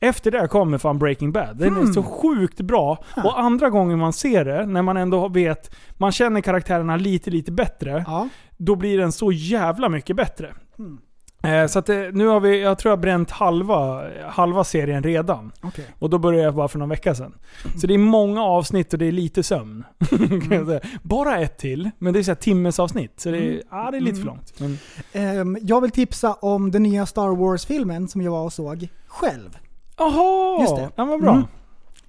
Efter 0.01 0.31
det 0.31 0.47
kommer 0.47 0.77
fan 0.77 0.99
Breaking 0.99 1.31
Bad. 1.31 1.57
Den 1.57 1.73
är 1.73 1.79
Hmm. 1.81 1.93
så 1.93 2.03
sjukt 2.03 2.61
bra. 2.61 3.03
Och 3.23 3.39
andra 3.39 3.69
gången 3.69 3.99
man 3.99 4.13
ser 4.13 4.45
det, 4.45 4.65
när 4.65 4.81
man 4.81 4.97
ändå 4.97 5.27
vet, 5.27 5.75
man 5.97 6.11
känner 6.11 6.41
karaktärerna 6.41 6.95
lite, 6.95 7.31
lite 7.31 7.51
bättre. 7.51 8.03
Ja. 8.07 8.29
Då 8.57 8.75
blir 8.75 8.97
den 8.97 9.11
så 9.11 9.31
jävla 9.31 9.89
mycket 9.89 10.15
bättre. 10.15 10.53
Hmm. 10.77 10.97
Eh, 11.43 11.67
så 11.67 11.79
att 11.79 11.89
eh, 11.89 11.97
nu 12.13 12.27
har 12.27 12.39
vi, 12.39 12.61
jag 12.61 12.77
tror 12.77 12.89
jag 12.89 12.97
har 12.97 13.01
bränt 13.01 13.31
halva, 13.31 14.03
halva 14.27 14.63
serien 14.63 15.03
redan. 15.03 15.51
Okej. 15.61 15.85
Och 15.99 16.09
då 16.09 16.17
började 16.17 16.43
jag 16.43 16.55
bara 16.55 16.67
för 16.67 16.79
någon 16.79 16.89
vecka 16.89 17.15
sedan. 17.15 17.33
Så 17.81 17.87
det 17.87 17.93
är 17.93 17.97
många 17.97 18.43
avsnitt 18.43 18.93
och 18.93 18.99
det 18.99 19.05
är 19.05 19.11
lite 19.11 19.43
sömn. 19.43 19.83
säga. 20.49 20.79
Bara 21.01 21.39
ett 21.39 21.57
till, 21.57 21.89
men 21.97 22.13
det 22.13 22.19
är 22.19 22.23
så 22.23 22.31
här 22.31 22.35
timmes 22.35 22.79
avsnitt. 22.79 23.19
Så 23.19 23.31
det 23.31 23.37
är, 23.37 23.63
ja, 23.71 23.91
det 23.91 23.97
är 23.97 24.01
lite 24.01 24.17
för 24.17 24.25
långt. 24.25 24.59
Men, 24.59 24.77
Ehm, 25.13 25.57
jag 25.61 25.81
vill 25.81 25.91
tipsa 25.91 26.33
om 26.33 26.71
den 26.71 26.83
nya 26.83 27.05
Star 27.05 27.35
Wars-filmen 27.35 28.07
som 28.07 28.21
jag 28.21 28.31
var 28.31 28.43
och 28.43 28.53
såg 28.53 28.87
själv. 29.07 29.57
Jaha! 29.97 30.61
Just 30.61 30.75
det. 30.75 30.91
Ja, 30.95 31.05
vad 31.05 31.21
bra. 31.21 31.31
Mm. 31.31 31.45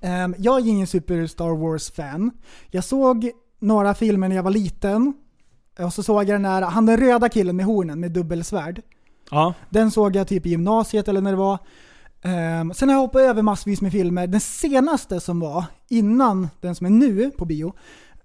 Ehm, 0.00 0.34
jag 0.38 0.60
är 0.60 0.68
ingen 0.68 0.86
super 0.86 1.26
Star 1.26 1.56
Wars-fan. 1.56 2.30
Jag 2.70 2.84
såg 2.84 3.30
några 3.58 3.94
filmer 3.94 4.28
när 4.28 4.36
jag 4.36 4.42
var 4.42 4.50
liten. 4.50 5.14
Och 5.78 5.92
så 5.92 6.02
såg 6.02 6.16
jag 6.16 6.28
den 6.28 6.42
där, 6.42 6.62
han 6.62 6.86
den 6.86 6.96
röda 6.96 7.28
killen 7.28 7.56
med 7.56 7.66
hornen 7.66 8.00
med 8.00 8.12
dubbelsvärd. 8.12 8.82
Ja. 9.30 9.54
Den 9.70 9.90
såg 9.90 10.16
jag 10.16 10.28
typ 10.28 10.46
i 10.46 10.50
gymnasiet 10.50 11.08
eller 11.08 11.20
när 11.20 11.30
det 11.30 11.36
var. 11.36 11.58
Ehm, 12.22 12.74
sen 12.74 12.88
har 12.88 12.96
jag 12.96 13.00
hoppat 13.00 13.22
över 13.22 13.42
massvis 13.42 13.80
med 13.80 13.92
filmer. 13.92 14.26
Den 14.26 14.40
senaste 14.40 15.20
som 15.20 15.40
var, 15.40 15.64
innan 15.88 16.48
den 16.60 16.74
som 16.74 16.86
är 16.86 16.90
nu 16.90 17.30
på 17.30 17.44
bio, 17.44 17.72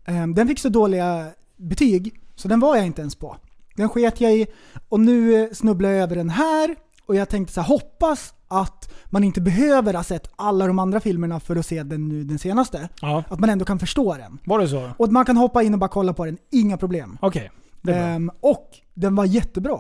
ehm, 0.06 0.36
den 0.36 0.48
fick 0.48 0.60
så 0.60 0.70
dåliga 0.70 1.28
betyg 1.58 2.20
så 2.36 2.48
den 2.48 2.60
var 2.60 2.76
jag 2.76 2.86
inte 2.86 3.02
ens 3.02 3.16
på. 3.16 3.38
Den 3.76 3.90
sket 3.90 4.22
jag 4.22 4.34
i 4.36 4.48
och 4.90 5.00
nu 5.00 5.50
snubblar 5.54 5.90
jag 5.90 6.00
över 6.04 6.16
den 6.16 6.30
här 6.30 6.76
Och 7.08 7.16
jag 7.16 7.30
tänkte 7.30 7.54
så 7.54 7.62
här, 7.62 7.68
hoppas 7.68 8.34
att 8.48 8.94
man 9.06 9.24
inte 9.24 9.42
behöver 9.42 9.94
ha 9.94 10.04
sett 10.04 10.32
alla 10.36 10.68
de 10.68 10.80
andra 10.80 11.00
filmerna 11.00 11.40
för 11.40 11.56
att 11.56 11.66
se 11.66 11.84
den 11.84 12.10
nu, 12.10 12.24
den 12.24 12.40
senaste. 12.40 12.90
Ja. 13.02 13.24
Att 13.30 13.40
man 13.40 13.50
ändå 13.50 13.66
kan 13.66 13.80
förstå 13.80 14.14
den. 14.14 14.38
Var 14.46 14.60
det 14.60 14.68
så? 14.68 14.90
Och 14.98 15.06
att 15.06 15.12
man 15.12 15.26
kan 15.26 15.38
hoppa 15.38 15.64
in 15.64 15.74
och 15.74 15.80
bara 15.80 15.88
kolla 15.90 16.14
på 16.14 16.26
den, 16.26 16.38
inga 16.52 16.78
problem. 16.78 17.18
Okej. 17.22 17.52
Är 17.82 17.86
bra. 17.86 17.96
Ehm, 17.96 18.32
och 18.40 18.70
den 18.94 19.16
var 19.16 19.26
jättebra. 19.26 19.80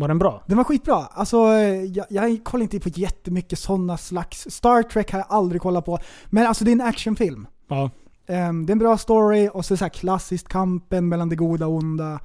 Var 0.00 0.08
den 0.08 0.18
bra? 0.18 0.42
Den 0.46 0.56
var 0.56 0.64
skitbra. 0.64 0.96
Alltså, 0.96 1.36
eh, 1.36 1.84
jag, 1.84 2.06
jag 2.10 2.44
kollar 2.44 2.62
inte 2.62 2.80
på 2.80 2.88
jättemycket 2.88 3.58
sådana 3.58 3.96
slags... 3.96 4.46
Star 4.50 4.82
Trek 4.82 5.12
har 5.12 5.18
jag 5.18 5.26
aldrig 5.30 5.60
kollat 5.62 5.84
på. 5.84 5.98
Men 6.26 6.46
alltså 6.46 6.64
det 6.64 6.70
är 6.70 6.72
en 6.72 6.80
actionfilm. 6.80 7.46
Ja. 7.68 7.90
Ehm, 8.26 8.66
det 8.66 8.70
är 8.70 8.72
en 8.72 8.78
bra 8.78 8.98
story 8.98 9.48
och 9.52 9.64
så, 9.64 9.76
så 9.76 9.84
här 9.84 9.88
klassiskt 9.90 10.48
kampen 10.48 11.08
mellan 11.08 11.28
det 11.28 11.36
goda 11.36 11.66
och 11.66 11.74
onda. 11.74 12.20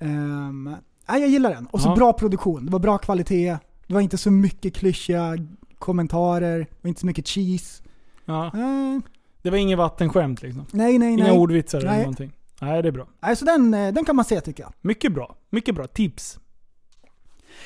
Um, 0.00 0.64
nej, 1.08 1.20
jag 1.20 1.28
gillar 1.30 1.50
den. 1.50 1.66
Och 1.66 1.80
så 1.80 1.88
Ja. 1.88 1.94
bra 1.96 2.12
produktion. 2.12 2.66
Det 2.66 2.72
var 2.72 2.78
bra 2.78 2.98
kvalitet. 2.98 3.56
Det 3.86 3.94
var 3.94 4.00
inte 4.00 4.18
så 4.18 4.30
mycket 4.30 4.74
klyschiga 4.74 5.36
kommentarer. 5.78 6.66
Var 6.80 6.88
inte 6.88 7.00
så 7.00 7.06
mycket 7.06 7.28
cheese. 7.28 7.82
ja. 8.24 8.46
Eh, 8.46 8.98
Det 9.42 9.50
var 9.50 9.56
inget 9.58 9.78
vattenskämt 9.78 10.42
liksom. 10.42 10.66
nej, 10.72 10.98
nej, 10.98 11.12
Inga 11.12 11.24
nej. 11.24 11.38
ordvitsar 11.38 11.78
eller 11.78 11.90
Nej. 11.90 11.98
någonting. 12.00 12.32
Nej, 12.60 12.82
det 12.82 12.88
är 12.88 12.92
bra. 12.92 13.06
Nej, 13.22 13.36
så 13.36 13.44
den, 13.44 13.74
eh, 13.74 13.92
den 13.92 14.04
kan 14.04 14.16
man 14.16 14.24
se 14.24 14.40
tycker 14.40 14.62
jag. 14.62 14.72
Mycket 14.80 15.12
bra. 15.14 15.36
Mycket 15.50 15.74
bra. 15.74 15.86
Tips. 15.86 16.38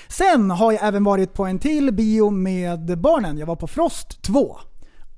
Sen 0.09 0.51
har 0.51 0.73
jag 0.73 0.85
även 0.85 1.05
varit 1.05 1.35
på 1.35 1.47
en 1.47 1.59
till 1.59 1.93
bio 1.93 2.31
med 2.31 2.99
barnen. 2.99 3.39
Jag 3.39 3.47
var 3.47 3.57
på 3.57 3.67
Frost 3.67 4.23
2. 4.23 4.57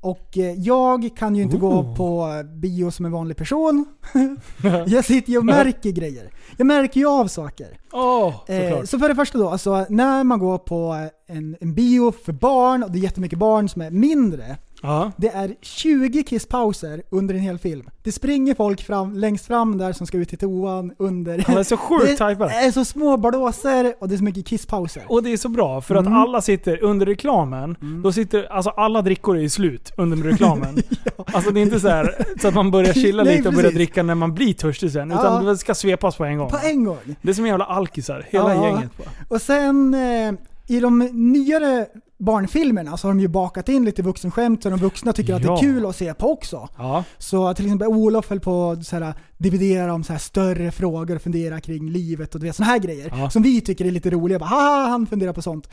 Och 0.03 0.39
eh, 0.39 0.53
jag 0.53 1.11
kan 1.17 1.37
ju 1.37 1.43
inte 1.43 1.57
gå 1.57 1.71
Oh. 1.71 1.97
på 1.97 2.29
bio 2.55 2.91
som 2.91 3.05
en 3.07 3.13
vanlig 3.13 3.37
person. 3.37 3.85
jag 4.87 5.05
sitter 5.05 5.33
ju 5.33 5.39
och 5.39 5.45
märker 5.45 5.91
grejer. 5.91 6.31
Jag 6.57 6.67
märker 6.67 7.01
ju 7.01 7.07
av 7.09 7.27
saker. 7.27 7.79
Eh, 8.49 8.69
såklart. 8.69 8.89
så 8.89 8.99
för 8.99 9.09
det 9.09 9.15
första 9.15 9.39
då, 9.39 9.49
alltså 9.49 9.87
när 9.89 10.25
man 10.25 10.39
går 10.39 10.59
på 10.59 11.09
en, 11.29 11.57
en 11.61 11.75
bio 11.75 12.13
för 12.13 12.33
barn 12.33 12.83
och 12.83 12.91
det 12.91 12.99
är 12.99 13.03
jättemycket 13.03 13.39
barn 13.39 13.69
som 13.69 13.83
är 13.83 13.91
mindre. 13.91 14.57
Ja. 14.83 15.13
Det 15.17 15.29
är 15.29 15.55
20 15.61 16.23
kisspauser 16.25 17.03
under 17.11 17.35
en 17.35 17.41
hel 17.41 17.59
film. 17.59 17.91
Det 18.03 18.13
springer 18.13 18.55
folk 18.55 18.83
fram, 18.83 19.15
längst 19.15 19.47
fram 19.47 19.79
där 19.79 19.93
som 19.93 20.07
ska 20.07 20.19
ut 20.19 20.29
till 20.29 20.39
toan 20.39 20.93
under... 20.99 21.45
Han 21.47 21.57
är 21.59 21.63
så 21.63 21.77
sjukt 21.89 22.07
det 22.07 22.17
tajpad. 22.17 22.51
är 22.51 22.71
så 22.71 22.85
små 22.85 23.17
blåsor 23.17 23.93
och 23.99 24.09
det 24.09 24.15
är 24.15 24.17
så 24.17 24.25
mycket 24.25 24.47
kisspauser. 24.47 25.03
Och 25.09 25.23
det 25.23 25.33
är 25.33 25.37
så 25.37 25.49
bra, 25.49 25.81
för 25.81 25.95
att 25.95 26.07
Mm. 26.07 26.19
alla 26.19 26.41
sitter 26.43 26.83
under 26.83 27.07
reklamen, 27.07 27.77
då 28.03 28.13
sitter, 28.13 28.53
alltså 28.53 28.71
alla 28.71 29.03
drickor 29.03 29.39
är 29.39 29.49
slut 29.49 29.93
under 29.97 30.17
reklamen. 30.31 30.83
Alltså 31.33 31.51
det 31.51 31.61
är 31.61 31.63
inte 31.63 31.81
så 31.81 31.89
här 31.89 32.25
så 32.41 32.49
att 32.49 32.55
man 32.55 32.71
börjar 32.71 32.93
chilla 33.03 33.23
Nej, 33.25 33.37
lite 33.37 33.49
och 33.49 33.55
börjar 33.55 33.73
dricka 33.73 34.03
när 34.03 34.15
man 34.15 34.35
blir 34.35 34.55
törstig 34.55 34.91
sen, 34.93 35.11
Ja. 35.11 35.21
utan 35.21 35.45
det 35.45 35.57
ska 35.59 35.75
svepas 35.75 36.17
på 36.17 36.25
en 36.25 36.39
gång. 36.39 36.51
På 36.51 36.59
en 36.65 36.85
gång. 36.85 36.99
Det 37.23 37.31
är 37.31 37.35
som 37.35 37.47
jävla 37.47 37.65
alkisar, 37.65 38.27
hela 38.31 38.55
Ja. 38.55 38.65
gänget 38.67 38.91
bara. 38.99 39.09
Och 39.29 39.43
sen 39.43 39.95
eh, 39.95 40.33
i 40.69 40.81
de 40.81 40.99
nyare 41.13 41.87
barnfilmerna 42.21 42.97
så 42.97 43.09
har 43.09 43.15
de 43.15 43.21
ju 43.21 43.29
bakat 43.29 43.69
in 43.69 43.85
lite 43.85 44.03
vuxenskämt 44.03 44.63
så 44.63 44.71
de 44.71 44.79
vuxna 44.79 45.13
tycker 45.13 45.35
att 45.35 45.43
det 45.43 45.49
är 45.49 45.61
kul 45.61 45.87
att 45.87 45.97
se 45.97 46.15
på 46.15 46.33
också. 46.33 46.69
Ja. 46.79 47.05
Så 47.19 47.55
till 47.55 47.65
exempel 47.65 47.89
Olof 47.89 48.29
höll 48.31 48.41
på 48.41 48.71
att 48.71 49.17
dividera 49.39 49.95
om 49.95 50.05
så 50.05 50.13
här 50.13 50.21
större 50.21 50.71
frågor 50.71 51.17
och 51.17 51.23
fundera 51.23 51.61
kring 51.61 51.91
livet 51.91 52.35
och 52.35 52.41
såna 52.55 52.67
här 52.67 52.79
grejer. 52.79 53.13
Ja. 53.17 53.31
Som 53.31 53.43
vi 53.43 53.61
tycker 53.61 53.85
är 53.85 53.91
lite 53.91 54.11
roliga. 54.11 54.39
Bara, 54.39 54.47
Haha, 54.47 54.89
han 54.89 55.07
funderar 55.07 55.33
på 55.33 55.43
sånt. 55.43 55.69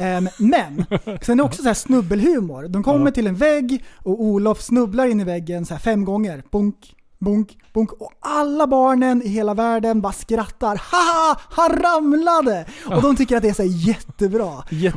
Ehm, 0.00 0.28
men, 0.38 0.84
sen 1.22 1.32
är 1.32 1.36
det 1.36 1.42
också 1.42 1.62
så 1.62 1.68
här 1.68 1.74
snubbelhumor. 1.74 2.68
De 2.68 2.82
kommer 2.82 3.10
till 3.10 3.26
en 3.26 3.34
vägg 3.34 3.84
och 3.94 4.22
Olof 4.22 4.60
snubblar 4.60 5.06
in 5.06 5.20
i 5.20 5.24
väggen 5.24 5.66
så 5.66 5.74
här 5.74 5.80
fem 5.80 6.04
gånger. 6.04 6.42
Bunk, 6.50 6.94
bunk, 7.18 7.58
bunk. 7.74 7.92
Och 7.92 8.12
alla 8.20 8.66
barnen 8.66 9.22
i 9.22 9.28
hela 9.28 9.54
världen 9.54 10.00
bara 10.00 10.12
skrattar. 10.12 10.80
Haha, 10.90 11.40
han 11.50 11.70
ramlade! 11.82 12.66
Och 12.96 13.02
de 13.02 13.16
tycker 13.16 13.36
att 13.36 13.42
det 13.42 13.48
är 13.48 13.54
så 13.54 13.64
jättebra. 13.64 14.46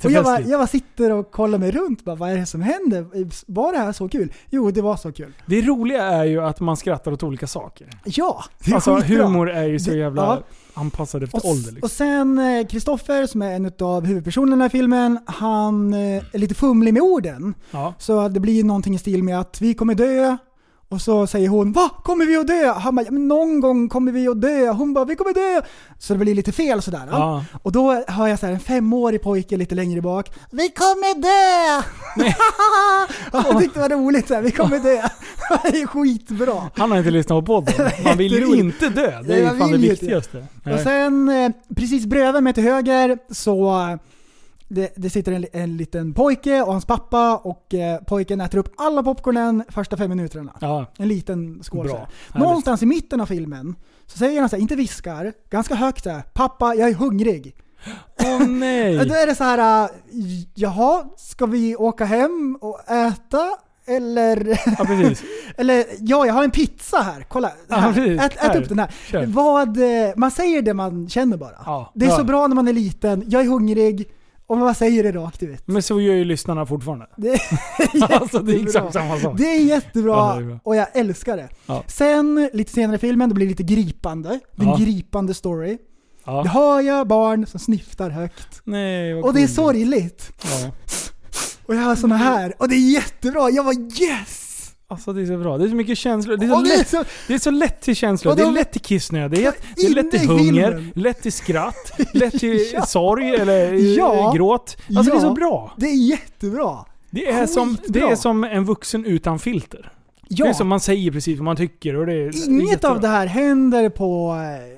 Och 0.03 0.11
jag 0.11 0.23
bara, 0.23 0.41
jag 0.41 0.59
bara 0.59 0.67
sitter 0.67 1.11
och 1.11 1.31
kollar 1.31 1.57
mig 1.57 1.71
runt. 1.71 2.05
Bara, 2.05 2.15
vad 2.15 2.31
är 2.31 2.37
det 2.37 2.45
som 2.45 2.61
händer? 2.61 3.05
Var 3.51 3.71
det 3.73 3.77
här 3.79 3.91
så 3.91 4.09
kul? 4.09 4.33
Jo, 4.49 4.71
det 4.71 4.81
var 4.81 4.97
så 4.97 5.11
kul. 5.11 5.33
Det 5.45 5.61
roliga 5.61 6.03
är 6.03 6.23
ju 6.25 6.41
att 6.41 6.59
man 6.59 6.77
skrattar 6.77 7.11
åt 7.11 7.23
olika 7.23 7.47
saker. 7.47 7.87
Ja, 8.05 8.43
det 8.65 8.71
är 8.71 8.75
Alltså 8.75 8.95
skitbra. 8.95 9.25
humor 9.27 9.49
är 9.49 9.63
ju 9.63 9.79
så 9.79 9.91
Det- 9.91 9.97
jävla 9.97 10.21
ja. 10.23 10.39
anpassad 10.73 11.23
efter 11.23 11.37
Och, 11.37 11.45
ålder 11.51 11.71
liksom. 11.71 11.83
och 11.83 11.91
sen 11.91 12.39
eh, 12.39 12.67
Kristoffer 12.67 13.25
som 13.25 13.41
är 13.41 13.51
en 13.55 13.71
av 13.81 14.05
huvudpersonerna 14.05 14.65
i 14.65 14.69
filmen, 14.69 15.19
han 15.25 15.93
eh, 15.93 15.99
är 16.33 16.37
lite 16.37 16.55
fumlig 16.55 16.93
med 16.93 17.03
orden. 17.03 17.53
Ja. 17.71 17.93
Så 17.99 18.27
det 18.27 18.39
blir 18.39 18.63
någonting 18.63 18.95
i 18.95 18.97
stil 18.97 19.23
med 19.23 19.39
att 19.39 19.61
vi 19.61 19.73
kommer 19.73 19.95
dö. 19.95 20.37
Och 20.91 21.01
så 21.01 21.27
säger 21.27 21.49
hon 21.49 21.71
Va? 21.71 21.89
Kommer 22.03 22.25
vi 22.25 22.37
att 22.37 22.47
dö? 22.47 22.71
Han 22.71 22.95
bara 22.95 23.05
ja, 23.05 23.11
men 23.11 23.27
någon 23.27 23.59
gång 23.59 23.89
kommer 23.89 24.11
vi 24.11 24.27
att 24.27 24.41
dö. 24.41 24.71
Hon 24.71 24.93
bara 24.93 25.05
vi 25.05 25.15
kommer 25.15 25.33
dö. 25.33 25.67
Så 25.99 26.13
det 26.13 26.19
blir 26.19 26.35
lite 26.35 26.51
fel 26.51 26.81
sådär. 26.81 27.07
Ja. 27.11 27.45
Och 27.63 27.71
då 27.71 28.03
hör 28.07 28.27
jag 28.27 28.39
så 28.39 28.45
här 28.45 28.53
en 28.53 28.59
femårig 28.59 29.21
pojke 29.21 29.57
lite 29.57 29.75
längre 29.75 30.01
bak. 30.01 30.31
Vi 30.51 30.69
kommer 30.69 31.21
dö! 31.21 31.83
Han 33.31 33.59
tyckte 33.61 33.79
det 33.79 33.95
var 33.95 34.03
roligt 34.03 34.27
så 34.27 34.33
här, 34.33 34.41
vi 34.41 34.51
kommer 34.51 34.79
dö. 34.79 35.01
det 35.71 35.81
är 35.81 35.87
skitbra. 35.87 36.69
Han 36.75 36.91
har 36.91 36.97
inte 36.97 37.11
lyssnat 37.11 37.45
på 37.45 37.61
podden. 37.61 37.91
Man 38.03 38.17
vill 38.17 38.33
ju 38.33 38.55
inte 38.55 38.89
dö. 38.89 39.21
Det 39.21 39.33
är 39.33 39.53
ju 39.53 39.59
fan 39.59 39.71
det 39.71 39.77
viktigaste. 39.77 40.45
Och 40.73 40.79
sen 40.79 41.29
eh, 41.29 41.51
precis 41.75 42.05
bredvid 42.05 42.43
mig 42.43 42.53
till 42.53 42.63
höger 42.63 43.17
så 43.29 43.71
det, 44.73 44.93
det 44.95 45.09
sitter 45.09 45.31
en, 45.31 45.45
en 45.53 45.77
liten 45.77 46.13
pojke 46.13 46.61
och 46.61 46.71
hans 46.71 46.85
pappa 46.85 47.37
och 47.37 47.73
eh, 47.73 48.01
pojken 48.01 48.41
äter 48.41 48.57
upp 48.57 48.73
alla 48.77 49.03
popcornen 49.03 49.63
första 49.69 49.97
fem 49.97 50.09
minuterna. 50.09 50.57
Ja, 50.61 50.85
En 50.97 51.07
liten 51.07 51.63
skål. 51.63 51.87
Bra. 51.87 52.07
Någonstans 52.35 52.83
i 52.83 52.85
mitten 52.85 53.21
av 53.21 53.25
filmen 53.25 53.75
så 54.07 54.17
säger 54.17 54.39
han 54.39 54.49
så 54.49 54.55
här, 54.55 54.61
inte 54.61 54.75
viskar, 54.75 55.33
ganska 55.49 55.75
högt 55.75 56.03
så 56.03 56.09
här, 56.09 56.21
Pappa, 56.33 56.75
jag 56.75 56.89
är 56.89 56.93
hungrig. 56.93 57.55
Åh 58.23 58.47
nej! 58.47 58.97
Då 59.07 59.13
är 59.13 59.27
det 59.27 59.35
så 59.35 59.43
här, 59.43 59.89
jaha, 60.53 61.05
ska 61.17 61.45
vi 61.45 61.75
åka 61.75 62.05
hem 62.05 62.57
och 62.61 62.91
äta? 62.91 63.49
Eller, 63.85 64.47
Ja, 64.77 64.85
precis. 64.85 65.23
eller 65.57 65.85
ja, 65.99 66.25
jag 66.25 66.33
har 66.33 66.43
en 66.43 66.51
pizza 66.51 66.97
här. 66.97 67.25
Kolla, 67.29 67.51
Ja, 67.67 67.75
här. 67.75 67.93
precis. 67.93 68.21
Ät, 68.21 68.43
ät 68.43 68.55
upp 68.55 68.69
den 68.69 68.79
här. 68.79 68.93
Kör. 69.07 69.25
Vad, 69.25 69.77
eh, 69.77 70.11
man 70.15 70.31
säger 70.31 70.61
det 70.61 70.73
man 70.73 71.09
känner 71.09 71.37
bara. 71.37 71.55
Ja, 71.65 71.91
det 71.95 72.05
är 72.05 72.09
ja. 72.09 72.17
så 72.17 72.23
bra 72.23 72.47
när 72.47 72.55
man 72.55 72.67
är 72.67 72.73
liten, 72.73 73.23
jag 73.27 73.41
är 73.41 73.47
hungrig, 73.47 74.09
och 74.51 74.57
man 74.57 74.75
säger 74.75 75.03
det 75.03 75.11
rakt 75.11 75.43
ut. 75.43 75.63
Men 75.65 75.81
så 75.83 76.01
gör 76.01 76.13
ju 76.13 76.25
lyssnarna 76.25 76.65
fortfarande. 76.65 77.07
Det 77.17 77.29
är 77.29 77.41
Alltså 78.21 78.39
det 78.39 78.55
är 78.55 78.63
exakt 78.63 78.93
samma 78.93 79.19
sak. 79.19 79.37
Det 79.37 79.43
är 79.43 79.59
jättebra 79.63 80.13
Ja, 80.15 80.35
det 80.39 80.51
är 80.53 80.59
och 80.63 80.75
jag 80.75 80.87
älskar 80.93 81.37
det. 81.37 81.49
Ja. 81.65 81.83
Sen 81.87 82.49
lite 82.53 82.71
senare 82.71 82.95
i 82.95 82.99
filmen, 82.99 83.29
det 83.29 83.35
blir 83.35 83.47
lite 83.47 83.63
gripande. 83.63 84.29
Det 84.55 84.61
är 84.63 84.65
en 84.65 84.71
Ja. 84.71 84.85
gripande 84.85 85.33
story. 85.33 85.77
Ja. 86.25 86.43
hör 86.43 86.81
jag 86.81 87.07
barn 87.07 87.45
som 87.45 87.59
snyftar 87.59 88.09
högt. 88.09 88.61
Nej, 88.63 89.15
Och 89.15 89.33
det 89.33 89.43
är 89.43 89.47
sorgligt. 89.47 90.31
Och 91.65 91.75
jag 91.75 91.81
har 91.81 91.95
såna 91.95 92.17
här. 92.17 92.53
Och 92.57 92.69
det 92.69 92.75
är 92.75 92.91
jättebra. 92.93 93.49
Jag 93.49 93.63
var 93.63 93.73
yes! 94.01 94.40
Alltså 94.91 95.13
det 95.13 95.21
är 95.21 95.25
så 95.25 95.37
bra. 95.37 95.57
Det 95.57 95.63
är 95.65 95.69
så 95.69 95.75
mycket 95.75 95.97
känslor. 95.97 96.37
Det 96.37 96.45
är 96.45 96.49
så, 96.49 96.55
Och 96.55 96.63
det 96.63 96.73
är 96.73 96.77
lätt, 96.77 96.89
så, 96.89 97.03
det 97.27 97.33
är 97.33 97.39
så 97.39 97.51
lätt 97.51 97.81
till 97.81 97.95
känslor. 97.95 98.31
Och 98.31 98.37
Det 98.37 98.43
är 98.43 98.45
de- 98.45 98.53
lätt 98.53 98.71
till 98.71 98.81
kissnödighet, 98.81 99.55
det 99.75 99.81
är 99.81 99.89
lätt 99.89 100.11
till 100.11 100.19
hunger, 100.29 100.43
filmen. 100.71 100.91
lätt 100.95 101.21
till 101.21 101.33
skratt, 101.33 101.91
lätt 102.13 102.39
till 102.39 102.59
Ja. 102.73 102.85
sorg 102.85 103.35
eller 103.35 103.73
eh, 103.73 103.79
Ja. 103.79 104.31
gråt. 104.35 104.77
Alltså 104.87 105.03
det 105.03 105.17
är 105.17 105.21
Ja. 105.23 105.29
så 105.29 105.33
bra. 105.33 105.73
det 105.77 105.85
är 105.87 105.95
jättebra. 106.09 106.77
Det 107.09 107.27
är, 107.31 107.47
som, 107.47 107.77
det 107.87 107.99
är 107.99 108.15
som 108.15 108.43
en 108.43 108.65
vuxen 108.65 109.05
utan 109.05 109.39
filter. 109.39 109.91
Ja. 110.27 110.45
Det 110.45 110.49
är 110.49 110.53
som 110.53 110.67
man 110.67 110.79
säger 110.79 111.11
precis 111.11 111.37
vad 111.37 111.45
man 111.45 111.55
tycker 111.55 111.95
och 111.95 112.05
det 112.05 112.13
är 112.13 112.31
det 112.31 112.37
är 112.37 112.49
Inget 112.49 112.69
jättebra. 112.71 112.91
av 112.95 113.01
det 113.01 113.07
här 113.07 113.25
händer 113.27 113.89
på 113.89 114.35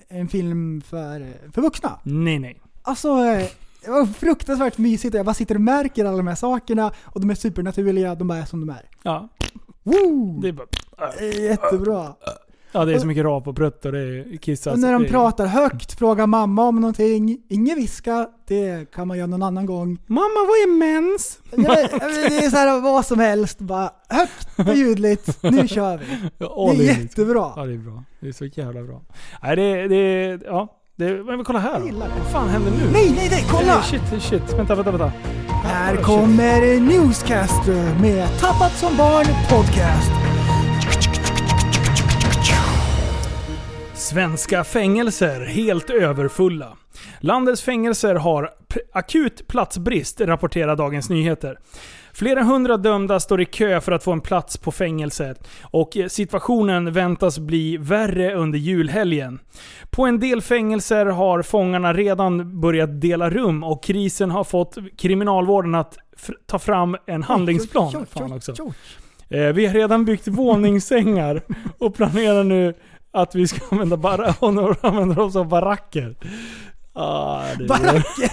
eh, 0.10 0.20
en 0.20 0.28
film 0.28 0.82
för, 0.90 1.28
för 1.52 1.62
vuxna. 1.62 2.00
Nej, 2.04 2.40
nej. 2.40 2.60
Alltså, 2.82 3.08
eh, 3.10 3.46
det 3.86 3.92
var 3.92 4.06
fruktansvärt 4.06 4.78
mysigt. 4.78 5.16
Jag 5.16 5.26
bara 5.26 5.34
sitter 5.34 5.56
och 5.56 5.62
märker 5.62 6.06
alla 6.06 6.18
de 6.18 6.28
här 6.28 6.36
sakerna 6.36 6.92
och 7.04 7.22
de 7.22 7.30
är 7.30 7.36
supernaturliga, 7.36 8.16
de 8.16 8.28
bara 8.28 8.38
är 8.38 8.46
som 8.46 8.60
de 8.60 8.70
är. 8.70 8.82
Ja, 9.04 9.30
Woo! 9.84 10.40
det 10.42 10.48
är 10.48 10.52
bara... 10.52 10.68
Det 11.20 11.26
är 11.26 11.42
jättebra. 11.50 12.14
Ja, 12.76 12.86
det 12.86 12.94
är 12.94 13.00
så 13.00 13.08
mycket 13.08 13.24
rap 13.24 13.48
och 13.48 13.56
prutt 13.56 13.86
och 13.86 13.92
det 13.92 14.00
är 14.00 14.38
kissas. 14.38 14.74
Och 14.74 14.80
när 14.80 14.94
de 14.94 15.02
det 15.02 15.08
är- 15.08 15.12
pratar 15.12 15.46
högt, 15.46 16.00
frågar 16.00 16.28
mamma 16.28 16.64
om 16.68 16.76
någonting. 16.82 17.38
Ingen 17.50 17.76
viska, 17.76 18.30
det 18.48 18.92
kan 18.92 19.08
man 19.08 19.18
göra 19.18 19.28
någon 19.28 19.44
annan 19.44 19.66
gång. 19.66 19.98
Mamma, 20.08 20.22
vad 20.48 20.58
är 20.58 20.78
mens? 20.80 21.40
Ja, 21.52 21.58
Det 22.30 22.46
är 22.46 22.50
så 22.50 22.58
här 22.58 22.82
vad 22.82 23.06
som 23.06 23.20
helst, 23.20 23.60
bara 23.60 23.92
högt 24.10 24.70
och 24.70 24.76
ljudligt. 24.76 25.44
Nu 25.44 25.68
kör 25.68 25.98
vi. 25.98 26.06
Ja, 26.38 26.72
Det 26.72 26.84
är 26.84 26.88
liksom- 26.88 27.04
jättebra. 27.04 27.52
Ja, 27.56 27.66
det 27.66 27.74
är 27.74 27.78
bra. 27.78 28.04
Det 28.20 28.28
är 28.28 28.32
så 28.32 28.46
jävla 28.46 28.84
bra. 28.84 29.02
Nej, 29.44 29.56
det, 29.56 29.88
det, 29.88 30.40
ja. 30.46 30.80
Det, 30.96 31.24
men 31.24 31.44
kolla 31.44 31.60
här. 31.60 31.80
Vad 31.80 32.32
fan 32.32 32.50
händer 32.50 32.72
nu? 32.72 32.92
Nej, 32.92 33.14
nej, 33.16 33.28
nej, 33.32 33.46
kolla! 33.50 33.76
Nej, 33.92 34.02
shit, 34.12 34.24
shit. 34.24 34.54
Vänta, 34.58 34.76
vänta, 34.76 34.92
vänta. 34.92 35.12
Här 35.64 35.96
Shit. 35.96 36.06
kommer 36.06 36.80
Newscaster 36.80 38.00
med 38.02 38.40
Tappat 38.40 38.72
som 38.78 38.98
barn 38.98 39.26
podcast. 39.50 40.12
Svenska 43.94 44.64
fängelser 44.64 45.46
helt 45.46 45.90
överfulla. 45.90 46.78
Landets 47.20 47.62
fängelser 47.62 48.16
har 48.16 48.50
akut 48.94 49.48
platsbrist, 49.48 50.22
rapporterar 50.22 50.76
Dagens 50.76 51.10
Nyheter. 51.10 51.58
Flera 52.16 52.44
hundra 52.44 52.78
dömda 52.78 53.20
står 53.20 53.42
i 53.42 53.46
kö 53.46 53.82
för 53.82 53.92
att 53.92 54.04
få 54.04 54.12
en 54.12 54.22
plats 54.22 54.58
på 54.58 54.72
fängelset 54.72 55.48
och 55.64 55.98
eh, 55.98 56.08
situationen 56.08 56.92
väntas 56.94 57.40
bli 57.40 57.78
värre 57.78 58.34
under 58.36 58.60
julhelgen. 58.60 59.40
På 59.90 60.06
en 60.06 60.20
del 60.20 60.42
fängelser 60.42 61.06
har 61.06 61.42
fångarna 61.42 61.94
redan 61.94 62.62
börjat 62.62 63.02
dela 63.02 63.30
rum 63.30 63.64
och 63.64 63.84
krisen 63.84 64.32
har 64.32 64.44
fått 64.44 64.78
kriminalvården 64.98 65.76
att 65.76 65.98
ta 66.46 66.60
fram 66.60 66.98
en 67.06 67.24
handlingsplan. 67.24 68.06
Oj, 68.16 68.40
oj. 68.60 68.74
Eh, 69.40 69.54
Vi 69.54 69.66
har 69.66 69.74
redan 69.74 70.06
byggt 70.06 70.28
våningssängar 70.28 71.42
och 71.78 71.96
planerar 71.96 72.44
nu 72.44 72.74
att 73.12 73.36
vi 73.36 73.48
ska 73.48 73.62
använda, 73.72 73.98
bara, 73.98 74.34
använda 74.82 75.22
oss 75.22 75.36
av 75.36 75.48
baracker. 75.48 76.16
Ah, 76.94 77.42
Baracker? 77.68 78.32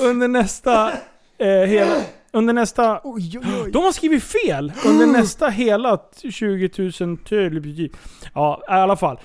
under 0.10 0.28
nästa... 0.28 0.90
Eh, 1.38 1.48
hela, 1.48 1.94
under 2.36 2.54
nästa... 2.54 3.00
Oj, 3.04 3.38
oj, 3.38 3.44
oj. 3.64 3.70
De 3.70 3.84
har 3.84 3.92
skrivit 3.92 4.22
fel! 4.22 4.72
Under 4.86 5.06
nästa 5.06 5.48
hela 5.48 6.00
20 6.30 6.70
000 7.00 7.16
till... 7.16 7.90
Ja, 8.34 8.62
i 8.68 8.72
alla 8.72 8.96
fall. 8.96 9.18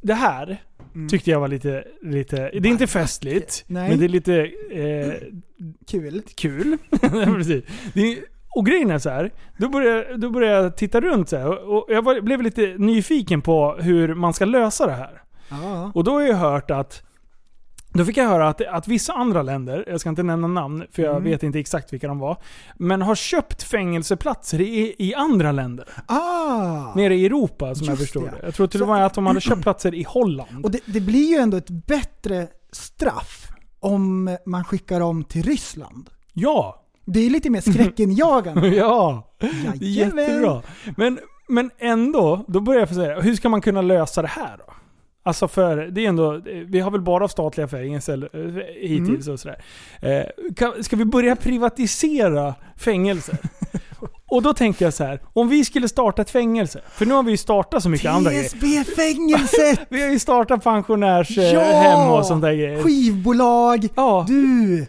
Det 0.00 0.14
här 0.14 0.62
tyckte 1.10 1.30
jag 1.30 1.40
var 1.40 1.48
lite... 1.48 1.84
lite 2.02 2.36
det 2.36 2.68
är 2.68 2.72
inte 2.72 2.86
festligt, 2.86 3.64
Nej. 3.66 3.88
men 3.88 3.98
det 3.98 4.04
är 4.04 4.08
lite 4.08 4.50
eh, 4.70 5.12
Kul. 5.90 6.22
kul. 6.36 6.78
Precis. 7.24 7.64
Det 7.94 8.00
är, 8.00 8.18
och 8.54 8.66
grejen 8.66 8.90
är 8.90 8.98
så 8.98 9.10
här, 9.10 9.30
då 9.56 9.68
började, 9.68 10.16
då 10.16 10.30
började 10.30 10.62
jag 10.62 10.76
titta 10.76 11.00
runt 11.00 11.28
så 11.28 11.36
här, 11.36 11.68
och 11.68 11.86
jag 11.88 12.02
var, 12.02 12.20
blev 12.20 12.42
lite 12.42 12.74
nyfiken 12.78 13.42
på 13.42 13.76
hur 13.80 14.14
man 14.14 14.34
ska 14.34 14.44
lösa 14.44 14.86
det 14.86 14.92
här. 14.92 15.22
Ja. 15.48 15.92
Och 15.94 16.04
då 16.04 16.12
har 16.12 16.22
jag 16.22 16.36
hört 16.36 16.70
att 16.70 17.02
då 17.94 18.04
fick 18.04 18.16
jag 18.16 18.28
höra 18.28 18.48
att, 18.48 18.60
att 18.60 18.88
vissa 18.88 19.12
andra 19.12 19.42
länder, 19.42 19.84
jag 19.88 20.00
ska 20.00 20.08
inte 20.08 20.22
nämna 20.22 20.48
namn 20.48 20.84
för 20.90 21.02
jag 21.02 21.20
vet 21.20 21.42
inte 21.42 21.58
exakt 21.58 21.92
vilka 21.92 22.08
de 22.08 22.18
var, 22.18 22.36
men 22.76 23.02
har 23.02 23.14
köpt 23.14 23.62
fängelseplatser 23.62 24.60
i, 24.60 24.94
i 24.98 25.14
andra 25.14 25.52
länder. 25.52 25.88
Ah! 26.06 26.94
Nere 26.94 27.14
i 27.14 27.26
Europa 27.26 27.74
som 27.74 27.86
jag 27.86 27.98
förstod 27.98 28.22
det. 28.24 28.30
det. 28.30 28.46
Jag 28.46 28.54
tror 28.54 28.66
till 28.66 28.82
och 28.82 28.88
med 28.88 29.06
att 29.06 29.14
de 29.14 29.26
hade 29.26 29.40
köpt 29.40 29.62
platser 29.62 29.94
i 29.94 30.02
Holland. 30.08 30.64
Och 30.64 30.70
det, 30.70 30.80
det 30.86 31.00
blir 31.00 31.30
ju 31.30 31.36
ändå 31.36 31.56
ett 31.56 31.70
bättre 31.70 32.46
straff 32.72 33.48
om 33.80 34.36
man 34.46 34.64
skickar 34.64 35.00
dem 35.00 35.24
till 35.24 35.42
Ryssland. 35.42 36.10
Ja! 36.32 36.80
Det 37.06 37.20
är 37.20 37.30
lite 37.30 37.50
mer 37.50 37.60
skräckinjagande. 37.60 38.68
Ja! 38.76 39.34
Jajamän. 39.40 39.78
jättebra. 39.80 40.62
Men, 40.96 41.18
men 41.48 41.70
ändå, 41.78 42.44
då 42.48 42.60
börjar 42.60 42.80
jag 42.80 42.88
få 42.88 42.94
säga, 42.94 43.20
hur 43.20 43.34
ska 43.34 43.48
man 43.48 43.60
kunna 43.60 43.82
lösa 43.82 44.22
det 44.22 44.28
här 44.28 44.56
då? 44.58 44.74
Alltså 45.26 45.48
för, 45.48 45.76
det 45.76 46.04
är 46.04 46.08
ändå, 46.08 46.40
vi 46.66 46.80
har 46.80 46.90
väl 46.90 47.00
bara 47.00 47.28
statliga 47.28 47.68
fängelser 47.68 48.28
eh, 48.32 48.88
hittills 48.88 49.28
och 49.28 49.40
sådär. 49.40 49.64
Eh, 50.00 50.82
ska 50.82 50.96
vi 50.96 51.04
börja 51.04 51.36
privatisera 51.36 52.54
fängelser? 52.76 53.38
och 54.30 54.42
då 54.42 54.54
tänker 54.54 54.84
jag 54.84 54.94
så 54.94 55.04
här, 55.04 55.20
om 55.32 55.48
vi 55.48 55.64
skulle 55.64 55.88
starta 55.88 56.22
ett 56.22 56.30
fängelse, 56.30 56.80
för 56.90 57.06
nu 57.06 57.14
har 57.14 57.22
vi 57.22 57.30
ju 57.30 57.36
startat 57.36 57.82
så 57.82 57.88
mycket 57.88 58.10
andra 58.10 58.30
grejer. 58.30 58.44
TSB-fängelset! 58.48 59.80
Vi 59.88 60.02
har 60.02 60.10
ju 60.10 60.18
startat 60.18 60.64
pensionärshem 60.64 61.54
Ja! 61.54 62.18
och 62.18 62.26
sånt 62.26 62.42
där 62.42 62.52
grejer. 62.52 62.82
Skivbolag! 62.82 63.88
Ja, 63.94 64.24
Du! 64.28 64.86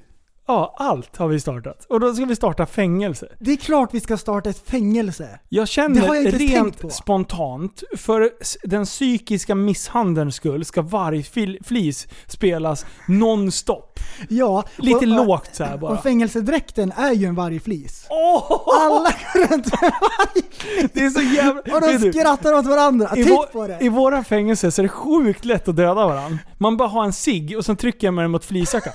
Ja, 0.47 0.75
allt 0.77 1.17
har 1.17 1.27
vi 1.27 1.39
startat. 1.39 1.85
Och 1.89 1.99
då 1.99 2.13
ska 2.13 2.25
vi 2.25 2.35
starta 2.35 2.65
fängelse. 2.65 3.27
Det 3.39 3.51
är 3.51 3.57
klart 3.57 3.89
vi 3.93 3.99
ska 3.99 4.17
starta 4.17 4.49
ett 4.49 4.69
fängelse. 4.69 5.39
Jag 5.49 5.67
känner 5.67 6.15
jag 6.15 6.41
rent 6.41 6.93
spontant, 6.93 7.83
för 7.97 8.31
den 8.63 8.85
psykiska 8.85 9.55
misshandelns 9.55 10.35
skull 10.35 10.65
ska 10.65 10.81
varje 10.81 11.23
flis 11.63 12.07
spelas 12.27 12.85
nonstop. 13.07 13.99
Ja. 14.29 14.63
Lite 14.75 14.97
och- 14.97 15.07
lågt 15.07 15.49
så 15.55 15.63
här 15.63 15.77
bara. 15.77 15.91
Och 15.91 16.03
fängelsedräkten 16.03 16.91
är 16.97 17.11
ju 17.11 17.25
en 17.25 17.35
vargflis. 17.35 18.05
Åh! 18.09 18.61
Alla 18.81 19.09
går 19.33 19.47
runt 19.47 19.81
med 19.81 19.91
vargflis. 20.01 20.91
Det 20.93 20.99
är 21.05 21.09
så 21.09 21.21
jävla... 21.21 21.61
Och 21.61 21.81
de 21.81 21.97
du, 21.97 22.13
skrattar 22.13 22.53
åt 22.53 22.65
varandra. 22.65 23.09
i, 23.17 23.23
Titt 23.23 23.51
på 23.51 23.67
det! 23.67 23.77
I 23.81 23.89
våra 23.89 24.23
fängelser 24.23 24.69
så 24.69 24.81
är 24.81 24.83
det 24.83 24.89
sjukt 24.89 25.45
lätt 25.45 25.67
att 25.67 25.75
döda 25.75 25.93
varandra. 26.07 26.37
Man 26.57 26.77
bara 26.77 26.89
har 26.89 27.03
en 27.03 27.13
cigg 27.13 27.57
och 27.57 27.65
sen 27.65 27.75
trycker 27.75 28.11
med 28.11 28.23
den 28.23 28.31
mot 28.31 28.45
flisjackan. 28.45 28.93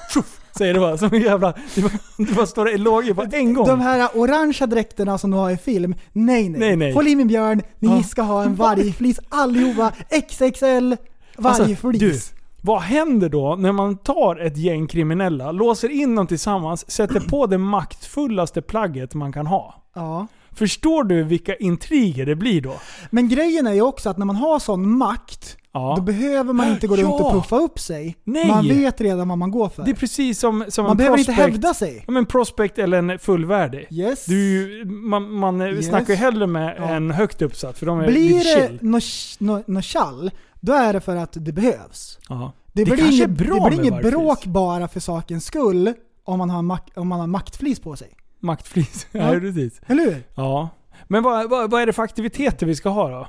Säger 0.59 0.74
det 0.74 0.80
bara. 0.80 0.98
Som 0.98 1.14
en 1.14 1.20
jävla... 1.22 1.55
Det 1.74 1.80
bara, 1.82 1.92
det 2.18 2.34
bara 2.34 2.46
står 2.46 2.68
eloger 2.70 3.14
på 3.14 3.24
en 3.32 3.55
gång. 3.55 3.66
De 3.66 3.80
här 3.80 4.09
orangea 4.14 4.66
dräkterna 4.66 5.18
som 5.18 5.30
du 5.30 5.36
har 5.36 5.51
i 5.51 5.57
film, 5.57 5.94
nej 6.12 6.48
nej. 6.48 6.61
Nej, 6.61 6.76
nej. 6.76 6.92
Håll 6.92 7.09
i 7.09 7.16
min 7.16 7.28
björn, 7.28 7.62
ni 7.78 7.88
Ja. 7.88 8.03
ska 8.03 8.22
ha 8.22 8.42
en 8.42 8.55
vargflis 8.55 9.20
allihopa. 9.28 9.92
XXL 10.28 10.94
vargflis. 11.36 11.84
Alltså, 11.84 11.98
du, 11.98 12.18
vad 12.62 12.80
händer 12.80 13.28
då 13.28 13.57
när 13.59 13.72
man 13.72 13.96
tar 13.96 14.36
ett 14.36 14.57
gäng 14.57 14.86
kriminella, 14.86 15.53
låser 15.53 15.88
in 15.88 16.14
dem 16.14 16.26
tillsammans, 16.26 16.90
sätter 16.90 17.20
på 17.20 17.46
det 17.46 17.59
maktfullaste 17.59 18.62
plagget 18.62 19.14
man 19.14 19.32
kan 19.32 19.46
ha? 19.46 19.74
Ja. 19.94 20.26
Förstår 20.53 21.05
du 21.05 21.22
vilka 21.22 21.55
intriger 21.57 22.26
det 22.26 22.36
blir 22.36 22.61
då? 22.61 22.74
Men 23.11 23.28
grejen 23.28 23.66
är 23.66 23.72
ju 23.74 23.82
också 23.82 24.11
att 24.11 24.18
när 24.18 24.26
man 24.26 24.36
har 24.36 24.59
sån 24.59 24.98
makt, 24.98 25.57
Ja. 25.72 25.94
då 25.96 26.03
behöver 26.03 26.53
man 26.53 26.68
inte 26.68 26.86
gå 26.86 26.96
runt 26.96 27.03
Ja. 27.09 27.24
och 27.26 27.32
puffa 27.32 27.57
upp 27.57 27.78
sig. 27.78 28.16
Nej. 28.24 28.48
Man 28.48 28.68
vet 28.68 29.01
redan 29.01 29.28
vad 29.28 29.38
man 29.38 29.51
går 29.51 29.68
för. 29.68 29.82
Det 29.84 29.90
är 29.90 29.94
precis 29.94 30.38
som, 30.38 30.64
som 30.68 30.82
man 30.82 30.90
en 30.90 30.96
behöver 30.96 31.16
prospect. 31.16 31.38
inte 31.38 31.51
hävda 31.53 31.74
sig. 31.74 32.03
Ja, 32.07 32.12
men 32.12 32.26
prospect 32.26 32.78
eller 32.78 32.98
en 32.98 33.18
fullvärdig. 33.18 33.86
Yes. 33.90 34.24
Du, 34.26 34.82
man 34.86 35.32
man 35.34 35.61
Yes. 35.61 35.86
snackar 35.86 36.09
ju 36.09 36.14
hellre 36.14 36.46
med 36.46 36.74
Ja. 36.78 36.88
en 36.88 37.11
högt 37.11 37.42
uppsatt, 37.42 37.78
för 37.78 37.86
de 37.86 38.01
är 38.01 38.07
Blir 38.07 38.28
lite 38.28 38.38
det 38.61 38.66
chill. 38.68 38.78
något 38.82 39.05
no, 39.38 39.62
no 39.66 39.82
tjall, 39.82 40.30
då 40.61 40.72
är 40.72 40.92
det 40.92 41.01
för 41.01 41.16
att 41.16 41.32
det 41.32 41.53
behövs. 41.53 42.18
Ja. 42.28 42.53
Det, 42.72 42.84
blir 42.84 42.96
kanske 42.96 43.14
inget, 43.16 43.30
bra 43.30 43.64
det 43.68 43.76
blir 43.76 43.80
inget 43.90 44.03
bråk 44.11 44.44
bara 44.44 44.88
för 44.88 45.01
sakens 45.01 45.44
skull 45.44 45.92
om 46.24 46.38
man 46.38 46.51
har, 46.51 46.62
mak- 46.62 46.92
om 46.96 47.09
man 47.09 47.20
har 47.20 47.26
maktflis 47.26 47.80
på 47.80 47.96
sig. 47.96 48.09
Maktflis. 48.41 49.07
Ja, 49.12 49.34
Ja. 49.34 49.41
precis. 49.41 49.80
Eller 49.86 50.05
hur? 50.05 50.22
Ja. 50.34 50.68
Men 51.09 51.22
vad, 51.22 51.51
vad, 51.51 51.70
vad 51.70 51.82
är 51.82 51.86
det 51.86 51.93
för 51.93 52.03
aktiviteter 52.03 52.66
vi 52.66 52.74
ska 52.74 52.88
ha 52.88 53.09
då? 53.11 53.26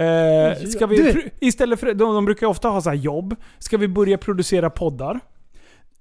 Eh, 0.00 0.54
ska 0.68 0.86
vi, 0.86 1.30
istället 1.40 1.80
för, 1.80 1.86
de, 1.86 2.14
de 2.14 2.24
brukar 2.24 2.46
ofta 2.46 2.68
ha 2.68 2.80
så 2.80 2.88
här 2.90 2.96
jobb. 2.96 3.36
Ska 3.58 3.76
vi 3.76 3.88
börja 3.88 4.18
producera 4.18 4.70
poddar? 4.70 5.20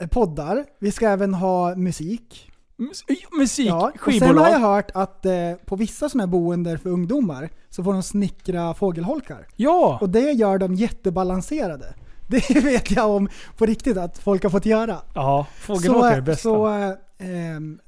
Eh, 0.01 0.07
Poddar. 0.07 0.65
Vi 0.79 0.91
ska 0.91 1.07
även 1.09 1.33
ha 1.33 1.75
musik. 1.75 2.51
Mus- 2.77 3.03
musik, 3.39 3.67
Ja, 3.69 3.75
och 3.85 3.91
sen 3.91 3.99
skivbolag. 4.13 4.43
har 4.43 4.49
jag 4.51 4.59
hört 4.59 4.91
att 4.93 5.25
eh, 5.25 5.31
på 5.65 5.75
vissa 5.75 6.09
sådana 6.09 6.23
här 6.23 6.31
boenden 6.31 6.79
för 6.79 6.89
ungdomar 6.89 7.49
så 7.69 7.83
får 7.83 7.93
de 7.93 8.03
snickra 8.03 8.73
fågelholkar. 8.73 9.47
Ja! 9.55 9.97
Och 10.01 10.09
det 10.09 10.31
gör 10.31 10.57
de 10.57 10.75
jättebalanserade. 10.75 11.93
Det 12.27 12.49
vet 12.63 12.91
jag 12.91 13.09
om 13.09 13.29
på 13.57 13.65
riktigt 13.65 13.97
att 13.97 14.17
folk 14.17 14.43
har 14.43 14.49
fått 14.49 14.65
göra. 14.65 14.97
Ja, 15.15 15.47
fågelholkar 15.59 16.11
är 16.11 16.15
det 16.15 16.21
bästa. 16.21 16.41
Så 16.41 16.67
eh, 16.67 16.91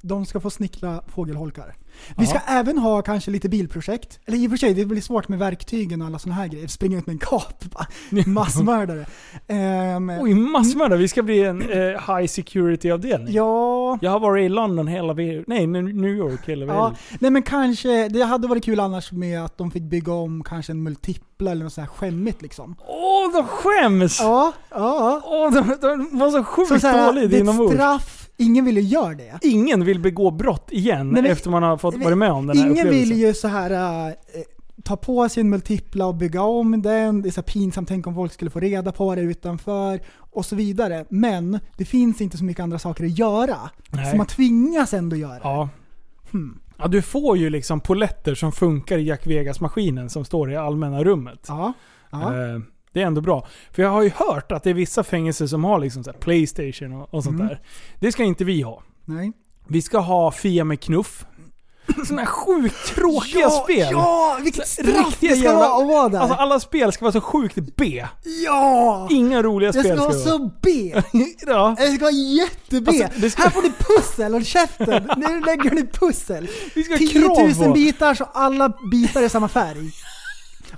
de 0.00 0.26
ska 0.26 0.40
få 0.40 0.50
snickra 0.50 1.02
fågelholkar. 1.08 1.74
Vi 2.16 2.26
ska 2.26 2.38
även 2.46 2.78
ha 2.78 3.02
kanske 3.02 3.30
lite 3.30 3.48
bilprojekt. 3.48 4.20
Eller 4.26 4.38
i 4.38 4.46
och 4.46 4.50
för 4.50 4.56
sig, 4.56 4.74
det 4.74 4.84
blir 4.84 5.00
svårt 5.00 5.28
med 5.28 5.38
verktygen 5.38 6.00
och 6.02 6.06
alla 6.08 6.18
sådana 6.18 6.40
här 6.40 6.48
grejer. 6.48 6.66
Springa 6.68 6.98
ut 6.98 7.06
med 7.06 7.12
en 7.12 7.18
kap, 7.18 7.64
massmördare. 8.26 9.06
Ehm, 9.48 10.10
Oj, 10.20 10.34
massmördare. 10.34 10.98
Vi 10.98 11.08
ska 11.08 11.22
bli 11.22 11.42
en 11.44 11.62
eh, 11.62 11.78
high 12.16 12.26
security-avdelning. 12.26 13.34
ja, 13.34 13.98
Jag 14.02 14.10
har 14.10 14.20
varit 14.20 14.44
i 14.44 14.48
London 14.48 14.86
hela 14.86 15.12
Nej, 15.46 15.66
New 15.66 16.10
York 16.10 16.48
hela 16.48 16.66
Ja, 16.66 16.94
nej 17.20 17.30
men 17.30 17.42
kanske, 17.42 18.08
det 18.08 18.22
hade 18.22 18.48
varit 18.48 18.64
kul 18.64 18.80
annars 18.80 19.12
med 19.12 19.44
att 19.44 19.58
de 19.58 19.70
fick 19.70 19.82
bygga 19.82 20.12
om 20.12 20.44
kanske 20.44 20.72
en 20.72 20.82
multipla 20.82 21.50
eller 21.50 21.64
något 21.64 21.72
sånt 21.72 21.88
här 21.88 21.94
skämmigt 21.96 22.42
liksom. 22.42 22.76
Åh, 22.86 23.32
de 23.32 23.44
skäms! 23.46 24.20
Ja, 24.20 24.52
ja. 24.70 25.20
Åh, 25.24 25.52
de, 25.52 25.76
de 25.80 26.18
var 26.18 26.30
så 26.30 26.44
sjukt 26.44 26.68
Så, 26.68 26.80
så 26.80 26.86
här, 26.86 27.06
dåliga 27.06 27.26
det 27.26 27.36
är 27.36 27.38
ett 27.38 27.42
inombords. 27.42 27.74
straff, 27.74 28.21
ingen 28.36 28.64
vill 28.64 28.76
ju 28.76 28.82
göra 28.82 29.14
det. 29.14 29.38
Ingen 29.42 29.84
vill 29.84 30.00
begå 30.00 30.30
brott 30.30 30.68
igen 30.72 31.08
men- 31.08 31.26
efter 31.26 31.50
man 31.50 31.62
har 31.62 31.76
fått 31.76 31.96
vara 31.96 32.16
med 32.16 32.32
om 32.32 32.46
den 32.46 32.58
här 32.58 32.70
Ingen 32.70 32.90
vill 32.90 33.12
ju 33.12 33.34
så 33.34 33.48
här 33.48 33.70
äh, 34.08 34.14
ta 34.84 34.96
på 34.96 35.28
sig 35.28 35.40
en 35.40 35.50
multipla 35.50 36.06
och 36.06 36.14
bygga 36.14 36.42
om 36.42 36.82
den. 36.82 37.22
Det 37.22 37.28
är 37.28 37.30
så 37.30 37.42
pinsamt, 37.42 37.88
tänk 37.88 38.06
om 38.06 38.14
folk 38.14 38.32
skulle 38.32 38.50
få 38.50 38.60
reda 38.60 38.92
på 38.92 39.14
det 39.14 39.20
utanför 39.20 40.00
och 40.16 40.46
så 40.46 40.56
vidare. 40.56 41.04
Men 41.08 41.58
det 41.76 41.84
finns 41.84 42.20
inte 42.20 42.38
så 42.38 42.44
mycket 42.44 42.62
andra 42.62 42.78
saker 42.78 43.04
att 43.04 43.18
göra. 43.18 43.56
Nej. 43.88 44.10
Så 44.10 44.16
man 44.16 44.26
tvingas 44.26 44.94
ändå 44.94 45.16
göra. 45.16 45.40
Ja. 45.42 45.68
Hmm. 46.30 46.60
ja. 46.76 46.88
Du 46.88 47.02
får 47.02 47.36
ju 47.36 47.50
liksom 47.50 47.80
poletter 47.80 48.34
som 48.34 48.52
funkar 48.52 48.98
i 48.98 49.02
Jack 49.02 49.26
Vegas-maskinen 49.26 50.10
som 50.10 50.24
står 50.24 50.52
i 50.52 50.56
allmänna 50.56 51.04
rummet. 51.04 51.44
Ja. 51.48 51.72
ja. 52.10 52.18
Eh, 52.18 52.60
Det 52.92 53.02
är 53.02 53.06
ändå 53.06 53.20
bra. 53.20 53.46
För 53.72 53.82
jag 53.82 53.90
har 53.90 54.02
ju 54.02 54.10
hört 54.16 54.52
att 54.52 54.62
det 54.62 54.70
är 54.70 54.74
vissa 54.74 55.04
fängelser 55.04 55.46
som 55.46 55.64
har 55.64 55.78
liksom 55.78 56.04
så 56.04 56.10
här 56.10 56.18
Playstation 56.18 56.92
och, 56.92 57.14
och 57.14 57.24
sånt 57.24 57.34
Mm. 57.34 57.46
där. 57.48 57.60
Det 58.00 58.12
ska 58.12 58.22
inte 58.24 58.44
vi 58.44 58.62
ha. 58.62 58.82
Nej. 59.04 59.32
Vi 59.68 59.82
ska 59.82 59.98
ha 59.98 60.30
Fia 60.32 60.64
med 60.64 60.80
knuff. 60.80 61.24
Sådana 62.06 62.22
här 62.22 62.26
sjukt 62.26 62.86
tråkiga 62.94 63.50
spel. 63.50 63.88
Ja, 63.92 64.38
vilket 64.42 64.68
Så 64.68 64.82
straff 64.82 65.16
det 65.20 65.26
ska 65.26 65.36
jävla- 65.36 65.54
vara 65.54 65.82
att 65.82 65.88
vara 65.88 66.08
där. 66.08 66.18
Alltså 66.18 66.36
alla 66.36 66.60
spel 66.60 66.92
ska 66.92 67.04
vara 67.04 67.12
så 67.12 67.20
sjukt 67.20 67.58
B. 67.76 68.06
ja! 68.44 69.08
Inga 69.10 69.42
roliga 69.42 69.72
Det 69.72 69.80
spel 69.80 69.96
ska 69.96 70.06
vara 70.08 70.14
vara. 70.14 70.24
så 70.24 70.50
B. 70.62 70.94
Ja. 71.46 71.74
Det 71.78 71.86
ska 71.92 72.00
vara 72.04 72.10
jätte-B. 72.12 72.90
Alltså, 73.04 73.20
det 73.20 73.30
ska- 73.30 73.42
Här 73.42 73.50
får 73.50 73.62
ni 73.62 73.72
pussel, 73.78 74.32
håll 74.32 74.44
käften. 74.44 75.10
Nu 75.16 75.40
lägger 75.40 75.70
ni 75.70 75.86
pussel. 75.86 76.48
Vi 76.74 76.82
ska 76.82 76.94
ha 76.94 76.98
10 76.98 77.08
krav 77.12 77.38
000 77.48 77.54
på. 77.54 77.72
bitar 77.72 78.14
så 78.14 78.24
alla 78.24 78.72
bitar 78.90 79.22
är 79.22 79.28
samma 79.28 79.48
färg. 79.48 79.90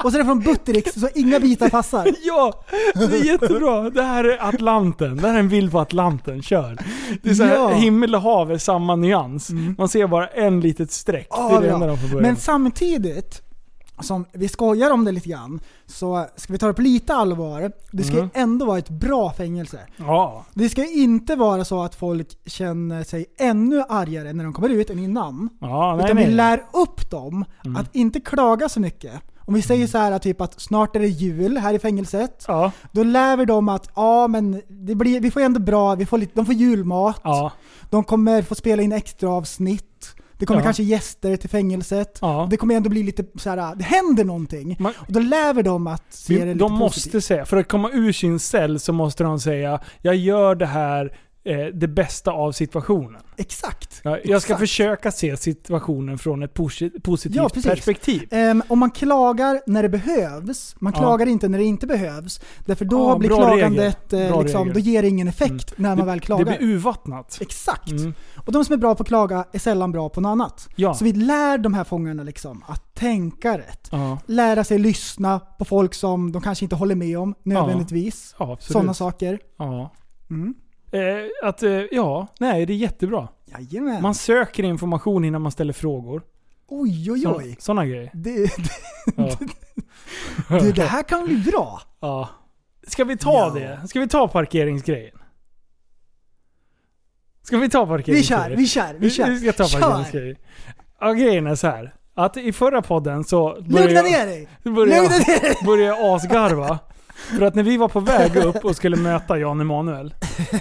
Och 0.02 0.10
så 0.12 0.16
är 0.16 0.18
det 0.18 0.24
från 0.24 0.40
Buttericks, 0.40 0.94
så 0.94 1.08
inga 1.14 1.40
bitar 1.40 1.68
passar. 1.68 2.08
Ja, 2.22 2.64
det 2.94 3.04
är 3.18 3.24
jättebra. 3.24 3.90
Det 3.90 4.02
här 4.02 4.24
är 4.24 4.48
Atlanten. 4.48 5.16
Det 5.16 5.28
här 5.28 5.34
är 5.34 5.38
en 5.38 5.48
bild 5.48 5.72
på 5.72 5.80
Atlanten. 5.80 6.42
Kör. 6.42 6.78
Det 7.22 7.30
är 7.30 7.34
så 7.34 7.42
här, 7.44 7.54
Ja. 7.54 7.68
Mm. 7.68 7.80
himmel 7.82 8.14
och 8.14 8.20
hav 8.20 8.52
är 8.52 8.58
samma 8.58 8.96
nyans. 8.96 9.50
Man 9.78 9.88
ser 9.88 10.06
bara 10.06 10.26
en 10.26 10.60
litet 10.60 10.92
streck. 10.92 11.28
det 11.30 11.36
är 11.56 11.60
det 11.60 11.66
Ja, 11.66 11.74
enda 11.74 11.86
ja. 11.86 11.92
de 11.92 11.98
får 11.98 12.08
börja 12.08 12.22
Men 12.22 12.36
samtidigt, 12.36 13.40
som 14.00 14.24
vi 14.32 14.48
skojar 14.48 14.90
om 14.90 15.04
det 15.04 15.12
lite 15.12 15.28
grann, 15.28 15.60
så 15.86 16.26
ska 16.36 16.52
vi 16.52 16.58
ta 16.58 16.66
det 16.66 16.74
på 16.74 16.82
lite 16.82 17.14
allvar. 17.14 17.72
Det 17.92 18.04
ska 18.04 18.16
Mm. 18.16 18.30
ändå 18.34 18.66
vara 18.66 18.78
ett 18.78 18.88
bra 18.90 19.32
fängelse. 19.32 19.78
Ja. 19.96 20.44
Det 20.54 20.68
ska 20.68 20.84
inte 20.92 21.36
vara 21.36 21.64
så 21.64 21.82
att 21.82 21.94
folk 21.94 22.28
känner 22.46 23.04
sig 23.04 23.26
ännu 23.38 23.82
argare 23.88 24.32
när 24.32 24.44
de 24.44 24.52
kommer 24.52 24.68
ut 24.68 24.90
än 24.90 24.98
innan. 24.98 25.48
Ja, 25.60 25.94
nej, 25.96 26.04
Utan 26.04 26.16
nej. 26.16 26.26
vi 26.26 26.32
lär 26.32 26.64
upp 26.72 27.10
dem 27.10 27.44
Mm. 27.64 27.76
att 27.76 27.94
inte 27.96 28.20
klaga 28.20 28.68
så 28.68 28.80
mycket. 28.80 29.12
Om 29.46 29.54
vi 29.54 29.62
säger 29.62 29.86
så 29.86 29.98
här 29.98 30.18
typ 30.18 30.40
att 30.40 30.60
snart 30.60 30.96
är 30.96 31.00
det 31.00 31.06
jul 31.08 31.56
här 31.58 31.74
i 31.74 31.78
fängelset. 31.78 32.44
Ja. 32.48 32.72
Då 32.92 33.02
lär 33.02 33.36
vi 33.36 33.44
dem 33.44 33.68
att 33.68 33.90
ja 33.96 34.26
men 34.28 34.62
det 34.68 34.94
blir, 34.94 35.20
vi 35.20 35.30
får 35.30 35.40
ändå 35.40 35.60
bra, 35.60 35.94
vi 35.94 36.06
får 36.06 36.18
lite, 36.18 36.32
de 36.34 36.46
får 36.46 36.54
julmat. 36.54 37.20
Ja. 37.24 37.52
De 37.90 38.04
kommer 38.04 38.42
få 38.42 38.54
spela 38.54 38.82
in 38.82 38.92
extra 38.92 39.30
avsnitt. 39.30 39.84
Det 40.38 40.46
kommer 40.46 40.60
Ja. 40.60 40.64
kanske 40.64 40.82
gäster 40.82 41.36
till 41.36 41.50
fängelset. 41.50 42.18
Ja. 42.22 42.46
Det 42.50 42.56
kommer 42.56 42.74
ändå 42.74 42.90
bli 42.90 43.02
lite 43.02 43.24
så 43.38 43.50
här, 43.50 43.74
det 43.74 43.84
händer 43.84 44.24
någonting. 44.24 44.76
Man- 44.78 44.92
Och 44.98 45.12
då 45.12 45.20
lär 45.20 45.54
vi 45.54 45.62
dem 45.62 45.86
att 45.86 46.02
se 46.14 46.34
det 46.34 46.40
Vi, 46.40 46.46
lite 46.46 46.58
de 46.58 46.72
måste 46.72 47.00
positivt. 47.00 47.24
säga, 47.24 47.44
för 47.44 47.56
att 47.56 47.68
komma 47.68 47.90
ur 47.92 48.12
sin 48.12 48.38
cell 48.38 48.80
så 48.80 48.92
måste 48.92 49.24
de 49.24 49.40
säga 49.40 49.80
jag 50.02 50.16
gör 50.16 50.54
det 50.54 50.66
här 50.66 51.16
eh, 51.44 51.66
det 51.74 51.88
bästa 51.88 52.32
av 52.32 52.52
situationen. 52.52 53.20
Exakt. 53.36 54.00
Ja, 54.04 54.10
jag 54.10 54.22
ska 54.24 54.34
Exakt. 54.36 54.60
försöka 54.60 55.10
se 55.12 55.36
situationen 55.36 56.18
från 56.18 56.42
ett 56.42 56.54
posi- 56.54 57.00
positivt 57.02 57.36
Ja, 57.36 57.48
perspektiv. 57.64 58.28
Ehm, 58.30 58.62
om 58.68 58.78
man 58.78 58.90
klagar 58.90 59.60
när 59.66 59.82
det 59.82 59.88
behövs, 59.88 60.76
man 60.80 60.92
Ja. 60.96 61.00
klagar 61.00 61.26
inte 61.26 61.48
när 61.48 61.58
det 61.58 61.64
inte 61.64 61.86
behövs. 61.86 62.40
Därför 62.66 62.84
då 62.84 62.98
Ja, 63.08 63.18
blir 63.18 63.28
klagandet, 63.28 64.12
eh, 64.12 64.42
liksom, 64.42 64.72
då 64.72 64.80
ger 64.80 65.02
det 65.02 65.08
ingen 65.08 65.28
effekt 65.28 65.74
när 65.78 65.88
man 65.88 65.98
det, 65.98 66.04
väl 66.04 66.18
det 66.18 66.24
klagar. 66.26 66.44
blir 66.44 66.62
urvattnat. 66.68 67.38
Exakt. 67.40 67.90
Mm. 67.90 68.14
Och 68.46 68.52
de 68.52 68.64
som 68.64 68.72
är 68.72 68.76
bra 68.76 68.94
på 68.94 69.02
att 69.02 69.08
klaga 69.08 69.44
är 69.52 69.58
sällan 69.58 69.92
bra 69.92 70.08
på 70.08 70.20
något 70.20 70.30
annat. 70.30 70.68
Så 70.98 71.04
vi 71.04 71.12
lär 71.12 71.58
de 71.58 71.74
här 71.74 71.84
fångarna 71.84 72.22
liksom 72.22 72.64
att 72.66 72.94
tänka 72.94 73.58
rätt. 73.58 73.90
Lära 74.26 74.64
sig 74.64 74.78
lyssna 74.78 75.40
på 75.58 75.64
folk 75.64 75.94
som 75.94 76.32
de 76.32 76.42
kanske 76.42 76.64
inte 76.64 76.76
håller 76.76 76.94
med 76.94 77.18
om 77.18 77.34
nödvändigtvis. 77.42 78.34
Ja. 78.38 78.56
Sådana 78.60 78.94
saker. 78.94 79.38
Mm. 80.30 80.54
Eh, 80.94 81.48
att, 81.48 81.62
eh, 81.62 81.70
ja, 81.92 82.26
nej 82.40 82.66
det 82.66 82.72
är 82.72 82.76
jättebra. 82.76 83.28
Jajamän. 83.46 84.02
Man 84.02 84.14
söker 84.14 84.62
information 84.62 85.24
innan 85.24 85.42
man 85.42 85.52
ställer 85.52 85.72
frågor. 85.72 86.22
Oj 86.68 87.10
oj 87.12 87.26
oj. 87.28 87.56
sådana 87.60 87.86
grejer. 87.86 88.10
Det, 88.14 88.50
Ja. 89.16 89.30
det, 90.60 90.72
det 90.72 90.82
här 90.84 91.02
kan 91.02 91.24
bli 91.24 91.36
bra. 91.36 91.80
ja. 92.00 92.28
Ska 92.86 93.04
vi 93.04 93.16
ta 93.16 93.32
Ja. 93.32 93.60
det? 93.82 93.88
Ska 93.88 94.00
vi 94.00 94.08
ta 94.08 94.28
parkeringsgrejen? 94.28 95.18
Ska 97.42 97.58
vi 97.58 97.68
ta 97.70 97.84
Vi 97.84 97.88
parkeringsgrejen? 97.88 98.48
kör, 98.50 98.56
vi 98.56 98.66
kör, 98.66 98.94
vi 98.98 99.10
kör. 99.10 99.30
Vi 99.30 99.38
ska 99.40 99.52
ta 99.52 99.64
Kör. 99.68 99.80
parkeringsgrejen. 99.80 100.36
Ja, 101.00 101.12
grejen 101.12 101.46
är 101.46 101.54
så 101.54 101.66
här. 101.66 101.94
Att 102.14 102.36
i 102.36 102.52
förra 102.52 102.82
podden 102.82 103.24
så 103.24 103.54
Lugna 103.54 103.68
började 103.72 104.02
ner 104.02 104.18
jag, 104.18 104.28
dig! 104.28 104.48
började 104.62 105.00
Lugna 105.02 105.16
ner 105.18 105.40
dig! 105.40 105.54
började 105.64 105.96
jag 105.98 106.14
asgarva. 106.16 106.78
För 107.38 107.42
att 107.46 107.54
när 107.54 107.62
vi 107.62 107.76
var 107.76 107.88
på 107.88 108.00
väg 108.00 108.36
upp 108.36 108.64
och 108.64 108.76
skulle 108.76 108.96
möta 108.96 109.38
Jan 109.38 109.60
Emanuel 109.60 110.14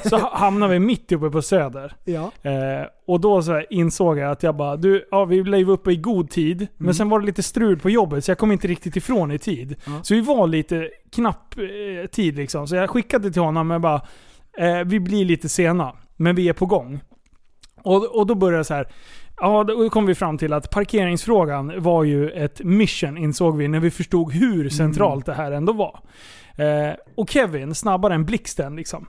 så 0.10 0.18
ha- 0.18 0.38
hamnade 0.38 0.74
vi 0.74 0.80
mitt 0.80 1.12
uppe 1.12 1.30
på 1.30 1.42
Söder. 1.42 1.94
Ja. 2.04 2.32
Eh, 2.42 2.88
och 3.08 3.20
då 3.22 3.42
så 3.42 3.62
insåg 3.70 4.18
jag 4.18 4.32
att 4.32 4.44
jag 4.44 4.56
bara, 4.56 4.76
du, 4.78 5.08
ja, 5.12 5.26
vi 5.26 5.44
blev 5.44 5.70
uppe 5.70 5.92
i 5.92 5.96
god 5.96 6.30
tid, 6.30 6.58
Mm. 6.62 6.68
men 6.78 6.94
sen 6.94 7.10
var 7.10 7.20
det 7.20 7.26
lite 7.26 7.44
strul 7.44 7.80
på 7.80 7.90
jobbet 7.90 8.26
så 8.26 8.32
jag 8.32 8.38
kom 8.38 8.52
inte 8.52 8.68
riktigt 8.68 8.96
ifrån 8.96 9.32
i 9.32 9.40
tid. 9.40 9.76
Så 10.04 10.14
vi 10.14 10.22
var 10.22 10.48
lite 10.48 10.90
knapp 11.16 11.56
eh, 11.58 12.08
tid 12.08 12.36
liksom. 12.36 12.68
Så 12.68 12.76
jag 12.76 12.90
skickade 12.90 13.32
till 13.32 13.42
honom 13.42 13.72
och 13.72 13.82
bara, 13.82 14.02
eh, 14.58 14.84
vi 14.86 15.00
blir 15.00 15.26
lite 15.26 15.50
sena, 15.50 15.94
men 16.18 16.36
vi 16.36 16.50
är 16.50 16.54
på 16.54 16.66
gång. 16.66 17.00
Och, 17.84 18.06
och 18.20 18.28
då 18.28 18.36
började 18.36 18.58
jag 18.58 18.66
så 18.66 18.74
här. 18.74 18.88
Ja, 19.38 19.64
då 19.64 19.90
kom 19.90 20.06
vi 20.06 20.16
fram 20.16 20.38
till 20.38 20.54
att 20.54 20.70
parkeringsfrågan 20.70 21.72
var 21.82 22.04
ju 22.04 22.30
ett 22.30 22.62
mission 22.64 23.18
insåg 23.18 23.58
vi 23.58 23.68
när 23.68 23.80
vi 23.80 23.92
förstod 23.92 24.34
hur 24.34 24.70
centralt 24.70 25.26
det 25.26 25.34
här 25.34 25.52
ändå 25.52 25.74
var. 25.74 26.00
Eh, 26.58 26.94
och 27.16 27.30
Kevin, 27.30 27.76
snabbare 27.76 28.14
än 28.14 28.26
blixten 28.26 28.76
liksom, 28.76 29.06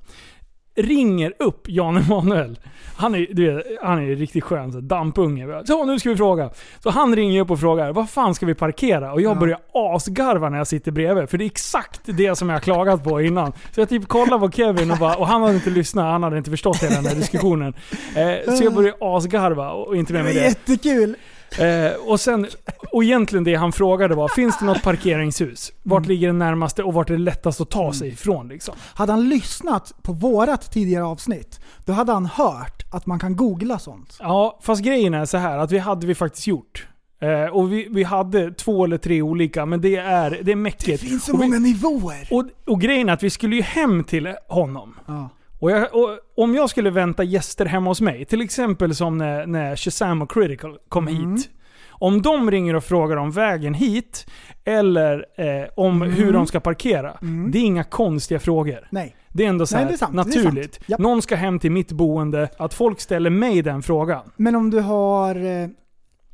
ringer 0.76 1.32
upp 1.38 1.64
Jan 1.68 1.96
Emanuel. 1.96 2.58
Han 2.96 3.14
är, 3.14 3.26
du 3.30 3.54
vet, 3.54 3.64
han 3.82 3.98
är 3.98 4.14
riktigt 4.16 4.44
skön, 4.44 4.72
så 4.72 4.80
dampunge. 4.80 5.62
Så 5.66 5.84
nu 5.84 5.98
ska 5.98 6.08
vi 6.10 6.16
fråga. 6.16 6.50
Så 6.82 6.90
han 6.90 7.16
ringer 7.16 7.40
upp 7.40 7.50
och 7.50 7.60
frågar, 7.60 7.92
vad 7.92 8.10
fan 8.10 8.34
ska 8.34 8.46
vi 8.46 8.54
parkera? 8.54 9.12
Och 9.12 9.20
jag 9.20 9.30
Ja. 9.36 9.40
börjar 9.40 9.58
asgarva 9.74 10.48
när 10.48 10.58
jag 10.58 10.66
sitter 10.66 10.92
bredvid, 10.92 11.28
för 11.30 11.38
det 11.38 11.44
är 11.44 11.46
exakt 11.46 12.00
det 12.04 12.36
som 12.36 12.48
jag 12.48 12.56
har 12.56 12.60
klagat 12.60 13.04
på 13.04 13.20
innan. 13.22 13.52
Så 13.72 13.80
jag 13.80 13.88
typ 13.88 14.08
kollar 14.08 14.38
på 14.38 14.50
Kevin 14.50 14.90
och, 14.90 14.98
bara, 14.98 15.14
och 15.16 15.26
han 15.26 15.42
hade 15.42 15.54
inte 15.54 15.70
lyssnat, 15.70 16.04
han 16.04 16.22
hade 16.22 16.38
inte 16.38 16.50
förstått 16.50 16.82
hela 16.82 16.94
den 16.94 17.06
här 17.06 17.14
diskussionen. 17.14 17.74
Eh, 18.16 18.54
så 18.54 18.64
jag 18.64 18.74
börjar 18.74 18.94
asgarva 19.00 19.70
och 19.70 19.96
inte 19.96 20.12
med 20.12 20.24
det. 20.24 20.32
jättekul. 20.32 21.16
Eh, 21.58 21.92
och, 22.06 22.20
sen, 22.20 22.46
och 22.92 23.04
egentligen 23.04 23.44
det 23.44 23.54
han 23.54 23.72
frågade 23.72 24.14
var, 24.14 24.28
finns 24.28 24.58
det 24.58 24.64
något 24.64 24.82
parkeringshus? 24.82 25.72
Vart 25.82 25.98
Mm. 25.98 26.08
ligger 26.08 26.26
det 26.26 26.32
närmaste 26.32 26.82
och 26.82 26.94
vart 26.94 27.10
är 27.10 27.14
det 27.14 27.20
lättast 27.20 27.60
att 27.60 27.70
ta 27.70 27.92
sig 27.92 28.08
ifrån 28.08 28.48
liksom? 28.48 28.74
Hade 28.94 29.12
han 29.12 29.28
lyssnat 29.28 29.92
på 30.02 30.12
vårat 30.12 30.72
tidigare 30.72 31.04
avsnitt, 31.04 31.60
då 31.84 31.92
hade 31.92 32.12
han 32.12 32.26
hört 32.26 32.82
att 32.92 33.06
man 33.06 33.18
kan 33.18 33.36
googla 33.36 33.78
sånt. 33.78 34.16
Ja, 34.20 34.58
fast 34.62 34.82
grejen 34.82 35.14
är 35.14 35.24
så 35.24 35.36
här 35.36 35.58
att 35.58 35.70
vi 35.72 35.78
hade 35.78 36.06
vi 36.06 36.14
faktiskt 36.14 36.46
gjort. 36.46 36.86
Eh, 37.20 37.54
och 37.56 37.72
vi, 37.72 37.88
vi 37.90 38.02
hade 38.02 38.52
två 38.52 38.84
eller 38.84 38.98
tre 38.98 39.22
olika, 39.22 39.66
men 39.66 39.80
det 39.80 39.96
är, 39.96 40.38
det 40.42 40.52
är 40.52 40.56
mäckigt. 40.56 41.02
Det 41.02 41.08
finns 41.08 41.24
så 41.24 41.32
och, 41.32 41.42
vi, 41.42 41.46
många 41.46 41.58
nivåer. 41.58 42.28
och, 42.30 42.44
och 42.66 42.80
grejen 42.80 43.08
är 43.08 43.12
att 43.12 43.22
vi 43.22 43.30
skulle 43.30 43.56
ju 43.56 43.62
hem 43.62 44.04
till 44.04 44.34
honom. 44.48 44.94
Ja. 45.06 45.28
Och, 45.64 45.70
jag, 45.70 45.94
och 45.94 46.18
om 46.36 46.54
jag 46.54 46.70
skulle 46.70 46.90
vänta 46.90 47.22
gäster 47.24 47.66
hemma 47.66 47.90
hos 47.90 48.00
mig, 48.00 48.24
till 48.24 48.40
exempel 48.40 48.94
som 48.94 49.18
när, 49.18 49.46
när 49.46 49.76
Shazam 49.76 50.22
och 50.22 50.30
Critical 50.30 50.78
kom 50.88 51.08
Mm. 51.08 51.36
hit. 51.36 51.50
Om 51.88 52.22
de 52.22 52.50
ringer 52.50 52.74
och 52.76 52.84
frågar 52.84 53.16
om 53.16 53.30
vägen 53.30 53.74
hit, 53.74 54.26
eller 54.64 55.26
eh, 55.36 55.68
om 55.76 56.02
Mm. 56.02 56.14
hur 56.14 56.32
de 56.32 56.46
ska 56.46 56.60
parkera. 56.60 57.16
Det 57.52 57.58
är 57.58 57.62
inga 57.62 57.84
konstiga 57.84 58.40
frågor. 58.40 58.88
Nej. 58.90 59.16
Det 59.28 59.44
är 59.44 59.48
ändå 59.48 59.66
så 59.66 59.74
Nej, 59.74 59.82
här 59.84 59.88
det 59.90 59.94
är 59.94 59.98
sant, 59.98 60.14
naturligt. 60.14 60.80
Japp. 60.86 61.00
Någon 61.00 61.22
ska 61.22 61.36
hem 61.36 61.58
till 61.58 61.72
mitt 61.72 61.92
boende, 61.92 62.48
att 62.56 62.74
folk 62.74 63.00
ställer 63.00 63.30
mig 63.30 63.62
den 63.62 63.82
frågan. 63.82 64.30
Men 64.36 64.54
om 64.56 64.70
du 64.70 64.80
har 64.80 65.34
eh, 65.62 65.68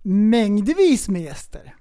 mängdvis 0.02 1.09
med 1.09 1.23
gäster. 1.23 1.74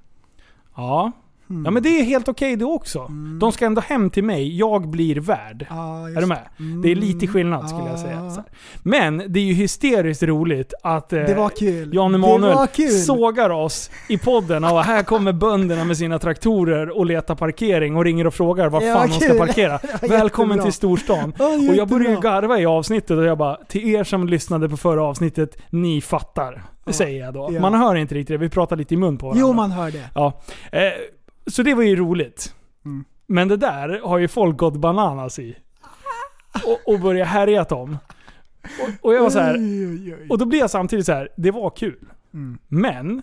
Ja. 0.75 1.11
Hmm. 1.49 1.65
Ja 1.65 1.71
men 1.71 1.83
det 1.83 1.99
är 1.99 2.03
helt 2.03 2.27
okej 2.27 2.55
det 2.55 2.65
också. 2.65 3.07
De 3.39 3.51
ska 3.51 3.65
ändå 3.65 3.81
hem 3.81 4.09
till 4.09 4.23
mig, 4.23 4.57
jag 4.57 4.89
blir 4.89 5.15
värd. 5.15 5.65
Ja, 5.69 6.07
just 6.07 6.17
Är 6.17 6.21
du 6.21 6.27
med? 6.27 6.39
Det 6.83 6.91
är 6.91 6.95
lite 6.95 7.27
skillnad 7.27 7.69
skulle 7.69 7.89
jag 7.89 7.99
säga. 7.99 8.23
Ah. 8.25 8.29
Så 8.29 8.35
här. 8.35 8.49
Men 8.83 9.23
det 9.27 9.39
är 9.39 9.43
ju 9.43 9.53
hysteriskt 9.53 10.23
roligt 10.23 10.73
att 10.83 11.13
eh, 11.13 11.19
Det 11.19 11.35
var 11.35 11.49
kul. 11.49 11.89
Jan 11.93 12.15
Emanuel 12.15 12.67
sågar 13.05 13.49
oss 13.49 13.91
i 14.07 14.17
podden 14.17 14.63
och 14.63 14.83
här 14.83 15.03
kommer 15.03 15.33
bönderna 15.33 15.83
med 15.83 15.97
sina 15.97 16.19
traktorer 16.19 16.97
och 16.97 17.05
letar 17.05 17.35
parkering 17.35 17.95
och 17.95 18.03
ringer 18.03 18.27
och 18.27 18.33
frågar 18.33 18.69
var 18.69 18.81
fan 18.81 19.09
de 19.09 19.19
ska 19.19 19.33
parkera. 19.33 19.79
Välkommen 20.01 20.49
jättebra. 20.49 20.63
till 20.63 20.73
storstan. 20.73 21.33
Ja, 21.39 21.47
och 21.47 21.75
jag 21.75 21.87
började 21.87 22.15
ju 22.15 22.21
garva 22.21 22.59
i 22.59 22.65
avsnittet 22.65 23.11
och 23.11 23.25
jag 23.25 23.37
bara, 23.37 23.55
till 23.55 23.89
er 23.89 24.03
som 24.03 24.27
lyssnade 24.27 24.69
på 24.69 24.77
förra 24.77 25.03
avsnittet, 25.03 25.57
ni 25.69 26.01
fattar. 26.01 26.63
Säger 26.93 27.25
jag 27.25 27.33
då. 27.33 27.49
Ja. 27.53 27.59
Man 27.59 27.73
hör 27.73 27.95
inte 27.95 28.15
riktigt 28.15 28.33
det, 28.33 28.37
vi 28.37 28.49
pratar 28.49 28.75
lite 28.75 28.93
i 28.93 28.97
mun 28.97 29.17
på 29.17 29.25
varandra. 29.25 29.41
Jo, 29.47 29.53
man 29.53 29.71
hör 29.71 29.91
det. 29.91 30.09
Ja. 30.15 30.41
Eh, 30.71 30.81
så 31.47 31.63
det 31.63 31.73
var 31.73 31.83
ju 31.83 31.95
roligt. 31.95 32.55
Mm. 32.85 33.05
Men 33.27 33.47
det 33.47 33.57
där 33.57 34.01
har 34.03 34.17
ju 34.17 34.27
folk 34.27 34.57
gått 34.57 34.75
bananas 34.75 35.39
i. 35.39 35.57
Och, 36.65 36.93
och 36.93 36.99
börjat 36.99 37.27
härjat 37.27 37.71
om. 37.71 37.97
Och, 38.81 39.05
och 39.05 39.13
jag 39.13 39.21
var 39.23 39.29
så 39.29 39.39
här, 39.39 39.57
och 40.31 40.37
då 40.37 40.45
blir 40.45 40.59
jag 40.59 40.69
samtidigt 40.69 41.05
så 41.05 41.13
här, 41.13 41.29
det 41.37 41.51
var 41.51 41.69
kul. 41.69 42.09
Mm. 42.33 42.57
Men, 42.67 43.21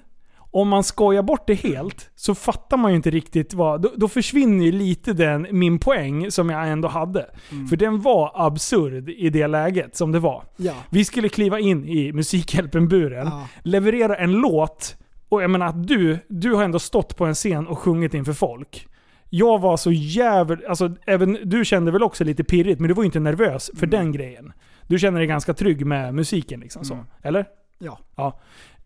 om 0.51 0.68
man 0.68 0.84
skojar 0.84 1.22
bort 1.22 1.47
det 1.47 1.55
helt 1.55 2.10
så 2.14 2.34
fattar 2.34 2.76
man 2.76 2.90
ju 2.90 2.97
inte 2.97 3.10
riktigt 3.10 3.55
vad... 3.55 3.82
Då, 3.82 3.93
då 3.97 4.09
försvinner 4.09 4.64
ju 4.64 4.72
lite 4.72 5.12
den, 5.12 5.47
min 5.51 5.78
poäng 5.78 6.30
som 6.30 6.51
jag 6.51 6.68
ändå 6.68 6.88
hade. 6.88 7.30
Mm. 7.52 7.68
För 7.68 7.76
den 7.76 8.02
var 8.02 8.32
absurd 8.34 9.09
i 9.10 9.30
det 9.30 9.47
läget 9.47 9.97
som 9.97 10.12
det 10.12 10.18
var. 10.18 10.43
Ja. 10.56 10.74
Vi 10.90 11.05
skulle 11.05 11.28
kliva 11.28 11.60
in 11.60 11.84
i 11.84 12.12
Musikhjälpen-buren, 12.12 13.26
Ja. 13.26 13.48
leverera 13.62 14.16
en 14.16 14.32
låt. 14.32 14.97
Och 15.28 15.43
jag 15.43 15.51
menar 15.51 15.66
att 15.66 15.86
du, 15.89 16.19
du 16.28 16.55
har 16.55 16.65
ändå 16.65 16.78
stått 16.78 17.16
på 17.16 17.24
en 17.24 17.35
scen 17.35 17.66
och 17.66 17.78
sjungit 17.78 18.15
inför 18.15 18.32
folk. 18.32 18.89
Jag 19.31 19.59
var 19.61 19.77
så 19.77 19.93
jävligt, 19.93 20.65
alltså 20.65 20.94
även 21.07 21.39
du 21.44 21.65
kände 21.65 21.90
väl 21.90 22.03
också 22.03 22.24
lite 22.24 22.44
pirrigt, 22.44 22.81
men 22.81 22.89
du 22.89 22.94
var 22.94 23.03
ju 23.03 23.07
inte 23.07 23.20
nervös 23.20 23.70
för 23.74 23.86
den 23.86 24.12
grejen. 24.12 24.53
Du 24.86 24.98
känner 24.98 25.19
dig 25.19 25.27
ganska 25.27 25.55
trygg 25.55 25.86
med 25.86 26.15
musiken 26.15 26.61
liksom 26.61 26.85
så. 26.85 26.98
Eller? 27.23 27.47
Ja. 27.78 27.98
Ja. 28.16 28.40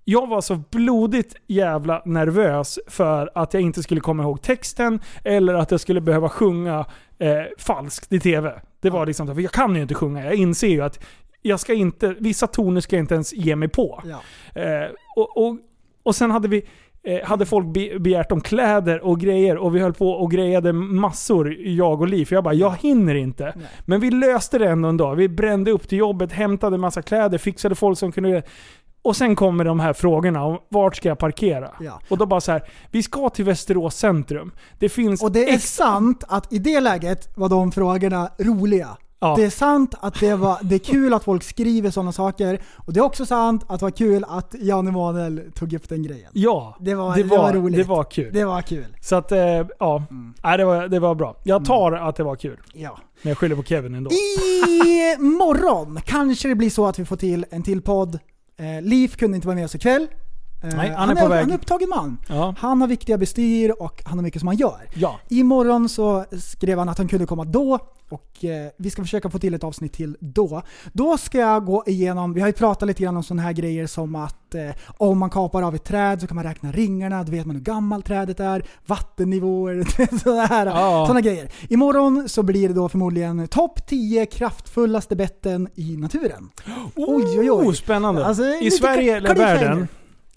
Jag 0.05 0.27
var 0.27 0.41
så 0.41 0.63
blodigt 0.71 1.37
jävla 1.47 2.03
nervös 2.05 2.79
för 2.87 3.31
att 3.35 3.55
jag 3.55 3.63
inte 3.63 3.83
skulle 3.83 4.01
komma 4.01 4.23
ihåg 4.23 4.43
texten 4.43 5.01
eller 5.25 5.55
att 5.55 5.71
jag 5.71 5.81
skulle 5.81 6.01
behöva 6.01 6.29
sjunga 6.29 6.87
eh, 7.19 7.43
falskt 7.59 8.13
i 8.13 8.21
TV. 8.21 8.61
Det 8.81 8.91
var 8.91 9.07
liksom 9.07 9.27
för 9.27 9.41
jag 9.41 9.53
kan 9.53 9.77
ju 9.77 9.83
inte 9.83 9.95
sjunga. 9.95 10.25
Jag 10.25 10.35
inser 10.35 10.69
ju 10.69 10.81
att 10.81 11.05
jag 11.43 11.61
ska 11.61 11.75
inte, 11.75 12.15
vissa 12.19 12.47
toner 12.47 12.81
ska 12.81 12.97
jag 12.97 13.03
inte 13.03 13.15
ens 13.15 13.33
ge 13.33 13.57
mig 13.57 13.69
på. 13.69 14.03
Ja. 14.05 14.21
Eh, 14.61 14.89
och, 15.17 15.47
och, 15.47 15.59
och 16.11 16.17
sen 16.17 16.31
hade 16.31 16.49
vi 16.49 16.63
eh, 17.03 17.29
hade 17.29 17.47
folk 17.47 17.67
be 17.67 17.99
begärt 17.99 18.33
om 18.33 18.41
kläder 18.41 19.05
och 19.05 19.21
grejer 19.21 19.57
och 19.57 19.77
vi 19.77 19.81
höll 19.81 19.95
på 19.95 20.11
och 20.11 20.31
grejade 20.31 20.73
massor, 20.73 21.57
jag 21.59 22.01
och 22.01 22.09
Liv. 22.09 22.25
För 22.25 22.35
jag 22.35 22.45
bara, 22.45 22.55
jag 22.55 22.77
hinner 22.81 23.15
inte. 23.15 23.55
Men 23.87 24.01
vi 24.01 24.11
löste 24.11 24.59
det 24.59 24.69
ändå 24.69 24.89
en 24.89 24.97
dag. 24.97 25.17
Vi 25.17 25.29
brände 25.29 25.71
upp 25.71 25.89
till 25.89 25.99
jobbet, 25.99 26.33
hämtade 26.33 26.79
massa 26.79 27.03
kläder, 27.03 27.39
fixade 27.39 27.75
folk 27.75 27.99
som 27.99 28.13
kunde... 28.13 28.43
Och 29.03 29.17
sen 29.17 29.37
kommer 29.37 29.65
de 29.65 29.81
här 29.81 29.93
frågorna 29.93 30.45
om 30.45 30.59
vart 30.69 30.97
ska 30.97 31.09
jag 31.09 31.19
parkera? 31.19 31.71
Ja. 31.81 32.01
Och 32.09 32.19
då 32.19 32.27
bara 32.27 32.41
så 32.41 32.53
här, 32.53 32.63
vi 32.91 33.03
ska 33.03 33.29
till 33.29 33.45
Västerås 33.45 33.97
centrum. 33.97 34.53
Det 34.79 34.89
finns 34.89 35.23
Och 35.23 35.33
det 35.33 35.51
är 35.51 35.59
sant 35.59 36.25
att 36.29 36.53
i 36.53 36.59
det 36.59 36.81
läget 36.81 37.29
var 37.37 37.49
de 37.49 37.73
frågorna 37.73 38.31
roliga. 38.39 38.89
Ja. 39.23 39.37
Det 39.37 39.45
är 39.45 39.51
sant 39.51 39.95
att 40.01 40.21
det, 40.21 40.35
var, 40.35 40.59
det 40.63 40.75
är 40.75 40.79
kul 40.79 41.15
att 41.15 41.25
folk 41.25 41.43
skriver 41.43 41.91
sådana 41.91 42.13
saker. 42.13 42.61
Och 42.77 42.93
det 42.93 43.01
är 43.01 43.05
också 43.05 43.27
sant 43.27 43.65
att 43.69 43.81
det 43.81 43.87
var 43.87 43.91
kul 43.91 44.25
att 44.29 44.55
Jan 44.61 44.89
Emanuel 44.89 45.43
tog 45.55 45.73
upp 45.73 45.89
den 45.89 46.03
grejen. 46.03 46.31
Ja, 46.33 46.77
Det 46.81 46.95
var, 46.95 47.17
det 47.17 47.23
det 47.23 47.29
var, 47.29 47.39
var, 47.39 47.53
roligt. 47.53 47.77
det 47.79 47.85
var 47.89 48.05
kul. 48.05 48.31
Det 48.33 48.45
var 48.45 48.63
kul. 48.63 48.97
Så 49.01 49.17
att, 49.17 49.33
eh, 49.33 49.39
ja. 49.79 50.03
Nej, 50.43 50.59
det, 50.59 50.65
var, 50.65 50.89
det 50.89 50.99
var 51.01 51.15
bra. 51.15 51.37
Jag 51.45 51.65
tar 51.65 51.93
att 51.93 52.17
det 52.17 52.23
var 52.23 52.37
kul. 52.37 52.61
Ja. 52.75 52.99
Men 53.23 53.29
jag 53.31 53.39
skyller 53.39 53.57
på 53.57 53.63
Kevin 53.63 53.95
ändå. 53.95 54.11
I 54.11 55.17
morgon 55.19 55.99
kanske 56.05 56.49
det 56.49 56.55
blir 56.55 56.71
så 56.71 56.87
att 56.87 56.99
vi 56.99 57.05
får 57.05 57.17
till 57.17 57.47
en 57.51 57.63
till 57.63 57.83
podd. 57.83 58.19
Eh, 58.57 58.83
Liv 58.83 59.09
kunde 59.09 59.35
inte 59.37 59.47
vara 59.47 59.55
med 59.57 59.65
oss 59.65 59.75
ikväll. 59.75 60.07
Eh, 60.63 60.77
Nej, 60.77 60.91
han 60.97 61.11
är 61.11 61.15
på 61.23 61.29
väg. 61.29 61.41
Han 61.41 61.51
är 61.51 61.55
upptagen 61.55 61.89
man. 61.89 62.19
Ja. 62.29 62.55
Han 62.59 62.81
har 62.81 62.89
viktiga 62.89 63.19
bestyr 63.19 63.75
och 63.83 64.03
han 64.05 64.19
har 64.19 64.23
mycket 64.23 64.41
som 64.41 64.47
han 64.49 64.57
gör. 64.57 64.89
Ja. 64.95 65.19
Imorgon 65.29 65.89
så 65.89 66.25
skrev 66.41 66.79
han 66.79 66.89
att 66.89 66.99
han 66.99 67.09
kunde 67.09 67.27
komma 67.27 67.45
då 67.45 67.79
och 68.11 68.45
eh, 68.45 68.71
vi 68.77 68.91
ska 68.91 69.03
försöka 69.03 69.31
få 69.31 69.39
till 69.39 69.55
ett 69.55 69.65
avsnitt 69.65 69.93
till 69.93 70.17
då. 70.21 70.63
Då 70.93 71.19
ska 71.19 71.39
jag 71.39 71.65
gå 71.65 71.85
igenom, 71.87 72.33
vi 72.33 72.41
har 72.41 72.49
ju 72.49 72.53
pratat 72.53 72.87
lite 72.89 73.03
grann 73.03 73.17
om 73.17 73.23
sådana 73.23 73.43
här 73.43 73.53
grejer 73.53 73.87
som 73.87 74.15
att 74.15 74.55
eh, 74.55 74.71
om 74.87 75.19
man 75.19 75.31
kapar 75.31 75.63
av 75.63 75.75
ett 75.75 75.85
träd 75.85 76.21
så 76.21 76.27
kan 76.27 76.35
man 76.35 76.45
räkna 76.45 76.73
ringarna, 76.73 77.23
då 77.25 77.33
vet 77.33 77.47
man 77.47 77.57
hur 77.57 77.63
gammalt 77.63 78.07
trädet 78.07 78.41
är, 78.41 78.65
vattennivåer, 78.87 80.19
sådana 80.19 80.47
här 80.47 80.67
Ja. 80.67 81.05
såna 81.07 81.21
grejer. 81.21 81.49
Imorgon 81.69 82.29
så 82.29 82.43
blir 82.43 82.69
det 82.69 82.75
då 82.75 82.89
förmodligen 82.89 83.49
topp 83.49 83.87
10 83.87 84.27
kraftfullaste 84.27 85.17
betten 85.17 85.69
i 85.75 85.97
naturen. 85.97 86.51
Oj, 86.97 87.25
oj, 87.39 87.51
oj. 87.51 87.51
Oh, 87.51 87.73
spännande. 87.73 88.27
Alltså, 88.27 88.45
I 88.45 88.71
Sverige 88.71 89.17
eller 89.17 89.35
världen? 89.35 89.89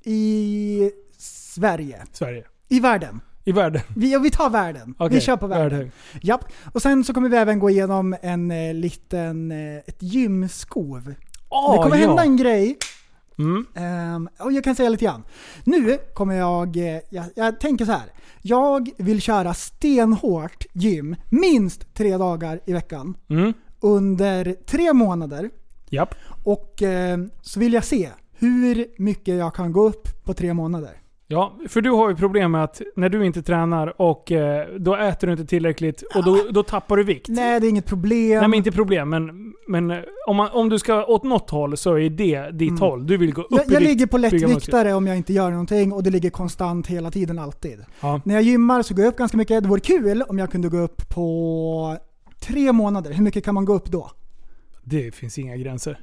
I 0.05 0.91
Sverige. 1.17 2.03
Sverige. 2.13 2.43
I 2.69 2.79
världen. 2.79 3.21
I 3.45 3.51
världen. 3.51 3.81
Vi, 3.95 4.13
ja, 4.13 4.19
vi 4.19 4.29
tar 4.31 4.49
världen. 4.49 4.95
Okej, 4.97 5.15
Vi 5.15 5.21
kör 5.21 5.37
på 5.37 5.47
världen. 5.47 5.69
världen. 5.77 5.91
Japp. 6.21 6.45
Och 6.73 6.81
sen 6.81 7.03
så 7.03 7.13
kommer 7.13 7.29
vi 7.29 7.37
även 7.37 7.59
gå 7.59 7.69
igenom 7.69 8.15
en 8.21 8.51
eh, 8.51 8.73
liten, 8.73 9.51
eh, 9.51 9.77
ett 9.77 9.97
gymskov. 10.03 11.13
Åh, 11.49 11.71
det 11.77 11.83
kommer 11.83 11.97
ja. 11.97 12.07
hända 12.07 12.23
en 12.23 12.37
grej. 12.37 12.77
Mm. 13.39 13.65
Ehm, 13.75 14.29
och 14.39 14.51
jag 14.51 14.63
kan 14.63 14.75
säga 14.75 14.89
lite 14.89 15.05
grann. 15.05 15.23
Nu 15.63 15.97
kommer 16.13 16.35
jag, 16.35 16.77
eh, 16.77 16.99
jag, 17.09 17.25
jag 17.35 17.59
tänker 17.59 17.85
så 17.85 17.91
här. 17.91 18.11
Jag 18.41 18.89
vill 18.97 19.21
köra 19.21 19.53
stenhårt 19.53 20.65
gym 20.73 21.15
minst 21.29 21.93
tre 21.93 22.17
dagar 22.17 22.59
i 22.65 22.73
veckan 22.73 23.17
Mm. 23.29 23.53
under 23.79 24.55
tre 24.65 24.93
månader. 24.93 25.49
Japp. 25.89 26.15
Och 26.43 26.81
eh, 26.81 27.17
så 27.41 27.59
vill 27.59 27.73
jag 27.73 27.83
se 27.83 28.09
hur 28.43 28.85
mycket 28.97 29.35
jag 29.35 29.55
kan 29.55 29.71
gå 29.71 29.87
upp 29.87 30.07
på 30.23 30.33
tre 30.33 30.53
månader. 30.53 30.89
Ja, 31.27 31.57
för 31.69 31.81
du 31.81 31.89
har 31.89 32.09
ju 32.09 32.15
problem 32.15 32.51
med 32.51 32.63
att 32.63 32.81
när 32.95 33.09
du 33.09 33.25
inte 33.25 33.43
tränar 33.43 34.01
och 34.01 34.31
eh, 34.31 34.67
då 34.79 34.95
äter 34.95 35.27
du 35.27 35.33
inte 35.33 35.45
tillräckligt 35.45 36.01
och 36.15 36.23
då, 36.25 36.37
då 36.51 36.63
tappar 36.63 36.97
du 36.97 37.03
vikt. 37.03 37.27
Nej, 37.29 37.59
det 37.59 37.67
är 37.67 37.69
inget 37.69 37.85
problem. 37.85 38.39
Nej 38.39 38.47
men 38.47 38.53
inte 38.53 38.71
problem, 38.71 39.09
men, 39.09 39.53
men 39.67 39.91
eh, 39.91 39.97
om, 40.27 40.35
man, 40.35 40.49
om 40.51 40.69
du 40.69 40.79
ska 40.79 41.05
åt 41.05 41.23
något 41.23 41.49
håll 41.49 41.77
så 41.77 41.97
är 41.97 42.09
det 42.09 42.51
ditt 42.51 42.79
håll. 42.79 43.07
Du 43.07 43.17
vill 43.17 43.33
gå 43.33 43.41
upp 43.41 43.51
Mm. 43.51 43.63
jag 43.63 43.71
i 43.71 43.73
jag 43.73 43.89
ligger 43.89 44.07
på 44.07 44.17
lättviktare 44.17 44.93
om 44.93 45.07
jag 45.07 45.17
inte 45.17 45.33
gör 45.33 45.51
någonting 45.51 45.93
och 45.93 46.03
det 46.03 46.09
ligger 46.09 46.29
konstant 46.29 46.87
hela 46.87 47.11
tiden 47.11 47.39
alltid. 47.39 47.79
Ja. 48.01 48.21
När 48.25 48.33
jag 48.33 48.43
gymmar 48.43 48.81
så 48.81 48.93
går 48.93 49.03
jag 49.03 49.11
upp 49.11 49.17
ganska 49.17 49.37
mycket. 49.37 49.63
Det 49.63 49.69
vore 49.69 49.81
kul 49.81 50.21
om 50.21 50.39
jag 50.39 50.51
kunde 50.51 50.69
gå 50.69 50.77
upp 50.77 51.09
på 51.09 51.97
tre 52.39 52.71
månader. 52.71 53.13
Hur 53.13 53.23
mycket 53.23 53.45
kan 53.45 53.55
man 53.55 53.65
gå 53.65 53.73
upp 53.73 53.91
då? 53.91 54.11
Det 54.83 55.15
finns 55.15 55.37
inga 55.39 55.57
gränser. 55.57 55.99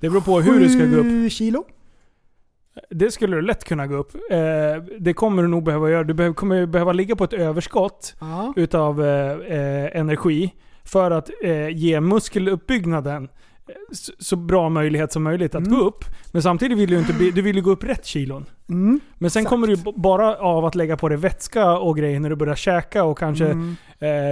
Det 0.00 0.10
beror 0.10 0.20
på 0.20 0.40
hur 0.40 0.60
du 0.60 0.68
ska 0.68 0.84
gå 0.84 0.96
upp. 0.96 1.32
Kilo? 1.32 1.64
Det 2.90 3.10
skulle 3.10 3.36
du 3.36 3.42
lätt 3.42 3.64
kunna 3.64 3.86
gå 3.86 3.94
upp. 3.96 4.14
Eh, 4.30 4.38
det 4.98 5.12
kommer 5.12 5.42
du 5.42 5.48
nog 5.48 5.64
behöva 5.64 5.90
göra. 5.90 6.04
Du 6.04 6.14
behöver, 6.14 6.34
kommer 6.34 6.66
behöva 6.66 6.92
ligga 6.92 7.16
på 7.16 7.24
ett 7.24 7.32
överskott 7.32 8.16
Ja. 8.20 8.52
utav 8.56 9.04
eh, 9.04 9.32
eh, 9.32 9.96
energi 10.00 10.54
för 10.84 11.10
att 11.10 11.30
eh, 11.42 11.68
ge 11.68 12.00
muskeluppbyggnaden 12.00 13.28
så, 14.18 14.36
bra 14.36 14.68
möjlighet 14.68 15.12
som 15.12 15.22
möjligt 15.22 15.54
att 15.54 15.64
gå 15.64 15.76
upp. 15.76 16.04
Men 16.32 16.42
samtidigt 16.42 16.78
vill 16.78 16.90
du 16.90 16.98
inte 16.98 17.12
du 17.12 17.42
vill 17.42 17.56
ju 17.56 17.62
gå 17.62 17.70
upp 17.70 17.84
rätt 17.84 18.06
kilon. 18.06 18.44
Mm. 18.68 19.00
Men 19.18 19.30
sen 19.30 19.40
Exakt. 19.40 19.50
kommer 19.50 19.66
du 19.66 19.76
bara 19.96 20.36
av 20.36 20.64
att 20.64 20.74
lägga 20.74 20.96
på 20.96 21.08
dig 21.08 21.18
vätska 21.18 21.78
och 21.78 21.96
grejer 21.96 22.20
när 22.20 22.30
du 22.30 22.36
börjar 22.36 22.54
käka 22.54 23.04
och 23.04 23.18
kanske 23.18 23.46
Mm. 23.46 23.76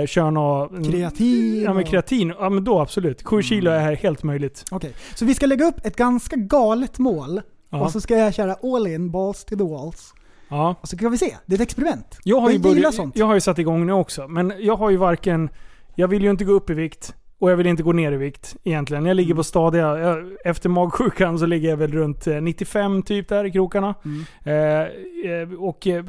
eh, 0.00 0.06
köra 0.06 0.30
något... 0.30 0.90
Kreatin 0.90 1.62
Ja 1.62 1.74
men 1.74 1.84
kreatin, 1.84 2.34
ja 2.38 2.50
men 2.50 2.64
då 2.64 2.80
absolut. 2.80 3.22
7 3.22 3.42
kilo 3.42 3.70
är 3.70 3.94
helt 3.94 4.22
möjligt. 4.22 4.64
Okej, 4.70 4.92
så 5.14 5.24
vi 5.24 5.34
ska 5.34 5.46
lägga 5.46 5.64
upp 5.64 5.86
ett 5.86 5.96
ganska 5.96 6.36
galet 6.36 6.98
mål. 6.98 7.40
Ja. 7.70 7.84
Och 7.84 7.90
så 7.90 8.00
ska 8.00 8.18
jag 8.18 8.34
köra 8.34 8.56
all 8.62 8.86
in, 8.86 9.10
balls 9.10 9.44
to 9.44 9.56
the 9.56 9.64
walls. 9.64 10.14
Ja. 10.48 10.74
Och 10.80 10.88
så 10.88 10.96
kan 10.96 11.10
vi 11.10 11.18
se. 11.18 11.36
Det 11.46 11.54
är 11.54 11.56
ett 11.56 11.60
experiment. 11.62 12.18
Jag 12.24 12.40
har, 12.40 12.50
ju 12.50 12.56
gillar 12.56 12.74
börjat, 12.74 13.16
jag 13.16 13.26
har 13.26 13.34
ju 13.34 13.40
satt 13.40 13.58
igång 13.58 13.86
nu 13.86 13.92
också, 13.92 14.28
men 14.28 14.52
jag 14.58 14.76
har 14.76 14.90
ju 14.90 14.96
varken... 14.96 15.48
Jag 15.94 16.08
vill 16.08 16.22
ju 16.22 16.30
inte 16.30 16.44
gå 16.44 16.52
upp 16.52 16.70
i 16.70 16.74
vikt 16.74 17.14
och 17.44 17.50
jag 17.50 17.56
vill 17.56 17.66
inte 17.66 17.82
gå 17.82 17.92
ner 17.92 18.12
i 18.12 18.16
vikt 18.16 18.56
egentligen. 18.64 19.06
Jag 19.06 19.16
ligger 19.16 19.34
på 19.34 19.44
stadiga... 19.44 19.98
Jag, 19.98 20.36
efter 20.44 20.68
magsjukan 20.68 21.38
så 21.38 21.46
ligger 21.46 21.68
jag 21.68 21.76
väl 21.76 21.92
runt 21.92 22.26
eh, 22.26 22.40
95 22.40 23.02
typ 23.02 23.28
där 23.28 23.44
i 23.44 23.50
krokarna. 23.50 23.94
Mm. 24.04 24.24
Eh, 24.44 25.32
eh, 25.32 25.52
och 25.58 25.86
eh, 25.86 26.04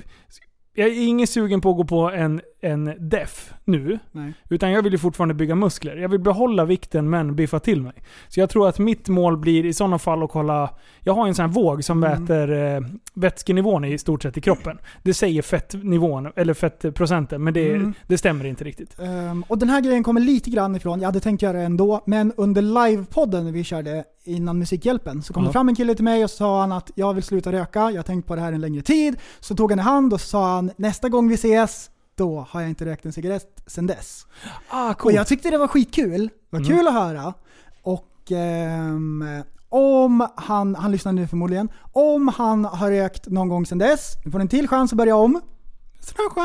jag 0.76 0.88
är 0.88 1.08
ingen 1.08 1.28
sugen 1.28 1.62
på 1.62 1.70
att 1.70 1.78
gå 1.78 1.84
på 1.84 2.12
en, 2.12 2.42
en 2.66 2.94
def 3.10 3.54
nu. 3.66 4.00
Nej. 4.12 4.34
Utan 4.50 4.72
jag 4.72 4.82
vill 4.84 4.94
ju 4.94 5.00
fortfarande 5.00 5.34
bygga 5.34 5.56
muskler. 5.56 5.96
Jag 5.98 6.10
vill 6.10 6.20
behålla 6.20 6.66
vikten 6.66 7.10
men 7.10 7.36
biffa 7.36 7.60
till 7.60 7.82
mig. 7.82 7.94
Så 8.28 8.40
jag 8.40 8.50
tror 8.50 8.68
att 8.68 8.80
mitt 8.80 9.08
mål 9.08 9.38
blir 9.38 9.66
i 9.66 9.74
sådana 9.74 10.00
fall 10.00 10.24
att 10.24 10.30
kolla... 10.32 10.70
Jag 11.02 11.14
har 11.14 11.28
en 11.28 11.36
sån 11.36 11.46
här 11.46 11.54
våg 11.54 11.84
som 11.84 12.04
Mm. 12.04 12.22
mäter 12.22 12.52
eh, 12.76 12.82
vätskenivån 13.14 13.86
i 13.86 13.98
stort 13.98 14.24
sett 14.24 14.38
i 14.38 14.42
kroppen. 14.42 14.78
Det 15.04 15.14
säger 15.14 15.42
fettnivån, 15.42 16.32
eller 16.36 16.54
fettprocenten, 16.54 17.44
men 17.44 17.54
det, 17.54 17.74
Mm. 17.76 17.94
det 18.08 18.18
stämmer 18.18 18.46
inte 18.46 18.64
riktigt. 18.64 19.00
Ehm, 19.00 19.44
och 19.48 19.58
den 19.58 19.70
här 19.70 19.82
grejen 19.82 20.04
kommer 20.04 20.22
lite 20.22 20.50
grann 20.50 20.76
ifrån, 20.76 21.00
jag 21.00 21.08
hade 21.08 21.20
tänkt 21.20 21.42
göra 21.42 21.58
det 21.58 21.64
ändå, 21.64 22.02
men 22.06 22.34
under 22.38 22.62
livepodden 22.62 23.54
vi 23.54 23.64
körde 23.64 24.04
innan 24.24 24.60
Musikhjälpen 24.60 25.22
så 25.22 25.34
kom 25.34 25.44
Ja. 25.44 25.50
det 25.50 25.54
fram 25.54 25.70
en 25.70 25.76
kille 25.76 25.96
till 25.96 26.04
mig 26.04 26.24
och 26.24 26.30
så 26.30 26.36
sa 26.38 26.62
han 26.62 26.72
att 26.72 26.92
jag 26.96 27.14
vill 27.14 27.24
sluta 27.24 27.52
röka, 27.52 27.80
jag 27.80 27.96
har 27.98 28.04
tänkt 28.04 28.28
på 28.28 28.36
det 28.36 28.42
här 28.42 28.54
en 28.54 28.62
längre 28.62 28.82
tid. 28.82 29.16
Så 29.40 29.56
tog 29.56 29.72
han 29.72 29.80
i 29.80 29.82
hand 29.82 30.14
och 30.14 30.22
så 30.22 30.28
sa 30.28 30.56
han 30.56 30.72
nästa 30.78 31.10
gång 31.10 31.28
vi 31.30 31.36
ses, 31.36 31.90
då 32.16 32.46
har 32.50 32.62
jag 32.62 32.70
inte 32.70 32.86
rökt 32.86 33.06
en 33.06 33.14
cigarett 33.14 33.64
sedan 33.68 33.88
dess. 33.88 34.26
Ah, 34.70 34.90
Och 34.92 34.98
coolt. 34.98 35.16
jag 35.16 35.28
tyckte 35.28 35.50
det 35.50 35.58
var 35.58 35.68
skitkul. 35.68 36.28
Det 36.28 36.58
var 36.58 36.60
Mm. 36.60 36.78
kul 36.78 36.88
att 36.88 36.94
höra. 36.94 37.34
Och 37.82 38.32
ehm, 38.32 39.24
om 39.70 40.28
han, 40.36 40.76
han 40.76 40.92
lyssnar 40.92 41.12
nu 41.12 41.28
förmodligen, 41.28 41.70
om 41.94 42.28
han 42.28 42.66
har 42.66 42.92
rökt 42.92 43.28
någon 43.28 43.50
gång 43.50 43.66
sedan 43.66 43.78
dess, 43.78 44.14
nu 44.26 44.32
får 44.32 44.40
du 44.40 44.42
en 44.42 44.48
till 44.48 44.68
chans 44.68 44.92
att 44.94 44.98
börja 44.98 45.16
om. 45.16 45.42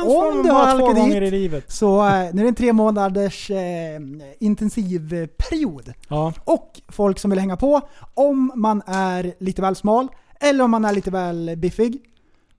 Om 0.03 0.43
du 0.45 0.51
har 0.51 0.67
halkat 0.67 0.95
dit. 0.97 1.15
i 1.15 1.31
livet. 1.31 1.73
Så 1.73 2.07
eh, 2.07 2.13
nu 2.13 2.41
är 2.41 2.43
det 2.43 2.49
en 2.49 2.55
tre 2.55 2.73
månaders 2.73 3.51
eh, 3.51 4.01
intensiv 4.39 5.27
period. 5.27 5.93
Ja. 6.09 6.33
Och 6.45 6.81
folk 6.89 7.19
som 7.19 7.31
vill 7.31 7.39
hänga 7.41 7.57
på, 7.57 7.81
om 8.15 8.53
man 8.55 8.83
är 8.87 9.35
lite 9.41 9.63
väl 9.63 9.77
smal 9.77 10.09
eller 10.41 10.65
om 10.65 10.71
man 10.71 10.85
är 10.85 10.93
lite 10.93 11.11
väl 11.11 11.55
biffig. 11.57 12.03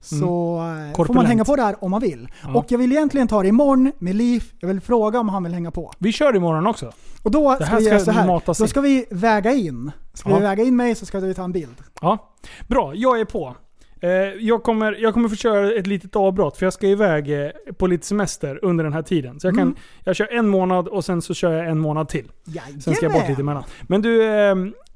Så 0.01 0.57
eh, 0.97 1.05
får 1.05 1.13
man 1.13 1.25
hänga 1.25 1.45
på 1.45 1.55
där 1.55 1.75
om 1.83 1.91
man 1.91 2.01
vill. 2.01 2.27
Ja. 2.43 2.53
Och 2.59 2.65
jag 2.67 2.77
vill 2.77 2.91
egentligen 2.91 3.27
ta 3.27 3.41
det 3.41 3.47
imorgon 3.47 3.91
med 3.99 4.15
Liv. 4.15 4.43
Jag 4.59 4.67
vill 4.67 4.81
fråga 4.81 5.19
om 5.19 5.29
han 5.29 5.43
vill 5.43 5.53
hänga 5.53 5.71
på. 5.71 5.91
Vi 5.97 6.11
kör 6.11 6.35
imorgon 6.35 6.67
också. 6.67 6.91
Och 7.23 7.31
då 7.31 7.55
ska 7.55 7.75
vi 7.77 7.83
göra 7.89 7.99
så 7.99 8.11
här. 8.11 8.41
Då 8.59 8.67
ska 8.67 8.81
vi 8.81 9.05
väga 9.11 9.51
in. 9.51 9.91
Ska 10.13 10.29
Ja. 10.29 10.35
vi 10.35 10.41
väga 10.41 10.63
in 10.63 10.75
mig 10.75 10.95
så 10.95 11.05
ska 11.05 11.19
vi 11.19 11.33
ta 11.33 11.43
en 11.43 11.51
bild. 11.51 11.75
Ja. 12.01 12.31
Bra, 12.67 12.91
jag 12.95 13.19
är 13.19 13.25
på. 13.25 13.55
Eh, 14.03 14.09
jag, 14.39 14.63
kommer, 14.63 14.93
jag 15.01 15.13
kommer 15.13 15.29
få 15.29 15.35
köra 15.35 15.73
ett 15.73 15.87
litet 15.87 16.15
avbrott 16.15 16.57
för 16.57 16.65
jag 16.65 16.73
ska 16.73 16.87
iväg 16.87 17.43
eh, 17.45 17.49
på 17.77 17.87
lite 17.87 18.05
semester 18.07 18.59
under 18.65 18.83
den 18.83 18.93
här 18.93 19.01
tiden. 19.01 19.39
Så 19.39 19.47
jag, 19.47 19.55
kan, 19.55 19.61
Mm. 19.63 19.75
jag 20.03 20.15
kör 20.15 20.33
en 20.33 20.47
månad 20.47 20.87
och 20.87 21.05
sen 21.05 21.21
så 21.21 21.33
kör 21.33 21.51
jag 21.53 21.67
en 21.67 21.79
månad 21.79 22.09
till. 22.09 22.31
Jajamän. 22.45 22.81
Sen 22.81 22.95
ska 22.95 23.05
jag 23.05 23.13
bort 23.13 23.29
lite 23.29 23.41
emellan. 23.41 23.63
Men 23.81 24.01
du, 24.01 24.23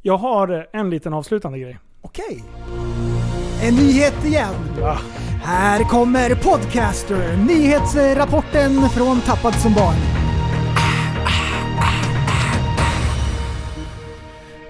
jag 0.01 0.17
har 0.17 0.67
en 0.73 0.89
liten 0.89 1.13
avslutande 1.13 1.59
grej. 1.59 1.79
Okej. 2.01 2.43
En 3.65 3.75
nyhet 3.75 4.25
igen. 4.25 4.53
Ah. 4.83 4.97
Här 5.43 5.83
kommer 5.83 6.35
Podcaster, 6.35 7.37
nyhetsrapporten 7.37 8.89
från 8.89 9.21
Tappad 9.21 9.55
som 9.55 9.73
barn. 9.73 9.95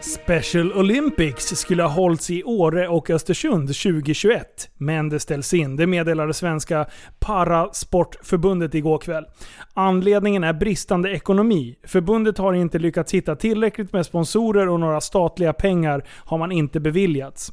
Special 0.02 0.74
Olympics 0.74 1.46
skulle 1.46 1.84
ha 1.84 1.90
hållits 1.90 2.30
i 2.30 2.44
Åre 2.44 2.88
och 2.88 3.10
Östersund 3.10 3.68
2021, 3.68 4.70
men 4.78 5.10
det 5.10 5.20
ställs 5.20 5.54
in. 5.54 5.76
Det 5.76 5.88
meddelade 5.88 6.34
Svenska 6.34 6.86
Parasportförbundet 7.20 8.76
igår 8.76 8.98
kväll. 8.98 9.26
Anledningen 9.74 10.44
är 10.44 10.54
bristande 10.54 11.12
ekonomi. 11.12 11.76
Förbundet 11.88 12.38
har 12.38 12.54
inte 12.54 12.80
lyckats 12.80 13.14
hitta 13.14 13.36
tillräckligt 13.36 13.94
med 13.94 14.06
sponsorer 14.06 14.70
och 14.70 14.80
några 14.80 15.02
statliga 15.02 15.54
pengar 15.54 16.04
har 16.26 16.38
man 16.38 16.52
inte 16.52 16.80
beviljats. 16.80 17.52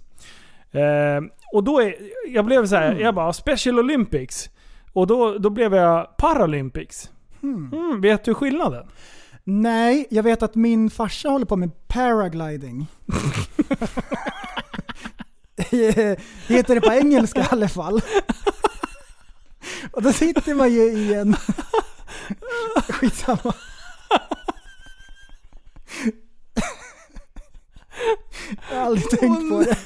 Eh, 0.72 1.20
och 1.52 1.64
då 1.64 1.80
är, 1.80 1.94
jag 2.28 2.44
blev 2.44 2.66
så 2.66 2.76
här, 2.76 2.94
jag 2.94 3.14
bara 3.14 3.32
Special 3.32 3.78
Olympics. 3.78 4.50
Och 4.92 5.06
då, 5.06 5.38
då 5.38 5.50
blev 5.50 5.74
jag 5.74 6.16
Paralympics. 6.16 7.10
Mm, 7.42 8.00
vet 8.00 8.24
du 8.24 8.34
skillnaden? 8.34 8.86
Nej, 9.44 10.06
jag 10.10 10.22
vet 10.22 10.42
att 10.42 10.54
min 10.54 10.90
farsa 10.90 11.28
håller 11.28 11.46
på 11.46 11.56
med 11.56 11.88
paragliding. 11.88 12.86
Heter 16.46 16.74
det 16.74 16.80
på 16.80 16.92
engelska 16.92 17.40
i 17.40 17.46
alla 17.50 17.68
fall. 17.68 18.00
Och 19.92 20.02
då 20.02 20.12
sitter 20.12 20.54
man 20.54 20.72
ju 20.72 20.80
i 20.82 21.14
en... 21.14 21.36
Skitsamma. 22.88 23.54
Jag 28.70 28.78
har 28.78 28.86
aldrig 28.86 29.10
tänkt 29.10 29.50
på 29.50 29.60
det. 29.60 29.76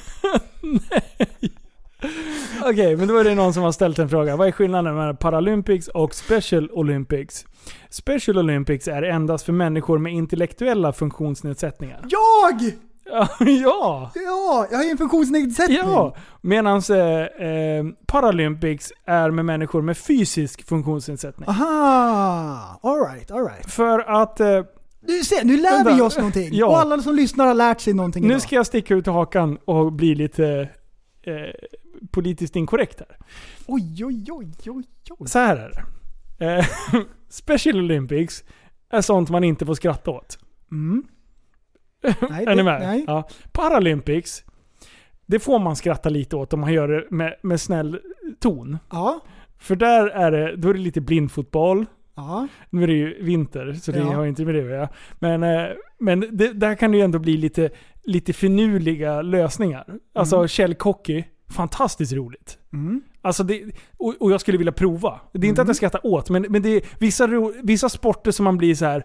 Okej, 2.63 2.95
men 2.95 3.07
då 3.07 3.17
är 3.17 3.23
det 3.23 3.35
någon 3.35 3.53
som 3.53 3.63
har 3.63 3.71
ställt 3.71 3.99
en 3.99 4.09
fråga. 4.09 4.35
Vad 4.35 4.47
är 4.47 4.51
skillnaden 4.51 4.95
mellan 4.95 5.17
Paralympics 5.17 5.87
och 5.87 6.15
Special 6.15 6.69
Olympics? 6.71 7.45
Special 7.89 8.37
Olympics 8.37 8.87
är 8.87 9.03
endast 9.03 9.45
för 9.45 9.53
människor 9.53 9.97
med 9.97 10.13
intellektuella 10.13 10.93
funktionsnedsättningar. 10.93 11.99
Jag! 12.09 12.71
Ja, 13.09 13.27
ja! 13.39 14.11
Ja, 14.15 14.67
jag 14.71 14.77
har 14.77 14.83
ju 14.83 14.89
en 14.89 14.97
funktionsnedsättning. 14.97 15.77
Ja! 15.77 16.15
Medan 16.41 16.81
eh, 16.89 17.47
eh, 17.47 17.85
Paralympics 18.05 18.93
är 19.05 19.31
med 19.31 19.45
människor 19.45 19.81
med 19.81 19.97
fysisk 19.97 20.67
funktionsnedsättning. 20.67 21.49
Aha! 21.49 22.79
Alright, 22.83 23.31
alright. 23.31 23.71
För 23.71 23.99
att... 23.99 24.39
Eh, 24.39 24.63
Du 25.07 25.23
ser, 25.23 25.43
nu 25.43 25.57
lär 25.57 25.71
Vänta. 25.71 25.95
vi 25.95 26.01
oss 26.01 26.17
någonting. 26.17 26.49
Ja. 26.51 26.65
Och 26.65 26.79
alla 26.79 26.99
som 26.99 27.15
lyssnar 27.15 27.47
har 27.47 27.53
lärt 27.53 27.81
sig 27.81 27.93
någonting 27.93 28.23
nu 28.23 28.29
idag. 28.29 28.41
ska 28.41 28.55
jag 28.55 28.65
sticka 28.65 28.95
ut 28.95 29.07
hakan 29.07 29.57
och 29.65 29.93
bli 29.93 30.15
lite 30.15 30.69
eh, 31.21 31.33
politiskt 32.11 32.55
inkorrekt 32.55 32.99
här. 32.99 33.17
Oj, 33.67 34.05
oj, 34.05 34.25
oj, 34.31 34.51
oj, 34.65 34.83
oj. 35.19 35.29
Så 35.29 35.39
här 35.39 35.55
är 35.55 35.69
det. 35.69 36.45
Eh, 36.45 36.65
Special 37.29 37.77
Olympics 37.77 38.43
är 38.89 39.01
sånt 39.01 39.29
man 39.29 39.43
inte 39.43 39.65
får 39.65 39.73
skratta 39.73 40.11
åt. 40.11 40.39
Mm. 40.71 41.03
Nej, 42.29 42.45
är 42.45 42.55
ni 42.55 42.63
med? 42.63 42.81
nej. 42.81 43.03
Ja. 43.07 43.27
Paralympics, 43.51 44.43
det 45.25 45.39
får 45.39 45.59
man 45.59 45.75
skratta 45.75 46.09
lite 46.09 46.35
åt 46.35 46.53
om 46.53 46.59
man 46.59 46.73
gör 46.73 46.87
det 46.87 47.07
med, 47.11 47.35
med 47.43 47.61
snäll 47.61 47.99
ton. 48.39 48.77
Ja, 48.89 49.19
För 49.59 49.75
där 49.75 50.07
är 50.07 50.31
det, 50.31 50.55
då 50.55 50.69
är 50.69 50.73
det 50.73 50.79
lite 50.79 51.01
blindfotboll. 51.01 51.85
Ja. 52.17 52.47
Nu 52.69 52.83
är 52.83 52.87
det 52.87 52.93
ju 52.93 53.23
vinter, 53.23 53.73
så 53.73 53.91
det 53.91 53.99
Ja. 53.99 54.05
har 54.15 54.25
inte 54.25 54.45
med 54.45 54.55
det 54.55 54.61
att 54.63 54.69
göra. 54.69 54.89
Men, 55.19 55.43
eh, 55.43 55.65
men 55.99 56.19
det, 56.31 56.53
där 56.53 56.75
kan 56.75 56.91
det 56.91 56.97
ju 56.97 57.03
ändå 57.03 57.19
bli 57.19 57.37
lite, 57.37 57.69
lite 58.03 58.33
finurliga 58.33 59.21
lösningar. 59.21 59.85
Alltså 60.15 60.47
källkocky, 60.47 61.23
fantastiskt 61.49 62.13
roligt. 62.13 62.57
Mm. 62.73 63.01
Alltså 63.21 63.43
det, 63.43 63.63
och, 63.97 64.15
och 64.19 64.31
jag 64.31 64.41
skulle 64.41 64.57
vilja 64.57 64.71
prova. 64.73 65.19
Det 65.33 65.47
är 65.47 65.49
inte 65.49 65.61
att 65.61 65.67
jag 65.67 65.75
skrattar 65.77 66.05
åt, 66.05 66.29
men, 66.29 66.45
men 66.49 66.61
det 66.61 66.69
är 66.69 66.81
vissa, 66.99 67.27
ro, 67.27 67.53
vissa 67.63 67.89
sporter 67.89 68.31
som 68.31 68.43
man 68.43 68.57
blir 68.57 68.75
så 68.75 68.85
här. 68.85 69.03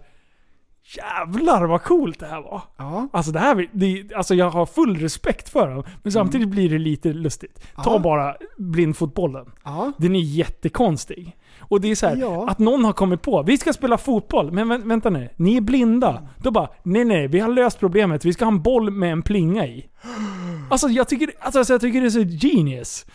Jävlar 0.97 1.64
vad 1.66 1.82
coolt 1.82 2.20
det 2.20 2.26
här 2.26 2.43
var. 2.43 2.62
Ja. 2.76 3.09
Alltså, 3.12 3.32
det 3.32 3.39
här, 3.39 3.68
det, 3.72 4.14
alltså 4.14 4.34
jag 4.34 4.51
har 4.51 4.66
full 4.66 4.97
respekt 4.97 5.48
för 5.48 5.68
dem, 5.70 5.84
men 6.02 6.12
samtidigt 6.12 6.48
blir 6.48 6.70
det 6.70 6.78
lite 6.78 7.12
lustigt. 7.12 7.62
Ta 7.84 7.93
Ja. 7.94 7.98
bara 7.98 8.36
blindfotbollen. 8.59 9.47
Ja. 9.64 9.93
Den 9.98 10.16
är 10.16 10.20
jättekonstig. 10.20 11.36
Och 11.73 11.81
det 11.81 11.90
är 11.90 11.94
så 11.94 12.07
här, 12.07 12.16
Ja. 12.16 12.49
att 12.49 12.59
någon 12.59 12.85
har 12.85 12.93
kommit 12.93 13.23
på, 13.23 13.43
vi 13.43 13.59
ska 13.59 13.73
spela 13.73 13.99
fotboll, 13.99 14.53
men 14.53 14.73
vä- 14.73 14.89
vänta 14.89 15.11
nu, 15.11 15.28
ni 15.36 15.57
är 15.57 15.61
blinda. 15.61 16.23
Då 16.39 16.51
bara, 16.51 16.69
nej 16.82 17.05
nej, 17.05 17.28
vi 17.28 17.40
har 17.40 17.49
löst 17.49 17.78
problemet, 17.81 18.24
vi 18.24 18.32
ska 18.32 18.44
ha 18.44 18.53
en 18.53 18.62
boll 18.62 18.90
med 18.90 19.12
en 19.12 19.23
plinga 19.23 19.66
i. 19.66 19.86
Alltså 20.70 20.89
jag 20.89 21.09
tycker, 21.09 21.31
alltså, 21.40 21.73
jag 21.73 21.81
tycker 21.81 22.01
det 22.01 22.07
är 22.07 22.11
så 22.11 22.47
genius. 22.47 23.07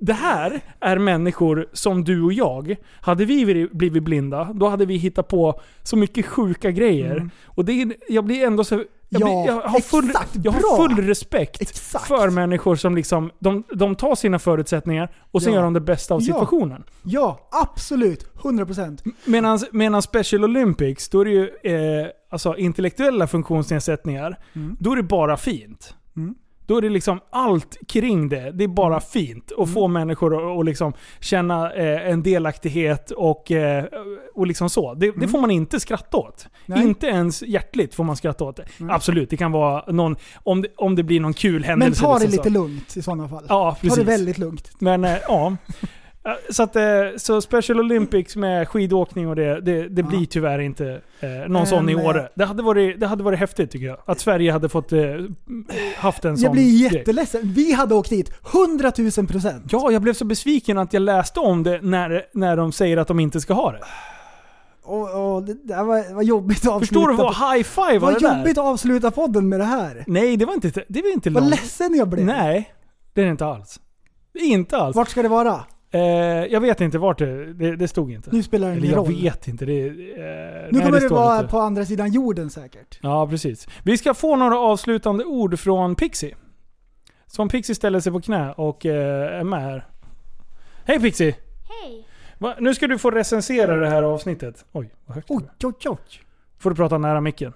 Det 0.00 0.12
här 0.12 0.60
är 0.80 0.98
människor 0.98 1.66
som 1.72 2.04
du 2.04 2.22
och 2.22 2.32
jag. 2.32 2.76
Hade 3.00 3.24
vi 3.24 3.68
blivit- 3.72 4.02
blinda, 4.02 4.44
då 4.54 4.68
hade 4.68 4.86
vi 4.86 4.96
hittat 4.96 5.28
på 5.28 5.60
så 5.82 5.96
mycket 5.96 6.26
sjuka 6.26 6.70
grejer. 6.70 7.30
Och 7.46 7.64
det 7.64 7.72
är, 7.82 7.92
jag 8.08 8.24
blir 8.24 8.46
ändå 8.46 8.64
så... 8.64 8.74
Jag, 9.12 9.20
Ja, 9.22 9.26
blir, 9.26 9.46
jag, 9.46 9.60
har, 9.68 9.80
full, 9.80 10.04
exakt, 10.10 10.36
jag 10.44 10.52
har 10.52 10.76
full 10.88 11.06
respekt 11.06 11.60
Exakt. 11.62 12.06
för 12.06 12.30
människor 12.30 12.76
som 12.76 12.94
liksom, 12.96 13.30
de, 13.38 13.62
de 13.74 13.94
tar 13.94 14.14
sina 14.14 14.38
förutsättningar 14.38 15.10
och 15.30 15.42
sen 15.42 15.52
Ja. 15.52 15.56
gör 15.58 15.64
de 15.64 15.72
det 15.72 15.80
bästa 15.80 16.14
av 16.14 16.20
Ja. 16.22 16.24
situationen. 16.26 16.84
Ja, 17.02 17.48
absolut. 17.62 18.26
100%. 18.42 18.98
Medan, 19.24 19.58
medan 19.72 20.02
Special 20.02 20.44
Olympics, 20.44 21.08
då 21.08 21.20
är 21.20 21.24
det 21.24 21.30
ju 21.30 21.48
eh, 22.00 22.06
alltså 22.30 22.56
intellektuella 22.56 23.26
funktionsnedsättningar. 23.26 24.36
Då 24.78 24.92
är 24.92 24.96
det 24.96 25.02
bara 25.02 25.36
fint. 25.36 25.94
Mm. 26.70 26.74
Då 26.74 26.76
är 26.76 26.82
det 26.82 26.94
liksom 26.94 27.20
allt 27.30 27.76
kring 27.88 28.28
det. 28.28 28.50
Det 28.52 28.64
är 28.64 28.68
bara 28.68 29.00
fint. 29.00 29.50
Och 29.50 29.68
få 29.68 29.88
människor 29.88 30.60
att 30.60 30.66
liksom 30.66 30.92
känna 31.20 31.72
eh, 31.72 32.10
en 32.10 32.22
delaktighet 32.22 33.10
och, 33.10 33.50
eh, 33.50 33.84
och 34.34 34.46
liksom 34.46 34.70
så. 34.70 34.94
Det, 34.94 35.12
det 35.20 35.28
får 35.28 35.40
man 35.40 35.50
inte 35.50 35.80
skratta 35.80 36.16
åt. 36.16 36.46
Nej. 36.66 36.82
Inte 36.82 37.06
ens 37.06 37.42
hjärtligt 37.42 37.94
får 37.94 38.04
man 38.04 38.16
skratta 38.16 38.44
åt 38.44 38.56
det. 38.56 38.64
Absolut, 38.90 39.30
det 39.30 39.36
kan 39.36 39.52
vara 39.52 39.92
någon, 39.92 40.16
om 40.44 40.62
det, 40.62 40.68
om 40.76 40.94
det 40.94 41.02
blir 41.02 41.20
någon 41.20 41.34
kul 41.34 41.60
Men 41.60 41.62
händelse. 41.64 42.02
ta 42.02 42.18
det 42.18 42.24
liksom 42.24 42.30
lite 42.32 42.42
så. 42.42 42.50
lugnt 42.50 42.96
i 42.96 43.02
sådana 43.02 43.28
fall. 43.28 43.44
Ja, 43.48 43.70
ta 43.70 43.80
precis. 43.80 43.98
det 43.98 44.04
väldigt 44.04 44.38
lugnt. 44.38 44.70
Men 44.78 45.04
eh, 45.04 45.16
ja. 45.28 45.56
Så, 46.50 46.62
att, 46.62 46.76
eh, 46.76 46.82
så 47.16 47.40
Special 47.40 47.80
Olympics 47.80 48.36
med 48.36 48.68
skidåkning 48.68 49.28
och 49.28 49.36
det, 49.36 49.60
det, 49.60 49.88
det 49.88 50.02
blir 50.02 50.26
tyvärr 50.26 50.58
inte 50.58 51.00
eh, 51.20 51.28
någon 51.48 51.66
sån 51.66 51.88
i 51.88 51.92
eh, 51.92 52.06
Åre. 52.06 52.28
Det 52.34 52.44
hade, 52.44 52.62
varit, 52.62 53.00
det 53.00 53.06
hade 53.06 53.22
varit 53.22 53.38
häftigt 53.38 53.70
tycker 53.70 53.86
jag. 53.86 53.96
Att 54.06 54.20
Sverige 54.20 54.52
hade 54.52 54.68
fått 54.68 54.92
eh, 54.92 55.00
haft 55.96 56.24
en 56.24 56.36
sån 56.36 56.44
Jag 56.44 56.52
blir 56.52 56.88
grej. 56.88 56.98
jätteledsen. 56.98 57.40
Vi 57.44 57.72
hade 57.72 57.94
åkt 57.94 58.10
dit 58.10 58.32
100 58.54 58.92
000 59.18 59.26
procent. 59.26 59.64
Ja, 59.72 59.90
jag 59.92 60.02
blev 60.02 60.12
så 60.14 60.24
besviken 60.24 60.78
att 60.78 60.92
jag 60.92 61.00
läste 61.02 61.40
om 61.40 61.62
det 61.62 61.80
när, 61.82 62.22
när 62.34 62.56
de 62.56 62.72
säger 62.72 62.96
att 62.96 63.08
de 63.08 63.20
inte 63.20 63.40
ska 63.40 63.54
ha 63.54 63.72
det. 63.72 63.80
Och, 64.82 65.34
och 65.34 65.42
det 65.42 65.54
där 65.64 65.82
var, 65.84 66.14
var 66.14 66.22
jobbigt 66.22 66.58
att 66.66 66.72
avsluta. 66.72 66.80
Förstår 66.80 67.08
du 67.08 67.14
vad 67.16 67.34
high 67.54 67.62
five 67.64 67.98
var 67.98 68.12
vad 68.12 68.22
det 68.22 68.28
där? 68.28 68.38
jobbigt 68.38 68.58
att 68.58 68.64
avsluta 68.64 69.10
podden 69.10 69.48
med 69.48 69.60
det 69.60 69.64
här. 69.64 70.04
Nej, 70.06 70.36
det 70.36 70.44
var 70.44 70.54
inte, 70.54 70.84
det 70.88 71.02
var 71.02 71.12
inte 71.12 71.30
Vad 71.30 71.42
långt. 71.42 71.50
ledsen 71.50 71.94
jag 71.94 72.08
blev. 72.08 72.26
Nej, 72.26 72.72
det 73.14 73.20
är 73.20 73.24
det 73.24 73.30
inte 73.30 73.46
alls. 73.46 73.80
Inte 74.34 74.76
alls. 74.76 74.96
Vart 74.96 75.08
ska 75.08 75.22
det 75.22 75.28
vara? 75.28 75.64
Eh, 75.92 76.00
jag 76.52 76.60
vet 76.60 76.80
inte 76.80 76.98
vart 76.98 77.18
det, 77.18 77.52
det, 77.54 77.76
det 77.76 77.88
stod 77.88 78.12
inte. 78.12 78.30
Nu 78.32 78.42
spelar 78.42 78.66
det 78.68 78.72
Eller 78.72 78.84
ingen 78.84 78.94
jag 78.96 79.08
roll. 79.08 79.22
vet 79.22 79.48
inte. 79.48 79.64
Det, 79.64 79.86
eh, 79.86 79.94
Nu 79.94 80.68
nej, 80.70 80.82
kommer 80.82 81.00
det, 81.00 81.06
står 81.06 81.16
vara 81.16 81.36
inte. 81.38 81.50
på 81.50 81.58
andra 81.58 81.84
sidan 81.84 82.12
jorden 82.12 82.50
säkert. 82.50 82.98
Ja, 83.02 83.28
precis. 83.28 83.68
Vi 83.82 83.98
ska 83.98 84.14
få 84.14 84.36
några 84.36 84.58
avslutande 84.58 85.24
ord 85.24 85.58
från 85.58 85.94
Pixie. 85.94 86.36
Som 87.26 87.48
Pixie 87.48 87.74
ställer 87.74 88.00
sig 88.00 88.12
på 88.12 88.20
knä 88.20 88.52
och 88.52 88.86
eh, 88.86 89.38
är 89.40 89.44
med 89.44 89.62
här. 89.62 89.86
Hej 90.84 91.00
Pixie! 91.00 91.36
Hej. 91.68 92.06
Va? 92.38 92.54
Nu 92.60 92.74
ska 92.74 92.86
du 92.86 92.98
få 92.98 93.10
recensera 93.10 93.76
det 93.76 93.88
här 93.88 94.02
avsnittet. 94.02 94.64
Oj, 94.72 94.90
vad 95.06 95.14
högt 95.14 95.28
det 95.28 95.34
Oj, 95.34 95.44
oj, 95.64 95.72
oj. 95.86 95.98
Får 96.58 96.70
du 96.70 96.76
prata 96.76 96.98
nära 96.98 97.20
micken. 97.20 97.52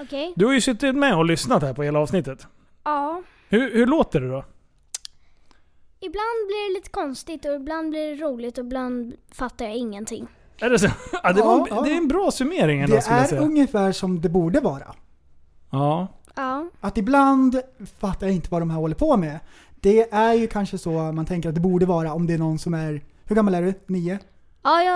Okej. 0.00 0.32
Du 0.36 0.46
har 0.46 0.52
ju 0.52 0.60
suttit 0.60 0.96
med 0.96 1.16
och 1.16 1.24
lyssnat 1.24 1.62
här 1.62 1.74
på 1.74 1.82
hela 1.82 1.98
avsnittet. 1.98 2.46
Ja. 2.84 3.22
Hur, 3.48 3.74
hur 3.74 3.86
låter 3.86 4.20
det 4.20 4.28
då? 4.28 4.44
Ibland 6.06 6.46
blir 6.46 6.68
det 6.70 6.78
lite 6.78 6.90
konstigt 6.90 7.44
och 7.44 7.54
ibland 7.54 7.90
blir 7.90 8.10
det 8.16 8.24
roligt 8.24 8.58
och 8.58 8.64
ibland 8.64 9.14
fattar 9.32 9.64
jag 9.64 9.76
ingenting. 9.76 10.26
Är 10.60 10.70
det, 10.70 10.78
så? 10.78 10.86
Ja, 11.22 11.32
det, 11.32 11.40
Ja, 11.40 11.54
en- 11.60 11.66
ja. 11.76 11.82
det 11.82 11.90
är 11.90 11.96
en 11.96 12.08
bra 12.08 12.30
summering 12.30 12.80
ändå 12.80 12.96
Det 12.96 13.02
skulle 13.02 13.16
jag 13.16 13.24
är 13.24 13.28
säga. 13.28 13.40
ungefär 13.40 13.92
som 13.92 14.20
det 14.20 14.28
borde 14.28 14.60
vara. 14.60 14.94
Ja. 15.70 16.08
Ja. 16.34 16.68
Att 16.80 16.98
ibland 16.98 17.60
fattar 18.00 18.26
jag 18.26 18.34
inte 18.36 18.48
vad 18.50 18.62
de 18.62 18.70
här 18.70 18.78
håller 18.78 18.94
på 18.94 19.16
med. 19.16 19.38
Det 19.80 20.12
är 20.14 20.32
ju 20.34 20.46
kanske 20.46 20.78
så 20.78 20.90
man 20.90 21.26
tänker 21.26 21.48
att 21.48 21.54
det 21.54 21.60
borde 21.60 21.86
vara 21.86 22.12
om 22.12 22.26
det 22.26 22.34
är 22.34 22.38
någon 22.38 22.58
som 22.58 22.74
är... 22.74 23.00
Hur 23.24 23.36
gammal 23.36 23.54
är 23.54 23.62
du? 23.62 23.74
Nio? 23.86 24.18
Ja, 24.62 24.82
jag 24.82 24.94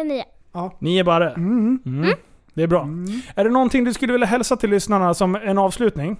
är 0.00 0.04
nio. 0.04 0.24
Ja. 0.52 0.72
Ni 0.78 0.98
är 0.98 1.04
bara. 1.04 1.30
Mm. 1.32 1.78
Mm. 1.86 2.14
Det 2.54 2.62
är 2.62 2.66
bra. 2.66 2.88
Är 3.34 3.44
det 3.44 3.50
någonting 3.50 3.84
du 3.84 3.94
skulle 3.94 4.12
vilja 4.12 4.26
hälsa 4.26 4.56
till 4.56 4.70
lyssnarna 4.70 5.14
som 5.14 5.34
en 5.34 5.58
avslutning? 5.58 6.16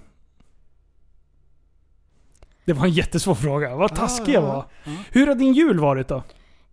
Det 2.67 2.73
var 2.73 2.85
en 2.85 2.91
jättesvår 2.91 3.35
fråga. 3.35 3.75
Vad 3.75 3.95
taskig 3.95 4.33
jag 4.33 4.41
var. 4.41 4.65
Hur 5.11 5.27
har 5.27 5.35
din 5.35 5.53
jul 5.53 5.79
varit 5.79 6.07
då? 6.07 6.23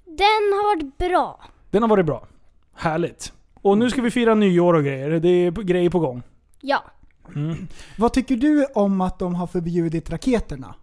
Den 0.05 0.53
har 0.53 0.77
varit 0.77 0.99
bra. 0.99 1.45
Den 1.71 1.83
har 1.83 1.89
varit 1.89 2.07
bra. 2.07 2.27
Härligt. 2.75 3.33
Och 3.55 3.79
nu 3.79 3.91
ska 3.91 4.03
vi 4.03 4.11
fira 4.11 4.35
nyår 4.35 4.75
och 4.75 4.85
grejer. 4.85 5.11
Det 5.11 5.29
är 5.29 5.51
grejer 5.51 5.91
på 5.91 5.99
gång. 5.99 6.23
Ja. 6.61 6.85
Mm. 7.35 7.67
Vad 7.99 8.13
tycker 8.13 8.37
du 8.37 8.65
om 8.65 9.01
att 9.01 9.19
de 9.19 9.35
har 9.35 9.47
förbjudit 9.47 10.11
raketerna? 10.11 10.75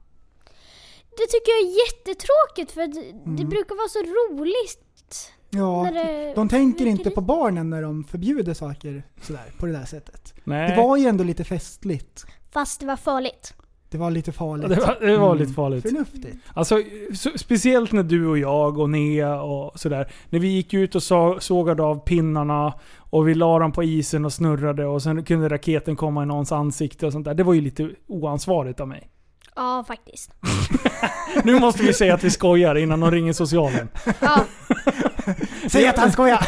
Det 1.09 1.27
tycker 1.29 1.51
jag 1.51 1.71
är 1.71 1.88
jättetråkigt 1.88 2.71
för 2.71 2.81
att 2.81 2.93
det 3.38 3.45
brukar 3.45 3.75
vara 3.75 3.89
så 3.89 3.99
roligt. 3.99 5.31
Ja, 5.49 5.83
När 5.83 5.93
det 5.93 6.33
de 6.35 6.49
tänker 6.49 6.85
inte 6.85 7.09
på 7.09 7.21
barnen 7.21 7.69
när 7.69 7.81
de 7.81 8.03
förbjuder 8.03 8.53
saker 8.53 9.03
sådär, 9.21 9.53
på 9.57 9.65
det 9.65 9.71
där 9.71 9.85
sättet. 9.85 10.33
Nej. 10.43 10.69
Det 10.69 10.77
var 10.77 10.97
ju 10.97 11.05
ändå 11.05 11.23
lite 11.23 11.43
festligt. 11.43 12.25
Fast 12.51 12.79
det 12.79 12.85
var 12.85 12.95
farligt. 12.95 13.53
Det 13.91 13.97
var 13.97 14.11
lite 14.11 14.31
farligt. 14.31 14.69
Ja, 14.69 14.76
det 14.76 14.81
var, 14.81 14.97
det 15.11 15.18
var 15.18 15.27
Mm. 15.27 15.38
lite 15.39 15.53
farligt. 15.53 15.84
Förnuftigt. 15.84 16.35
Alltså, 16.53 16.81
så, 17.13 17.30
speciellt 17.35 17.91
när 17.91 18.03
du 18.03 18.27
och 18.27 18.38
jag 18.38 18.77
och 18.80 18.89
Nea 18.89 19.41
och 19.41 19.80
sådär. 19.80 20.11
När 20.30 20.39
vi 20.39 20.47
gick 20.47 20.73
ut 20.73 20.95
och 20.95 21.03
så, 21.03 21.38
sågade 21.39 21.84
av 21.84 21.95
pinnarna 21.99 22.73
och 22.97 23.27
vi 23.27 23.34
la 23.34 23.59
dem 23.59 23.72
på 23.72 23.84
isen 23.84 24.26
och 24.26 24.34
snurrade 24.34 24.85
och 24.85 25.01
sen 25.03 25.23
kunde 25.23 25.49
raketen 25.49 25.95
komma 25.95 26.23
i 26.23 26.26
någons 26.26 26.51
ansikte 26.51 27.05
och 27.05 27.11
sånt 27.11 27.26
där. 27.26 27.34
Det 27.34 27.43
var 27.43 27.53
ju 27.53 27.61
lite 27.61 27.89
oansvarigt 28.07 28.80
av 28.80 28.88
mig. 28.88 29.09
Ja, 29.55 29.84
faktiskt. 29.88 30.31
Nu 31.43 31.59
måste 31.59 31.84
vi 31.84 31.93
säga 31.93 32.13
att 32.13 32.23
vi 32.23 32.30
skojar 32.30 32.76
innan 32.76 32.99
de 32.99 33.11
ringer 33.11 33.34
socialen. 33.34 33.88
Ja. 34.19 34.39
Säg 35.68 35.88
att 35.88 35.97
han 35.97 36.11
skojar! 36.11 36.47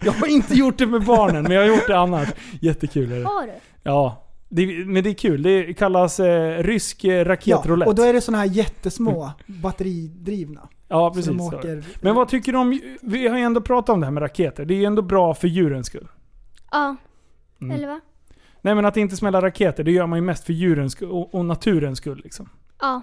Jag 0.04 0.12
har 0.12 0.26
inte 0.26 0.54
gjort 0.54 0.78
det 0.78 0.86
med 0.86 1.04
barnen, 1.04 1.42
men 1.42 1.52
jag 1.52 1.60
har 1.62 1.68
gjort 1.68 1.86
det 1.86 1.98
annars. 1.98 2.28
Jättekul 2.60 3.12
är 3.12 3.18
det. 3.18 3.24
Har 3.24 3.46
du? 3.46 3.52
Ja. 3.82 4.26
Det, 4.52 4.86
men 4.86 5.04
det 5.04 5.10
är 5.10 5.14
kul. 5.14 5.42
Det 5.42 5.74
kallas 5.74 6.20
eh, 6.20 6.62
rysk 6.62 7.04
eh, 7.04 7.14
Ja, 7.14 7.24
raketroulette. 7.24 7.88
och 7.88 7.94
då 7.94 8.02
är 8.02 8.12
det 8.12 8.20
såna 8.20 8.38
här 8.38 8.44
jättesmå 8.44 9.30
batteridrivna. 9.46 10.68
Ja, 10.88 11.12
precis. 11.14 11.40
åker... 11.40 11.84
Men 12.02 12.14
vad 12.14 12.28
tycker 12.28 12.52
du 12.52 12.58
om... 12.58 12.80
Vi 13.02 13.28
har 13.28 13.38
ju 13.38 13.44
ändå 13.44 13.60
pratat 13.60 13.92
om 13.94 14.00
det 14.00 14.06
här 14.06 14.10
med 14.10 14.22
raketer. 14.22 14.64
Det 14.64 14.74
är 14.74 14.78
ju 14.78 14.84
ändå 14.84 15.02
bra 15.02 15.34
för 15.34 15.48
djurens 15.48 15.86
skull. 15.86 16.08
Ja. 16.70 16.96
Mm. 17.60 17.76
Eller 17.76 17.88
va? 17.88 18.00
Nej 18.62 18.74
men 18.74 18.84
att 18.84 18.96
inte 18.96 19.16
smälla 19.16 19.42
raketer, 19.42 19.84
det 19.84 19.92
gör 19.92 20.06
man 20.06 20.18
ju 20.18 20.22
mest 20.22 20.44
för 20.44 20.52
djurens 20.52 20.92
skull 20.92 21.10
och, 21.10 21.34
och 21.34 21.44
naturens 21.44 21.98
skull. 21.98 22.20
Liksom. 22.24 22.48
Ja. 22.80 23.02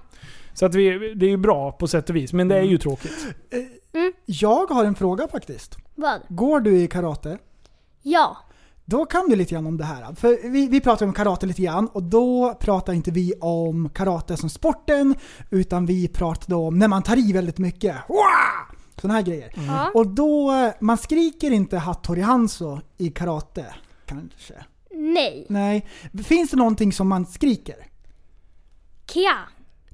Så 0.53 0.65
att 0.65 0.75
vi, 0.75 1.13
det 1.15 1.25
är 1.25 1.29
ju 1.29 1.37
bra 1.37 1.71
på 1.71 1.87
sätt 1.87 2.09
och 2.09 2.15
vis, 2.15 2.33
men 2.33 2.47
det 2.47 2.57
är 2.57 2.63
ju 2.63 2.77
tråkigt. 2.77 3.27
Jag 4.25 4.65
har 4.65 4.85
en 4.85 4.95
fråga 4.95 5.27
faktiskt. 5.27 5.77
Vad? 5.95 6.21
Går 6.29 6.59
du 6.59 6.77
i 6.77 6.87
karate? 6.87 7.37
Ja. 8.01 8.37
Då 8.89 9.05
kan 9.05 9.29
du 9.29 9.35
lite 9.35 9.51
grann 9.51 9.67
om 9.67 9.77
det 9.77 9.83
här. 9.83 10.15
För 10.15 10.49
vi, 10.49 10.67
vi 10.67 10.81
pratar 10.81 11.05
om 11.05 11.13
karate 11.13 11.45
lite 11.45 11.61
grann 11.61 11.87
och 11.87 12.03
då 12.03 12.53
pratar 12.59 12.93
inte 12.93 13.11
vi 13.11 13.33
om 13.41 13.89
karate 13.89 14.37
som 14.37 14.49
sporten 14.49 15.15
utan 15.49 15.85
vi 15.85 16.07
pratade 16.07 16.55
om 16.55 16.79
när 16.79 16.87
man 16.87 17.03
tar 17.03 17.17
i 17.17 17.33
väldigt 17.33 17.57
mycket. 17.57 17.95
Sådana 19.01 19.13
här 19.13 19.21
grejer. 19.21 19.53
Ja. 19.67 19.91
Och 19.93 20.07
då, 20.07 20.53
man 20.79 20.97
skriker 20.97 21.51
inte 21.51 21.77
Hattori 21.77 22.21
Hanzo 22.21 22.79
i 22.97 23.09
karate 23.09 23.65
kanske? 24.05 24.53
Nej. 24.91 25.45
Nej. 25.49 25.87
Finns 26.23 26.51
det 26.51 26.57
någonting 26.57 26.93
som 26.93 27.07
man 27.07 27.25
skriker? 27.25 27.87
Kja. 29.07 29.37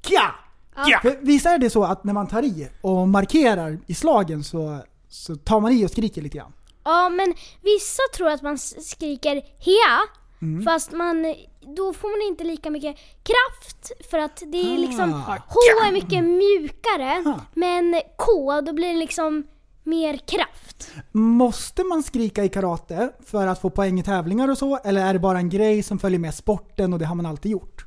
Kja! 0.02 0.36
Ja. 0.76 1.00
För 1.02 1.18
Visst 1.22 1.46
är 1.46 1.58
det 1.58 1.70
så 1.70 1.84
att 1.84 2.04
när 2.04 2.14
man 2.14 2.28
tar 2.28 2.44
i 2.44 2.70
och 2.82 3.10
markerar 3.10 3.80
i 3.88 3.94
slagen 3.94 4.44
så, 4.44 4.80
så 5.08 5.36
tar 5.36 5.60
man 5.60 5.72
i 5.72 5.86
och 5.86 5.92
skriker 5.92 6.22
lite 6.22 6.38
grann? 6.38 6.54
Ja, 6.84 7.10
men 7.10 7.34
vissa 7.62 8.02
tror 8.16 8.30
att 8.30 8.42
man 8.42 8.58
skriker 8.58 9.36
hea, 9.60 10.00
Mm. 10.42 10.64
fast 10.64 10.92
man, 10.92 11.36
då 11.78 11.94
får 11.94 12.08
man 12.24 12.32
inte 12.32 12.44
lika 12.44 12.70
mycket 12.70 12.96
kraft 13.24 13.92
för 14.12 14.20
att 14.20 14.44
det 14.48 14.58
är 14.74 14.78
liksom, 14.78 15.14
Ah. 15.14 15.38
H 15.48 15.60
är 15.88 15.92
mycket 15.92 16.24
mjukare, 16.24 17.24
Ah. 17.36 17.40
men 17.54 18.02
K, 18.18 18.62
då 18.62 18.74
blir 18.74 18.88
det 18.88 19.00
liksom 19.00 19.44
mer 19.84 20.18
kraft. 20.18 20.92
Måste 21.12 21.84
man 21.84 22.04
skrika 22.04 22.44
i 22.44 22.50
karate 22.50 23.12
för 23.26 23.48
att 23.48 23.62
få 23.62 23.70
poäng 23.70 24.00
i 24.00 24.04
tävlingar 24.04 24.50
och 24.52 24.58
så? 24.58 24.78
Eller 24.84 25.06
är 25.06 25.14
det 25.14 25.20
bara 25.20 25.38
en 25.38 25.50
grej 25.50 25.84
som 25.84 26.00
följer 26.00 26.20
med 26.20 26.34
sporten 26.36 26.94
och 26.94 27.00
det 27.00 27.06
har 27.06 27.16
man 27.16 27.26
alltid 27.26 27.52
gjort? 27.52 27.86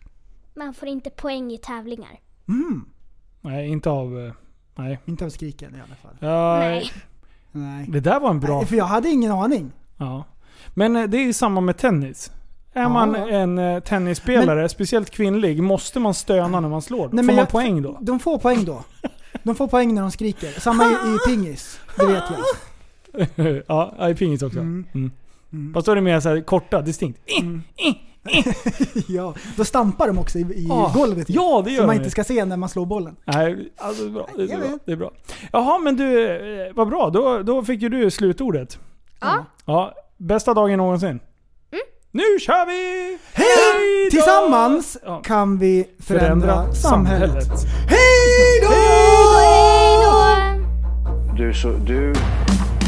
Man 0.55 0.75
får 0.75 0.89
inte 0.89 1.11
poäng 1.11 1.53
i 1.53 1.59
tävlingar. 1.59 2.21
Mm. 2.49 2.85
Nej, 3.41 3.69
inte 3.69 3.91
av... 3.91 4.19
eh, 4.27 4.33
Nej. 4.75 4.99
Inte 5.05 5.25
av 5.25 5.31
skriken 5.31 5.75
i 5.75 5.79
alla 5.81 5.95
fall. 5.95 6.17
Ja, 6.21 6.59
Nej. 6.59 6.91
Nej. 7.57 7.87
Det 7.89 8.01
där 8.01 8.21
var 8.21 8.31
en 8.31 8.41
bra... 8.41 8.57
Nej, 8.59 8.67
För 8.67 8.77
jag 8.77 8.85
hade 8.85 9.09
ingen 9.09 9.33
aning. 9.33 9.73
Ja. 9.97 10.25
Men 10.75 10.97
eh, 10.97 11.05
det 11.05 11.17
är 11.17 11.23
ju 11.23 11.33
samma 11.33 11.61
med 11.61 11.77
tennis. 11.77 12.31
Är 12.73 12.83
Ja. 12.83 12.89
man 12.89 13.15
en 13.15 13.59
eh, 13.59 13.81
tennisspelare, 13.81 14.69
speciellt 14.69 15.11
kvinnlig, 15.11 15.63
måste 15.63 16.01
man 16.01 16.15
stöna 16.15 16.61
när 16.61 16.69
man 16.69 16.83
slår? 16.83 16.99
Nej, 16.99 17.09
Får 17.11 17.17
men 17.17 17.27
man 17.27 17.37
jag- 17.37 17.49
poäng 17.49 17.83
då? 17.83 17.99
De 18.01 18.19
får 18.19 18.39
poäng 18.39 18.65
då. 18.65 18.85
De 19.43 19.55
får 19.55 19.69
poäng 19.69 19.95
när 19.95 20.03
de 20.03 20.11
skriker. 20.11 20.61
Samma 20.61 20.85
i, 20.85 20.87
i 20.89 21.19
pingis. 21.31 21.81
Det 21.97 22.07
vet 22.07 22.23
jag. 22.31 23.63
ja, 23.69 24.09
i 24.09 24.15
pingis 24.15 24.43
också. 24.43 24.59
Mm. 24.59 24.87
Mm. 25.53 25.75
Fast 25.75 25.87
då 25.87 25.93
är 25.93 25.97
det 25.97 26.03
mer 26.03 26.21
så 26.21 26.29
här 26.29 26.41
korta, 26.41 26.83
distinkt. 26.83 27.21
ja, 29.09 29.35
då 29.57 29.65
stampar 29.65 30.07
de 30.07 30.19
också 30.19 30.39
i, 30.39 30.43
i 30.43 30.69
Ah, 30.71 30.93
golvet. 30.95 31.27
ja, 31.31 31.63
det 31.65 31.71
gör 31.71 31.77
Som 31.79 31.87
man 31.87 31.97
de. 31.97 32.01
inte 32.01 32.11
ska 32.11 32.25
se 32.25 32.45
när 32.45 32.57
man 32.57 32.69
slår 32.69 32.87
bollen. 32.87 33.17
Nej, 33.25 33.73
alltså 33.77 34.03
det 34.03 34.09
är 34.09 34.13
bra. 34.13 34.29
Det 34.37 34.43
är, 34.43 34.47
bra. 34.59 34.79
det 34.87 34.93
är 34.93 34.97
bra. 34.97 35.11
Jaha, 35.53 35.79
men 35.79 35.97
du, 35.97 36.31
eh, 36.67 36.73
vad 36.75 36.89
bra. 36.89 37.11
Då, 37.11 37.43
då 37.43 37.65
fick 37.65 37.83
ju 37.83 37.89
du 37.89 38.11
slutordet. 38.11 38.79
Ja. 39.21 39.45
Ja, 39.65 39.93
bästa 40.17 40.55
dagen 40.55 40.79
någonsin. 40.79 41.21
Nu 42.11 42.23
kör 42.41 42.67
vi! 42.67 43.19
Hej! 43.33 43.47
då! 44.05 44.11
Tillsammans 44.11 44.97
Ja. 45.05 45.21
kan 45.25 45.59
vi 45.59 45.85
förändra, 45.99 46.47
Förändra 46.55 46.75
samhället. 46.75 47.31
samhället. 47.45 47.67
Hej 47.89 48.61
då! 48.63 48.69
Du, 51.37 51.55
så, 51.55 51.69
du 51.69 52.15